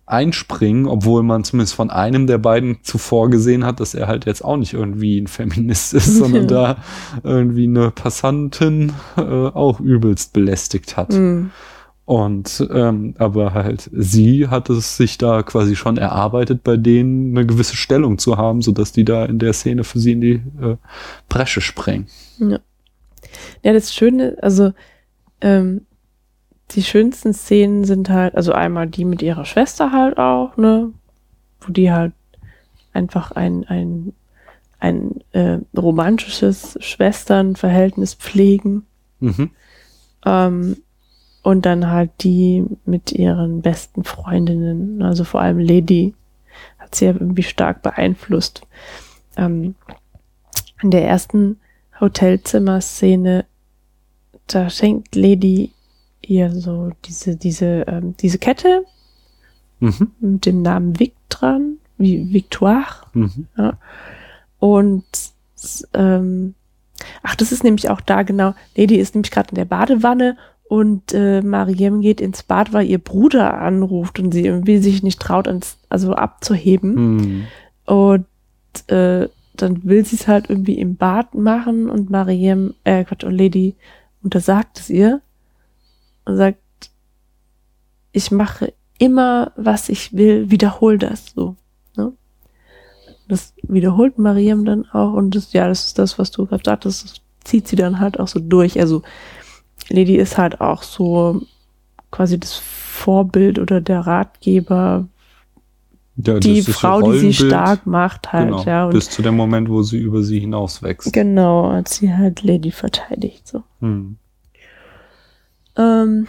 einspringen, 0.07 0.87
obwohl 0.87 1.21
man 1.21 1.43
zumindest 1.43 1.75
von 1.75 1.89
einem 1.89 2.27
der 2.27 2.37
beiden 2.37 2.77
zuvor 2.81 3.29
gesehen 3.29 3.65
hat, 3.65 3.81
dass 3.81 3.93
er 3.93 4.07
halt 4.07 4.25
jetzt 4.25 4.43
auch 4.43 4.55
nicht 4.55 4.73
irgendwie 4.73 5.19
ein 5.19 5.27
Feminist 5.27 5.93
ist, 5.93 6.15
sondern 6.17 6.47
da 6.47 6.77
irgendwie 7.23 7.65
eine 7.65 7.91
Passantin 7.91 8.93
äh, 9.17 9.21
auch 9.21 9.79
übelst 9.79 10.33
belästigt 10.33 10.95
hat. 10.97 11.11
Mhm. 11.11 11.51
Und 12.05 12.65
ähm, 12.73 13.15
aber 13.17 13.53
halt 13.53 13.89
sie 13.91 14.47
hat 14.47 14.69
es 14.69 14.95
sich 14.95 15.17
da 15.17 15.43
quasi 15.43 15.75
schon 15.75 15.97
erarbeitet, 15.97 16.63
bei 16.63 16.77
denen 16.77 17.37
eine 17.37 17.45
gewisse 17.45 17.75
Stellung 17.75 18.17
zu 18.17 18.37
haben, 18.37 18.61
so 18.61 18.71
dass 18.71 18.93
die 18.93 19.03
da 19.03 19.25
in 19.25 19.39
der 19.39 19.51
Szene 19.51 19.83
für 19.83 19.99
sie 19.99 20.13
in 20.13 20.21
die 20.21 20.41
äh, 20.61 20.77
Bresche 21.27 21.59
sprengen. 21.59 22.07
Ja. 22.39 22.59
ja, 23.61 23.73
das 23.73 23.93
Schöne, 23.93 24.37
also 24.41 24.71
ähm, 25.41 25.81
die 26.71 26.83
schönsten 26.83 27.33
Szenen 27.33 27.85
sind 27.85 28.09
halt, 28.09 28.35
also 28.35 28.51
einmal 28.51 28.87
die 28.87 29.05
mit 29.05 29.21
ihrer 29.21 29.45
Schwester 29.45 29.91
halt 29.91 30.17
auch, 30.17 30.57
ne, 30.57 30.91
wo 31.61 31.71
die 31.71 31.91
halt 31.91 32.13
einfach 32.93 33.31
ein, 33.31 33.65
ein, 33.65 34.13
ein 34.79 35.21
äh, 35.31 35.59
romantisches 35.77 36.77
Schwesternverhältnis 36.81 38.15
pflegen. 38.15 38.85
Mhm. 39.19 39.51
Ähm, 40.25 40.77
und 41.43 41.65
dann 41.65 41.89
halt 41.89 42.11
die 42.21 42.65
mit 42.85 43.13
ihren 43.13 43.61
besten 43.61 44.03
Freundinnen, 44.03 45.01
also 45.01 45.23
vor 45.23 45.41
allem 45.41 45.59
Lady, 45.59 46.13
hat 46.77 46.95
sie 46.95 47.05
ja 47.05 47.13
irgendwie 47.13 47.43
stark 47.43 47.81
beeinflusst. 47.81 48.63
Ähm, 49.37 49.75
in 50.81 50.91
der 50.91 51.07
ersten 51.07 51.59
Hotelzimmer-Szene, 51.99 53.45
da 54.47 54.69
schenkt 54.69 55.15
Lady 55.15 55.71
ihr 56.29 56.51
so 56.51 56.91
diese, 57.05 57.35
diese, 57.35 57.85
ähm, 57.87 58.15
diese 58.19 58.37
Kette 58.37 58.85
mhm. 59.79 60.11
mit 60.19 60.45
dem 60.45 60.61
Namen 60.61 60.99
Vic 60.99 61.13
dran, 61.29 61.77
wie 61.97 62.33
Victoire. 62.33 62.87
Mhm. 63.13 63.47
Ja. 63.57 63.77
Und 64.59 65.05
ähm, 65.93 66.53
ach, 67.23 67.35
das 67.35 67.51
ist 67.51 67.63
nämlich 67.63 67.89
auch 67.89 68.01
da 68.01 68.23
genau. 68.23 68.53
Lady 68.75 68.97
ist 68.97 69.15
nämlich 69.15 69.31
gerade 69.31 69.49
in 69.49 69.55
der 69.55 69.65
Badewanne 69.65 70.37
und 70.67 71.13
äh, 71.13 71.41
Mariem 71.41 72.01
geht 72.01 72.19
ins 72.19 72.43
Bad, 72.43 72.73
weil 72.73 72.87
ihr 72.87 72.97
Bruder 72.97 73.59
anruft 73.59 74.19
und 74.19 74.33
sie 74.33 74.45
irgendwie 74.45 74.79
sich 74.79 75.01
nicht 75.01 75.19
traut, 75.19 75.47
ans, 75.47 75.77
also 75.89 76.13
abzuheben. 76.13 77.15
Mhm. 77.15 77.47
Und 77.85 78.25
äh, 78.87 79.29
dann 79.55 79.83
will 79.83 80.05
sie 80.05 80.17
es 80.17 80.27
halt 80.27 80.49
irgendwie 80.49 80.77
im 80.77 80.97
Bad 80.97 81.33
machen 81.35 81.89
und 81.89 82.09
Mariem, 82.09 82.73
äh, 82.83 83.03
Quatsch, 83.05 83.23
und 83.23 83.37
Lady 83.37 83.75
untersagt 84.21 84.79
es 84.79 84.89
ihr 84.89 85.21
und 86.27 86.37
sagt, 86.37 86.59
ich 88.11 88.31
mache 88.31 88.73
immer, 88.99 89.51
was 89.55 89.89
ich 89.89 90.13
will, 90.13 90.49
wiederhol 90.51 90.97
das 90.97 91.33
so. 91.35 91.55
Ne? 91.95 92.13
Das 93.27 93.53
wiederholt 93.63 94.17
Mariam 94.17 94.65
dann 94.65 94.85
auch 94.91 95.13
und 95.13 95.35
das, 95.35 95.53
ja, 95.53 95.67
das 95.67 95.85
ist 95.85 95.99
das, 95.99 96.19
was 96.19 96.31
du 96.31 96.45
gerade 96.45 96.63
sagtest, 96.65 97.03
das 97.03 97.21
zieht 97.43 97.67
sie 97.67 97.75
dann 97.75 97.99
halt 97.99 98.19
auch 98.19 98.27
so 98.27 98.39
durch. 98.39 98.79
Also 98.79 99.03
Lady 99.89 100.15
ist 100.15 100.37
halt 100.37 100.59
auch 100.61 100.83
so 100.83 101.41
quasi 102.11 102.39
das 102.39 102.53
Vorbild 102.55 103.59
oder 103.59 103.79
der 103.79 104.01
Ratgeber, 104.01 105.07
Ja, 106.17 106.39
die 106.39 106.63
Frau, 106.63 107.11
die 107.11 107.19
sie 107.19 107.33
stark 107.33 107.85
macht 107.85 108.33
halt, 108.33 108.49
Genau, 108.49 108.63
ja. 108.63 108.85
Und 108.85 108.93
bis 108.93 109.09
zu 109.09 109.21
dem 109.21 109.35
Moment, 109.35 109.69
wo 109.69 109.83
sie 109.83 109.99
über 109.99 110.23
sie 110.23 110.39
hinauswächst. 110.39 111.13
genau, 111.13 111.69
als 111.69 111.97
sie 111.97 112.13
halt 112.13 112.43
Lady 112.43 112.71
verteidigt, 112.71 113.47
so. 113.47 113.63
Hm. 113.81 114.17
Ähm, 115.77 116.27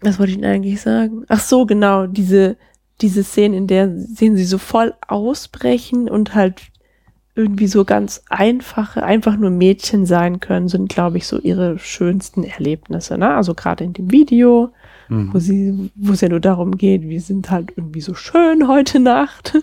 was 0.00 0.18
wollte 0.18 0.32
ich 0.32 0.38
denn 0.40 0.50
eigentlich 0.50 0.80
sagen? 0.80 1.24
Ach 1.28 1.40
so, 1.40 1.66
genau, 1.66 2.06
diese, 2.06 2.56
diese 3.00 3.24
Szene, 3.24 3.56
in 3.56 3.66
der 3.66 3.90
sehen 3.96 4.36
sie 4.36 4.44
so 4.44 4.58
voll 4.58 4.94
ausbrechen 5.06 6.08
und 6.08 6.34
halt 6.34 6.62
irgendwie 7.34 7.68
so 7.68 7.84
ganz 7.84 8.22
einfache, 8.28 9.02
einfach 9.04 9.36
nur 9.36 9.50
Mädchen 9.50 10.06
sein 10.06 10.40
können, 10.40 10.66
sind, 10.68 10.88
glaube 10.88 11.18
ich, 11.18 11.26
so 11.26 11.38
ihre 11.38 11.78
schönsten 11.78 12.42
Erlebnisse, 12.42 13.16
ne? 13.16 13.34
Also 13.34 13.54
gerade 13.54 13.84
in 13.84 13.92
dem 13.92 14.10
Video, 14.10 14.70
Hm. 15.06 15.32
wo 15.32 15.38
sie, 15.38 15.90
wo 15.94 16.12
es 16.12 16.20
ja 16.20 16.28
nur 16.28 16.40
darum 16.40 16.76
geht, 16.76 17.02
wir 17.02 17.20
sind 17.20 17.50
halt 17.50 17.72
irgendwie 17.76 18.00
so 18.02 18.14
schön 18.14 18.68
heute 18.68 19.00
Nacht. 19.00 19.56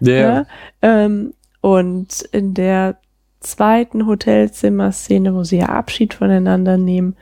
Der, 0.00 0.20
Ja. 0.20 0.46
Ähm, 0.82 1.34
und 1.60 2.22
in 2.32 2.54
der 2.54 2.96
zweiten 3.40 4.06
Hotelzimmer-Szene, 4.06 5.34
wo 5.34 5.44
sie 5.44 5.58
ja 5.58 5.66
Abschied 5.70 6.14
voneinander 6.14 6.76
nehmen, 6.76 7.16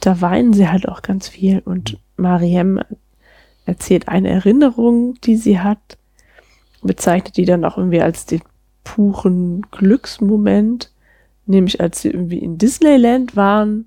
da 0.00 0.20
weinen 0.20 0.52
sie 0.52 0.68
halt 0.68 0.88
auch 0.88 1.02
ganz 1.02 1.28
viel. 1.28 1.60
Und 1.60 1.98
Mariem 2.16 2.80
erzählt 3.66 4.08
eine 4.08 4.28
Erinnerung, 4.28 5.14
die 5.24 5.36
sie 5.36 5.58
hat, 5.60 5.98
bezeichnet 6.82 7.36
die 7.36 7.44
dann 7.44 7.64
auch 7.64 7.76
irgendwie 7.76 8.00
als 8.02 8.26
den 8.26 8.42
puren 8.84 9.62
Glücksmoment, 9.70 10.92
nämlich 11.46 11.80
als 11.80 12.02
sie 12.02 12.10
irgendwie 12.10 12.38
in 12.38 12.58
Disneyland 12.58 13.36
waren 13.36 13.86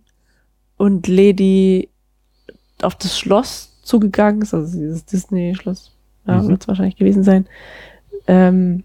und 0.78 1.08
Lady 1.08 1.90
auf 2.82 2.96
das 2.96 3.18
Schloss 3.18 3.80
zugegangen 3.84 4.42
ist, 4.42 4.54
also 4.54 4.78
dieses 4.78 5.06
Disney-Schloss, 5.06 5.92
ja, 6.28 6.42
Mhm. 6.42 6.50
wird 6.50 6.62
es 6.62 6.68
wahrscheinlich 6.68 6.96
gewesen 6.98 7.24
sein. 7.24 7.46
Ähm, 8.28 8.84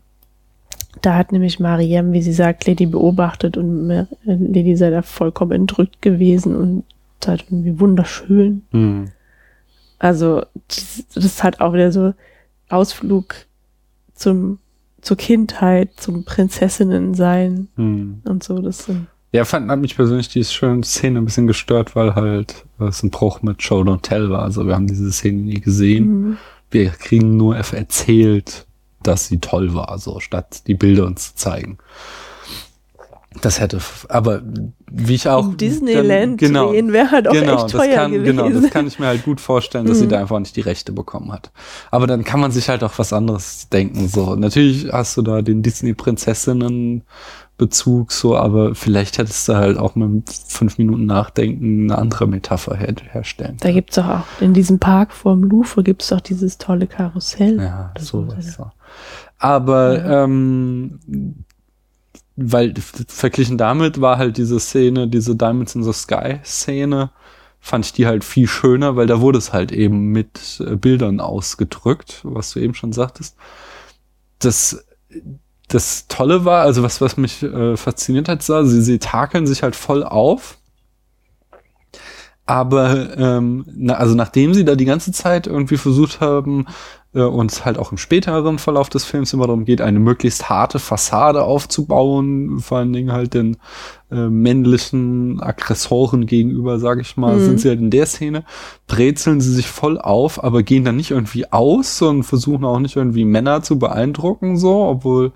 da 1.03 1.17
hat 1.17 1.33
nämlich 1.33 1.61
Mariem, 1.61 2.13
wie 2.13 2.23
sie 2.23 2.33
sagt, 2.33 2.67
Lady 2.67 2.87
beobachtet 2.87 3.57
und 3.57 4.07
Lady 4.25 4.77
sei 4.77 4.91
da 4.91 5.03
vollkommen 5.03 5.53
entrückt 5.53 6.03
gewesen 6.03 6.57
und 6.57 6.85
halt 7.27 7.45
irgendwie 7.49 7.81
wunderschön. 7.81 8.63
hm. 8.71 9.09
Also 9.99 10.43
das, 10.69 11.05
das 11.15 11.25
ist 11.25 11.43
halt 11.43 11.61
auch 11.61 11.73
wieder 11.73 11.91
so 11.91 12.13
Ausflug 12.69 13.35
zum 14.15 14.59
zur 15.01 15.17
Kindheit, 15.17 15.91
zum 15.97 16.25
Prinzessinnen 16.25 17.15
sein 17.15 17.69
Hm. 17.77 18.23
und 18.25 18.43
so. 18.43 18.59
Das 18.59 18.91
Ja, 19.33 19.45
fand 19.45 19.71
hat 19.71 19.79
mich 19.79 19.97
persönlich 19.97 20.29
die 20.29 20.45
schöne 20.45 20.83
Szene 20.83 21.19
ein 21.21 21.25
bisschen 21.25 21.47
gestört, 21.47 21.95
weil 21.97 22.15
halt 22.15 22.67
äh, 22.81 22.85
es 22.85 23.03
ein 23.03 23.11
Bruch 23.11 23.41
mit 23.43 23.63
Show 23.63 23.83
Don't 23.83 24.03
Tell 24.03 24.31
war. 24.31 24.43
Also 24.43 24.67
wir 24.67 24.75
haben 24.75 24.87
diese 24.89 25.11
Szene 25.13 25.43
nie 25.43 25.61
gesehen. 25.61 26.07
Mhm. 26.09 26.37
Wir 26.71 26.91
kriegen 26.91 27.37
nur 27.37 27.57
erzählt, 27.57 28.66
dass 29.07 29.29
sie 29.29 29.39
toll 29.39 29.73
war, 29.75 29.99
so 29.99 30.21
statt 30.21 30.67
die 30.67 30.75
Bilder 30.75 31.07
uns 31.07 31.29
zu 31.31 31.37
zeigen. 31.37 31.79
Das 33.43 33.61
hätte, 33.61 33.81
aber 34.09 34.41
wie 34.91 35.15
ich 35.15 35.29
auch 35.29 35.45
Im 35.45 35.59
Disneyland 35.59 36.09
dann- 36.09 36.37
genau, 36.49 36.71
drehen 36.71 36.91
wäre 36.95 37.11
halt 37.11 37.29
auch 37.29 37.33
genau, 37.35 37.57
echt 37.57 37.65
das 37.65 37.73
teuer 37.73 37.95
kann, 37.95 38.13
gewesen. 38.13 38.35
Genau, 38.39 38.49
das 38.49 38.71
kann 38.71 38.87
ich 38.87 38.99
mir 38.99 39.09
halt 39.09 39.25
gut 39.27 39.43
vorstellen, 39.43 39.85
dass 39.85 39.99
sie 39.99 40.07
Mhm. 40.07 40.09
da 40.09 40.21
einfach 40.21 40.39
nicht 40.39 40.57
die 40.57 40.63
Rechte 40.63 40.91
bekommen 40.93 41.31
hat. 41.33 41.51
Aber 41.91 42.07
dann 42.07 42.25
kann 42.25 42.41
man 42.41 42.51
sich 42.51 42.71
halt 42.71 42.83
auch 42.83 42.95
was 42.97 43.13
anderes 43.13 43.69
denken. 43.69 44.09
So, 44.09 44.37
natürlich 44.37 44.91
hast 44.91 45.19
du 45.19 45.23
da 45.23 45.43
den 45.43 45.63
Disney-Prinzessinnen-Bezug, 45.63 48.13
so, 48.13 48.37
aber 48.37 48.75
vielleicht 48.75 49.19
hättest 49.19 49.49
du 49.49 49.55
halt 49.57 49.79
auch 49.79 49.95
mit 49.97 50.29
fünf 50.31 50.79
Minuten 50.79 51.07
Nachdenken 51.07 51.91
eine 51.91 51.99
andere 52.01 52.27
Metapher 52.27 52.77
her 52.77 52.95
herstellen. 53.13 53.57
da 53.61 53.71
gibt's 53.71 53.97
doch 53.97 54.09
auch 54.09 54.25
in 54.41 54.55
diesem 54.55 54.79
Park 54.79 55.13
vorm 55.13 55.43
Louvre 55.45 55.83
gibt's 55.83 56.09
doch 56.09 56.21
dieses 56.21 56.59
tolle 56.59 56.87
Karussell. 56.87 57.59
Ja, 57.61 57.93
sowas. 57.99 58.37
muss- 58.37 58.55
So. 58.57 58.71
Aber 59.39 60.05
Ja. 60.05 60.25
ähm, 60.25 61.01
weil 62.37 62.75
verglichen 63.09 63.57
damit 63.59 64.01
war 64.01 64.19
halt 64.19 64.37
diese 64.37 64.61
Szene, 64.61 65.09
diese 65.09 65.37
Diamonds 65.37 65.75
in 65.75 65.83
the 65.85 65.93
Sky 65.93 66.39
Szene, 66.45 67.11
fand 67.61 67.87
ich 67.87 67.93
die 67.95 68.07
halt 68.07 68.25
viel 68.25 68.47
schöner, 68.47 68.97
weil 68.97 69.07
da 69.07 69.21
wurde 69.21 69.39
es 69.39 69.53
halt 69.53 69.73
eben 69.73 70.09
mit 70.13 70.63
äh, 70.67 70.77
Bildern 70.77 71.21
ausgedrückt, 71.21 72.21
was 72.25 72.53
du 72.53 72.61
eben 72.61 72.75
schon 72.75 72.93
sagtest. 72.93 73.37
Das 74.39 74.85
das 75.69 76.07
Tolle 76.09 76.45
war, 76.45 76.63
also 76.63 76.83
was 76.83 77.01
was 77.01 77.17
mich 77.17 77.43
äh, 77.43 77.77
fasziniert 77.77 78.29
hat, 78.29 78.49
war, 78.49 78.65
sie 78.67 78.83
sie 78.83 78.99
takeln 78.99 79.47
sich 79.47 79.63
halt 79.63 79.77
voll 79.77 80.05
auf. 80.05 80.59
Aber 82.49 83.17
ähm, 83.19 83.65
na, 83.75 83.95
also 83.95 84.15
nachdem 84.15 84.55
sie 84.55 84.65
da 84.65 84.77
die 84.77 84.85
ganze 84.85 85.11
Zeit 85.11 85.47
irgendwie 85.49 85.77
versucht 85.77 86.21
haben, 86.21 86.67
äh, 87.17 87.23
uns 87.23 87.65
halt 87.65 87.79
auch 87.79 87.91
im 87.91 87.99
späteren 87.99 88.59
Verlauf 88.59 88.89
des 88.91 89.05
Films 89.05 89.33
immer 89.33 89.47
darum 89.47 89.65
geht, 89.65 89.81
eine 89.81 89.99
möglichst 89.99 90.49
harte 90.49 90.79
Fassade 90.79 91.43
aufzubauen, 91.43 92.61
vor 92.61 92.79
allen 92.79 92.93
Dingen 92.93 93.13
halt 93.13 93.35
den 93.35 93.57
äh, 94.13 94.29
männlichen 94.29 95.43
Aggressoren 95.43 96.27
gegenüber, 96.27 96.79
sage 96.79 97.01
ich 97.01 97.17
mal, 97.17 97.37
Mhm. 97.37 97.41
sind 97.41 97.61
sie 97.61 97.69
halt 97.71 97.81
in 97.81 97.91
der 97.91 98.07
Szene, 98.07 98.45
brezeln 98.87 99.41
sie 99.41 99.53
sich 99.53 99.67
voll 99.67 99.99
auf, 99.99 100.45
aber 100.45 100.63
gehen 100.63 100.85
dann 100.85 100.97
nicht 100.97 101.11
irgendwie 101.11 101.51
aus 101.53 102.01
und 102.03 102.23
versuchen 102.23 102.65
auch 102.65 102.79
nicht 102.79 102.97
irgendwie 102.97 103.25
Männer 103.25 103.63
zu 103.63 103.79
beeindrucken, 103.79 104.57
so, 104.59 104.85
obwohl 104.85 105.33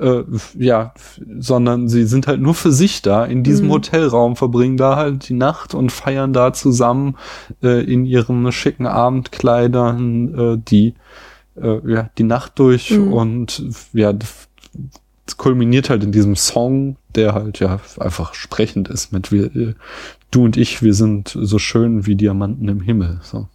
äh, 0.00 0.24
ja, 0.58 0.94
sondern 1.38 1.88
sie 1.88 2.04
sind 2.04 2.26
halt 2.26 2.40
nur 2.40 2.54
für 2.54 2.72
sich 2.72 3.02
da 3.02 3.24
in 3.24 3.42
diesem 3.42 3.66
Mhm. 3.66 3.72
Hotelraum, 3.72 4.36
verbringen 4.36 4.76
da 4.76 4.96
halt 4.96 5.28
die 5.28 5.34
Nacht 5.34 5.74
und 5.74 5.92
feiern 5.92 6.32
da 6.32 6.52
zusammen 6.52 7.16
äh, 7.62 7.84
in 7.84 8.04
ihren 8.04 8.50
schicken 8.52 8.86
Abendkleidern 8.86 10.34
äh, 10.34 10.58
die 10.58 10.94
äh, 11.60 11.92
ja 11.92 12.10
die 12.16 12.24
Nacht 12.24 12.58
durch 12.58 12.90
Mhm. 12.90 13.12
und 13.12 13.64
ja 13.92 14.12
kulminiert 15.36 15.90
halt 15.90 16.02
in 16.02 16.12
diesem 16.12 16.34
Song, 16.34 16.96
der 17.14 17.34
halt 17.34 17.60
ja 17.60 17.78
einfach 17.98 18.34
sprechend 18.34 18.88
ist 18.88 19.12
mit 19.12 19.30
wir 19.30 19.54
äh, 19.54 19.74
du 20.30 20.44
und 20.44 20.56
ich, 20.56 20.82
wir 20.82 20.94
sind 20.94 21.36
so 21.40 21.58
schön 21.58 22.06
wie 22.06 22.16
Diamanten 22.16 22.68
im 22.68 22.80
Himmel. 22.80 23.20
So. 23.22 23.48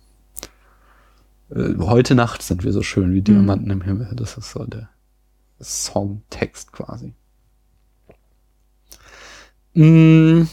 Äh, 1.49 1.75
heute 1.79 2.15
Nacht 2.15 2.41
sind 2.41 2.63
wir 2.63 2.71
so 2.71 2.81
schön 2.81 3.13
wie 3.13 3.21
Diamanten 3.21 3.69
im 3.71 3.81
Himmel. 3.81 4.09
Das 4.15 4.37
ist 4.37 4.51
so 4.51 4.63
der 4.65 4.89
Songtext 5.61 6.71
quasi. 6.71 7.13
Mm. 9.73 10.47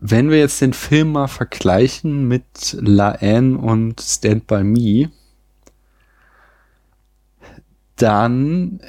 Wenn 0.00 0.30
wir 0.30 0.38
jetzt 0.38 0.60
den 0.60 0.74
Film 0.74 1.12
mal 1.12 1.26
vergleichen 1.26 2.28
mit 2.28 2.76
La 2.80 3.20
Haine 3.20 3.58
und 3.58 4.00
Stand 4.00 4.46
By 4.46 4.62
Me, 4.62 5.10
dann 7.96 8.80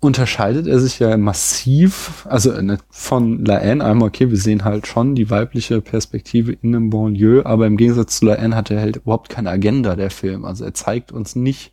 unterscheidet 0.00 0.66
er 0.66 0.78
sich 0.78 0.98
ja 0.98 1.16
massiv, 1.16 2.26
also 2.28 2.52
äh, 2.52 2.78
von 2.90 3.44
La 3.44 3.58
Haine 3.58 3.84
einmal, 3.84 4.08
okay, 4.08 4.30
wir 4.30 4.36
sehen 4.36 4.64
halt 4.64 4.86
schon 4.86 5.14
die 5.14 5.30
weibliche 5.30 5.80
Perspektive 5.80 6.52
in 6.52 6.74
einem 6.74 6.90
Banlieue, 6.90 7.46
aber 7.46 7.66
im 7.66 7.76
Gegensatz 7.76 8.18
zu 8.18 8.26
La 8.26 8.36
Haine 8.36 8.54
hat 8.54 8.70
er 8.70 8.80
halt 8.80 8.96
überhaupt 8.96 9.28
keine 9.28 9.50
Agenda, 9.50 9.96
der 9.96 10.10
Film. 10.10 10.44
Also 10.44 10.64
er 10.64 10.74
zeigt 10.74 11.10
uns 11.10 11.34
nicht, 11.34 11.72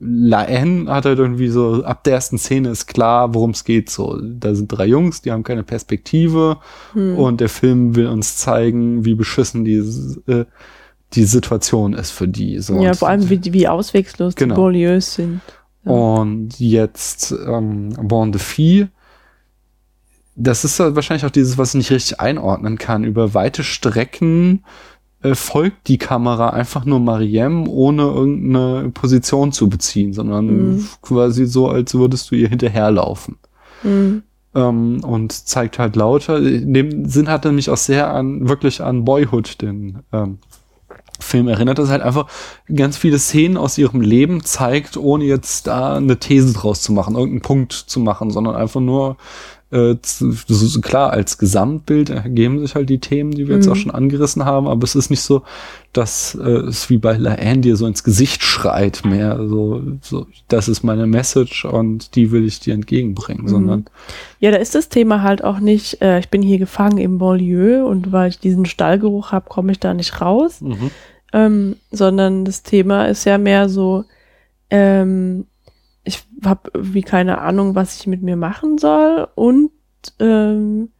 La 0.00 0.40
Haine 0.46 0.90
hat 0.92 1.04
halt 1.06 1.18
irgendwie 1.18 1.48
so, 1.48 1.84
ab 1.84 2.04
der 2.04 2.14
ersten 2.14 2.36
Szene 2.36 2.70
ist 2.70 2.86
klar, 2.86 3.32
worum 3.34 3.50
es 3.50 3.64
geht. 3.64 3.88
So, 3.90 4.20
da 4.20 4.54
sind 4.54 4.68
drei 4.68 4.86
Jungs, 4.86 5.22
die 5.22 5.30
haben 5.32 5.44
keine 5.44 5.62
Perspektive 5.62 6.58
Hm. 6.92 7.16
und 7.16 7.40
der 7.40 7.48
Film 7.48 7.94
will 7.94 8.08
uns 8.08 8.36
zeigen, 8.36 9.04
wie 9.04 9.14
beschissen 9.14 9.64
die, 9.64 9.76
äh, 10.26 10.44
die 11.12 11.24
Situation 11.24 11.94
ist 11.94 12.10
für 12.10 12.26
die. 12.28 12.58
So. 12.58 12.82
ja, 12.82 12.92
vor 12.94 13.08
allem 13.08 13.30
wie, 13.30 13.40
wie 13.52 13.68
auswegslos 13.68 14.34
Genau. 14.34 14.54
die 14.54 14.60
Beaulieus 14.60 15.14
sind. 15.14 15.40
Ja. 15.84 15.92
und 15.92 16.58
jetzt 16.58 17.32
ähm, 17.46 17.90
Born 18.02 18.32
the 18.32 18.38
Fee. 18.38 18.86
Das 20.36 20.64
ist 20.64 20.80
halt 20.80 20.96
wahrscheinlich 20.96 21.24
auch 21.24 21.30
dieses, 21.30 21.58
was 21.58 21.70
ich 21.70 21.74
nicht 21.78 21.90
richtig 21.92 22.20
einordnen 22.20 22.76
kann. 22.78 23.04
Über 23.04 23.34
weite 23.34 23.62
Strecken 23.62 24.64
äh, 25.24 25.34
folgt 25.34 25.88
die 25.88 25.96
Kamera 25.96 26.50
einfach 26.50 26.84
nur 26.84 27.00
Mariem, 27.00 27.66
ohne 27.66 28.02
irgendeine 28.02 28.90
Position 28.90 29.52
zu 29.52 29.68
beziehen, 29.70 30.12
sondern 30.12 30.46
Mhm. 30.46 30.88
quasi 31.00 31.46
so, 31.46 31.68
als 31.68 31.94
würdest 31.94 32.30
du 32.30 32.34
ihr 32.34 32.48
hinterherlaufen. 32.48 33.36
Hm. 33.82 34.22
Ähm, 34.54 35.00
und 35.02 35.32
zeigt 35.32 35.78
halt 35.78 35.96
lauter. 35.96 36.38
In 36.38 36.74
dem 36.74 37.08
Sinn 37.08 37.28
hat 37.28 37.44
er 37.44 37.52
mich 37.52 37.70
auch 37.70 37.76
sehr 37.78 38.12
an, 38.12 38.48
wirklich 38.48 38.82
an 38.82 39.04
Boyhood, 39.04 39.62
den 39.62 40.00
ähm, 40.12 40.38
Film 41.20 41.48
erinnert 41.48 41.78
das 41.78 41.88
halt 41.88 42.02
einfach 42.02 42.26
ganz 42.74 42.96
viele 42.96 43.18
Szenen 43.18 43.56
aus 43.56 43.78
ihrem 43.78 44.00
Leben 44.00 44.44
zeigt, 44.44 44.96
ohne 44.96 45.24
jetzt 45.24 45.66
da 45.66 45.96
eine 45.96 46.18
These 46.18 46.52
draus 46.52 46.82
zu 46.82 46.92
machen, 46.92 47.14
irgendeinen 47.14 47.42
Punkt 47.42 47.72
zu 47.72 47.98
machen, 48.00 48.30
sondern 48.30 48.56
einfach 48.56 48.80
nur 48.80 49.16
äh, 49.70 49.96
klar, 50.82 51.10
als 51.10 51.38
Gesamtbild 51.38 52.10
ergeben 52.10 52.60
sich 52.60 52.74
halt 52.74 52.88
die 52.90 53.00
Themen, 53.00 53.32
die 53.32 53.48
wir 53.48 53.56
jetzt 53.56 53.66
Mhm. 53.66 53.72
auch 53.72 53.76
schon 53.76 53.90
angerissen 53.92 54.44
haben, 54.44 54.68
aber 54.68 54.84
es 54.84 54.94
ist 54.94 55.10
nicht 55.10 55.22
so, 55.22 55.42
dass 55.92 56.34
äh, 56.36 56.48
es 56.48 56.90
wie 56.90 56.98
bei 56.98 57.16
Laanne 57.16 57.58
dir 57.58 57.76
so 57.76 57.86
ins 57.86 58.04
Gesicht 58.04 58.42
schreit 58.42 59.02
mehr, 59.04 59.38
so, 59.48 59.82
so, 60.00 60.26
das 60.48 60.68
ist 60.68 60.82
meine 60.84 61.06
Message 61.06 61.64
und 61.64 62.14
die 62.14 62.30
will 62.30 62.44
ich 62.46 62.60
dir 62.60 62.74
entgegenbringen, 62.74 63.44
Mhm. 63.44 63.48
sondern 63.48 63.84
Ja, 64.40 64.50
da 64.50 64.58
ist 64.58 64.74
das 64.74 64.88
Thema 64.88 65.22
halt 65.22 65.42
auch 65.42 65.58
nicht, 65.60 66.00
äh, 66.02 66.18
ich 66.20 66.28
bin 66.28 66.42
hier 66.42 66.58
gefangen 66.58 66.98
im 66.98 67.18
Banlieue 67.18 67.84
und 67.84 68.12
weil 68.12 68.28
ich 68.30 68.38
diesen 68.38 68.66
Stallgeruch 68.66 69.32
habe, 69.32 69.48
komme 69.48 69.72
ich 69.72 69.80
da 69.80 69.94
nicht 69.94 70.20
raus, 70.20 70.60
mhm. 70.60 70.90
ähm, 71.32 71.76
sondern 71.90 72.44
das 72.44 72.62
Thema 72.62 73.06
ist 73.06 73.24
ja 73.24 73.38
mehr 73.38 73.68
so, 73.68 74.04
ähm, 74.70 75.46
habe 76.46 76.70
irgendwie 76.74 77.02
keine 77.02 77.38
Ahnung, 77.40 77.74
was 77.74 78.00
ich 78.00 78.06
mit 78.06 78.22
mir 78.22 78.36
machen 78.36 78.78
soll 78.78 79.28
und 79.34 79.70
ähm, 80.20 80.90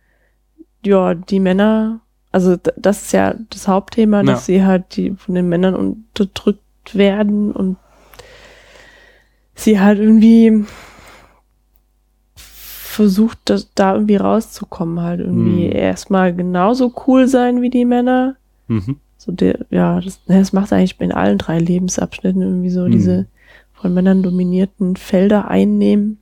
ja, 0.84 1.14
die 1.14 1.40
Männer, 1.40 2.00
also 2.32 2.56
das 2.76 3.02
ist 3.02 3.12
ja 3.12 3.34
das 3.50 3.68
Hauptthema, 3.68 4.18
Ja. 4.18 4.24
dass 4.24 4.46
sie 4.46 4.64
halt 4.64 4.96
die 4.96 5.12
von 5.12 5.34
den 5.34 5.48
Männern 5.48 5.74
unterdrückt 5.74 6.60
werden 6.94 7.52
und 7.52 7.76
sie 9.54 9.80
halt 9.80 9.98
irgendwie 9.98 10.64
versucht, 12.36 13.38
das, 13.46 13.70
da 13.74 13.94
irgendwie 13.94 14.16
rauszukommen, 14.16 15.00
halt 15.00 15.20
irgendwie 15.20 15.66
Mhm. 15.66 15.72
erstmal 15.76 16.34
genauso 16.34 16.92
cool 17.06 17.26
sein 17.28 17.60
wie 17.62 17.70
die 17.70 17.84
Männer. 17.84 18.36
Mhm. 18.68 18.96
So 19.16 19.32
der, 19.32 19.60
ja, 19.70 20.00
das, 20.00 20.20
das 20.26 20.52
macht 20.52 20.72
eigentlich 20.72 21.00
in 21.00 21.12
allen 21.12 21.38
drei 21.38 21.58
Lebensabschnitten 21.58 22.42
irgendwie 22.42 22.70
so 22.70 22.82
Mhm. 22.82 22.90
diese 22.92 23.26
von 23.84 23.92
Männern 23.92 24.22
dominierten 24.22 24.96
Felder 24.96 25.48
einnehmen. 25.48 26.16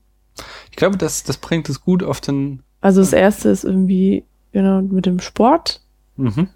ich 0.69 0.77
glaube, 0.77 0.97
das, 0.97 1.23
das 1.23 1.37
bringt 1.37 1.69
es 1.69 1.81
gut 1.81 2.03
auf 2.03 2.21
den, 2.21 2.65
Also 2.81 3.01
das 3.01 3.13
erste 3.13 3.51
ist 3.51 3.63
irgendwie, 3.63 4.25
genau, 4.51 4.83
mit 4.83 5.07
dem 5.07 5.21
Sport, 5.21 5.81
mhm. 6.17 6.49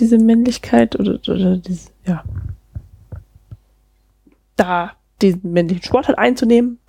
diese 0.00 0.18
Männlichkeit 0.18 0.98
oder, 0.98 1.20
oder 1.28 1.58
diese, 1.58 1.90
ja, 2.04 2.24
da 4.56 4.90
diesen 5.22 5.52
männlichen 5.52 5.84
Sport 5.84 6.08
halt 6.08 6.18
einzunehmen. 6.18 6.80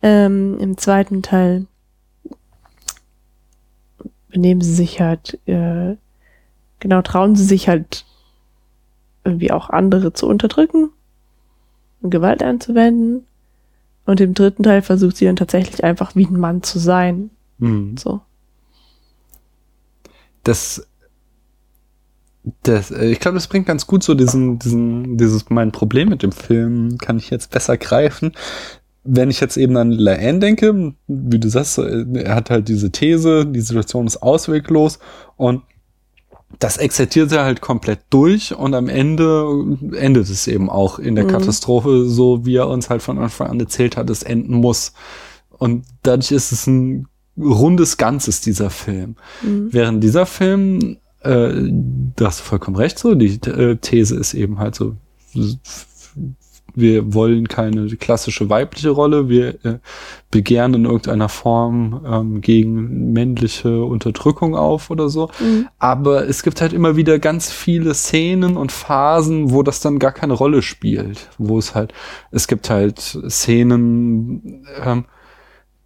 Ähm, 0.00 0.58
Im 0.58 0.78
zweiten 0.78 1.20
Teil 1.20 1.66
benehmen 4.30 4.62
sie 4.62 4.72
sich 4.72 5.02
halt, 5.02 5.38
äh, 5.44 5.96
genau, 6.78 7.02
trauen 7.02 7.36
sie 7.36 7.44
sich 7.44 7.68
halt 7.68 8.06
irgendwie 9.24 9.52
auch 9.52 9.68
andere 9.68 10.14
zu 10.14 10.26
unterdrücken 10.26 10.92
Gewalt 12.02 12.42
anzuwenden. 12.42 13.26
Und 14.06 14.20
im 14.20 14.34
dritten 14.34 14.62
Teil 14.62 14.82
versucht 14.82 15.16
sie 15.16 15.26
dann 15.26 15.36
tatsächlich 15.36 15.84
einfach 15.84 16.16
wie 16.16 16.26
ein 16.26 16.40
Mann 16.40 16.62
zu 16.62 16.78
sein. 16.78 17.30
Mhm. 17.58 17.96
So. 17.96 18.22
das, 20.44 20.86
das, 22.62 22.90
äh, 22.90 23.06
ich 23.06 23.20
glaube, 23.20 23.36
das 23.36 23.48
bringt 23.48 23.66
ganz 23.66 23.86
gut 23.86 24.02
so 24.02 24.14
diesen, 24.14 24.58
diesen, 24.58 25.16
dieses 25.16 25.50
mein 25.50 25.72
Problem 25.72 26.08
mit 26.08 26.22
dem 26.22 26.32
Film 26.32 26.98
kann 26.98 27.18
ich 27.18 27.30
jetzt 27.30 27.50
besser 27.50 27.76
greifen. 27.76 28.32
Wenn 29.02 29.30
ich 29.30 29.40
jetzt 29.40 29.56
eben 29.56 29.76
an 29.76 29.92
Laanne 29.92 30.40
denke, 30.40 30.94
wie 31.06 31.38
du 31.38 31.48
sagst, 31.48 31.78
äh, 31.78 32.04
er 32.14 32.34
hat 32.34 32.50
halt 32.50 32.68
diese 32.68 32.90
These, 32.90 33.46
die 33.46 33.60
Situation 33.60 34.06
ist 34.06 34.22
ausweglos 34.22 34.98
und 35.36 35.62
das 36.58 36.76
exerziert 36.76 37.32
er 37.32 37.44
halt 37.44 37.60
komplett 37.60 38.00
durch 38.10 38.54
und 38.54 38.74
am 38.74 38.88
Ende 38.88 39.78
endet 39.92 40.28
es 40.28 40.46
eben 40.46 40.68
auch 40.68 40.98
in 40.98 41.14
der 41.14 41.24
Mhm. 41.24 41.28
Katastrophe, 41.28 42.06
so 42.08 42.44
wie 42.44 42.56
er 42.56 42.68
uns 42.68 42.90
halt 42.90 43.02
von 43.02 43.18
Anfang 43.18 43.48
an 43.48 43.60
erzählt 43.60 43.96
hat, 43.96 44.10
es 44.10 44.22
enden 44.22 44.54
muss. 44.54 44.92
Und 45.50 45.84
dadurch 46.02 46.32
ist 46.32 46.52
es 46.52 46.66
ein 46.66 47.06
rundes 47.38 47.96
Ganzes, 47.96 48.40
dieser 48.40 48.70
Film. 48.70 49.16
Mhm. 49.42 49.68
Während 49.72 50.02
dieser 50.04 50.26
Film, 50.26 50.98
äh, 51.22 51.50
da 52.16 52.26
hast 52.26 52.40
du 52.40 52.44
vollkommen 52.44 52.76
recht, 52.76 52.98
so, 52.98 53.14
die 53.14 53.40
äh, 53.48 53.76
These 53.76 54.16
ist 54.16 54.34
eben 54.34 54.58
halt 54.58 54.74
so, 54.74 54.96
wir 56.80 57.14
wollen 57.14 57.48
keine 57.48 57.86
klassische 57.96 58.50
weibliche 58.50 58.90
Rolle, 58.90 59.28
wir 59.28 59.64
äh, 59.64 59.78
begehren 60.30 60.74
in 60.74 60.84
irgendeiner 60.84 61.28
Form 61.28 62.04
ähm, 62.06 62.40
gegen 62.40 63.12
männliche 63.12 63.84
Unterdrückung 63.84 64.54
auf 64.54 64.90
oder 64.90 65.08
so. 65.08 65.30
Mhm. 65.40 65.68
Aber 65.78 66.28
es 66.28 66.42
gibt 66.42 66.60
halt 66.60 66.72
immer 66.72 66.96
wieder 66.96 67.18
ganz 67.18 67.50
viele 67.50 67.94
Szenen 67.94 68.56
und 68.56 68.72
Phasen, 68.72 69.50
wo 69.50 69.62
das 69.62 69.80
dann 69.80 69.98
gar 69.98 70.12
keine 70.12 70.34
Rolle 70.34 70.62
spielt. 70.62 71.28
Wo 71.38 71.58
es 71.58 71.74
halt, 71.74 71.92
es 72.30 72.46
gibt 72.46 72.70
halt 72.70 72.98
Szenen, 73.00 74.66
ähm, 74.84 75.04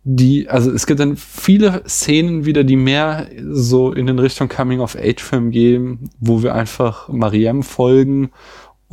die, 0.07 0.51
also 0.51 0.70
es 0.70 0.86
gibt 0.86 1.01
dann 1.01 1.16
viele 1.16 1.82
Szenen 1.88 2.45
wieder, 2.45 2.62
die 2.62 2.76
mehr 2.76 3.26
so 3.51 3.92
in 3.92 4.07
den 4.07 4.18
Richtung 4.18 4.49
Coming-of-Age-Film 4.49 5.51
gehen, 5.51 6.11
wo 6.20 6.42
wir 6.42 6.55
einfach 6.55 7.09
Mariam 7.09 7.62
folgen 7.62 8.30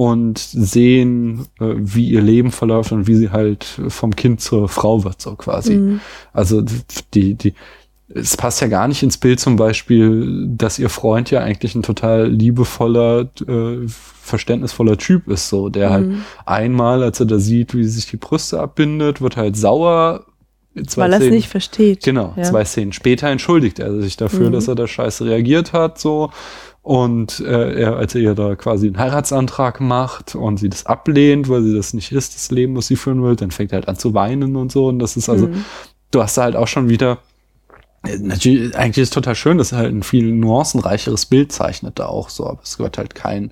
und 0.09 0.39
sehen, 0.39 1.45
äh, 1.59 1.73
wie 1.77 2.09
ihr 2.09 2.21
Leben 2.21 2.51
verläuft 2.51 2.91
und 2.91 3.05
wie 3.07 3.15
sie 3.15 3.29
halt 3.29 3.63
vom 3.89 4.15
Kind 4.15 4.41
zur 4.41 4.67
Frau 4.67 5.03
wird, 5.03 5.21
so 5.21 5.35
quasi. 5.35 5.75
Mhm. 5.75 5.99
Also 6.33 6.63
die, 7.13 7.35
die, 7.35 7.53
es 8.13 8.35
passt 8.35 8.61
ja 8.61 8.67
gar 8.67 8.87
nicht 8.87 9.03
ins 9.03 9.17
Bild 9.17 9.39
zum 9.39 9.57
Beispiel, 9.57 10.47
dass 10.47 10.79
ihr 10.79 10.89
Freund 10.89 11.29
ja 11.29 11.41
eigentlich 11.41 11.75
ein 11.75 11.83
total 11.83 12.27
liebevoller, 12.29 13.29
äh, 13.47 13.77
verständnisvoller 13.87 14.97
Typ 14.97 15.27
ist, 15.27 15.49
so, 15.49 15.69
der 15.69 15.91
halt 15.91 16.07
Mhm. 16.07 16.21
einmal, 16.45 17.03
als 17.03 17.19
er 17.19 17.27
da 17.27 17.37
sieht, 17.37 17.75
wie 17.75 17.83
sie 17.83 17.91
sich 17.91 18.07
die 18.09 18.17
Brüste 18.17 18.59
abbindet, 18.59 19.21
wird 19.21 19.37
halt 19.37 19.55
sauer. 19.55 20.25
Zwei 20.87 21.01
Weil 21.03 21.13
er 21.13 21.21
es 21.21 21.29
nicht 21.29 21.49
versteht. 21.49 22.03
Genau, 22.03 22.33
Ja. 22.37 22.43
zwei 22.43 22.63
Szenen 22.65 22.93
später 22.93 23.27
entschuldigt 23.27 23.79
er 23.79 24.01
sich 24.01 24.15
dafür, 24.17 24.47
Mhm. 24.49 24.53
dass 24.53 24.67
er 24.69 24.75
da 24.75 24.87
scheiße 24.87 25.25
reagiert 25.25 25.73
hat, 25.73 25.99
so. 25.99 26.31
Und 26.83 27.39
äh, 27.41 27.79
er, 27.81 27.97
als 27.97 28.15
er 28.15 28.21
ihr 28.21 28.33
da 28.33 28.55
quasi 28.55 28.87
einen 28.87 28.97
Heiratsantrag 28.97 29.79
macht 29.81 30.33
und 30.33 30.57
sie 30.57 30.69
das 30.69 30.87
ablehnt, 30.87 31.47
weil 31.47 31.61
sie 31.61 31.75
das 31.75 31.93
nicht 31.93 32.11
ist, 32.11 32.33
das 32.35 32.49
Leben, 32.49 32.75
was 32.75 32.87
sie 32.87 32.95
führen 32.95 33.21
will, 33.23 33.35
dann 33.35 33.51
fängt 33.51 33.71
er 33.71 33.77
halt 33.77 33.87
an 33.87 33.97
zu 33.97 34.15
weinen 34.15 34.55
und 34.55 34.71
so. 34.71 34.87
Und 34.87 34.97
das 34.99 35.15
ist 35.15 35.29
also, 35.29 35.47
Mhm. 35.47 35.63
du 36.09 36.23
hast 36.23 36.37
da 36.37 36.43
halt 36.43 36.55
auch 36.55 36.67
schon 36.67 36.89
wieder, 36.89 37.19
äh, 38.03 38.17
natürlich, 38.17 38.75
eigentlich 38.75 39.03
ist 39.03 39.09
es 39.09 39.13
total 39.13 39.35
schön, 39.35 39.59
dass 39.59 39.73
er 39.73 39.77
halt 39.77 39.93
ein 39.93 40.01
viel 40.01 40.31
nuancenreicheres 40.31 41.27
Bild 41.27 41.51
zeichnet 41.51 41.99
da 41.99 42.07
auch 42.07 42.29
so, 42.29 42.47
aber 42.47 42.61
es 42.63 42.79
wird 42.79 42.97
halt 42.97 43.13
kein 43.13 43.51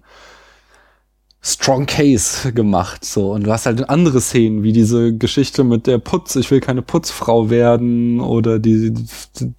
Strong 1.42 1.86
Case 1.86 2.52
gemacht, 2.52 3.06
so. 3.06 3.32
Und 3.32 3.46
du 3.48 3.52
hast 3.52 3.66
halt 3.66 3.90
andere 3.90 4.20
Szenen, 4.20 4.62
wie 4.62 4.74
diese 4.74 5.16
Geschichte 5.16 5.64
mit 5.64 5.88
der 5.88 5.98
Putz, 5.98 6.36
ich 6.36 6.52
will 6.52 6.60
keine 6.60 6.82
Putzfrau 6.82 7.50
werden, 7.50 8.20
oder 8.20 8.60
die, 8.60 8.94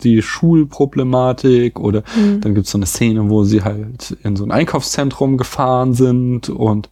die 0.03 0.21
Schulproblematik, 0.21 1.81
oder 1.81 2.03
Mhm. 2.17 2.41
dann 2.43 2.55
gibt's 2.55 2.71
so 2.73 2.79
eine 2.79 2.85
Szene, 2.87 3.31
wo 3.31 3.45
sie 3.45 3.63
halt 3.63 4.17
in 4.23 4.37
so 4.37 4.45
ein 4.45 4.51
Einkaufszentrum 4.51 5.39
gefahren 5.39 5.95
sind 5.95 6.51
und 6.51 6.91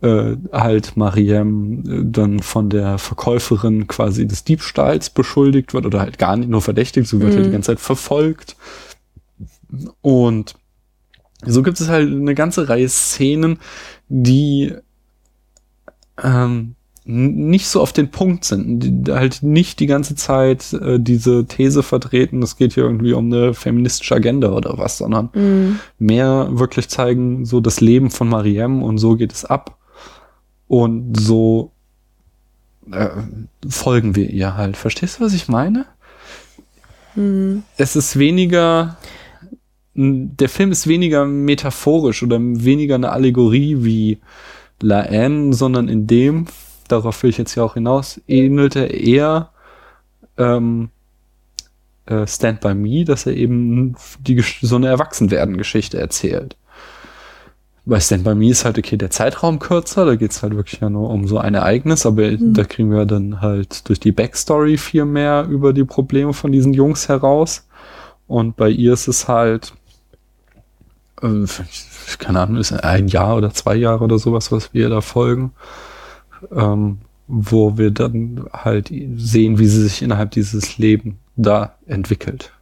äh, 0.00 0.36
halt 0.52 0.96
Mariem 0.96 1.82
äh, 1.86 2.00
dann 2.04 2.40
von 2.40 2.70
der 2.70 2.96
Verkäuferin 2.98 3.86
quasi 3.88 4.26
des 4.26 4.44
Diebstahls 4.44 5.10
beschuldigt 5.10 5.74
wird 5.74 5.84
oder 5.86 6.00
halt 6.00 6.18
gar 6.18 6.36
nicht 6.36 6.48
nur 6.48 6.62
verdächtigt, 6.62 7.08
sie 7.08 7.20
wird 7.20 7.32
Mhm. 7.32 7.36
halt 7.36 7.46
die 7.46 7.50
ganze 7.50 7.66
Zeit 7.72 7.80
verfolgt. 7.80 8.56
Und 10.00 10.54
so 11.46 11.62
gibt 11.62 11.80
es 11.80 11.88
halt 11.88 12.10
eine 12.10 12.34
ganze 12.34 12.68
Reihe 12.68 12.88
Szenen, 12.88 13.58
die 14.08 14.74
ähm, 16.22 16.74
nicht 17.06 17.66
so 17.68 17.82
auf 17.82 17.92
den 17.92 18.10
Punkt 18.10 18.44
sind, 18.46 18.80
die 18.80 19.12
halt 19.12 19.42
nicht 19.42 19.78
die 19.78 19.86
ganze 19.86 20.14
Zeit 20.14 20.72
äh, 20.72 20.98
diese 20.98 21.44
These 21.44 21.82
vertreten, 21.82 22.42
es 22.42 22.56
geht 22.56 22.72
hier 22.74 22.84
irgendwie 22.84 23.12
um 23.12 23.26
eine 23.26 23.52
feministische 23.52 24.14
Agenda 24.14 24.52
oder 24.52 24.78
was, 24.78 24.98
sondern 24.98 25.28
Mhm. 25.34 25.80
mehr 25.98 26.48
wirklich 26.52 26.88
zeigen, 26.88 27.44
so 27.44 27.60
das 27.60 27.80
Leben 27.82 28.10
von 28.10 28.28
Mariem 28.28 28.82
und 28.82 28.96
so 28.98 29.16
geht 29.16 29.32
es 29.32 29.44
ab. 29.44 29.76
Und 30.66 31.20
so 31.20 31.72
äh, 32.90 33.08
folgen 33.68 34.16
wir 34.16 34.30
ihr 34.30 34.56
halt. 34.56 34.76
Verstehst 34.78 35.20
du, 35.20 35.24
was 35.24 35.34
ich 35.34 35.46
meine? 35.48 35.84
Mhm. 37.16 37.64
Es 37.76 37.96
ist 37.96 38.18
weniger, 38.18 38.96
der 39.94 40.48
Film 40.48 40.72
ist 40.72 40.86
weniger 40.86 41.24
metaphorisch 41.24 42.22
oder 42.22 42.38
weniger 42.40 42.96
eine 42.96 43.12
Allegorie 43.12 43.76
wie 43.80 44.18
La 44.80 45.02
Haine, 45.04 45.52
sondern 45.52 45.88
in 45.88 46.06
dem, 46.06 46.46
darauf 46.88 47.22
will 47.22 47.30
ich 47.30 47.38
jetzt 47.38 47.54
ja 47.54 47.62
auch 47.62 47.74
hinaus, 47.74 48.20
ähnelt 48.26 48.74
er 48.76 48.92
eher 48.92 49.50
ähm, 50.36 50.90
äh, 52.06 52.26
Stand 52.26 52.60
By 52.60 52.74
Me, 52.74 53.04
dass 53.04 53.26
er 53.26 53.34
eben 53.34 53.94
die, 54.20 54.42
so 54.62 54.76
eine 54.76 54.88
Erwachsenwerden-Geschichte 54.88 55.98
erzählt. 55.98 56.56
Bei 57.86 58.00
Stand 58.00 58.24
By 58.24 58.34
Me 58.34 58.48
ist 58.48 58.64
halt, 58.64 58.78
okay, 58.78 58.96
der 58.96 59.10
Zeitraum 59.10 59.58
kürzer, 59.58 60.06
da 60.06 60.16
geht's 60.16 60.42
halt 60.42 60.56
wirklich 60.56 60.80
ja 60.80 60.90
nur 60.90 61.10
um 61.10 61.28
so 61.28 61.38
ein 61.38 61.54
Ereignis, 61.54 62.04
aber 62.06 62.30
Mhm. 62.32 62.54
da 62.54 62.64
kriegen 62.64 62.90
wir 62.90 63.04
dann 63.06 63.42
halt 63.42 63.88
durch 63.88 64.00
die 64.00 64.12
Backstory 64.12 64.76
viel 64.76 65.04
mehr 65.04 65.46
über 65.48 65.72
die 65.72 65.84
Probleme 65.84 66.32
von 66.32 66.50
diesen 66.50 66.72
Jungs 66.72 67.08
heraus. 67.08 67.68
Und 68.26 68.56
bei 68.56 68.70
ihr 68.70 68.94
ist 68.94 69.06
es 69.06 69.28
halt 69.28 69.74
äh, 71.24 71.46
keine 72.18 72.40
Ahnung, 72.40 72.56
ist 72.58 72.72
ein 72.72 73.08
Jahr 73.08 73.36
oder 73.36 73.52
zwei 73.52 73.74
Jahre 73.74 74.04
oder 74.04 74.18
sowas, 74.18 74.52
was 74.52 74.72
wir 74.74 74.88
da 74.88 75.00
folgen, 75.00 75.52
ähm, 76.52 76.98
wo 77.26 77.78
wir 77.78 77.90
dann 77.90 78.44
halt 78.52 78.92
sehen, 79.16 79.58
wie 79.58 79.66
sie 79.66 79.82
sich 79.82 80.02
innerhalb 80.02 80.30
dieses 80.32 80.78
Leben 80.78 81.18
da 81.36 81.74
entwickelt. 81.86 82.52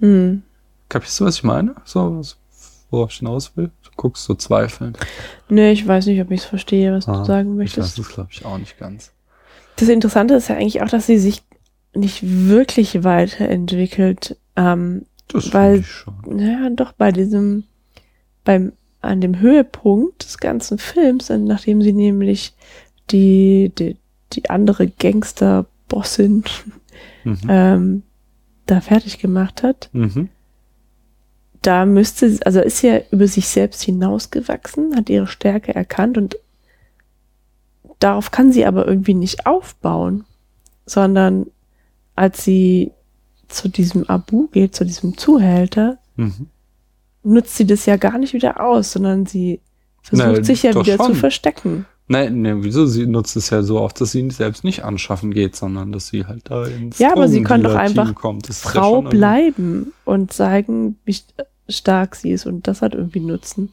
Hm. 0.00 0.42
Kapierst 0.88 1.20
du, 1.20 1.24
was 1.24 1.36
ich 1.36 1.44
meine? 1.44 1.74
So, 1.84 2.20
worauf 2.90 3.10
ich 3.10 3.18
hinaus 3.18 3.56
will? 3.56 3.70
Du 3.82 3.90
guckst 3.96 4.24
so 4.24 4.34
zweifelnd. 4.34 4.98
Nee, 5.48 5.72
ich 5.72 5.86
weiß 5.86 6.06
nicht, 6.06 6.20
ob 6.20 6.30
ich 6.30 6.40
es 6.40 6.46
verstehe, 6.46 6.92
was 6.92 7.08
Ah, 7.08 7.18
du 7.20 7.24
sagen 7.24 7.56
möchtest. 7.56 7.98
es, 7.98 8.08
glaube 8.08 8.28
ich, 8.32 8.44
auch 8.44 8.58
nicht 8.58 8.78
ganz. 8.78 9.12
Das 9.76 9.88
Interessante 9.88 10.34
ist 10.34 10.48
ja 10.48 10.56
eigentlich 10.56 10.82
auch, 10.82 10.88
dass 10.88 11.06
sie 11.06 11.18
sich 11.18 11.42
nicht 11.94 12.20
wirklich 12.22 13.02
weiterentwickelt. 13.04 14.36
Ähm, 14.56 15.06
Das 15.28 15.52
Weil- 15.52 15.80
ich 15.80 15.86
schon. 15.90 16.14
naja, 16.28 16.68
doch 16.70 16.92
bei 16.92 17.10
diesem, 17.12 17.64
beim, 18.44 18.72
an 19.00 19.20
dem 19.20 19.40
Höhepunkt 19.40 20.24
des 20.24 20.38
ganzen 20.38 20.78
Films, 20.78 21.28
nachdem 21.30 21.82
sie 21.82 21.92
nämlich 21.92 22.54
die, 23.10 23.72
die, 23.78 23.96
die 24.32 24.48
andere 24.50 24.86
Gangster-Bossin 24.88 26.44
Mhm. 27.24 27.38
ähm, 27.48 28.02
da 28.66 28.80
fertig 28.80 29.18
gemacht 29.18 29.62
hat, 29.62 29.90
Mhm. 29.92 30.28
da 31.62 31.84
müsste, 31.86 32.30
sie- 32.30 32.42
also 32.44 32.60
ist 32.60 32.78
sie 32.78 32.88
ja 32.88 33.00
über 33.10 33.26
sich 33.26 33.48
selbst 33.48 33.82
hinausgewachsen, 33.82 34.94
hat 34.96 35.10
ihre 35.10 35.26
Stärke 35.26 35.74
erkannt 35.74 36.16
und 36.18 36.36
darauf 37.98 38.30
kann 38.30 38.52
sie 38.52 38.64
aber 38.66 38.86
irgendwie 38.86 39.14
nicht 39.14 39.46
aufbauen, 39.46 40.24
sondern 40.86 41.46
als 42.14 42.44
sie 42.44 42.92
zu 43.54 43.68
diesem 43.68 44.04
Abu 44.08 44.48
geht, 44.48 44.74
zu 44.74 44.84
diesem 44.84 45.16
Zuhälter, 45.16 45.98
Mhm. 46.16 46.46
nutzt 47.22 47.56
sie 47.56 47.66
das 47.66 47.86
ja 47.86 47.96
gar 47.96 48.18
nicht 48.18 48.34
wieder 48.34 48.60
aus, 48.64 48.92
sondern 48.92 49.26
sie 49.26 49.60
versucht 50.02 50.28
Na, 50.38 50.44
sich 50.44 50.62
ja 50.62 50.70
wieder 50.74 50.98
zu 50.98 51.04
schon. 51.06 51.14
verstecken. 51.14 51.86
Nein, 52.06 52.42
ne, 52.42 52.62
wieso? 52.62 52.84
Sie 52.84 53.06
nutzt 53.06 53.34
es 53.34 53.48
ja 53.48 53.62
so 53.62 53.80
oft, 53.80 53.98
dass 54.00 54.12
sie 54.12 54.28
selbst 54.30 54.62
nicht 54.62 54.84
anschaffen 54.84 55.32
geht, 55.32 55.56
sondern 55.56 55.90
dass 55.90 56.08
sie 56.08 56.26
halt 56.26 56.42
da 56.50 56.66
ins 56.66 56.98
Ja, 56.98 57.12
aber 57.12 57.28
sie 57.28 57.42
kann 57.42 57.62
doch 57.62 57.74
einfach 57.74 58.12
ja 58.22 58.34
Frau 58.52 59.00
bleiben 59.00 59.92
und 60.04 60.30
sagen, 60.32 60.98
wie 61.06 61.12
st- 61.12 61.46
stark 61.66 62.14
sie 62.16 62.32
ist 62.32 62.44
und 62.44 62.68
das 62.68 62.82
hat 62.82 62.94
irgendwie 62.94 63.20
Nutzen. 63.20 63.72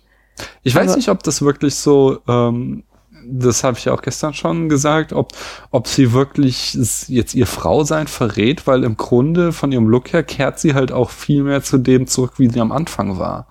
Ich 0.64 0.74
weiß 0.74 0.88
Aber- 0.92 0.96
nicht, 0.96 1.10
ob 1.10 1.22
das 1.24 1.42
wirklich 1.42 1.76
so, 1.76 2.20
ähm, 2.26 2.84
das 3.26 3.64
habe 3.64 3.78
ich 3.78 3.86
ja 3.86 3.94
auch 3.94 4.02
gestern 4.02 4.34
schon 4.34 4.70
gesagt, 4.70 5.14
ob, 5.14 5.34
ob 5.72 5.88
sie 5.88 6.14
wirklich 6.14 6.74
jetzt 7.08 7.36
ihr 7.36 7.48
Frausein 7.48 8.08
verrät, 8.08 8.68
weil 8.68 8.84
im 8.84 8.98
Grunde 8.98 9.52
von 9.52 9.72
ihrem 9.72 9.88
Look 9.88 10.14
her 10.14 10.24
kehrt 10.24 10.60
sie 10.60 10.74
halt 10.74 10.92
auch 10.92 11.10
viel 11.10 11.44
mehr 11.44 11.64
zu 11.64 11.78
dem 11.78 12.08
zurück, 12.08 12.34
wie 12.38 12.50
sie 12.50 12.60
am 12.60 12.72
Anfang 12.72 13.20
war. 13.20 13.48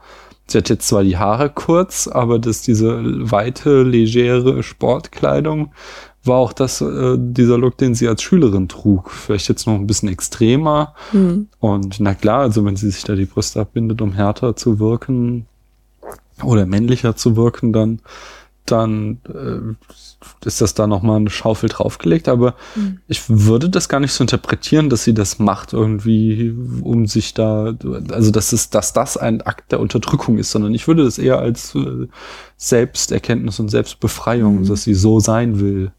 Sie 0.46 0.58
hat 0.58 0.68
jetzt 0.68 0.88
zwar 0.88 1.04
die 1.04 1.16
Haare 1.16 1.50
kurz, 1.50 2.08
aber 2.08 2.38
das, 2.38 2.62
diese 2.62 3.00
weite, 3.30 3.82
legere 3.82 4.62
Sportkleidung 4.62 5.72
war 6.24 6.38
auch 6.38 6.52
das, 6.52 6.80
äh, 6.80 7.16
dieser 7.18 7.56
Look, 7.56 7.78
den 7.78 7.94
sie 7.94 8.08
als 8.08 8.22
Schülerin 8.22 8.68
trug. 8.68 9.10
Vielleicht 9.10 9.48
jetzt 9.48 9.66
noch 9.66 9.74
ein 9.74 9.86
bisschen 9.86 10.08
extremer. 10.08 10.94
Hm. 11.12 11.48
Und 11.60 12.00
na 12.00 12.14
klar, 12.14 12.40
also 12.40 12.64
wenn 12.64 12.76
sie 12.76 12.90
sich 12.90 13.04
da 13.04 13.14
die 13.14 13.26
Brüste 13.26 13.60
abbindet, 13.60 14.02
um 14.02 14.12
härter 14.12 14.56
zu 14.56 14.78
wirken 14.78 15.46
oder 16.42 16.66
männlicher 16.66 17.16
zu 17.16 17.36
wirken, 17.36 17.72
dann, 17.72 18.00
dann 18.66 19.18
äh, 19.28 20.46
ist 20.46 20.60
das 20.60 20.74
da 20.74 20.86
nochmal 20.86 21.16
eine 21.16 21.30
Schaufel 21.30 21.68
draufgelegt. 21.68 22.28
Aber 22.28 22.54
Mhm. 22.76 23.00
ich 23.08 23.28
würde 23.28 23.68
das 23.68 23.88
gar 23.88 24.00
nicht 24.00 24.12
so 24.12 24.22
interpretieren, 24.22 24.90
dass 24.90 25.04
sie 25.04 25.14
das 25.14 25.38
macht 25.38 25.72
irgendwie, 25.72 26.54
um 26.82 27.06
sich 27.06 27.34
da, 27.34 27.74
also 28.10 28.30
dass 28.30 28.52
es, 28.52 28.70
dass 28.70 28.92
das 28.92 29.16
ein 29.16 29.42
Akt 29.42 29.72
der 29.72 29.80
Unterdrückung 29.80 30.38
ist, 30.38 30.50
sondern 30.52 30.74
ich 30.74 30.86
würde 30.86 31.04
das 31.04 31.18
eher 31.18 31.38
als 31.38 31.74
äh, 31.74 32.06
Selbsterkenntnis 32.56 33.58
und 33.60 33.68
Selbstbefreiung, 33.70 34.60
Mhm. 34.60 34.68
dass 34.68 34.84
sie 34.84 34.94
so 34.94 35.18
sein 35.20 35.58
will, 35.60 35.90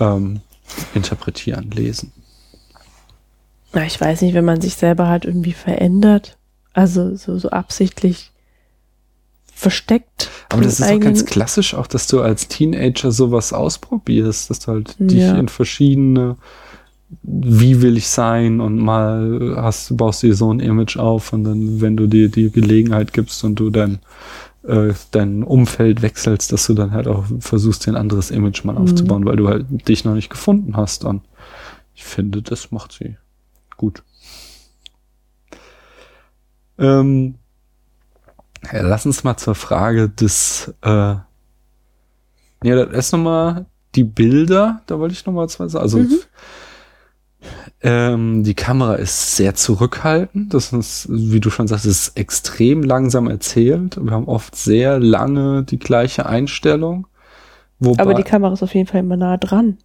ähm, 0.00 0.40
interpretieren, 0.94 1.70
lesen. 1.70 2.12
Na, 3.74 3.84
ich 3.84 4.00
weiß 4.00 4.22
nicht, 4.22 4.34
wenn 4.34 4.44
man 4.44 4.60
sich 4.60 4.74
selber 4.76 5.08
halt 5.08 5.24
irgendwie 5.24 5.52
verändert, 5.52 6.36
also 6.74 7.14
so, 7.16 7.38
so 7.38 7.50
absichtlich 7.50 8.30
versteckt. 9.54 10.30
Aber 10.52 10.62
das 10.62 10.80
ist 10.80 10.90
auch 10.90 11.00
ganz 11.00 11.24
klassisch, 11.24 11.74
auch 11.74 11.86
dass 11.86 12.06
du 12.06 12.20
als 12.20 12.48
Teenager 12.48 13.10
sowas 13.12 13.52
ausprobierst, 13.52 14.50
dass 14.50 14.60
du 14.60 14.72
halt 14.72 14.96
dich 14.98 15.18
Ja. 15.20 15.36
in 15.38 15.48
verschiedene, 15.48 16.36
wie 17.22 17.82
will 17.82 17.96
ich 17.96 18.08
sein 18.08 18.60
und 18.60 18.78
mal 18.78 19.54
hast, 19.56 19.96
baust 19.96 20.22
dir 20.22 20.34
so 20.34 20.52
ein 20.52 20.60
Image 20.60 20.96
auf 20.96 21.32
und 21.32 21.44
dann, 21.44 21.80
wenn 21.80 21.96
du 21.96 22.06
dir 22.06 22.28
die 22.28 22.50
Gelegenheit 22.50 23.12
gibst 23.12 23.44
und 23.44 23.56
du 23.56 23.70
dein, 23.70 23.98
äh, 24.66 24.92
dein 25.10 25.42
Umfeld 25.42 26.02
wechselst, 26.02 26.52
dass 26.52 26.66
du 26.66 26.74
dann 26.74 26.92
halt 26.92 27.08
auch 27.08 27.24
versuchst, 27.40 27.86
dir 27.86 27.92
ein 27.92 27.96
anderes 27.96 28.30
Image 28.30 28.64
mal 28.64 28.72
Mhm. 28.74 28.78
aufzubauen, 28.78 29.24
weil 29.24 29.36
du 29.36 29.48
halt 29.48 29.66
dich 29.88 30.04
noch 30.04 30.14
nicht 30.14 30.30
gefunden 30.30 30.76
hast. 30.76 31.04
Und 31.04 31.22
ich 31.94 32.04
finde, 32.04 32.42
das 32.42 32.70
macht 32.72 32.92
sie 32.92 33.16
gut. 33.76 34.02
Ähm, 36.78 37.34
ja, 38.72 38.82
lass 38.82 39.06
uns 39.06 39.24
mal 39.24 39.36
zur 39.36 39.54
Frage 39.54 40.08
des, 40.08 40.72
äh, 40.82 40.88
ja, 40.88 41.24
das 42.62 43.06
ist 43.06 43.12
nochmal 43.12 43.66
die 43.94 44.04
Bilder, 44.04 44.82
da 44.86 44.98
wollte 44.98 45.14
ich 45.14 45.26
nochmal 45.26 45.48
zwei 45.48 45.68
sagen. 45.68 45.82
Also, 45.82 45.98
Mhm. 45.98 46.18
ähm, 47.82 48.44
die 48.44 48.54
Kamera 48.54 48.94
ist 48.94 49.36
sehr 49.36 49.54
zurückhaltend. 49.54 50.54
Das 50.54 50.72
ist, 50.72 51.08
wie 51.10 51.40
du 51.40 51.50
schon 51.50 51.66
sagst, 51.66 51.86
ist 51.86 52.16
extrem 52.16 52.82
langsam 52.82 53.28
erzählt. 53.28 53.98
Wir 54.00 54.12
haben 54.12 54.28
oft 54.28 54.54
sehr 54.54 55.00
lange 55.00 55.64
die 55.64 55.78
gleiche 55.78 56.26
Einstellung. 56.26 57.06
Wobei, 57.80 58.02
Aber 58.02 58.14
die 58.14 58.22
Kamera 58.22 58.52
ist 58.52 58.62
auf 58.62 58.74
jeden 58.74 58.86
Fall 58.86 59.00
immer 59.00 59.16
nah 59.16 59.36
dran. 59.36 59.78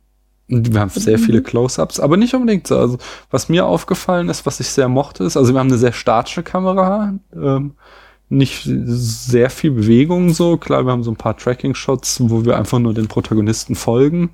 wir 0.49 0.80
haben 0.80 0.89
sehr 0.91 1.17
Mhm. 1.17 1.23
viele 1.23 1.41
Close-ups, 1.43 1.99
aber 1.99 2.15
nicht 2.15 2.34
unbedingt 2.34 2.67
so. 2.67 2.78
Also, 2.78 2.97
was 3.32 3.49
mir 3.49 3.65
aufgefallen 3.65 4.30
ist, 4.30 4.45
was 4.45 4.61
ich 4.61 4.69
sehr 4.69 4.88
mochte, 4.88 5.25
ist, 5.25 5.36
also 5.36 5.53
wir 5.53 5.59
haben 5.59 5.67
eine 5.67 5.78
sehr 5.78 5.91
statische 5.91 6.41
Kamera, 6.43 7.15
ähm, 7.36 7.73
nicht 8.30 8.63
sehr 8.65 9.49
viel 9.49 9.71
Bewegung 9.71 10.34
so. 10.34 10.57
Klar, 10.57 10.86
wir 10.86 10.91
haben 10.91 11.03
so 11.03 11.11
ein 11.11 11.17
paar 11.17 11.38
Tracking-Shots, 11.38 12.21
wo 12.30 12.43
wir 12.43 12.57
einfach 12.57 12.80
nur 12.80 12.93
den 12.93 13.07
Protagonisten 13.07 13.75
folgen, 13.75 14.32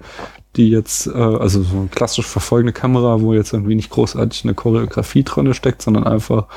die 0.55 0.69
jetzt, 0.69 1.05
äh, 1.07 1.11
also 1.11 1.61
so 1.61 1.77
eine 1.77 1.87
klassisch 1.87 2.25
verfolgende 2.25 2.73
Kamera, 2.73 3.21
wo 3.21 3.33
jetzt 3.33 3.53
irgendwie 3.53 3.75
nicht 3.75 3.91
großartig 3.91 4.45
eine 4.45 4.55
Choreografie 4.55 5.23
drin 5.23 5.53
steckt, 5.53 5.83
sondern 5.83 6.05
einfach 6.05 6.47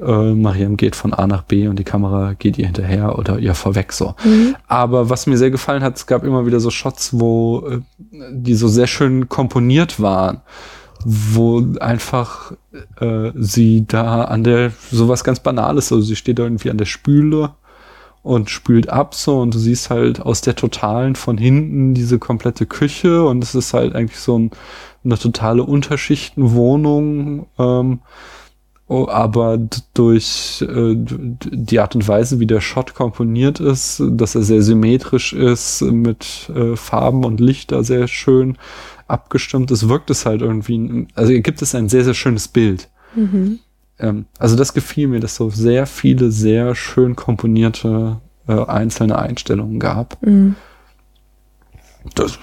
äh, 0.00 0.32
Mariam 0.32 0.78
geht 0.78 0.96
von 0.96 1.12
A 1.12 1.26
nach 1.26 1.42
B 1.42 1.68
und 1.68 1.78
die 1.78 1.84
Kamera 1.84 2.32
geht 2.34 2.56
ihr 2.56 2.66
hinterher 2.66 3.18
oder 3.18 3.38
ihr 3.38 3.54
vorweg 3.54 3.92
so. 3.92 4.14
Mhm. 4.24 4.56
Aber 4.66 5.10
was 5.10 5.26
mir 5.26 5.36
sehr 5.36 5.50
gefallen 5.50 5.82
hat, 5.82 5.96
es 5.96 6.06
gab 6.06 6.24
immer 6.24 6.46
wieder 6.46 6.60
so 6.60 6.70
Shots, 6.70 7.10
wo 7.12 7.68
äh, 7.68 7.80
die 8.32 8.54
so 8.54 8.68
sehr 8.68 8.86
schön 8.86 9.28
komponiert 9.28 10.00
waren, 10.00 10.40
wo 11.04 11.64
einfach 11.80 12.52
äh, 13.00 13.30
sie 13.34 13.84
da 13.86 14.24
an 14.24 14.44
der 14.44 14.72
sowas 14.90 15.24
ganz 15.24 15.40
Banales, 15.40 15.92
also 15.92 16.02
sie 16.02 16.16
steht 16.16 16.38
da 16.38 16.44
irgendwie 16.44 16.70
an 16.70 16.78
der 16.78 16.86
Spüle 16.86 17.50
und 18.22 18.50
spült 18.50 18.90
ab 18.90 19.14
so 19.14 19.40
und 19.40 19.54
du 19.54 19.58
siehst 19.58 19.90
halt 19.90 20.20
aus 20.20 20.40
der 20.40 20.56
totalen 20.56 21.14
von 21.14 21.38
hinten 21.38 21.94
diese 21.94 22.18
komplette 22.18 22.66
Küche 22.66 23.24
und 23.24 23.42
es 23.42 23.54
ist 23.54 23.74
halt 23.74 23.94
eigentlich 23.94 24.20
so 24.20 24.38
ein, 24.38 24.50
eine 25.04 25.18
totale 25.18 25.62
Unterschichtenwohnung. 25.62 27.46
Ähm, 27.58 28.00
Oh, 28.90 29.06
aber 29.06 29.58
durch 29.92 30.64
äh, 30.66 30.94
die 30.96 31.78
Art 31.78 31.94
und 31.94 32.08
Weise, 32.08 32.40
wie 32.40 32.46
der 32.46 32.62
Shot 32.62 32.94
komponiert 32.94 33.60
ist, 33.60 34.02
dass 34.02 34.34
er 34.34 34.42
sehr 34.42 34.62
symmetrisch 34.62 35.34
ist, 35.34 35.82
mit 35.82 36.50
äh, 36.54 36.74
Farben 36.74 37.26
und 37.26 37.38
Lichter 37.38 37.84
sehr 37.84 38.08
schön 38.08 38.56
abgestimmt 39.08 39.70
ist, 39.70 39.88
wirkt 39.88 40.10
es 40.10 40.26
halt 40.26 40.42
irgendwie, 40.42 41.08
also 41.14 41.32
gibt 41.40 41.62
es 41.62 41.74
ein 41.74 41.88
sehr, 41.88 42.04
sehr 42.04 42.14
schönes 42.14 42.46
Bild. 42.48 42.88
Mhm. 43.16 43.58
Ähm, 43.98 44.26
also 44.38 44.54
das 44.54 44.74
gefiel 44.74 45.08
mir, 45.08 45.20
dass 45.20 45.34
so 45.34 45.50
sehr 45.50 45.86
viele, 45.86 46.30
sehr 46.30 46.74
schön 46.74 47.16
komponierte 47.16 48.20
äh, 48.46 48.64
einzelne 48.64 49.18
Einstellungen 49.18 49.80
gab. 49.80 50.24
Mhm. 50.24 50.54
Das 52.14 52.38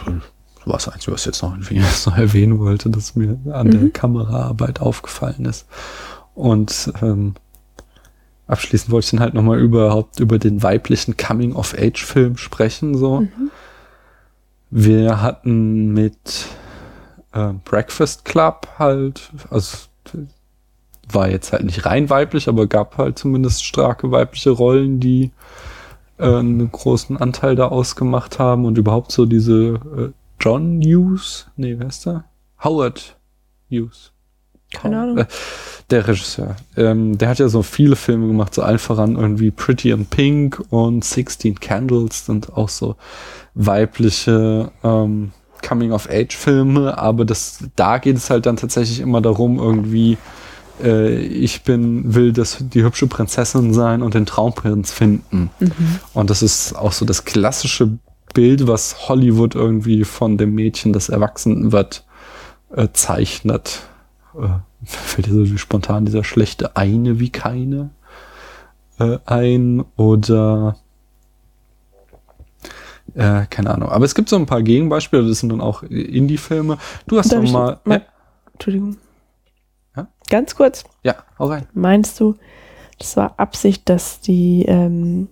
war 0.65 0.73
das 0.77 0.89
Einzige, 0.89 1.13
was 1.13 1.21
ich 1.21 1.27
jetzt 1.27 1.41
noch 1.43 1.51
irgendwie 1.51 1.79
so 1.93 2.11
erwähnen 2.11 2.59
wollte, 2.59 2.89
dass 2.89 3.15
mir 3.15 3.37
an 3.51 3.71
der 3.71 3.81
Mhm. 3.81 3.93
Kameraarbeit 3.93 4.81
aufgefallen 4.81 5.45
ist. 5.45 5.67
Und 6.33 6.91
ähm, 7.01 7.35
abschließend 8.47 8.91
wollte 8.91 9.05
ich 9.05 9.11
dann 9.11 9.19
halt 9.21 9.33
nochmal 9.33 9.59
überhaupt 9.59 10.19
über 10.19 10.37
den 10.39 10.61
weiblichen 10.63 11.15
Coming-of-Age-Film 11.17 12.37
sprechen. 12.37 12.97
So. 12.97 13.21
Mhm. 13.21 13.44
Wir 14.77 15.21
hatten 15.21 15.93
mit 15.93 16.47
äh, 17.31 17.53
Breakfast 17.63 18.25
Club 18.25 18.67
halt, 18.77 19.31
also 19.49 19.77
war 21.09 21.29
jetzt 21.29 21.53
halt 21.53 21.63
nicht 21.63 21.85
rein 21.85 22.09
weiblich, 22.09 22.49
aber 22.49 22.67
gab 22.67 22.97
halt 22.97 23.17
zumindest 23.17 23.63
starke 23.63 24.11
weibliche 24.11 24.49
Rollen, 24.49 24.99
die 24.99 25.31
äh, 26.17 26.25
einen 26.25 26.69
großen 26.69 27.15
Anteil 27.15 27.55
da 27.55 27.69
ausgemacht 27.69 28.37
haben 28.37 28.65
und 28.65 28.77
überhaupt 28.77 29.13
so 29.13 29.25
diese 29.25 29.79
äh, 29.97 30.09
John 30.41 30.81
Hughes, 30.81 31.47
nee, 31.55 31.75
wer 31.77 31.87
ist 31.87 32.05
der? 32.05 32.25
Howard 32.61 33.15
Hughes. 33.71 34.11
Keine 34.81 35.01
Ahnung. 35.01 35.17
Äh, 35.17 35.25
der 35.89 36.07
Regisseur. 36.07 36.55
Ähm, 36.75 37.17
der 37.17 37.29
hat 37.29 37.39
ja 37.39 37.47
so 37.47 37.61
viele 37.61 37.95
Filme 37.95 38.27
gemacht, 38.27 38.53
so 38.53 38.63
allen 38.63 38.79
voran 38.79 39.15
irgendwie 39.15 39.51
Pretty 39.51 39.91
in 39.91 40.05
Pink 40.05 40.63
und 40.69 41.03
16 41.03 41.59
Candles 41.59 42.25
sind 42.25 42.53
auch 42.53 42.69
so 42.69 42.95
weibliche 43.53 44.71
ähm, 44.83 45.31
Coming-of-Age-Filme, 45.67 46.97
aber 46.97 47.25
das, 47.25 47.59
da 47.75 47.97
geht 47.97 48.17
es 48.17 48.29
halt 48.29 48.45
dann 48.45 48.57
tatsächlich 48.57 48.99
immer 48.99 49.21
darum, 49.21 49.57
irgendwie, 49.57 50.17
äh, 50.83 51.17
ich 51.17 51.63
bin, 51.63 52.13
will 52.13 52.33
das, 52.33 52.57
die 52.61 52.83
hübsche 52.83 53.07
Prinzessin 53.07 53.73
sein 53.73 54.01
und 54.01 54.13
den 54.13 54.25
Traumprinz 54.25 54.91
finden. 54.91 55.49
Und 56.13 56.29
das 56.29 56.41
ist 56.43 56.75
auch 56.75 56.91
so 56.91 57.05
das 57.05 57.25
klassische 57.25 57.97
Bild, 58.33 58.67
was 58.67 59.07
Hollywood 59.07 59.55
irgendwie 59.55 60.03
von 60.03 60.37
dem 60.37 60.53
Mädchen, 60.53 60.93
das 60.93 61.09
erwachsen 61.09 61.71
wird, 61.71 62.05
äh, 62.75 62.89
zeichnet. 62.93 63.81
Äh, 64.37 64.59
fällt 64.85 65.27
dir 65.27 65.33
so 65.33 65.45
wie 65.51 65.57
spontan 65.57 66.05
dieser 66.05 66.23
schlechte 66.23 66.75
eine 66.75 67.19
wie 67.19 67.29
keine 67.29 67.89
äh, 68.99 69.17
ein 69.25 69.83
oder 69.97 70.75
äh, 73.13 73.45
keine 73.49 73.71
Ahnung. 73.73 73.89
Aber 73.89 74.05
es 74.05 74.15
gibt 74.15 74.29
so 74.29 74.35
ein 74.35 74.45
paar 74.45 74.61
Gegenbeispiele, 74.61 75.27
das 75.27 75.39
sind 75.39 75.49
dann 75.49 75.61
auch 75.61 75.83
Indie-Filme. 75.83 76.77
Du 77.07 77.17
hast 77.17 77.31
Darf 77.31 77.43
doch 77.43 77.51
mal. 77.51 77.79
mal- 77.85 77.97
Ja, 77.99 78.05
Entschuldigung. 78.53 78.97
Ja? 79.95 80.07
Ganz 80.29 80.55
kurz. 80.55 80.83
ja, 81.03 81.15
hau 81.39 81.45
rein. 81.47 81.67
Meinst 81.73 82.19
du, 82.19 82.35
das 82.99 83.15
war 83.17 83.33
Absicht, 83.37 83.89
dass 83.89 84.21
die, 84.21 84.63
ähm, 84.67 85.29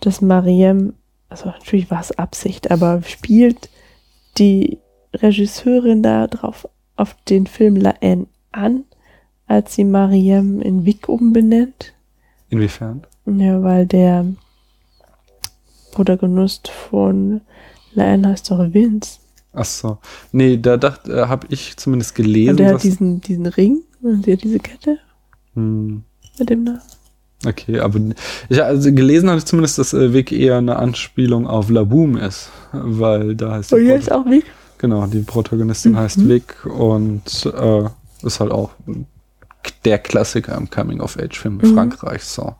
dass 0.00 0.20
Mariem, 0.20 0.94
also 1.28 1.46
natürlich 1.46 1.90
war 1.90 2.00
es 2.00 2.12
Absicht, 2.18 2.70
aber 2.70 3.02
spielt 3.02 3.68
die 4.38 4.78
Regisseurin 5.14 6.02
da 6.02 6.26
drauf 6.26 6.68
auf 6.96 7.14
den 7.28 7.46
Film 7.46 7.76
La 7.76 7.94
Haine 8.02 8.26
an, 8.52 8.84
als 9.46 9.74
sie 9.74 9.84
Mariem 9.84 10.60
in 10.60 10.84
Vic 10.84 11.08
umbenennt? 11.08 11.92
Inwiefern? 12.48 13.04
Ja, 13.26 13.62
weil 13.62 13.86
der 13.86 14.24
Protagonist 15.92 16.68
von 16.68 17.40
La 17.94 18.04
Haine 18.04 18.28
heißt 18.28 18.50
doch 18.50 18.58
Vince. 18.72 19.18
Ach 19.52 19.64
so. 19.64 19.98
Nee, 20.32 20.58
da 20.58 20.76
dachte, 20.76 21.12
äh, 21.12 21.26
habe 21.28 21.46
ich 21.50 21.76
zumindest 21.76 22.10
Und 22.18 22.24
gelesen. 22.24 22.56
der 22.58 22.72
dass- 22.72 22.74
hat 22.80 22.84
diesen, 22.84 23.20
diesen 23.22 23.46
Ring 23.46 23.80
und 24.02 24.26
hat 24.26 24.42
diese 24.44 24.58
Kette 24.58 24.98
hm, 25.54 26.02
mit 26.38 26.50
dem 26.50 26.64
Namen. 26.64 26.80
okay, 27.46 27.78
aber 27.80 27.98
ich, 28.50 28.62
also 28.62 28.92
gelesen 28.92 29.30
habe 29.30 29.38
ich 29.38 29.46
zumindest, 29.46 29.78
dass 29.78 29.94
äh, 29.94 30.12
Vic 30.12 30.30
eher 30.32 30.58
eine 30.58 30.76
Anspielung 30.76 31.46
auf 31.46 31.70
La 31.70 31.84
Boom 31.84 32.18
ist, 32.18 32.50
weil 32.72 33.34
da 33.34 33.52
heißt 33.52 33.72
Und 33.72 33.80
hier 33.80 33.94
Proto- 33.94 33.98
ist 34.00 34.12
auch 34.12 34.26
Vic. 34.26 34.44
Genau, 34.78 35.06
die 35.06 35.20
Protagonistin 35.20 35.92
Mhm. 35.92 35.96
heißt 35.98 36.28
Vic 36.28 36.66
und 36.66 37.46
äh, 37.46 37.84
ist 38.22 38.40
halt 38.40 38.50
auch 38.52 38.70
der 39.84 39.98
Klassiker 39.98 40.56
im 40.56 40.68
Coming-of-Age-Film 40.70 41.58
Mhm. 41.62 41.74
Frankreichs. 41.74 42.34
So. 42.34 42.54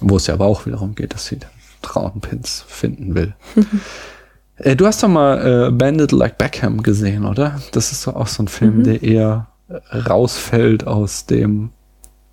Wo 0.00 0.16
es 0.16 0.26
ja 0.26 0.34
aber 0.34 0.46
auch 0.46 0.66
wiederum 0.66 0.94
geht, 0.94 1.14
dass 1.14 1.26
sie 1.26 1.36
den 1.36 1.48
Traunpins 1.82 2.64
finden 2.66 3.14
will. 3.14 3.34
äh, 4.56 4.74
du 4.76 4.86
hast 4.86 5.02
doch 5.02 5.08
mal 5.08 5.68
äh, 5.68 5.70
Bandit 5.70 6.12
Like 6.12 6.36
Beckham 6.38 6.82
gesehen, 6.82 7.24
oder? 7.24 7.60
Das 7.72 7.92
ist 7.92 8.06
doch 8.06 8.16
auch 8.16 8.26
so 8.26 8.42
ein 8.42 8.48
Film, 8.48 8.78
Mhm. 8.78 8.84
der 8.84 9.02
eher 9.02 9.46
rausfällt 9.92 10.86
aus 10.86 11.26
dem 11.26 11.70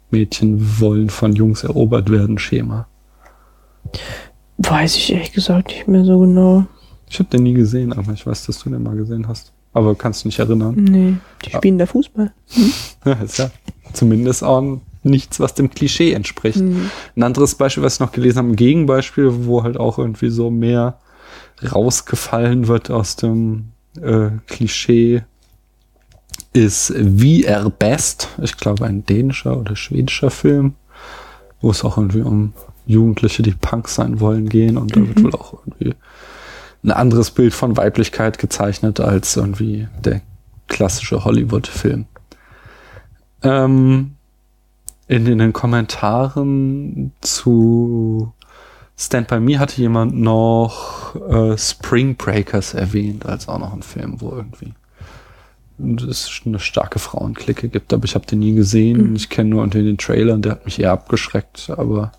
Mädchen 0.09 0.79
wollen 0.81 1.09
von 1.09 1.33
Jungs 1.33 1.63
erobert 1.63 2.09
werden 2.11 2.37
Schema. 2.37 2.87
Weiß 4.57 4.95
ich 4.95 5.13
ehrlich 5.13 5.31
gesagt 5.31 5.69
nicht 5.69 5.87
mehr 5.87 6.03
so 6.05 6.19
genau. 6.19 6.65
Ich 7.11 7.19
habe 7.19 7.29
den 7.29 7.43
nie 7.43 7.53
gesehen, 7.53 7.91
aber 7.91 8.13
ich 8.13 8.25
weiß, 8.25 8.45
dass 8.45 8.59
du 8.59 8.69
den 8.69 8.83
mal 8.83 8.95
gesehen 8.95 9.27
hast. 9.27 9.51
Aber 9.73 9.95
kannst 9.95 10.23
du 10.23 10.29
nicht 10.29 10.39
erinnern. 10.39 10.75
Nee, 10.75 11.15
die 11.45 11.51
Ja. 11.51 11.57
spielen 11.57 11.77
da 11.77 11.85
Fußball. 11.85 12.31
Ja, 13.05 13.13
ist 13.13 13.37
ja 13.37 13.51
zumindest 13.93 14.43
auch 14.43 14.79
nichts, 15.03 15.39
was 15.39 15.53
dem 15.53 15.69
Klischee 15.71 16.13
entspricht. 16.13 16.59
Mhm. 16.61 16.89
Ein 17.15 17.23
anderes 17.23 17.55
Beispiel, 17.55 17.83
was 17.83 17.95
ich 17.95 17.99
noch 17.99 18.11
gelesen 18.13 18.37
habe, 18.37 18.47
ein 18.49 18.55
Gegenbeispiel, 18.55 19.45
wo 19.45 19.63
halt 19.63 19.77
auch 19.77 19.97
irgendwie 19.97 20.29
so 20.29 20.49
mehr 20.51 20.99
rausgefallen 21.69 22.67
wird 22.67 22.89
aus 22.91 23.15
dem 23.17 23.71
äh, 24.01 24.29
Klischee, 24.47 25.23
ist 26.53 26.93
We 26.95 27.43
Are 27.53 27.69
Best. 27.69 28.29
Ich 28.41 28.55
glaube, 28.57 28.85
ein 28.85 29.05
dänischer 29.05 29.57
oder 29.59 29.75
schwedischer 29.75 30.31
Film, 30.31 30.75
wo 31.61 31.71
es 31.71 31.83
auch 31.83 31.97
irgendwie 31.97 32.21
um 32.21 32.53
Jugendliche, 32.85 33.41
die 33.43 33.51
Punk 33.51 33.87
sein 33.89 34.19
wollen, 34.19 34.47
gehen. 34.49 34.77
Und 34.77 34.95
da 34.95 35.01
wird 35.07 35.23
wohl 35.23 35.33
auch 35.33 35.53
irgendwie 35.65 35.93
ein 36.83 36.91
anderes 36.91 37.31
Bild 37.31 37.53
von 37.53 37.77
Weiblichkeit 37.77 38.37
gezeichnet 38.37 38.99
als 38.99 39.35
irgendwie 39.37 39.87
der 40.03 40.21
klassische 40.67 41.23
Hollywood-Film. 41.23 42.05
Ähm, 43.43 44.15
in, 45.07 45.25
in 45.27 45.37
den 45.37 45.53
Kommentaren 45.53 47.11
zu 47.21 48.33
Stand 48.97 49.27
By 49.27 49.39
Me 49.39 49.59
hatte 49.59 49.81
jemand 49.81 50.15
noch 50.15 51.15
äh, 51.15 51.57
Spring 51.57 52.15
Breakers 52.15 52.73
erwähnt, 52.73 53.25
als 53.25 53.47
auch 53.47 53.59
noch 53.59 53.73
ein 53.73 53.81
Film, 53.81 54.21
wo 54.21 54.31
irgendwie 54.31 54.73
es 56.07 56.41
eine 56.45 56.59
starke 56.59 56.99
Frauenklicke 56.99 57.67
gibt, 57.67 57.91
aber 57.93 58.05
ich 58.05 58.13
habe 58.13 58.27
den 58.27 58.39
nie 58.39 58.53
gesehen. 58.53 59.15
Ich 59.15 59.29
kenne 59.29 59.49
nur 59.49 59.63
unter 59.63 59.81
den 59.81 59.97
Trailern, 59.97 60.43
der 60.43 60.53
hat 60.53 60.65
mich 60.65 60.79
eher 60.79 60.91
abgeschreckt, 60.91 61.71
aber 61.75 62.11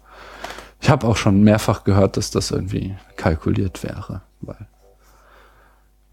ich 0.81 0.91
habe 0.91 1.07
auch 1.07 1.17
schon 1.17 1.43
mehrfach 1.45 1.85
gehört, 1.85 2.17
dass 2.17 2.33
das 2.33 2.51
irgendwie 2.51 2.97
kalkuliert 3.17 3.85
wäre, 3.85 4.23
weil 4.43 4.67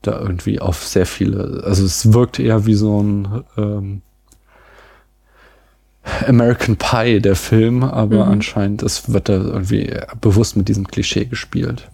da 0.02 0.20
irgendwie 0.20 0.60
auf 0.62 0.88
sehr 0.88 1.06
viele, 1.06 1.64
also 1.66 1.84
es 1.84 2.14
wirkt 2.14 2.40
eher 2.40 2.66
wie 2.66 2.76
so 2.76 3.02
ein 3.02 3.44
ähm, 3.58 4.02
American 6.26 6.78
Pie, 6.78 7.20
der 7.20 7.36
Film, 7.36 7.84
aber 7.84 8.26
Mhm. 8.26 8.32
anscheinend 8.32 8.84
es 8.84 9.12
wird 9.12 9.30
da 9.30 9.34
irgendwie 9.34 9.94
bewusst 10.22 10.56
mit 10.56 10.70
diesem 10.70 10.88
Klischee 10.88 11.26
gespielt. 11.26 11.90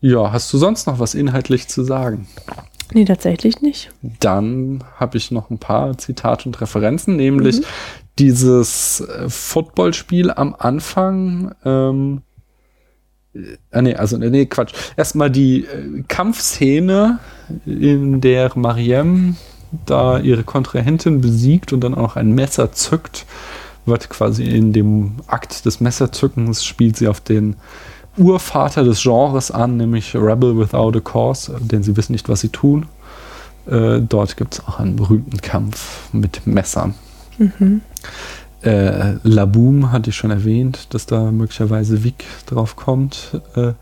Ja, 0.00 0.30
hast 0.32 0.52
du 0.52 0.58
sonst 0.58 0.86
noch 0.86 0.98
was 0.98 1.14
inhaltlich 1.14 1.68
zu 1.68 1.82
sagen? 1.82 2.28
Nee, 2.92 3.04
tatsächlich 3.04 3.60
nicht. 3.62 3.90
Dann 4.20 4.84
habe 4.96 5.18
ich 5.18 5.32
noch 5.32 5.50
ein 5.50 5.58
paar 5.58 5.98
Zitate 5.98 6.48
und 6.48 6.60
Referenzen, 6.60 7.16
nämlich 7.16 7.62
dieses 8.18 9.00
äh, 9.00 9.28
Footballspiel 9.28 10.30
am 10.30 10.54
Anfang. 10.56 11.54
Ähm, 11.64 12.22
äh, 13.70 13.82
nee, 13.82 13.94
also 13.94 14.16
nee, 14.16 14.46
Quatsch. 14.46 14.72
Erstmal 14.96 15.30
die 15.30 15.64
äh, 15.64 16.02
Kampfszene, 16.08 17.18
in 17.64 18.20
der 18.20 18.50
Mariem 18.56 19.36
da 19.84 20.18
ihre 20.18 20.42
Kontrahentin 20.42 21.20
besiegt 21.20 21.72
und 21.72 21.80
dann 21.80 21.94
auch 21.94 22.16
ein 22.16 22.32
Messer 22.32 22.72
zückt, 22.72 23.26
wird 23.84 24.08
quasi 24.08 24.44
in 24.44 24.72
dem 24.72 25.16
Akt 25.26 25.64
des 25.64 25.80
Messerzückens 25.80 26.64
spielt 26.64 26.96
sie 26.96 27.08
auf 27.08 27.20
den 27.20 27.56
Urvater 28.16 28.82
des 28.82 29.02
Genres 29.02 29.50
an, 29.50 29.76
nämlich 29.76 30.14
Rebel 30.14 30.58
Without 30.58 30.96
a 30.96 31.00
Cause, 31.00 31.56
denn 31.60 31.82
sie 31.82 31.96
wissen 31.96 32.12
nicht, 32.12 32.28
was 32.28 32.40
sie 32.40 32.48
tun. 32.48 32.86
Äh, 33.66 34.00
dort 34.00 34.36
gibt 34.36 34.54
es 34.54 34.66
auch 34.66 34.80
einen 34.80 34.96
berühmten 34.96 35.40
Kampf 35.40 36.08
mit 36.12 36.46
Messern. 36.46 36.94
Mhm. 37.38 37.82
Äh, 38.62 39.14
Laboom 39.22 39.92
hatte 39.92 40.10
ich 40.10 40.16
schon 40.16 40.30
erwähnt, 40.30 40.94
dass 40.94 41.06
da 41.06 41.30
möglicherweise 41.30 42.02
Vic 42.02 42.24
drauf 42.46 42.76
kommt. 42.76 43.40
Äh, 43.54 43.72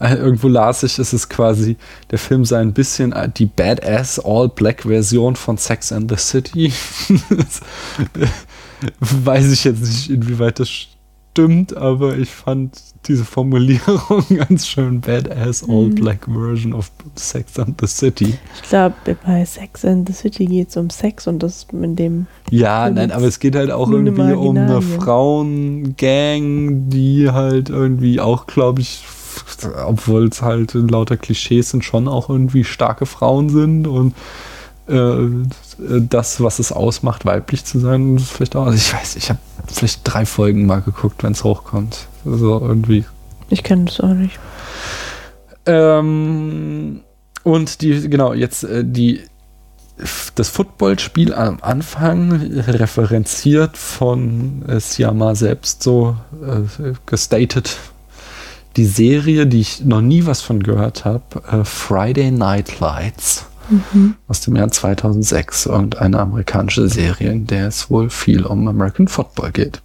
äh, 0.00 0.14
irgendwo 0.14 0.48
las 0.48 0.82
ich, 0.82 0.98
es 0.98 1.12
ist 1.12 1.28
quasi, 1.28 1.76
der 2.10 2.18
Film 2.18 2.44
sei 2.46 2.60
ein 2.60 2.72
bisschen 2.72 3.12
äh, 3.12 3.28
die 3.28 3.46
Badass 3.46 4.18
All-Black-Version 4.18 5.36
von 5.36 5.58
Sex 5.58 5.92
and 5.92 6.10
the 6.10 6.16
City. 6.16 6.72
Weiß 9.00 9.52
ich 9.52 9.64
jetzt 9.64 9.82
nicht, 9.82 10.08
inwieweit 10.10 10.58
das 10.58 10.70
stimmt, 10.70 11.76
aber 11.76 12.16
ich 12.16 12.30
fand 12.30 12.80
diese 13.06 13.24
Formulierung 13.24 14.24
ganz 14.36 14.66
schön 14.66 15.00
Badass 15.00 15.66
All-Black 15.68 16.26
Version 16.30 16.74
of 16.74 16.90
Sex 17.14 17.58
and 17.58 17.80
the 17.80 17.86
City. 17.86 18.34
Ich 18.62 18.68
glaube, 18.68 18.94
bei 19.24 19.44
Sex 19.44 19.84
and 19.84 20.06
the 20.08 20.12
City 20.12 20.44
geht 20.46 20.68
es 20.68 20.76
um 20.76 20.90
Sex 20.90 21.26
und 21.26 21.42
das 21.42 21.66
in 21.72 21.96
dem. 21.96 22.26
Ja, 22.50 22.86
Und 22.86 22.94
nein, 22.94 23.10
aber 23.10 23.24
es 23.24 23.38
geht 23.38 23.56
halt 23.56 23.70
auch 23.70 23.88
nur 23.88 24.00
eine 24.00 24.10
irgendwie 24.10 24.32
um 24.34 24.56
eine. 24.56 24.82
Frauengang, 24.82 25.90
die 26.90 27.30
halt 27.30 27.70
irgendwie 27.70 28.20
auch, 28.20 28.46
glaube 28.46 28.82
ich, 28.82 29.04
obwohl 29.86 30.28
es 30.28 30.42
halt 30.42 30.74
lauter 30.74 31.16
Klischees 31.16 31.70
sind, 31.70 31.84
schon 31.84 32.06
auch 32.08 32.28
irgendwie 32.28 32.64
starke 32.64 33.06
Frauen 33.06 33.48
sind 33.48 33.86
und 33.86 34.14
äh, 34.90 36.00
das, 36.00 36.42
was 36.42 36.58
es 36.58 36.72
ausmacht, 36.72 37.24
weiblich 37.24 37.64
zu 37.64 37.78
sein, 37.78 38.18
vielleicht 38.18 38.56
auch. 38.56 38.66
Also 38.66 38.76
ich 38.76 38.92
weiß, 38.92 39.16
ich 39.16 39.30
habe 39.30 39.38
vielleicht 39.66 40.00
drei 40.04 40.26
Folgen 40.26 40.66
mal 40.66 40.80
geguckt, 40.80 41.22
wenn 41.22 41.32
es 41.32 41.44
hochkommt. 41.44 42.06
Also 42.24 42.60
irgendwie 42.60 43.04
Ich 43.48 43.62
kenne 43.62 43.86
das 43.86 44.00
auch 44.00 44.14
nicht. 44.14 44.38
ähm, 45.66 47.00
und 47.42 47.80
die, 47.80 48.08
genau, 48.10 48.34
jetzt 48.34 48.64
äh, 48.64 48.84
die 48.84 49.20
das 50.34 50.48
Footballspiel 50.48 51.34
am 51.34 51.58
Anfang 51.60 52.32
referenziert 52.32 53.76
von 53.76 54.62
äh, 54.66 54.80
Siama 54.80 55.34
selbst 55.34 55.82
so 55.82 56.16
äh, 56.42 56.92
gestated. 57.06 57.76
Die 58.76 58.84
Serie, 58.84 59.46
die 59.46 59.60
ich 59.60 59.84
noch 59.84 60.00
nie 60.00 60.26
was 60.26 60.40
von 60.40 60.62
gehört 60.62 61.04
habe, 61.04 61.22
äh, 61.50 61.64
Friday 61.64 62.30
Night 62.30 62.80
Lights. 62.80 63.46
Aus 64.28 64.40
dem 64.40 64.56
Jahr 64.56 64.70
2006. 64.70 65.66
Irgendeine 65.66 66.20
amerikanische 66.20 66.88
Serie, 66.88 67.32
in 67.32 67.46
der 67.46 67.68
es 67.68 67.90
wohl 67.90 68.10
viel 68.10 68.44
um 68.44 68.66
American 68.68 69.08
Football 69.08 69.52
geht. 69.52 69.82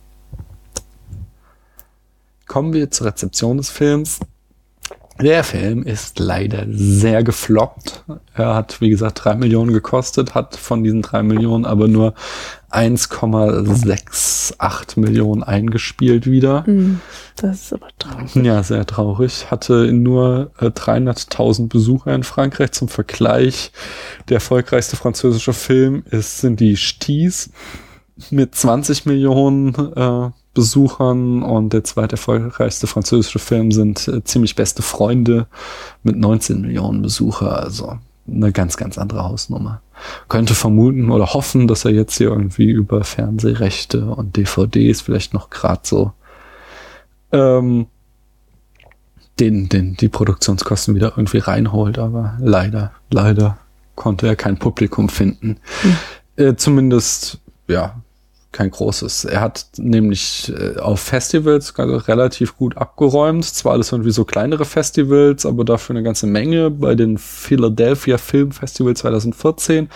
Kommen 2.48 2.74
wir 2.74 2.92
zur 2.92 3.08
Rezeption 3.08 3.58
des 3.58 3.70
Films. 3.70 4.20
Der 5.22 5.46
Film 5.46 5.84
ist 5.84 6.20
leider 6.20 6.66
sehr 6.70 7.24
gefloppt. 7.24 8.04
Er 8.34 8.54
hat, 8.54 8.82
wie 8.82 8.90
gesagt, 8.90 9.24
drei 9.24 9.36
Millionen 9.36 9.72
gekostet, 9.72 10.36
hat 10.36 10.58
von 10.58 10.84
diesen 10.84 11.02
drei 11.02 11.24
Millionen 11.24 11.64
aber 11.66 11.88
nur 11.88 12.16
1,68 12.70 15.00
Millionen 15.00 15.42
eingespielt 15.44 16.26
wieder. 16.26 16.66
Hm, 16.66 17.00
Das 17.38 17.62
ist 17.62 17.72
aber 17.74 17.88
traurig. 17.98 18.36
Ja, 18.36 18.62
sehr 18.62 18.86
traurig. 18.86 19.50
Hatte 19.50 19.94
nur 19.94 20.52
äh, 20.60 20.66
300.000 20.66 21.70
Besucher 21.70 22.14
in 22.14 22.24
Frankreich. 22.24 22.74
Zum 22.74 22.90
Vergleich, 22.90 23.72
der 24.28 24.36
erfolgreichste 24.36 24.98
französische 24.98 25.54
Film 25.54 26.04
ist, 26.12 26.40
sind 26.40 26.60
die 26.60 26.76
Sties 26.76 27.52
mit 28.32 28.54
20 28.54 29.06
Millionen 29.06 29.74
äh, 29.96 30.30
Besuchern 30.56 31.44
und 31.44 31.74
der 31.74 31.84
zweite 31.84 32.14
erfolgreichste 32.14 32.88
französische 32.88 33.38
Film 33.38 33.72
sind 33.72 34.08
äh, 34.08 34.24
ziemlich 34.24 34.56
beste 34.56 34.82
Freunde 34.82 35.46
mit 36.02 36.18
19 36.18 36.62
Millionen 36.62 37.04
Besucher. 37.04 37.62
Also 37.62 38.00
eine 38.28 38.52
ganz, 38.52 38.76
ganz 38.76 38.98
andere 38.98 39.24
Hausnummer. 39.24 39.82
Könnte 40.28 40.56
vermuten 40.56 41.12
oder 41.12 41.34
hoffen, 41.34 41.68
dass 41.68 41.86
er 41.86 41.92
jetzt 41.92 42.18
hier 42.18 42.30
irgendwie 42.30 42.72
über 42.72 43.04
Fernsehrechte 43.04 44.06
und 44.06 44.36
DVDs 44.36 45.02
vielleicht 45.02 45.34
noch 45.34 45.52
gerade 45.52 45.82
so 45.84 46.12
ähm, 47.32 47.86
den, 49.40 49.70
den, 49.70 49.96
die 49.96 50.10
Produktionskosten 50.10 50.96
wieder 50.96 51.14
irgendwie 51.16 51.40
reinholt, 51.40 52.00
aber 52.00 52.38
leider, 52.40 52.92
leider 53.12 53.58
konnte 53.96 54.28
er 54.28 54.36
kein 54.36 54.58
Publikum 54.58 55.10
finden. 55.10 55.58
Äh, 56.38 56.56
zumindest, 56.56 57.40
ja, 57.68 58.02
kein 58.56 58.72
großes. 58.72 59.26
Er 59.26 59.42
hat 59.42 59.68
nämlich 59.78 60.52
äh, 60.58 60.80
auf 60.80 61.02
Festivals 61.02 61.78
relativ 61.78 62.56
gut 62.56 62.78
abgeräumt. 62.78 63.44
Zwar 63.44 63.74
alles 63.74 63.92
irgendwie 63.92 64.12
so 64.12 64.24
kleinere 64.24 64.64
Festivals, 64.64 65.46
aber 65.46 65.66
dafür 65.66 65.96
eine 65.96 66.04
ganze 66.04 66.26
Menge. 66.26 66.72
Bei 66.72 66.96
den 66.96 67.18
Philadelphia 67.18 68.18
Film 68.18 68.52
Festival 68.52 68.96
2014 68.96 69.90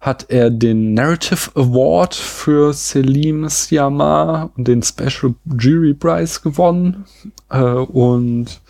hat 0.00 0.26
er 0.28 0.50
den 0.50 0.94
Narrative 0.94 1.50
Award 1.56 2.14
für 2.14 2.72
Selim 2.72 3.48
Siamar 3.48 4.50
und 4.56 4.68
den 4.68 4.82
Special 4.82 5.34
Jury 5.58 5.92
Prize 5.92 6.40
gewonnen. 6.40 7.04
Äh, 7.50 7.60
und 7.60 8.60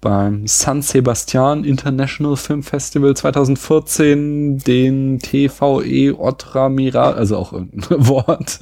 beim 0.00 0.46
San 0.46 0.82
Sebastian 0.82 1.64
International 1.64 2.36
Film 2.36 2.62
Festival 2.62 3.16
2014 3.16 4.58
den 4.58 5.18
TVE 5.18 6.18
Otra 6.18 6.68
Mira, 6.68 7.12
also 7.12 7.36
auch 7.36 7.52
irgendein 7.52 8.06
Wort. 8.06 8.60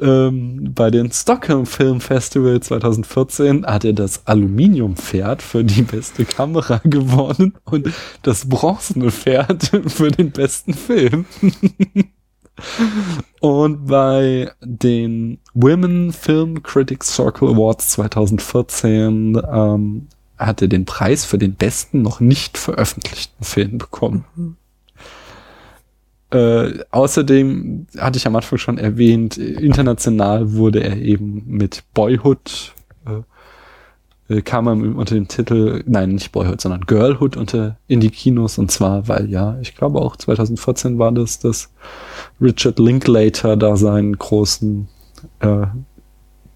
ähm, 0.00 0.72
bei 0.74 0.90
den 0.90 1.12
Stockholm 1.12 1.66
Film 1.66 2.00
Festival 2.00 2.60
2014 2.60 3.64
hat 3.64 3.84
er 3.84 3.92
das 3.92 4.26
Aluminiumpferd 4.26 5.42
für 5.42 5.64
die 5.64 5.82
beste 5.82 6.24
Kamera 6.24 6.78
gewonnen 6.84 7.54
und 7.64 7.88
das 8.22 8.48
bronzene 8.48 9.10
Pferd 9.10 9.70
für 9.86 10.10
den 10.10 10.30
besten 10.30 10.74
Film. 10.74 11.26
Und 13.40 13.86
bei 13.86 14.52
den 14.60 15.38
Women 15.54 16.12
Film 16.12 16.62
Critics 16.62 17.14
Circle 17.14 17.48
Awards 17.48 17.88
2014 17.90 19.40
ähm, 19.50 20.08
hat 20.40 20.62
er 20.62 20.68
den 20.68 20.86
Preis 20.86 21.24
für 21.24 21.38
den 21.38 21.54
besten 21.54 22.02
noch 22.02 22.20
nicht 22.20 22.58
veröffentlichten 22.58 23.44
Film 23.44 23.78
bekommen. 23.78 24.56
Äh, 26.30 26.84
außerdem 26.90 27.86
hatte 27.98 28.18
ich 28.18 28.26
am 28.26 28.36
Anfang 28.36 28.58
schon 28.58 28.78
erwähnt, 28.78 29.36
international 29.36 30.52
wurde 30.52 30.82
er 30.82 30.96
eben 30.96 31.44
mit 31.46 31.82
Boyhood, 31.92 32.72
äh, 33.04 34.36
äh, 34.36 34.42
kam 34.42 34.68
er 34.68 34.74
unter 34.96 35.16
dem 35.16 35.26
Titel, 35.26 35.82
nein, 35.86 36.10
nicht 36.10 36.30
Boyhood, 36.30 36.60
sondern 36.60 36.82
Girlhood 36.82 37.36
unter 37.36 37.78
in 37.88 37.98
die 37.98 38.10
Kinos 38.10 38.58
und 38.58 38.70
zwar, 38.70 39.08
weil 39.08 39.28
ja, 39.28 39.58
ich 39.60 39.74
glaube 39.74 40.00
auch 40.00 40.14
2014 40.14 41.00
war 41.00 41.10
das, 41.10 41.40
dass 41.40 41.72
Richard 42.40 42.78
Linklater 42.78 43.56
da 43.56 43.76
seinen 43.76 44.16
großen, 44.16 44.86
äh, 45.40 45.66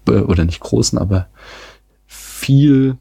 oder 0.07 0.45
nicht 0.45 0.61
großen, 0.61 0.97
aber 0.97 1.27
viel 2.07 2.97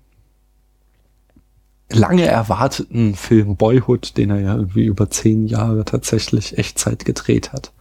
lange 1.90 2.26
erwarteten 2.26 3.14
Film 3.14 3.56
Boyhood, 3.56 4.16
den 4.16 4.30
er 4.30 4.40
ja 4.40 4.54
irgendwie 4.54 4.84
über 4.84 5.10
zehn 5.10 5.46
Jahre 5.46 5.84
tatsächlich 5.84 6.58
Echtzeit 6.58 7.04
gedreht 7.04 7.52
hat, 7.52 7.72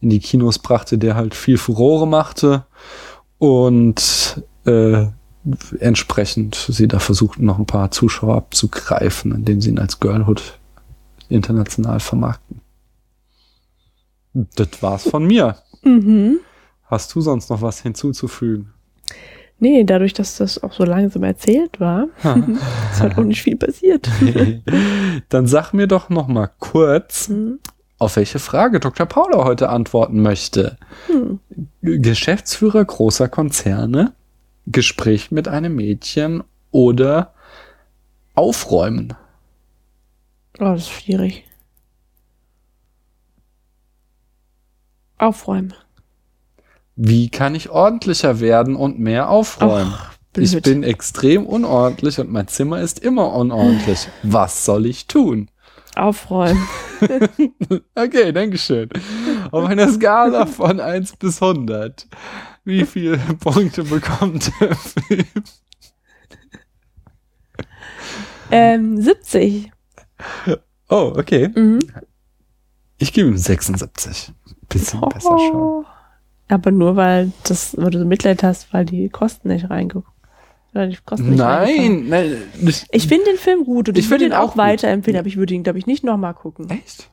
in 0.00 0.10
die 0.10 0.20
Kinos 0.20 0.58
brachte, 0.58 0.98
der 0.98 1.14
halt 1.14 1.34
viel 1.34 1.58
Furore 1.58 2.06
machte 2.06 2.64
und 3.38 4.42
äh, 4.64 5.06
entsprechend 5.80 6.54
sie 6.54 6.88
da 6.88 6.98
versuchten, 6.98 7.44
noch 7.44 7.58
ein 7.58 7.66
paar 7.66 7.90
Zuschauer 7.90 8.36
abzugreifen, 8.36 9.32
indem 9.32 9.60
sie 9.60 9.70
ihn 9.70 9.78
als 9.78 9.98
Girlhood 9.98 10.58
international 11.28 12.00
vermarkten. 12.00 12.60
Das 14.32 14.68
war's 14.80 15.08
von 15.08 15.26
mir. 15.26 15.56
Mhm. 15.82 16.40
Hast 16.84 17.14
du 17.14 17.20
sonst 17.20 17.50
noch 17.50 17.62
was 17.62 17.82
hinzuzufügen? 17.82 18.72
Nee, 19.62 19.84
dadurch, 19.84 20.12
dass 20.12 20.38
das 20.38 20.60
auch 20.60 20.72
so 20.72 20.82
langsam 20.84 21.22
erzählt 21.22 21.78
war, 21.78 22.08
ist 22.24 23.00
halt 23.00 23.16
auch 23.16 23.22
nicht 23.22 23.42
viel 23.42 23.54
passiert. 23.54 24.08
Dann 25.28 25.46
sag 25.46 25.72
mir 25.72 25.86
doch 25.86 26.08
noch 26.08 26.26
mal 26.26 26.48
kurz, 26.58 27.28
Hm. 27.28 27.60
auf 28.00 28.16
welche 28.16 28.40
Frage 28.40 28.80
Dr. 28.80 29.06
Paula 29.06 29.44
heute 29.44 29.68
antworten 29.68 30.20
möchte. 30.20 30.78
Hm. 31.06 31.38
Geschäftsführer 31.80 32.84
großer 32.84 33.28
Konzerne, 33.28 34.14
Gespräch 34.66 35.30
mit 35.30 35.46
einem 35.46 35.76
Mädchen 35.76 36.42
oder 36.72 37.32
aufräumen. 38.34 39.14
Oh, 40.58 40.64
das 40.64 40.80
ist 40.82 40.90
schwierig. 40.90 41.44
Aufräumen. 45.18 45.72
Wie 46.96 47.30
kann 47.30 47.54
ich 47.54 47.70
ordentlicher 47.70 48.40
werden 48.40 48.76
und 48.76 48.98
mehr 48.98 49.28
aufräumen? 49.28 49.94
Ach, 49.96 50.12
ich 50.36 50.60
bin 50.62 50.82
extrem 50.82 51.46
unordentlich 51.46 52.18
und 52.18 52.30
mein 52.30 52.48
Zimmer 52.48 52.80
ist 52.80 52.98
immer 52.98 53.32
unordentlich. 53.34 54.08
Was 54.22 54.64
soll 54.64 54.86
ich 54.86 55.06
tun? 55.06 55.50
Aufräumen. 55.96 56.66
Okay, 57.96 58.30
Dankeschön. 58.30 58.88
Auf 59.50 59.64
einer 59.64 59.88
Skala 59.88 60.46
von 60.46 60.78
1 60.78 61.16
bis 61.16 61.42
100. 61.42 62.06
Wie 62.64 62.86
viele 62.86 63.18
Punkte 63.40 63.82
bekommt 63.82 64.52
der 64.60 64.76
Film? 64.76 65.24
Ähm, 68.52 69.00
70. 69.00 69.72
Oh, 70.88 71.12
okay. 71.16 71.48
Mhm. 71.48 71.80
Ich 72.98 73.12
gebe 73.12 73.30
ihm 73.30 73.36
76. 73.36 74.32
Bisschen 74.68 75.00
besser 75.00 75.38
schon. 75.38 75.86
Aber 76.48 76.70
nur 76.70 76.96
weil 76.96 77.32
das, 77.44 77.76
weil 77.76 77.90
du 77.90 77.98
so 77.98 78.04
Mitleid 78.04 78.42
hast, 78.42 78.72
weil 78.72 78.84
die 78.84 79.08
Kosten 79.08 79.48
nicht 79.48 79.70
reingekommen. 79.70 80.06
Nein, 80.74 82.08
nein. 82.08 82.36
Ich, 82.66 82.86
Ich 82.90 83.06
finde 83.06 83.26
den 83.26 83.36
Film 83.36 83.64
gut 83.64 83.90
und 83.90 83.98
Ich 83.98 84.06
ich, 84.06 84.10
würde 84.10 84.24
ihn 84.24 84.32
auch 84.32 84.52
auch 84.52 84.56
weiterempfehlen, 84.56 85.18
aber 85.18 85.28
ich 85.28 85.36
würde 85.36 85.54
ihn, 85.54 85.62
glaube 85.62 85.78
ich, 85.78 85.86
nicht 85.86 86.02
nochmal 86.02 86.32
gucken. 86.34 86.70
echt? 86.70 87.10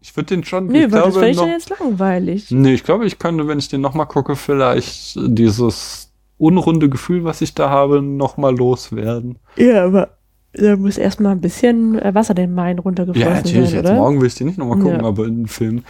Ich 0.00 0.16
würde 0.16 0.34
den 0.34 0.44
schon. 0.44 0.66
Nee, 0.66 0.84
ich 0.86 0.92
weil 0.92 1.02
das 1.02 1.12
glaube, 1.12 1.20
wäre 1.20 1.30
ich 1.30 1.36
noch, 1.36 1.44
dann 1.44 1.52
jetzt 1.52 1.68
langweilig. 1.70 2.50
nee, 2.50 2.72
ich 2.74 2.82
glaube, 2.82 3.06
ich 3.06 3.18
könnte, 3.18 3.46
wenn 3.46 3.58
ich 3.58 3.68
den 3.68 3.80
nochmal 3.82 4.06
gucke, 4.06 4.36
vielleicht 4.36 5.16
dieses 5.16 6.12
unrunde 6.38 6.88
Gefühl, 6.88 7.24
was 7.24 7.40
ich 7.40 7.54
da 7.54 7.70
habe, 7.70 8.02
nochmal 8.02 8.56
loswerden. 8.56 9.38
Ja, 9.56 9.84
aber 9.84 10.16
da 10.54 10.76
muss 10.76 10.98
erstmal 10.98 11.32
ein 11.32 11.40
bisschen 11.40 11.98
äh, 11.98 12.14
Wasser 12.14 12.34
den 12.34 12.52
Main 12.54 12.78
runtergeflossen 12.78 13.30
Ja, 13.30 13.36
natürlich. 13.36 13.70
sein, 13.70 13.84
Jetzt 13.84 13.92
morgen 13.94 14.20
will 14.20 14.26
ich 14.28 14.34
den 14.34 14.46
nicht 14.48 14.58
nochmal 14.58 14.78
gucken, 14.78 15.00
Ja. 15.00 15.06
aber 15.06 15.26
in 15.26 15.36
den 15.42 15.46
Film. 15.48 15.82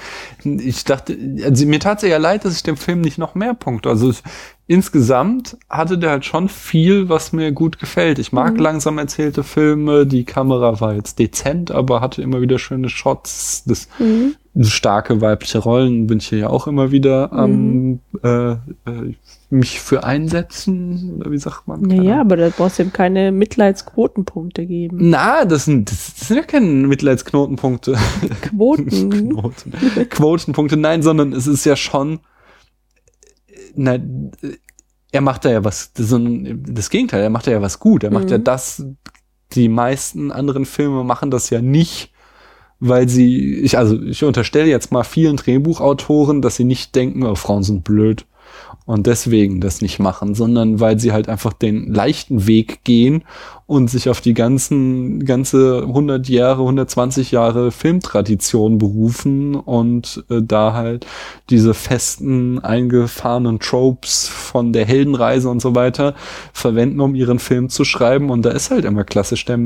Ich 0.44 0.84
dachte, 0.84 1.16
also 1.44 1.66
mir 1.66 1.80
tat 1.80 2.02
es 2.02 2.08
ja 2.08 2.18
leid, 2.18 2.44
dass 2.44 2.54
ich 2.54 2.62
dem 2.62 2.76
Film 2.76 3.00
nicht 3.00 3.18
noch 3.18 3.34
mehr 3.34 3.54
Punkte. 3.54 3.88
Also 3.88 4.10
ich, 4.10 4.22
insgesamt 4.68 5.56
hatte 5.68 5.98
der 5.98 6.10
halt 6.10 6.24
schon 6.24 6.48
viel, 6.48 7.08
was 7.08 7.32
mir 7.32 7.52
gut 7.52 7.78
gefällt. 7.78 8.18
Ich 8.18 8.32
mag 8.32 8.54
Mhm. 8.54 8.60
langsam 8.60 8.98
erzählte 8.98 9.42
Filme. 9.42 10.06
Die 10.06 10.24
Kamera 10.24 10.80
war 10.80 10.94
jetzt 10.94 11.18
dezent, 11.18 11.70
aber 11.70 12.00
hatte 12.00 12.22
immer 12.22 12.40
wieder 12.40 12.58
schöne 12.58 12.88
Shots. 12.88 13.64
Das 13.66 13.88
Mhm. 13.98 14.34
Starke 14.60 15.20
weibliche 15.22 15.58
Rollen 15.58 16.06
bin 16.06 16.18
ich 16.18 16.28
hier 16.28 16.38
ja 16.40 16.50
auch 16.50 16.66
immer 16.66 16.90
wieder 16.90 17.32
am 17.32 17.52
Mhm. 17.52 18.00
äh, 18.22 18.50
äh, 18.52 18.58
mich 19.48 19.80
für 19.80 20.04
einsetzen. 20.04 21.16
Oder 21.18 21.30
wie 21.30 21.38
sagt 21.38 21.66
man? 21.68 21.82
Ja, 21.88 21.96
Keine 21.96 22.08
ja, 22.08 22.20
aber 22.20 22.36
da 22.36 22.48
brauchst 22.50 22.78
du 22.78 22.82
ihm 22.82 22.92
keine 22.92 23.32
Mitleidsquotenpunkte 23.32 24.66
geben. 24.66 24.98
Na, 25.10 25.44
das 25.46 25.64
sind, 25.64 25.90
das 25.90 26.28
sind 26.28 26.36
ja 26.36 26.42
keine 26.42 26.66
Mitleidsknotenpunkte. 26.66 27.96
Quoten. 28.42 29.10
Knoten. 29.30 29.72
Quotenpunkte, 30.10 30.76
nein, 30.76 31.02
sondern 31.02 31.32
es 31.32 31.46
ist 31.46 31.64
ja 31.64 31.76
schon, 31.76 32.20
na, 33.74 33.98
er 35.12 35.20
macht 35.20 35.44
da 35.44 35.50
ja 35.50 35.64
was, 35.64 35.92
das, 35.92 36.14
das 36.14 36.90
Gegenteil, 36.90 37.22
er 37.22 37.30
macht 37.30 37.46
da 37.46 37.50
ja 37.52 37.62
was 37.62 37.78
gut. 37.78 38.04
Er 38.04 38.10
macht 38.10 38.24
Mhm. 38.24 38.30
ja 38.30 38.38
das, 38.38 38.84
die 39.52 39.68
meisten 39.68 40.30
anderen 40.32 40.64
Filme 40.64 41.04
machen 41.04 41.30
das 41.30 41.50
ja 41.50 41.60
nicht 41.60 42.11
weil 42.84 43.08
sie, 43.08 43.60
ich, 43.60 43.78
also 43.78 44.02
ich 44.02 44.24
unterstelle 44.24 44.68
jetzt 44.68 44.90
mal 44.90 45.04
vielen 45.04 45.36
Drehbuchautoren, 45.36 46.42
dass 46.42 46.56
sie 46.56 46.64
nicht 46.64 46.96
denken, 46.96 47.22
oh, 47.22 47.36
Frauen 47.36 47.62
sind 47.62 47.84
blöd 47.84 48.26
und 48.86 49.06
deswegen 49.06 49.60
das 49.60 49.82
nicht 49.82 50.00
machen, 50.00 50.34
sondern 50.34 50.80
weil 50.80 50.98
sie 50.98 51.12
halt 51.12 51.28
einfach 51.28 51.52
den 51.52 51.94
leichten 51.94 52.48
Weg 52.48 52.82
gehen 52.82 53.22
und 53.72 53.88
sich 53.88 54.10
auf 54.10 54.20
die 54.20 54.34
ganzen, 54.34 55.24
ganze 55.24 55.84
100 55.86 56.28
Jahre, 56.28 56.60
120 56.60 57.30
Jahre 57.30 57.70
Filmtradition 57.72 58.76
berufen 58.76 59.54
und 59.54 60.22
äh, 60.28 60.42
da 60.42 60.74
halt 60.74 61.06
diese 61.48 61.72
festen, 61.72 62.58
eingefahrenen 62.58 63.60
Tropes 63.60 64.28
von 64.28 64.74
der 64.74 64.84
Heldenreise 64.84 65.48
und 65.48 65.62
so 65.62 65.74
weiter 65.74 66.14
verwenden, 66.52 67.00
um 67.00 67.14
ihren 67.14 67.38
Film 67.38 67.70
zu 67.70 67.84
schreiben. 67.84 68.28
Und 68.28 68.42
da 68.42 68.50
ist 68.50 68.70
halt 68.70 68.84
immer 68.84 69.04
klassisch 69.04 69.46
der 69.46 69.58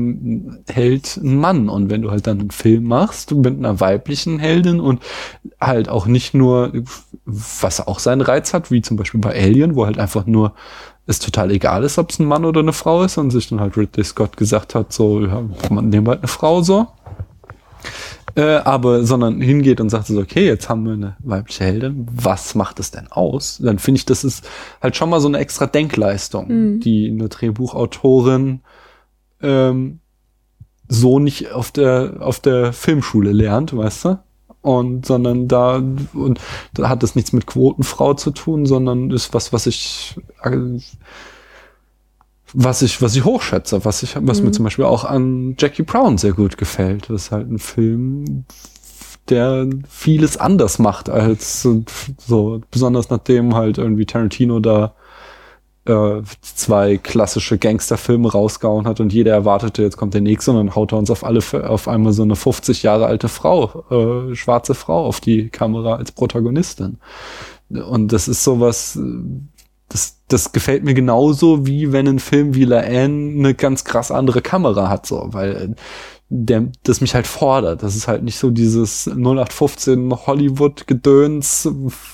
Held 0.69 1.17
ein 1.17 1.35
Mann. 1.35 1.67
Und 1.67 1.89
wenn 1.89 2.01
du 2.01 2.09
halt 2.09 2.27
dann 2.27 2.39
einen 2.39 2.51
Film 2.51 2.85
machst 2.85 3.33
mit 3.33 3.57
einer 3.57 3.81
weiblichen 3.81 4.39
Heldin 4.39 4.79
und 4.79 5.01
halt 5.59 5.89
auch 5.89 6.05
nicht 6.05 6.33
nur, 6.33 6.71
was 7.25 7.85
auch 7.85 7.99
seinen 7.99 8.21
Reiz 8.21 8.53
hat, 8.53 8.71
wie 8.71 8.81
zum 8.81 8.95
Beispiel 8.95 9.19
bei 9.19 9.35
Alien, 9.35 9.75
wo 9.75 9.85
halt 9.85 9.99
einfach 9.99 10.25
nur 10.25 10.53
es 11.07 11.19
total 11.19 11.51
egal 11.51 11.83
ist, 11.83 11.97
ob 11.97 12.11
es 12.11 12.19
ein 12.19 12.25
Mann 12.25 12.45
oder 12.45 12.59
eine 12.59 12.73
Frau 12.73 13.03
ist 13.03 13.17
und 13.17 13.31
sich 13.31 13.47
dann 13.47 13.61
halt 13.61 13.77
Ridley 13.77 14.03
Scott 14.03 14.37
gesagt 14.37 14.75
hat, 14.75 14.91
so, 14.93 15.21
ja, 15.21 15.41
man 15.69 15.89
nehmen 15.89 16.07
halt 16.07 16.19
eine 16.19 16.27
Frau 16.27 16.61
so. 16.61 16.87
Äh, 18.35 18.57
aber, 18.57 19.03
sondern 19.03 19.41
hingeht 19.41 19.81
und 19.81 19.89
sagt 19.89 20.07
so, 20.07 20.19
okay, 20.19 20.45
jetzt 20.45 20.69
haben 20.69 20.85
wir 20.85 20.93
eine 20.93 21.15
weibliche 21.19 21.63
Heldin, 21.63 22.05
was 22.13 22.53
macht 22.53 22.79
es 22.79 22.91
denn 22.91 23.07
aus? 23.09 23.59
Dann 23.63 23.79
finde 23.79 23.99
ich, 23.99 24.05
das 24.05 24.23
ist 24.23 24.47
halt 24.81 24.95
schon 24.95 25.09
mal 25.09 25.21
so 25.21 25.27
eine 25.27 25.39
extra 25.39 25.65
Denkleistung, 25.65 26.47
mhm. 26.47 26.79
die 26.81 27.09
eine 27.09 27.29
Drehbuchautorin 27.29 28.61
ähm, 29.41 29.99
so 30.89 31.19
nicht 31.19 31.51
auf 31.51 31.71
der, 31.71 32.17
auf 32.19 32.39
der 32.39 32.73
Filmschule 32.73 33.31
lernt, 33.31 33.75
weißt 33.75 34.05
du? 34.05 34.19
Und 34.67 35.05
sondern 35.05 35.47
da 35.47 35.77
und 35.77 36.39
da 36.73 36.89
hat 36.89 37.01
es 37.01 37.15
nichts 37.15 37.31
mit 37.31 37.47
Quotenfrau 37.47 38.15
zu 38.15 38.31
tun, 38.31 38.65
sondern 38.65 39.11
ist 39.11 39.33
was, 39.33 39.53
was 39.53 39.65
ich 39.65 40.15
was 42.53 42.81
ich 42.81 43.01
was 43.01 43.15
ich 43.15 43.23
hochschätze, 43.23 43.85
was 43.85 44.03
ich 44.03 44.17
was 44.19 44.39
mhm. 44.39 44.47
mir 44.47 44.51
zum 44.51 44.65
Beispiel 44.65 44.85
auch 44.85 45.05
an 45.05 45.55
Jackie 45.57 45.83
Brown 45.83 46.17
sehr 46.17 46.33
gut 46.33 46.57
gefällt. 46.57 47.09
Das 47.09 47.23
ist 47.23 47.31
halt 47.31 47.49
ein 47.49 47.59
Film, 47.59 48.43
der 49.29 49.69
vieles 49.87 50.35
anders 50.35 50.79
macht 50.79 51.09
als 51.09 51.61
so 51.61 52.61
besonders 52.69 53.09
nachdem 53.09 53.55
halt 53.55 53.77
irgendwie 53.77 54.05
Tarantino 54.05 54.59
da 54.59 54.95
äh, 55.87 56.21
zwei 56.41 56.97
klassische 56.97 57.57
Gangsterfilme 57.57 58.31
rausgehauen 58.31 58.85
hat 58.87 58.99
und 58.99 59.13
jeder 59.13 59.33
erwartete, 59.33 59.83
jetzt 59.83 59.97
kommt 59.97 60.13
der 60.13 60.21
nächste 60.21 60.51
und 60.51 60.57
dann 60.57 60.75
haut 60.75 60.91
er 60.91 60.97
uns 60.97 61.09
auf 61.09 61.23
alle 61.23 61.41
auf 61.67 61.87
einmal 61.87 62.13
so 62.13 62.23
eine 62.23 62.35
50 62.35 62.83
Jahre 62.83 63.05
alte 63.05 63.29
Frau, 63.29 63.85
äh, 63.89 64.35
schwarze 64.35 64.75
Frau 64.75 65.05
auf 65.05 65.21
die 65.21 65.49
Kamera 65.49 65.95
als 65.95 66.11
Protagonistin. 66.11 66.97
Und 67.69 68.11
das 68.13 68.27
ist 68.27 68.43
sowas, 68.43 68.99
das, 69.89 70.17
das 70.27 70.51
gefällt 70.51 70.83
mir 70.83 70.93
genauso, 70.93 71.65
wie 71.65 71.91
wenn 71.91 72.07
ein 72.07 72.19
Film 72.19 72.53
wie 72.53 72.65
La 72.65 72.79
Anne 72.79 73.39
eine 73.39 73.53
ganz 73.53 73.83
krass 73.83 74.11
andere 74.11 74.41
Kamera 74.41 74.89
hat, 74.89 75.05
so, 75.05 75.29
weil 75.31 75.75
der, 76.29 76.67
das 76.83 77.01
mich 77.01 77.15
halt 77.15 77.27
fordert. 77.27 77.83
Das 77.83 77.95
ist 77.95 78.07
halt 78.07 78.23
nicht 78.23 78.37
so 78.37 78.51
dieses 78.51 79.07
0815 79.07 80.11
Hollywood-Gedöns, 80.11 81.69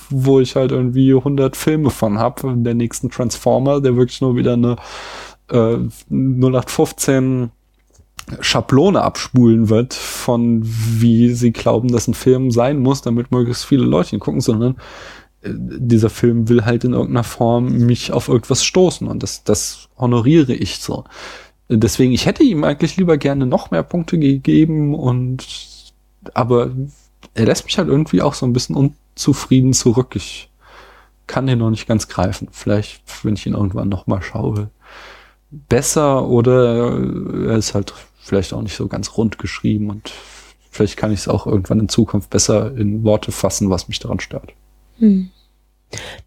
wo 0.09 0.39
ich 0.39 0.55
halt 0.55 0.71
irgendwie 0.71 1.13
100 1.13 1.55
Filme 1.55 1.89
von 1.89 2.19
hab. 2.19 2.41
Der 2.43 2.75
nächsten 2.75 3.09
Transformer, 3.09 3.81
der 3.81 3.95
wirklich 3.95 4.21
nur 4.21 4.35
wieder 4.35 4.53
eine 4.53 4.75
äh, 5.49 5.77
0815 6.09 7.51
Schablone 8.39 9.01
abspulen 9.01 9.69
wird 9.69 9.93
von 9.93 10.61
wie 10.63 11.33
sie 11.33 11.51
glauben, 11.51 11.91
dass 11.91 12.07
ein 12.07 12.13
Film 12.13 12.51
sein 12.51 12.79
muss, 12.79 13.01
damit 13.01 13.31
möglichst 13.31 13.65
viele 13.65 13.83
Leute 13.83 14.15
ihn 14.15 14.21
gucken, 14.21 14.39
sondern 14.39 14.77
äh, 15.41 15.49
dieser 15.53 16.09
Film 16.09 16.47
will 16.47 16.63
halt 16.63 16.85
in 16.85 16.93
irgendeiner 16.93 17.25
Form 17.25 17.85
mich 17.85 18.13
auf 18.13 18.29
irgendwas 18.29 18.63
stoßen 18.63 19.07
und 19.07 19.23
das, 19.23 19.43
das 19.43 19.89
honoriere 19.97 20.53
ich 20.53 20.77
so. 20.79 21.03
Deswegen, 21.69 22.13
ich 22.13 22.25
hätte 22.25 22.43
ihm 22.43 22.63
eigentlich 22.63 22.97
lieber 22.97 23.17
gerne 23.17 23.45
noch 23.45 23.71
mehr 23.71 23.83
Punkte 23.83 24.19
gegeben 24.19 24.95
und 24.95 25.45
aber 26.33 26.71
er 27.33 27.45
lässt 27.45 27.65
mich 27.65 27.77
halt 27.77 27.87
irgendwie 27.87 28.21
auch 28.21 28.33
so 28.33 28.45
ein 28.45 28.53
bisschen 28.53 28.75
unzufrieden 28.75 29.73
zurück. 29.73 30.15
Ich 30.15 30.49
kann 31.27 31.47
den 31.47 31.59
noch 31.59 31.69
nicht 31.69 31.87
ganz 31.87 32.07
greifen. 32.07 32.47
Vielleicht, 32.51 33.01
wenn 33.23 33.35
ich 33.35 33.45
ihn 33.45 33.53
irgendwann 33.53 33.89
noch 33.89 34.07
mal 34.07 34.21
schaue, 34.21 34.69
besser 35.51 36.27
oder 36.27 36.97
er 37.47 37.57
ist 37.57 37.73
halt 37.73 37.93
vielleicht 38.19 38.53
auch 38.53 38.61
nicht 38.61 38.75
so 38.75 38.87
ganz 38.87 39.17
rund 39.17 39.37
geschrieben 39.37 39.89
und 39.89 40.11
vielleicht 40.69 40.97
kann 40.97 41.11
ich 41.11 41.19
es 41.19 41.27
auch 41.27 41.45
irgendwann 41.45 41.79
in 41.79 41.89
Zukunft 41.89 42.29
besser 42.29 42.75
in 42.75 43.03
Worte 43.03 43.31
fassen, 43.31 43.69
was 43.69 43.87
mich 43.87 43.99
daran 43.99 44.19
stört. 44.19 44.53
Hm. 44.99 45.29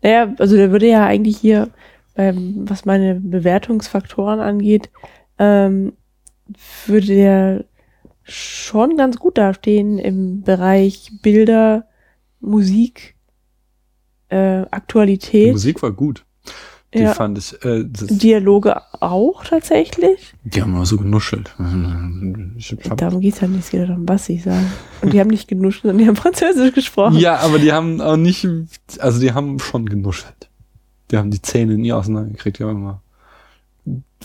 Naja, 0.02 0.32
also 0.38 0.56
der 0.56 0.70
würde 0.70 0.88
ja 0.88 1.04
eigentlich 1.04 1.38
hier, 1.38 1.70
ähm, 2.16 2.64
was 2.68 2.84
meine 2.84 3.16
Bewertungsfaktoren 3.16 4.40
angeht, 4.40 4.90
ähm, 5.38 5.92
würde 6.86 7.06
der 7.06 7.64
schon 8.22 8.96
ganz 8.96 9.18
gut 9.18 9.38
dastehen 9.38 9.98
im 9.98 10.42
Bereich 10.42 11.12
Bilder, 11.22 11.86
Musik, 12.40 13.16
äh, 14.28 14.62
Aktualität. 14.70 15.48
Die 15.48 15.52
Musik 15.52 15.82
war 15.82 15.92
gut. 15.92 16.24
Die 16.94 17.00
ja. 17.00 17.14
fand 17.14 17.38
ich. 17.38 17.52
Äh, 17.64 17.84
Dialoge 17.84 18.80
auch 19.00 19.44
tatsächlich. 19.44 20.34
Die 20.44 20.62
haben 20.62 20.74
immer 20.74 20.86
so 20.86 20.96
genuschelt. 20.96 21.54
Darum 22.96 23.20
geht's 23.20 23.40
ja 23.40 23.48
nicht, 23.48 23.64
es 23.64 23.70
geht 23.70 23.88
um 23.88 24.08
was 24.08 24.28
ich 24.28 24.44
sage. 24.44 24.64
Und 25.02 25.12
die 25.12 25.20
haben 25.20 25.28
nicht 25.28 25.48
genuschelt, 25.48 25.82
sondern 25.82 25.98
die 25.98 26.06
haben 26.06 26.16
Französisch 26.16 26.72
gesprochen. 26.72 27.18
Ja, 27.18 27.38
aber 27.38 27.58
die 27.58 27.72
haben 27.72 28.00
auch 28.00 28.16
nicht, 28.16 28.48
also 28.98 29.20
die 29.20 29.32
haben 29.32 29.58
schon 29.58 29.86
genuschelt. 29.86 30.48
Die 31.10 31.18
haben 31.18 31.30
die 31.30 31.42
Zähne 31.42 31.76
nie 31.76 31.92
auseinandergekriegt, 31.92 32.58
die 32.58 32.64
haben 32.64 32.76
immer 32.76 33.02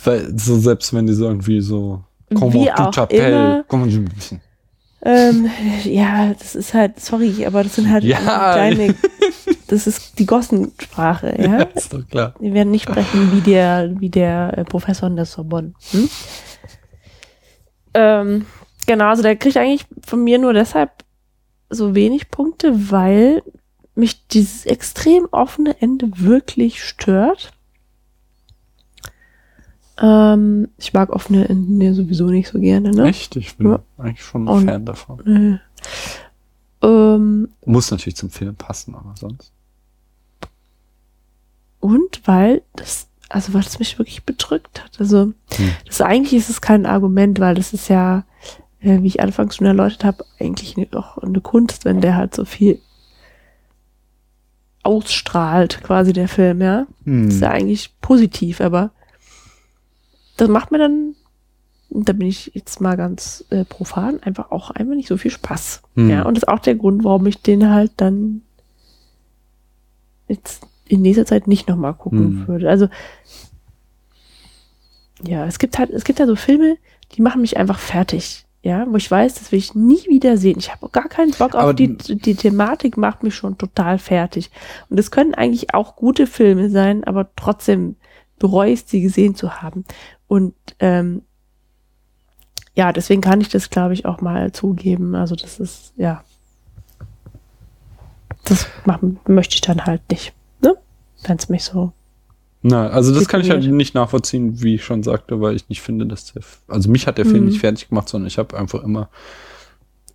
weil 0.03 0.37
so 0.37 0.57
selbst 0.57 0.93
wenn 0.93 1.07
die 1.07 1.13
so 1.13 1.25
irgendwie 1.25 1.61
so 1.61 2.03
Wie 2.29 2.71
auch 2.71 3.09
immer, 3.09 3.63
ähm, 5.03 5.49
ja, 5.83 6.33
das 6.33 6.53
ist 6.53 6.73
halt, 6.73 6.99
sorry, 6.99 7.45
aber 7.45 7.63
das 7.63 7.75
sind 7.75 7.89
halt 7.89 8.03
ja. 8.03 8.19
kleine, 8.19 8.93
das 9.67 9.87
ist 9.87 10.19
die 10.19 10.27
Gossensprache, 10.27 11.35
ja? 11.39 11.59
ja. 11.59 11.63
Ist 11.63 11.93
doch 11.93 12.07
klar. 12.07 12.35
Wir 12.39 12.53
werden 12.53 12.69
nicht 12.69 12.83
sprechen 12.83 13.31
wie 13.31 13.41
der, 13.41 13.99
wie 13.99 14.09
der 14.09 14.57
äh, 14.57 14.63
Professor 14.63 15.09
in 15.09 15.15
der 15.15 15.25
Sorbonne. 15.25 15.73
Hm? 15.91 16.09
Ähm, 17.95 18.45
genau, 18.85 19.05
also 19.05 19.23
der 19.23 19.35
kriegt 19.35 19.57
eigentlich 19.57 19.85
von 20.05 20.23
mir 20.23 20.37
nur 20.37 20.53
deshalb 20.53 20.91
so 21.69 21.95
wenig 21.95 22.29
Punkte, 22.29 22.91
weil 22.91 23.41
mich 23.95 24.27
dieses 24.27 24.65
extrem 24.65 25.27
offene 25.31 25.81
Ende 25.81 26.11
wirklich 26.15 26.83
stört. 26.83 27.53
Ähm, 30.01 30.69
ich 30.77 30.93
mag 30.93 31.11
offene 31.11 31.47
Enden 31.47 31.79
ja 31.79 31.93
sowieso 31.93 32.25
nicht 32.25 32.49
so 32.49 32.59
gerne, 32.59 32.91
ne? 32.91 33.07
Echt? 33.07 33.35
Ich 33.35 33.55
bin 33.55 33.67
ja. 33.67 33.79
eigentlich 33.99 34.23
schon 34.23 34.45
ein 34.45 34.47
Und, 34.47 34.65
Fan 34.65 34.85
davon. 34.85 35.21
Nee. 35.25 35.59
Ähm, 36.81 37.49
Muss 37.65 37.91
natürlich 37.91 38.15
zum 38.15 38.31
Film 38.31 38.55
passen, 38.55 38.95
aber 38.95 39.13
sonst. 39.15 39.51
Und 41.79 42.21
weil 42.25 42.63
das, 42.75 43.07
also 43.29 43.53
weil 43.53 43.61
es 43.61 43.77
mich 43.77 43.99
wirklich 43.99 44.23
bedrückt 44.23 44.83
hat. 44.83 44.99
Also, 44.99 45.33
hm. 45.53 45.71
das 45.85 46.01
eigentlich 46.01 46.33
ist 46.33 46.49
es 46.49 46.61
kein 46.61 46.87
Argument, 46.87 47.39
weil 47.39 47.53
das 47.53 47.73
ist 47.73 47.87
ja, 47.87 48.23
äh, 48.79 49.01
wie 49.01 49.07
ich 49.07 49.21
anfangs 49.21 49.55
schon 49.55 49.67
erläutert 49.67 50.03
habe, 50.03 50.25
eigentlich 50.39 50.75
auch 50.95 51.19
eine 51.19 51.41
Kunst, 51.41 51.85
wenn 51.85 52.01
der 52.01 52.15
halt 52.15 52.35
so 52.35 52.45
viel 52.45 52.79
ausstrahlt, 54.81 55.83
quasi 55.83 56.11
der 56.11 56.27
Film, 56.27 56.61
ja. 56.61 56.87
Hm. 57.03 57.25
Das 57.27 57.35
ist 57.35 57.41
ja 57.41 57.51
eigentlich 57.51 57.93
positiv, 58.01 58.61
aber 58.61 58.89
das 60.41 60.49
macht 60.49 60.71
mir 60.71 60.79
dann, 60.79 61.15
da 61.91 62.13
bin 62.13 62.27
ich 62.27 62.51
jetzt 62.55 62.81
mal 62.81 62.97
ganz 62.97 63.45
äh, 63.51 63.63
profan, 63.63 64.19
einfach 64.23 64.49
auch 64.49 64.71
einfach 64.71 64.95
nicht 64.95 65.07
so 65.07 65.17
viel 65.17 65.29
Spaß. 65.29 65.83
Hm. 65.95 66.09
Ja, 66.09 66.23
und 66.23 66.35
das 66.35 66.43
ist 66.43 66.49
auch 66.49 66.59
der 66.59 66.73
Grund, 66.73 67.03
warum 67.03 67.27
ich 67.27 67.43
den 67.43 67.69
halt 67.69 67.91
dann 67.97 68.41
jetzt 70.27 70.63
in 70.87 71.03
nächster 71.03 71.27
Zeit 71.27 71.47
nicht 71.47 71.69
nochmal 71.69 71.93
gucken 71.93 72.19
hm. 72.19 72.47
würde. 72.47 72.69
Also, 72.69 72.87
ja, 75.23 75.45
es 75.45 75.59
gibt 75.59 75.77
halt, 75.77 75.91
es 75.91 76.03
gibt 76.03 76.17
ja 76.17 76.25
so 76.25 76.35
Filme, 76.35 76.77
die 77.11 77.21
machen 77.21 77.41
mich 77.41 77.57
einfach 77.57 77.77
fertig. 77.77 78.45
Ja, 78.63 78.85
wo 78.87 78.95
ich 78.95 79.09
weiß, 79.09 79.35
das 79.35 79.51
will 79.51 79.59
ich 79.59 79.75
nie 79.75 80.03
wieder 80.07 80.37
sehen. 80.37 80.57
Ich 80.57 80.71
habe 80.71 80.89
gar 80.89 81.07
keinen 81.07 81.31
Bock 81.31 81.55
auf 81.55 81.75
die, 81.75 81.97
die 81.97 82.35
Thematik, 82.35 82.95
macht 82.95 83.23
mich 83.23 83.35
schon 83.35 83.57
total 83.57 83.97
fertig. 83.97 84.49
Und 84.89 84.99
es 84.99 85.11
können 85.11 85.33
eigentlich 85.33 85.73
auch 85.73 85.95
gute 85.95 86.25
Filme 86.27 86.69
sein, 86.69 87.03
aber 87.03 87.29
trotzdem 87.35 87.95
bereue 88.41 88.71
ich 88.71 88.83
sie 88.87 89.01
gesehen 89.01 89.35
zu 89.35 89.61
haben. 89.61 89.85
Und 90.27 90.55
ähm, 90.79 91.21
ja, 92.73 92.91
deswegen 92.91 93.21
kann 93.21 93.39
ich 93.39 93.49
das, 93.49 93.69
glaube 93.69 93.93
ich, 93.93 94.05
auch 94.05 94.19
mal 94.19 94.51
zugeben. 94.51 95.13
Also 95.13 95.35
das 95.35 95.59
ist, 95.59 95.93
ja, 95.95 96.23
das 98.45 98.65
machen, 98.85 99.19
möchte 99.27 99.55
ich 99.55 99.61
dann 99.61 99.85
halt 99.85 100.01
nicht, 100.09 100.33
ne? 100.61 100.75
Wenn 101.23 101.37
es 101.37 101.49
mich 101.49 101.63
so. 101.63 101.93
Na, 102.63 102.89
also 102.89 103.13
das 103.13 103.27
kann 103.27 103.41
ich 103.41 103.49
halt 103.49 103.63
nicht 103.63 103.93
nachvollziehen, 103.93 104.61
wie 104.61 104.75
ich 104.75 104.83
schon 104.83 105.03
sagte, 105.03 105.39
weil 105.39 105.55
ich 105.55 105.69
nicht 105.69 105.81
finde, 105.81 106.07
dass 106.07 106.33
der, 106.33 106.41
also 106.67 106.89
mich 106.89 107.05
hat 107.07 107.17
der 107.19 107.25
Film 107.25 107.43
mhm. 107.43 107.49
nicht 107.49 107.59
fertig 107.59 107.89
gemacht, 107.89 108.09
sondern 108.09 108.27
ich 108.27 108.37
habe 108.37 108.57
einfach 108.57 108.83
immer 108.83 109.09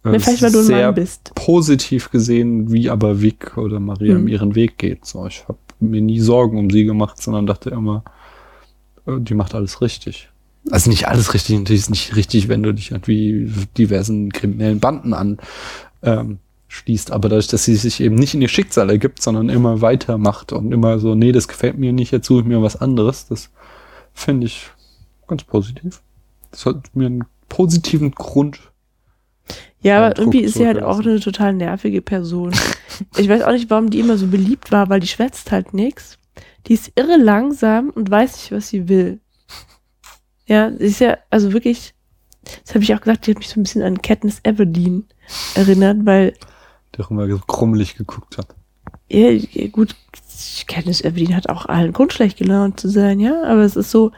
äh, 0.05 0.12
Ja, 0.12 0.19
vielleicht, 0.19 0.43
weil 0.43 0.53
du 0.53 0.59
ein 0.61 0.65
sehr 0.65 0.94
positiv 1.35 2.11
gesehen, 2.11 2.73
wie 2.73 2.90
aber 2.90 3.20
Vic 3.20 3.57
oder 3.57 3.78
Maria 3.81 4.19
Mhm. 4.19 4.28
ihren 4.28 4.55
Weg 4.55 4.78
geht. 4.78 5.05
So, 5.05 5.27
ich 5.27 5.44
habe 5.47 5.59
mir 5.81 6.01
nie 6.01 6.20
Sorgen 6.20 6.59
um 6.59 6.70
sie 6.70 6.85
gemacht, 6.85 7.20
sondern 7.20 7.47
dachte 7.47 7.70
immer, 7.70 8.05
die 9.06 9.34
macht 9.34 9.54
alles 9.54 9.80
richtig. 9.80 10.28
Also 10.70 10.90
nicht 10.90 11.06
alles 11.06 11.32
richtig, 11.32 11.58
natürlich 11.58 11.82
ist 11.82 11.90
nicht 11.90 12.16
richtig, 12.16 12.48
wenn 12.48 12.62
du 12.62 12.74
dich 12.74 12.90
irgendwie 12.90 13.52
diversen 13.78 14.32
kriminellen 14.32 14.80
Banden 14.80 15.14
an 15.14 15.38
ähm, 16.02 16.38
schließt, 16.68 17.12
aber 17.12 17.28
dadurch, 17.28 17.46
dass 17.46 17.64
sie 17.64 17.76
sich 17.76 18.00
eben 18.00 18.16
nicht 18.16 18.34
in 18.34 18.42
ihr 18.42 18.48
Schicksal 18.48 18.90
ergibt, 18.90 19.22
sondern 19.22 19.48
immer 19.48 19.80
weitermacht 19.80 20.52
und 20.52 20.72
immer 20.72 20.98
so, 20.98 21.14
nee, 21.14 21.30
das 21.30 21.46
gefällt 21.46 21.78
mir 21.78 21.92
nicht, 21.92 22.10
jetzt 22.10 22.26
suche 22.26 22.40
ich 22.40 22.46
mir 22.46 22.62
was 22.62 22.76
anderes, 22.76 23.28
das 23.28 23.50
finde 24.12 24.46
ich 24.46 24.70
ganz 25.28 25.44
positiv. 25.44 26.02
Das 26.50 26.66
hat 26.66 26.94
mir 26.94 27.06
einen 27.06 27.24
positiven 27.48 28.10
Grund. 28.12 28.58
Ja, 29.80 29.98
aber 29.98 30.18
irgendwie 30.18 30.40
ist 30.40 30.54
sie 30.54 30.66
halt 30.66 30.82
auch 30.82 30.98
eine 30.98 31.20
total 31.20 31.52
nervige 31.52 32.02
Person. 32.02 32.52
ich 33.16 33.28
weiß 33.28 33.42
auch 33.42 33.52
nicht, 33.52 33.70
warum 33.70 33.90
die 33.90 34.00
immer 34.00 34.18
so 34.18 34.26
beliebt 34.26 34.72
war, 34.72 34.88
weil 34.88 35.00
die 35.00 35.06
schwätzt 35.06 35.52
halt 35.52 35.74
nix. 35.74 36.18
Die 36.66 36.74
ist 36.74 36.93
irre 36.97 37.16
langsam 37.16 37.90
und 37.90 38.10
weiß 38.10 38.32
nicht, 38.36 38.52
was 38.52 38.68
sie 38.68 38.88
will. 38.88 39.20
Ja, 40.47 40.70
sie 40.72 40.84
ist 40.84 41.01
ja, 41.01 41.18
also 41.30 41.52
wirklich, 41.52 41.94
das 42.64 42.74
habe 42.74 42.84
ich 42.84 42.94
auch 42.94 43.01
gesagt, 43.01 43.26
die 43.26 43.32
hat 43.32 43.38
mich 43.38 43.48
so 43.48 43.59
ein 43.60 43.64
bisschen 43.64 43.82
an 43.82 44.02
Katniss 44.02 44.40
Everdeen 44.44 45.05
erinnert, 45.55 45.98
weil, 46.05 46.34
Der 46.97 47.05
auch 47.05 47.10
immer 47.10 47.28
so 47.28 47.38
krummelig 47.38 47.97
geguckt 47.97 48.38
hat. 48.38 48.55
ja, 49.09 49.30
gut, 49.68 49.97
Katniss 50.68 51.01
Everdeen 51.01 51.34
hat 51.34 51.48
auch 51.48 51.66
allen 51.66 51.93
Grund, 51.93 52.12
schlecht 52.12 52.38
gelaunt 52.38 52.78
zu 52.78 52.88
sein, 52.88 53.18
ja, 53.20 53.43
aber 53.44 53.62
es 53.62 53.76
ist 53.76 53.90
so, 53.90 54.12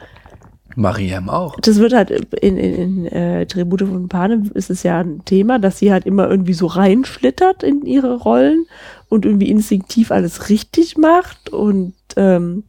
Mariam 0.75 1.29
auch. 1.29 1.59
das 1.59 1.77
wird 1.77 1.93
halt 1.93 2.11
in, 2.11 2.57
in, 2.57 2.75
in 2.75 3.05
äh, 3.07 3.45
Tribute 3.45 3.81
von 3.81 4.07
Panem 4.07 4.51
ist 4.53 4.69
es 4.69 4.83
ja 4.83 4.99
ein 4.99 5.23
Thema, 5.25 5.59
dass 5.59 5.79
sie 5.79 5.91
halt 5.91 6.05
immer 6.05 6.29
irgendwie 6.29 6.53
so 6.53 6.67
reinschlittert 6.67 7.63
in 7.63 7.85
ihre 7.85 8.15
Rollen 8.15 8.65
und 9.09 9.25
irgendwie 9.25 9.49
instinktiv 9.49 10.11
alles 10.11 10.49
richtig 10.49 10.97
macht 10.97 11.49
und 11.49 11.93
ähm, 12.15 12.63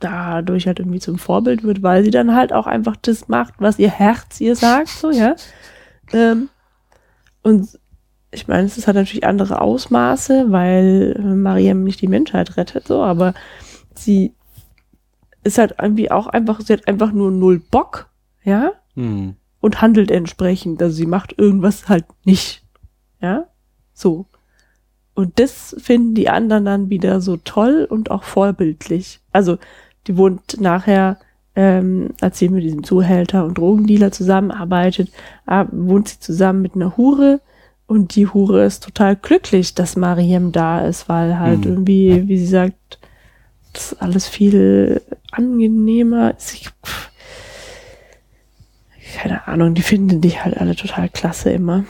dadurch 0.00 0.66
halt 0.66 0.78
irgendwie 0.78 1.00
zum 1.00 1.18
Vorbild 1.18 1.64
wird, 1.64 1.82
weil 1.82 2.04
sie 2.04 2.10
dann 2.10 2.34
halt 2.34 2.52
auch 2.52 2.66
einfach 2.66 2.96
das 2.96 3.28
macht, 3.28 3.54
was 3.58 3.78
ihr 3.78 3.90
Herz 3.90 4.40
ihr 4.40 4.54
sagt, 4.54 4.88
so, 4.88 5.10
ja. 5.10 5.34
Ähm, 6.12 6.48
und 7.42 7.78
ich 8.30 8.46
meine, 8.46 8.66
es 8.66 8.86
hat 8.86 8.94
natürlich 8.94 9.24
andere 9.24 9.60
Ausmaße, 9.60 10.46
weil 10.50 11.16
äh, 11.18 11.22
Mariam 11.22 11.82
nicht 11.82 12.00
die 12.00 12.08
Menschheit 12.08 12.56
rettet, 12.56 12.86
so, 12.86 13.02
aber 13.02 13.34
sie 13.94 14.34
ist 15.44 15.58
halt 15.58 15.74
irgendwie 15.80 16.10
auch 16.10 16.26
einfach, 16.26 16.60
sie 16.60 16.72
hat 16.72 16.86
einfach 16.88 17.12
nur 17.12 17.30
null 17.30 17.58
Bock, 17.70 18.08
ja, 18.44 18.72
Hm. 18.94 19.34
und 19.60 19.80
handelt 19.80 20.10
entsprechend. 20.10 20.82
Also 20.82 20.94
sie 20.96 21.06
macht 21.06 21.38
irgendwas 21.38 21.88
halt 21.88 22.04
nicht, 22.24 22.62
ja, 23.20 23.44
so. 23.92 24.26
Und 25.14 25.38
das 25.40 25.74
finden 25.80 26.14
die 26.14 26.28
anderen 26.28 26.64
dann 26.64 26.90
wieder 26.90 27.20
so 27.20 27.36
toll 27.38 27.86
und 27.90 28.10
auch 28.10 28.22
vorbildlich. 28.22 29.20
Also 29.32 29.58
die 30.06 30.16
wohnt 30.16 30.60
nachher, 30.60 31.18
ähm, 31.56 32.10
als 32.20 32.38
sie 32.38 32.48
mit 32.48 32.62
diesem 32.62 32.84
Zuhälter 32.84 33.44
und 33.44 33.58
Drogendealer 33.58 34.12
zusammenarbeitet, 34.12 35.10
äh, 35.48 35.64
wohnt 35.72 36.08
sie 36.08 36.20
zusammen 36.20 36.62
mit 36.62 36.76
einer 36.76 36.96
Hure 36.96 37.40
und 37.88 38.14
die 38.14 38.28
Hure 38.28 38.64
ist 38.64 38.84
total 38.84 39.16
glücklich, 39.16 39.74
dass 39.74 39.96
Mariam 39.96 40.52
da 40.52 40.86
ist, 40.86 41.08
weil 41.08 41.38
halt 41.38 41.64
Hm. 41.64 41.72
irgendwie, 41.72 42.28
wie 42.28 42.38
sie 42.38 42.46
sagt, 42.46 42.97
alles 44.00 44.26
viel 44.28 45.02
angenehmer 45.30 46.36
ist. 46.36 46.54
Ich, 46.54 46.70
keine 49.14 49.46
Ahnung, 49.46 49.74
die 49.74 49.82
finden 49.82 50.20
die 50.20 50.38
halt 50.40 50.56
alle 50.56 50.76
total 50.76 51.08
klasse 51.08 51.50
immer. 51.50 51.84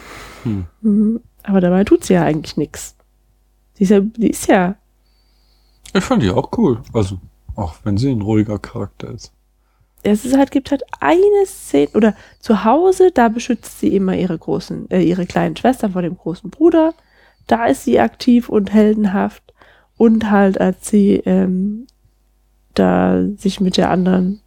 Hm. 0.45 0.67
Mhm. 0.81 1.21
Aber 1.43 1.61
dabei 1.61 1.85
tut 1.85 2.05
sie 2.05 2.15
ja 2.15 2.25
eigentlich 2.25 2.57
nichts. 2.57 2.97
Die 3.79 3.85
ist 3.85 3.91
ja, 3.91 4.01
die 4.01 4.31
ist 4.31 4.47
ja, 4.49 4.77
Ich 5.95 6.05
fand 6.05 6.23
die 6.23 6.31
auch 6.31 6.51
cool. 6.59 6.83
Also, 6.93 7.19
auch 7.57 7.75
wenn 7.85 7.97
sie 7.97 8.11
ein 8.11 8.23
ruhiger 8.23 8.59
Charakter 8.59 9.11
ist. 9.11 9.33
es 10.03 10.25
ist 10.25 10.37
halt, 10.37 10.51
gibt 10.51 10.71
halt 10.71 10.83
eine 11.01 11.47
Szene, 11.47 11.91
oder 11.95 12.15
zu 12.41 12.65
Hause, 12.65 13.11
da 13.13 13.29
beschützt 13.29 13.81
sie 13.81 13.95
immer 13.95 14.15
ihre 14.15 14.39
großen, 14.39 14.91
äh, 14.91 15.03
ihre 15.03 15.27
kleinen 15.27 15.57
Schwestern 15.57 15.93
vor 15.93 16.03
dem 16.03 16.17
großen 16.17 16.51
Bruder. 16.51 16.95
Da 17.47 17.67
ist 17.67 17.85
sie 17.85 17.99
aktiv 17.99 18.49
und 18.49 18.73
heldenhaft. 18.73 19.43
Und 19.99 20.31
halt, 20.31 20.61
als 20.61 20.89
sie 20.89 21.17
ähm, 21.27 21.87
da 22.73 23.23
sich 23.37 23.61
mit 23.61 23.77
der 23.77 23.91
anderen 23.91 24.41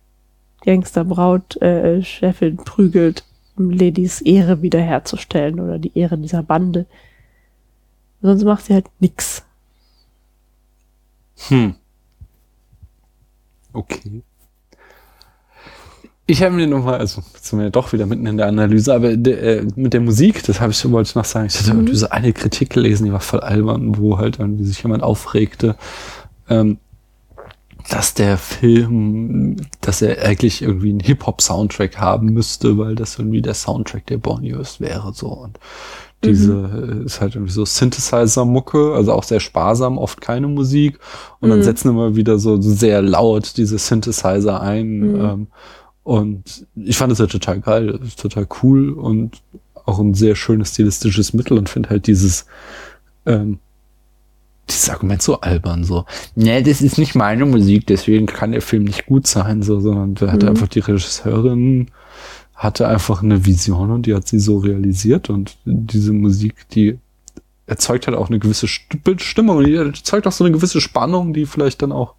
Gangsterbraut 0.61 1.61
äh, 1.61 2.01
Chefin 2.01 2.57
prügelt, 2.57 3.25
um 3.57 3.69
Ladies 3.69 4.21
Ehre 4.21 4.61
wiederherzustellen 4.61 5.59
oder 5.59 5.77
die 5.77 5.97
Ehre 5.97 6.17
dieser 6.17 6.41
Bande. 6.41 6.85
Sonst 8.21 8.43
macht 8.43 8.65
sie 8.65 8.73
halt 8.73 8.85
nix. 8.99 9.43
Hm. 11.47 11.75
Okay. 13.73 14.21
Ich 16.31 16.41
habe 16.41 16.55
mir 16.55 16.65
nochmal, 16.65 16.97
also 16.99 17.21
jetzt 17.33 17.47
sind 17.47 17.59
wir 17.59 17.65
ja 17.65 17.69
doch 17.71 17.91
wieder 17.91 18.05
mitten 18.05 18.25
in 18.25 18.37
der 18.37 18.47
Analyse, 18.47 18.93
aber 18.93 19.17
de, 19.17 19.33
äh, 19.33 19.67
mit 19.75 19.91
der 19.91 19.99
Musik, 19.99 20.41
das 20.43 20.61
habe 20.61 20.71
ich 20.71 20.89
wollte 20.89 21.09
ich 21.09 21.15
noch 21.15 21.25
sagen, 21.25 21.47
ich 21.47 21.59
hatte 21.59 21.73
Mhm. 21.73 21.93
so 21.93 22.07
eine 22.09 22.31
Kritik 22.31 22.69
gelesen, 22.69 23.03
die 23.03 23.11
war 23.11 23.19
voll 23.19 23.41
albern, 23.41 23.97
wo 23.97 24.17
halt 24.17 24.39
irgendwie 24.39 24.63
sich 24.63 24.81
jemand 24.81 25.03
aufregte, 25.03 25.75
ähm, 26.47 26.77
dass 27.89 28.13
der 28.13 28.37
Film, 28.37 29.57
dass 29.81 30.01
er 30.01 30.23
eigentlich 30.25 30.61
irgendwie 30.61 30.91
einen 30.91 31.01
Hip-Hop-Soundtrack 31.01 31.97
haben 31.97 32.27
müsste, 32.27 32.77
weil 32.77 32.95
das 32.95 33.19
irgendwie 33.19 33.41
der 33.41 33.53
Soundtrack 33.53 34.05
der 34.05 34.17
Borneos 34.17 34.79
wäre, 34.79 35.11
so. 35.13 35.27
Und 35.27 35.59
diese 36.23 36.53
äh, 37.01 37.05
ist 37.05 37.19
halt 37.19 37.35
irgendwie 37.35 37.51
so 37.51 37.65
Synthesizer-Mucke, 37.65 38.93
also 38.95 39.11
auch 39.11 39.23
sehr 39.23 39.41
sparsam, 39.41 39.97
oft 39.97 40.21
keine 40.21 40.47
Musik. 40.47 40.97
Und 41.41 41.49
dann 41.49 41.59
Mhm. 41.59 41.63
setzen 41.63 41.89
immer 41.89 42.15
wieder 42.15 42.39
so 42.39 42.61
sehr 42.61 43.01
laut 43.01 43.57
diese 43.57 43.77
Synthesizer 43.77 44.61
ein. 44.61 44.99
Mhm. 44.99 45.15
Ähm, 45.19 45.47
und 46.03 46.65
ich 46.75 46.97
fand 46.97 47.11
das 47.11 47.19
ja 47.19 47.27
total 47.27 47.59
geil, 47.61 47.99
total 48.17 48.47
cool 48.63 48.89
und 48.91 49.41
auch 49.85 49.99
ein 49.99 50.13
sehr 50.13 50.35
schönes 50.35 50.69
stilistisches 50.73 51.33
Mittel 51.33 51.57
und 51.57 51.69
finde 51.69 51.89
halt 51.89 52.07
dieses, 52.07 52.45
ähm, 53.25 53.59
dieses 54.69 54.89
Argument 54.89 55.21
so 55.21 55.41
albern, 55.41 55.83
so, 55.83 56.05
nee, 56.35 56.61
das 56.61 56.81
ist 56.81 56.97
nicht 56.97 57.15
meine 57.15 57.45
Musik, 57.45 57.87
deswegen 57.87 58.25
kann 58.25 58.51
der 58.51 58.61
Film 58.61 58.83
nicht 58.85 59.05
gut 59.05 59.27
sein, 59.27 59.61
so, 59.63 59.79
sondern 59.79 60.15
da 60.15 60.31
hat 60.31 60.43
Mhm. 60.43 60.49
einfach 60.49 60.67
die 60.67 60.79
Regisseurin 60.79 61.87
hatte 62.55 62.87
einfach 62.87 63.23
eine 63.23 63.43
Vision 63.45 63.89
und 63.89 64.05
die 64.05 64.13
hat 64.13 64.27
sie 64.27 64.37
so 64.39 64.59
realisiert 64.59 65.29
und 65.31 65.57
diese 65.65 66.13
Musik, 66.13 66.67
die 66.69 66.99
erzeugt 67.65 68.05
halt 68.07 68.15
auch 68.15 68.29
eine 68.29 68.37
gewisse 68.37 68.67
St- 68.67 69.19
Stimmung, 69.19 69.57
und 69.57 69.65
die 69.65 69.75
erzeugt 69.75 70.27
auch 70.27 70.31
so 70.31 70.43
eine 70.43 70.53
gewisse 70.53 70.79
Spannung, 70.79 71.33
die 71.33 71.45
vielleicht 71.47 71.81
dann 71.81 71.91
auch 71.91 72.13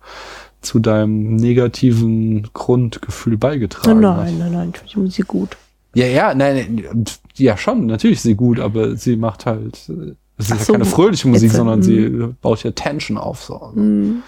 zu 0.62 0.78
deinem 0.78 1.36
negativen 1.36 2.48
Grundgefühl 2.52 3.36
beigetragen 3.36 4.00
Nein, 4.00 4.16
hat. 4.16 4.38
nein, 4.38 4.52
nein, 4.52 4.72
ich 4.84 4.92
finde 4.92 5.06
Musik 5.06 5.28
gut. 5.28 5.56
Ja, 5.94 6.06
ja, 6.06 6.34
nein, 6.34 6.82
nein, 6.82 7.04
ja 7.36 7.56
schon, 7.56 7.86
natürlich 7.86 8.18
ist 8.18 8.22
sie 8.22 8.34
gut, 8.34 8.58
aber 8.58 8.96
sie 8.96 9.16
macht 9.16 9.46
halt, 9.46 9.88
äh, 9.88 10.14
es 10.38 10.46
ist 10.46 10.52
Ach 10.52 10.58
ja 10.58 10.64
so, 10.64 10.72
keine 10.72 10.84
fröhliche 10.86 11.28
Musik, 11.28 11.50
jetzt, 11.50 11.56
sondern 11.56 11.80
mm. 11.80 11.82
sie 11.82 12.28
baut 12.40 12.62
ja 12.62 12.70
Tension 12.70 13.18
auf. 13.18 13.42
So. 13.42 13.72
Mhm. 13.74 14.22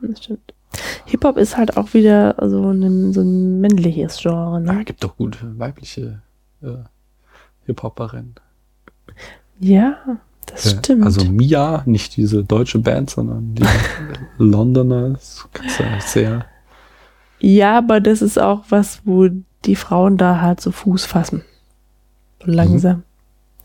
Das 0.00 0.24
stimmt. 0.24 0.52
Hip-Hop 1.06 1.36
ist 1.36 1.56
halt 1.56 1.76
auch 1.76 1.94
wieder 1.94 2.34
so 2.48 2.70
ein, 2.70 3.12
so 3.12 3.20
ein 3.20 3.60
männliches 3.60 4.18
Genre, 4.20 4.62
Ja, 4.64 4.72
ne? 4.72 4.84
gibt 4.84 5.04
doch 5.04 5.16
gute 5.16 5.58
weibliche 5.58 6.22
äh, 6.62 6.78
Hip-Hoperinnen. 7.66 8.34
Ja, 9.60 10.18
das 10.46 10.64
Ja, 10.64 10.78
stimmt. 10.78 11.04
Also 11.04 11.24
Mia, 11.24 11.82
nicht 11.86 12.16
diese 12.16 12.44
deutsche 12.44 12.78
Band, 12.78 13.10
sondern 13.10 13.54
die 13.54 13.64
Londoner, 14.38 15.10
das 15.10 15.46
kannst 15.52 15.78
du 15.78 15.82
ja 15.84 16.00
sehr. 16.00 16.46
ja, 17.40 17.78
aber 17.78 18.00
das 18.00 18.22
ist 18.22 18.38
auch 18.38 18.64
was, 18.68 19.00
wo 19.04 19.28
die 19.64 19.76
Frauen 19.76 20.16
da 20.16 20.40
halt 20.40 20.60
so 20.60 20.70
Fuß 20.72 21.04
fassen. 21.06 21.42
So 22.44 22.50
langsam. 22.50 23.02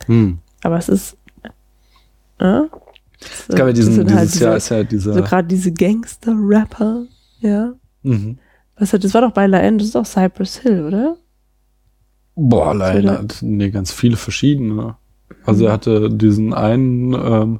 Hm. 0.05 0.39
Aber 0.63 0.77
es 0.77 0.89
ist. 0.89 1.17
Äh? 2.39 2.61
Es 3.21 3.47
gab 3.49 3.67
ja 3.67 3.73
diesen, 3.73 3.93
sind 3.95 4.05
dieses 4.09 4.17
halt 4.19 4.33
diese, 4.33 4.43
Jahr 4.45 4.55
ist 4.57 4.69
ja 4.69 4.83
dieser. 4.83 5.13
So 5.13 5.21
gerade 5.21 5.47
diese 5.47 5.73
Gangster-Rapper, 5.73 7.03
ja. 7.41 7.73
mhm. 8.03 8.37
Was 8.77 8.93
hat, 8.93 9.03
das 9.03 9.13
war 9.13 9.21
doch 9.21 9.31
bei 9.31 9.45
La 9.45 9.59
End, 9.59 9.81
das 9.81 9.87
ist 9.87 9.95
doch 9.95 10.05
Cypress 10.05 10.55
Hill, 10.59 10.85
oder? 10.85 11.17
Boah, 12.35 12.69
Oder- 12.69 12.93
leider. 12.93 13.25
Nee, 13.41 13.71
ganz 13.71 13.91
viele 13.91 14.15
verschiedene. 14.15 14.95
Also 15.45 15.65
er 15.65 15.73
hatte 15.73 16.09
diesen 16.09 16.53
einen, 16.53 17.13
ähm, 17.13 17.59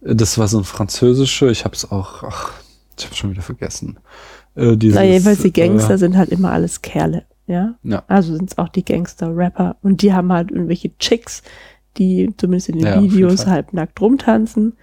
das 0.00 0.38
war 0.38 0.48
so 0.48 0.58
ein 0.58 0.64
französischer, 0.64 1.48
ich 1.48 1.64
hab's 1.64 1.90
auch, 1.90 2.22
ach, 2.22 2.52
ich 2.98 3.06
hab's 3.06 3.16
schon 3.16 3.30
wieder 3.30 3.42
vergessen. 3.42 3.98
Äh, 4.54 4.76
dieses, 4.76 4.96
Na, 4.96 5.04
jedenfalls 5.04 5.40
die 5.40 5.52
Gangster 5.52 5.94
Äh, 5.94 5.98
sind 5.98 6.16
halt 6.16 6.30
immer 6.30 6.52
alles 6.52 6.82
Kerle, 6.82 7.24
ja. 7.46 7.74
ja. 7.82 8.04
Also 8.08 8.34
sind 8.36 8.50
es 8.50 8.58
auch 8.58 8.68
die 8.68 8.84
Gangster-Rapper. 8.84 9.76
Und 9.82 10.02
die 10.02 10.12
haben 10.12 10.32
halt 10.32 10.50
irgendwelche 10.50 10.96
Chicks, 10.98 11.42
die 11.96 12.32
zumindest 12.36 12.68
in 12.68 12.78
den 12.78 12.86
Ja, 12.86 13.02
Videos 13.02 13.46
halb 13.46 13.72
nackt 13.72 14.00
rumtanzen. 14.00 14.74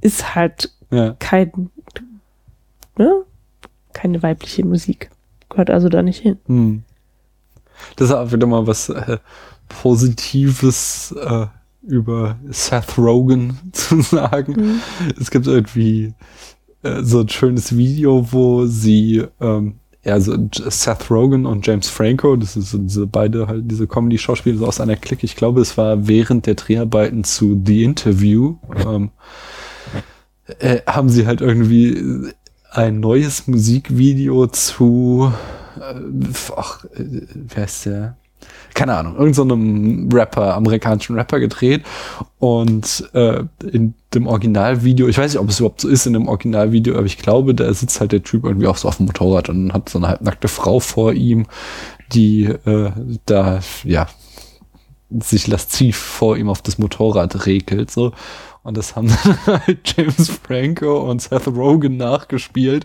Ist 0.00 0.34
halt 0.34 0.74
ja. 0.90 1.14
kein, 1.18 1.70
ne? 2.96 3.24
Keine 3.92 4.22
weibliche 4.22 4.64
Musik. 4.64 5.10
Gehört 5.48 5.70
also 5.70 5.88
da 5.88 6.02
nicht 6.02 6.20
hin. 6.20 6.38
Hm. 6.46 6.82
Das 7.96 8.08
ist 8.08 8.14
auch 8.14 8.32
wieder 8.32 8.46
mal 8.46 8.66
was 8.66 8.88
äh, 8.88 9.18
Positives 9.70 11.12
äh, 11.12 11.46
über 11.82 12.36
Seth 12.50 12.98
Rogen 12.98 13.58
zu 13.72 14.02
sagen. 14.02 14.52
Mhm. 14.52 14.80
Es 15.18 15.30
gibt 15.30 15.46
irgendwie 15.46 16.12
äh, 16.82 17.02
so 17.02 17.20
ein 17.20 17.28
schönes 17.28 17.76
Video, 17.76 18.26
wo 18.32 18.66
sie 18.66 19.24
ähm, 19.40 19.76
ja, 20.02 20.14
also 20.14 20.34
Seth 20.52 21.10
Rogen 21.10 21.44
und 21.44 21.66
James 21.66 21.88
Franco, 21.88 22.36
das 22.36 22.56
ist 22.56 22.70
so 22.70 22.78
diese 22.78 23.06
beide 23.06 23.46
halt 23.46 23.70
diese 23.70 23.86
Comedy-Schauspieler 23.86 24.58
so 24.58 24.66
aus 24.66 24.80
einer 24.80 24.96
Clique. 24.96 25.24
Ich 25.24 25.36
glaube, 25.36 25.60
es 25.60 25.76
war 25.76 26.08
während 26.08 26.46
der 26.46 26.54
Dreharbeiten 26.54 27.24
zu 27.24 27.60
The 27.64 27.84
Interview, 27.84 28.56
ähm, 28.76 29.10
äh, 30.58 30.80
haben 30.86 31.10
sie 31.10 31.26
halt 31.26 31.42
irgendwie 31.42 32.32
ein 32.70 33.00
neues 33.00 33.46
Musikvideo 33.46 34.46
zu, 34.46 35.32
äh, 35.78 35.94
ach, 36.56 36.84
äh, 36.94 37.26
wer 37.34 37.64
ist 37.64 37.84
der? 37.84 38.16
Keine 38.80 38.96
Ahnung, 38.96 39.16
irgendeinem 39.18 40.08
so 40.10 40.16
Rapper, 40.16 40.54
amerikanischen 40.54 41.14
Rapper 41.14 41.38
gedreht 41.38 41.82
und 42.38 43.10
äh, 43.12 43.42
in 43.70 43.92
dem 44.14 44.26
Originalvideo, 44.26 45.06
ich 45.06 45.18
weiß 45.18 45.34
nicht, 45.34 45.38
ob 45.38 45.50
es 45.50 45.60
überhaupt 45.60 45.82
so 45.82 45.88
ist 45.88 46.06
in 46.06 46.14
dem 46.14 46.28
Originalvideo, 46.28 46.94
aber 46.94 47.04
ich 47.04 47.18
glaube, 47.18 47.54
da 47.54 47.74
sitzt 47.74 48.00
halt 48.00 48.12
der 48.12 48.22
Typ 48.22 48.44
irgendwie 48.44 48.66
auch 48.66 48.78
so 48.78 48.88
auf 48.88 48.96
dem 48.96 49.04
Motorrad 49.04 49.50
und 49.50 49.74
hat 49.74 49.90
so 49.90 49.98
eine 49.98 50.08
halbnackte 50.08 50.48
Frau 50.48 50.80
vor 50.80 51.12
ihm, 51.12 51.44
die 52.12 52.44
äh, 52.44 52.90
da, 53.26 53.60
ja, 53.84 54.06
sich 55.10 55.46
lasziv 55.46 55.98
vor 55.98 56.38
ihm 56.38 56.48
auf 56.48 56.62
das 56.62 56.78
Motorrad 56.78 57.44
regelt, 57.44 57.90
so. 57.90 58.12
Und 58.62 58.76
das 58.76 58.94
haben 58.94 59.08
dann 59.24 59.38
halt 59.46 59.94
James 59.96 60.28
Franco 60.28 61.10
und 61.10 61.22
Seth 61.22 61.48
Rogen 61.48 61.96
nachgespielt. 61.96 62.84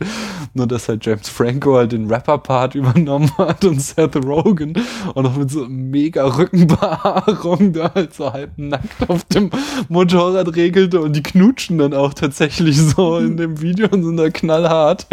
Nur 0.53 0.67
dass 0.67 0.87
halt 0.87 1.05
James 1.05 1.27
Franco 1.27 1.75
halt 1.75 1.91
den 1.91 2.09
Rapper-Part 2.09 2.75
übernommen 2.75 3.31
hat 3.37 3.65
und 3.65 3.81
Seth 3.81 4.15
Rogen 4.15 4.73
und 5.13 5.23
noch 5.23 5.35
mit 5.35 5.51
so 5.51 5.65
mega 5.67 6.25
Rückenbehaarung 6.25 7.73
da 7.73 7.93
halt 7.93 8.13
so 8.13 8.31
halb 8.31 8.57
nackt 8.57 9.09
auf 9.09 9.25
dem 9.25 9.49
Motorrad 9.89 10.55
regelte 10.55 11.01
und 11.01 11.15
die 11.15 11.23
knutschen 11.23 11.77
dann 11.77 11.93
auch 11.93 12.13
tatsächlich 12.13 12.79
so 12.81 13.17
in 13.17 13.37
dem 13.37 13.61
Video 13.61 13.87
und 13.89 14.03
sind 14.03 14.17
da 14.17 14.29
knallhart. 14.29 15.07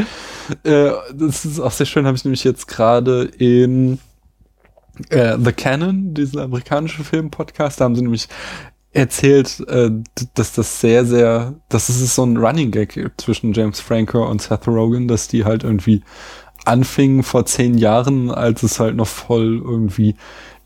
Äh, 0.62 0.92
das 1.12 1.44
ist 1.44 1.58
auch 1.60 1.72
sehr 1.72 1.86
schön, 1.86 2.06
habe 2.06 2.16
ich 2.16 2.24
nämlich 2.24 2.44
jetzt 2.44 2.68
gerade 2.68 3.24
in 3.24 3.98
äh, 5.08 5.36
The 5.42 5.52
Canon, 5.52 6.14
diesen 6.14 6.38
amerikanischen 6.38 7.04
Film-Podcast, 7.04 7.80
da 7.80 7.84
haben 7.84 7.96
sie 7.96 8.02
nämlich 8.02 8.28
erzählt, 8.92 9.60
äh, 9.68 9.90
dass 10.34 10.52
das 10.52 10.80
sehr, 10.80 11.04
sehr, 11.04 11.54
dass 11.68 11.88
es 11.88 12.14
so 12.14 12.24
ein 12.24 12.36
Running 12.36 12.70
Gag 12.70 13.10
zwischen 13.16 13.52
James 13.52 13.80
Franco 13.80 14.28
und 14.28 14.42
Seth 14.42 14.68
Rogen, 14.68 15.08
dass 15.08 15.28
die 15.28 15.44
halt 15.44 15.64
irgendwie 15.64 16.02
anfingen 16.64 17.22
vor 17.22 17.44
zehn 17.44 17.76
Jahren, 17.76 18.30
als 18.30 18.62
es 18.62 18.78
halt 18.78 18.94
noch 18.96 19.08
voll 19.08 19.60
irgendwie 19.64 20.14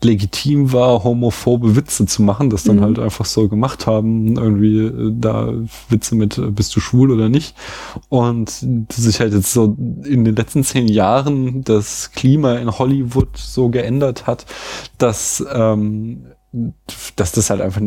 legitim 0.03 0.71
war, 0.73 1.03
homophobe 1.03 1.75
Witze 1.75 2.05
zu 2.05 2.21
machen, 2.21 2.51
das 2.51 2.63
dann 2.63 2.75
Mhm. 2.75 2.81
halt 2.81 2.99
einfach 2.99 3.25
so 3.25 3.47
gemacht 3.47 3.87
haben, 3.87 4.37
irgendwie 4.37 4.77
äh, 4.85 5.11
da 5.19 5.51
Witze 5.89 6.13
mit, 6.15 6.37
äh, 6.37 6.51
bist 6.51 6.75
du 6.75 6.79
schwul 6.79 7.09
oder 7.09 7.29
nicht? 7.29 7.55
Und 8.09 8.63
sich 8.91 9.19
halt 9.19 9.33
jetzt 9.33 9.51
so 9.51 9.75
in 10.03 10.23
den 10.23 10.35
letzten 10.35 10.63
zehn 10.63 10.87
Jahren 10.87 11.63
das 11.63 12.11
Klima 12.11 12.57
in 12.57 12.69
Hollywood 12.77 13.35
so 13.35 13.69
geändert 13.69 14.27
hat, 14.27 14.45
dass 14.99 15.43
ähm, 15.51 16.27
dass 17.17 17.33
das 17.33 17.49
halt 17.49 17.61
einfach 17.61 17.81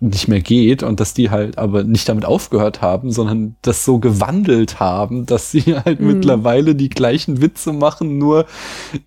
nicht 0.00 0.28
mehr 0.28 0.40
geht 0.40 0.82
und 0.82 0.98
dass 0.98 1.14
die 1.14 1.30
halt 1.30 1.58
aber 1.58 1.84
nicht 1.84 2.08
damit 2.08 2.24
aufgehört 2.24 2.80
haben, 2.80 3.12
sondern 3.12 3.56
das 3.62 3.84
so 3.84 3.98
gewandelt 3.98 4.80
haben, 4.80 5.26
dass 5.26 5.50
sie 5.50 5.62
halt 5.84 6.00
Mhm. 6.00 6.06
mittlerweile 6.06 6.74
die 6.74 6.88
gleichen 6.88 7.40
Witze 7.42 7.72
machen, 7.72 8.18
nur 8.18 8.46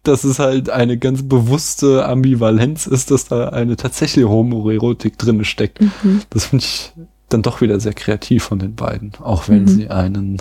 dass 0.04 0.24
es 0.24 0.40
halt 0.40 0.70
eine 0.70 0.98
ganz 0.98 1.28
bewusste 1.28 2.06
Ambivalenz 2.06 2.88
ist, 2.88 3.12
dass 3.12 3.26
da 3.26 3.50
eine 3.50 3.76
tatsächliche 3.76 4.30
Homoerotik 4.30 5.18
drinne 5.18 5.46
steckt. 5.46 5.82
Mhm. 5.82 6.22
Das 6.30 6.46
finde 6.46 6.64
ich 6.66 6.94
dann 7.30 7.42
doch 7.42 7.62
wieder 7.62 7.80
sehr 7.80 7.94
kreativ 7.94 8.44
von 8.44 8.60
den 8.60 8.76
beiden, 8.76 9.14
auch 9.22 9.50
wenn 9.50 9.64
Mhm. 9.64 9.68
sie 9.68 9.90
einen 9.90 10.38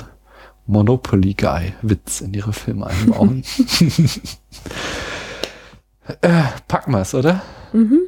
Monopoly 0.66 1.34
Guy 1.34 1.72
Witz 1.82 2.20
in 2.20 2.34
ihre 2.34 2.52
Filme 2.52 2.86
einbauen. 2.86 3.42
äh, 6.20 6.42
packen 6.68 6.92
wir's, 6.92 7.14
oder? 7.14 7.42
Mhm. 7.72 8.00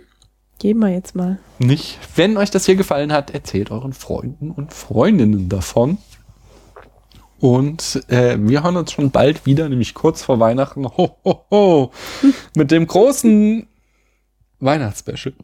Gehen 0.62 0.78
wir 0.78 0.90
jetzt 0.90 1.16
mal. 1.16 1.40
Nicht. 1.58 1.98
Wenn 2.14 2.36
euch 2.36 2.52
das 2.52 2.66
hier 2.66 2.76
gefallen 2.76 3.12
hat, 3.12 3.32
erzählt 3.34 3.72
euren 3.72 3.92
Freunden 3.92 4.52
und 4.52 4.72
Freundinnen 4.72 5.48
davon. 5.48 5.98
Und 7.40 8.04
äh, 8.06 8.36
wir 8.38 8.62
hören 8.62 8.76
uns 8.76 8.92
schon 8.92 9.10
bald 9.10 9.44
wieder, 9.44 9.68
nämlich 9.68 9.92
kurz 9.92 10.22
vor 10.22 10.38
Weihnachten, 10.38 10.86
ho, 10.86 11.16
ho, 11.24 11.44
ho, 11.50 11.90
mit 12.56 12.70
dem 12.70 12.86
großen 12.86 13.66
Weihnachtsspecial. 14.60 15.34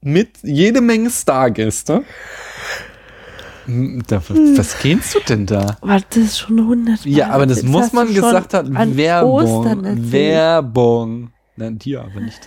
Mit 0.00 0.38
jede 0.42 0.80
Menge 0.80 1.10
Stargäste. 1.10 2.02
Hm, 3.66 4.02
Da, 4.08 4.20
was 4.56 4.80
gehst 4.80 5.14
du 5.14 5.20
denn 5.20 5.46
da? 5.46 5.76
Warte, 5.82 6.18
das 6.18 6.30
ist 6.30 6.38
schon 6.40 6.58
100 6.58 7.06
Mal. 7.06 7.12
Ja, 7.12 7.30
aber 7.30 7.46
das 7.46 7.58
Jetzt 7.58 7.68
muss 7.70 7.92
man 7.92 8.12
gesagt 8.12 8.54
haben. 8.54 8.96
Werbung. 8.96 10.10
Werbung. 10.10 11.30
Nein, 11.54 11.78
dir 11.78 12.00
aber 12.02 12.18
nicht. 12.20 12.40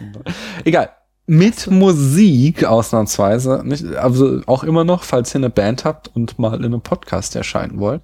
Egal. 0.66 0.90
Mit 1.32 1.68
Musik 1.68 2.66
ausnahmsweise. 2.66 3.62
Nicht, 3.64 3.86
also 3.86 4.42
auch 4.48 4.66
immer 4.66 4.84
noch, 4.84 5.04
falls 5.04 5.34
ihr 5.34 5.38
eine 5.38 5.50
Band 5.50 5.86
habt 5.86 6.14
und 6.14 6.38
mal 6.38 6.56
in 6.56 6.66
einem 6.66 6.82
Podcast 6.82 7.38
erscheinen 7.38 7.80
wollt. 7.80 8.02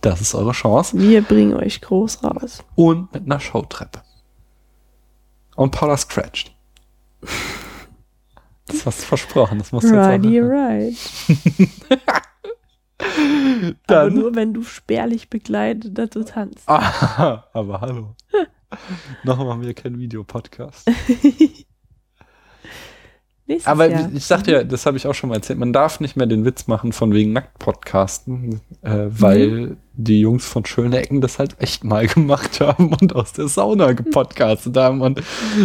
Das 0.00 0.20
ist 0.20 0.34
eure 0.34 0.50
Chance. 0.50 0.98
Wir 0.98 1.22
bringen 1.22 1.54
euch 1.54 1.80
groß 1.80 2.24
raus. 2.24 2.64
Und 2.74 3.14
mit 3.14 3.22
einer 3.24 3.38
Showtreppe. 3.38 4.02
Und 5.54 5.70
Paula 5.70 5.96
scratcht. 5.96 6.52
Das 8.66 8.84
hast 8.84 9.02
du 9.02 9.06
versprochen. 9.06 9.58
Das 9.58 9.70
musst 9.70 9.88
du 9.88 9.94
Righty, 9.94 10.30
jetzt 10.30 10.48
right. 10.50 10.96
auch. 12.98 13.06
Aber 13.86 14.10
Dann, 14.10 14.14
nur, 14.14 14.34
wenn 14.34 14.54
du 14.54 14.64
spärlich 14.64 15.30
begleitet 15.30 15.96
dazu 15.96 16.24
tanzt. 16.24 16.68
Ah, 16.68 17.44
aber 17.52 17.80
hallo. 17.80 18.16
Noch 19.22 19.38
machen 19.38 19.62
wir 19.62 19.72
keinen 19.72 20.00
Videopodcast. 20.00 20.90
Nächstes 23.50 23.66
Aber 23.66 23.90
Jahr. 23.90 24.08
ich 24.14 24.24
sagte 24.24 24.52
ja, 24.52 24.62
das 24.62 24.86
habe 24.86 24.96
ich 24.96 25.08
auch 25.08 25.14
schon 25.14 25.28
mal 25.28 25.34
erzählt, 25.34 25.58
man 25.58 25.72
darf 25.72 25.98
nicht 25.98 26.14
mehr 26.14 26.28
den 26.28 26.44
Witz 26.44 26.68
machen 26.68 26.92
von 26.92 27.12
wegen 27.12 27.32
Nackt-Podcasten, 27.32 28.60
äh, 28.82 29.06
weil 29.08 29.76
die 29.94 30.20
Jungs 30.20 30.46
von 30.46 30.64
Schöne 30.64 30.98
Ecken 30.98 31.20
das 31.20 31.40
halt 31.40 31.56
echt 31.58 31.82
mal 31.82 32.06
gemacht 32.14 32.60
haben 32.60 32.94
und 32.94 33.16
aus 33.16 33.32
der 33.32 33.48
Sauna 33.48 33.92
gepodcastet 33.92 34.76
haben. 34.76 35.00
Und 35.00 35.20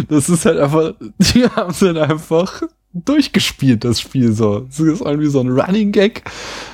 das 0.08 0.28
ist 0.28 0.46
halt 0.46 0.58
einfach, 0.58 0.94
die 1.00 1.44
haben 1.44 1.70
es 1.70 1.80
halt 1.80 1.96
einfach 1.96 2.62
durchgespielt, 2.92 3.84
das 3.84 4.00
Spiel 4.00 4.32
so. 4.32 4.66
Es 4.68 4.80
ist 4.80 5.02
irgendwie 5.02 5.28
so 5.28 5.38
ein 5.38 5.50
Running 5.50 5.92
Gag, 5.92 6.24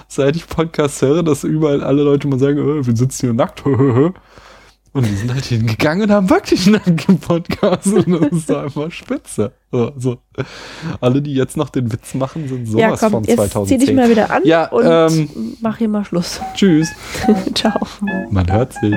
seit 0.09 0.35
ich 0.35 0.47
Podcasts 0.47 1.03
höre, 1.03 1.23
dass 1.23 1.45
überall 1.45 1.85
alle 1.85 2.05
Leute 2.05 2.27
mal 2.27 2.39
sagen, 2.39 2.57
äh, 2.57 2.87
wir 2.87 2.97
sitzen 2.97 3.27
hier 3.27 3.35
nackt. 3.35 3.63
Und 4.95 5.07
die 5.07 5.17
sind 5.17 5.33
halt 5.33 5.45
hingegangen 5.45 6.05
und 6.05 6.11
haben 6.11 6.29
wirklich 6.29 6.67
nackt 6.67 7.07
gepodcastet. 7.07 8.07
Und 8.07 8.21
das 8.21 8.33
ist 8.33 8.51
einfach 8.51 8.91
spitze. 8.91 9.53
So, 9.71 9.93
so. 9.97 10.19
Alle, 11.01 11.23
die 11.23 11.35
jetzt 11.35 11.57
noch 11.57 11.71
den 11.71 11.91
Witz 11.91 12.15
machen, 12.15 12.47
sind 12.47 12.67
sowas 12.67 12.81
ja, 12.81 12.97
komm, 12.97 13.13
von 13.13 13.25
jetzt 13.25 13.37
2010. 13.37 13.81
zieh 13.81 13.87
dich 13.87 13.97
mal 13.97 14.11
wieder 14.11 14.31
an 14.31 14.43
Ja, 14.45 14.69
und 14.69 14.85
ähm, 14.87 15.57
mach 15.61 15.79
hier 15.79 15.89
mal 15.89 16.05
Schluss. 16.05 16.41
Tschüss. 16.55 16.91
Ciao. 17.55 17.81
Man 18.31 18.53
hört 18.53 18.75
sich. 18.75 18.95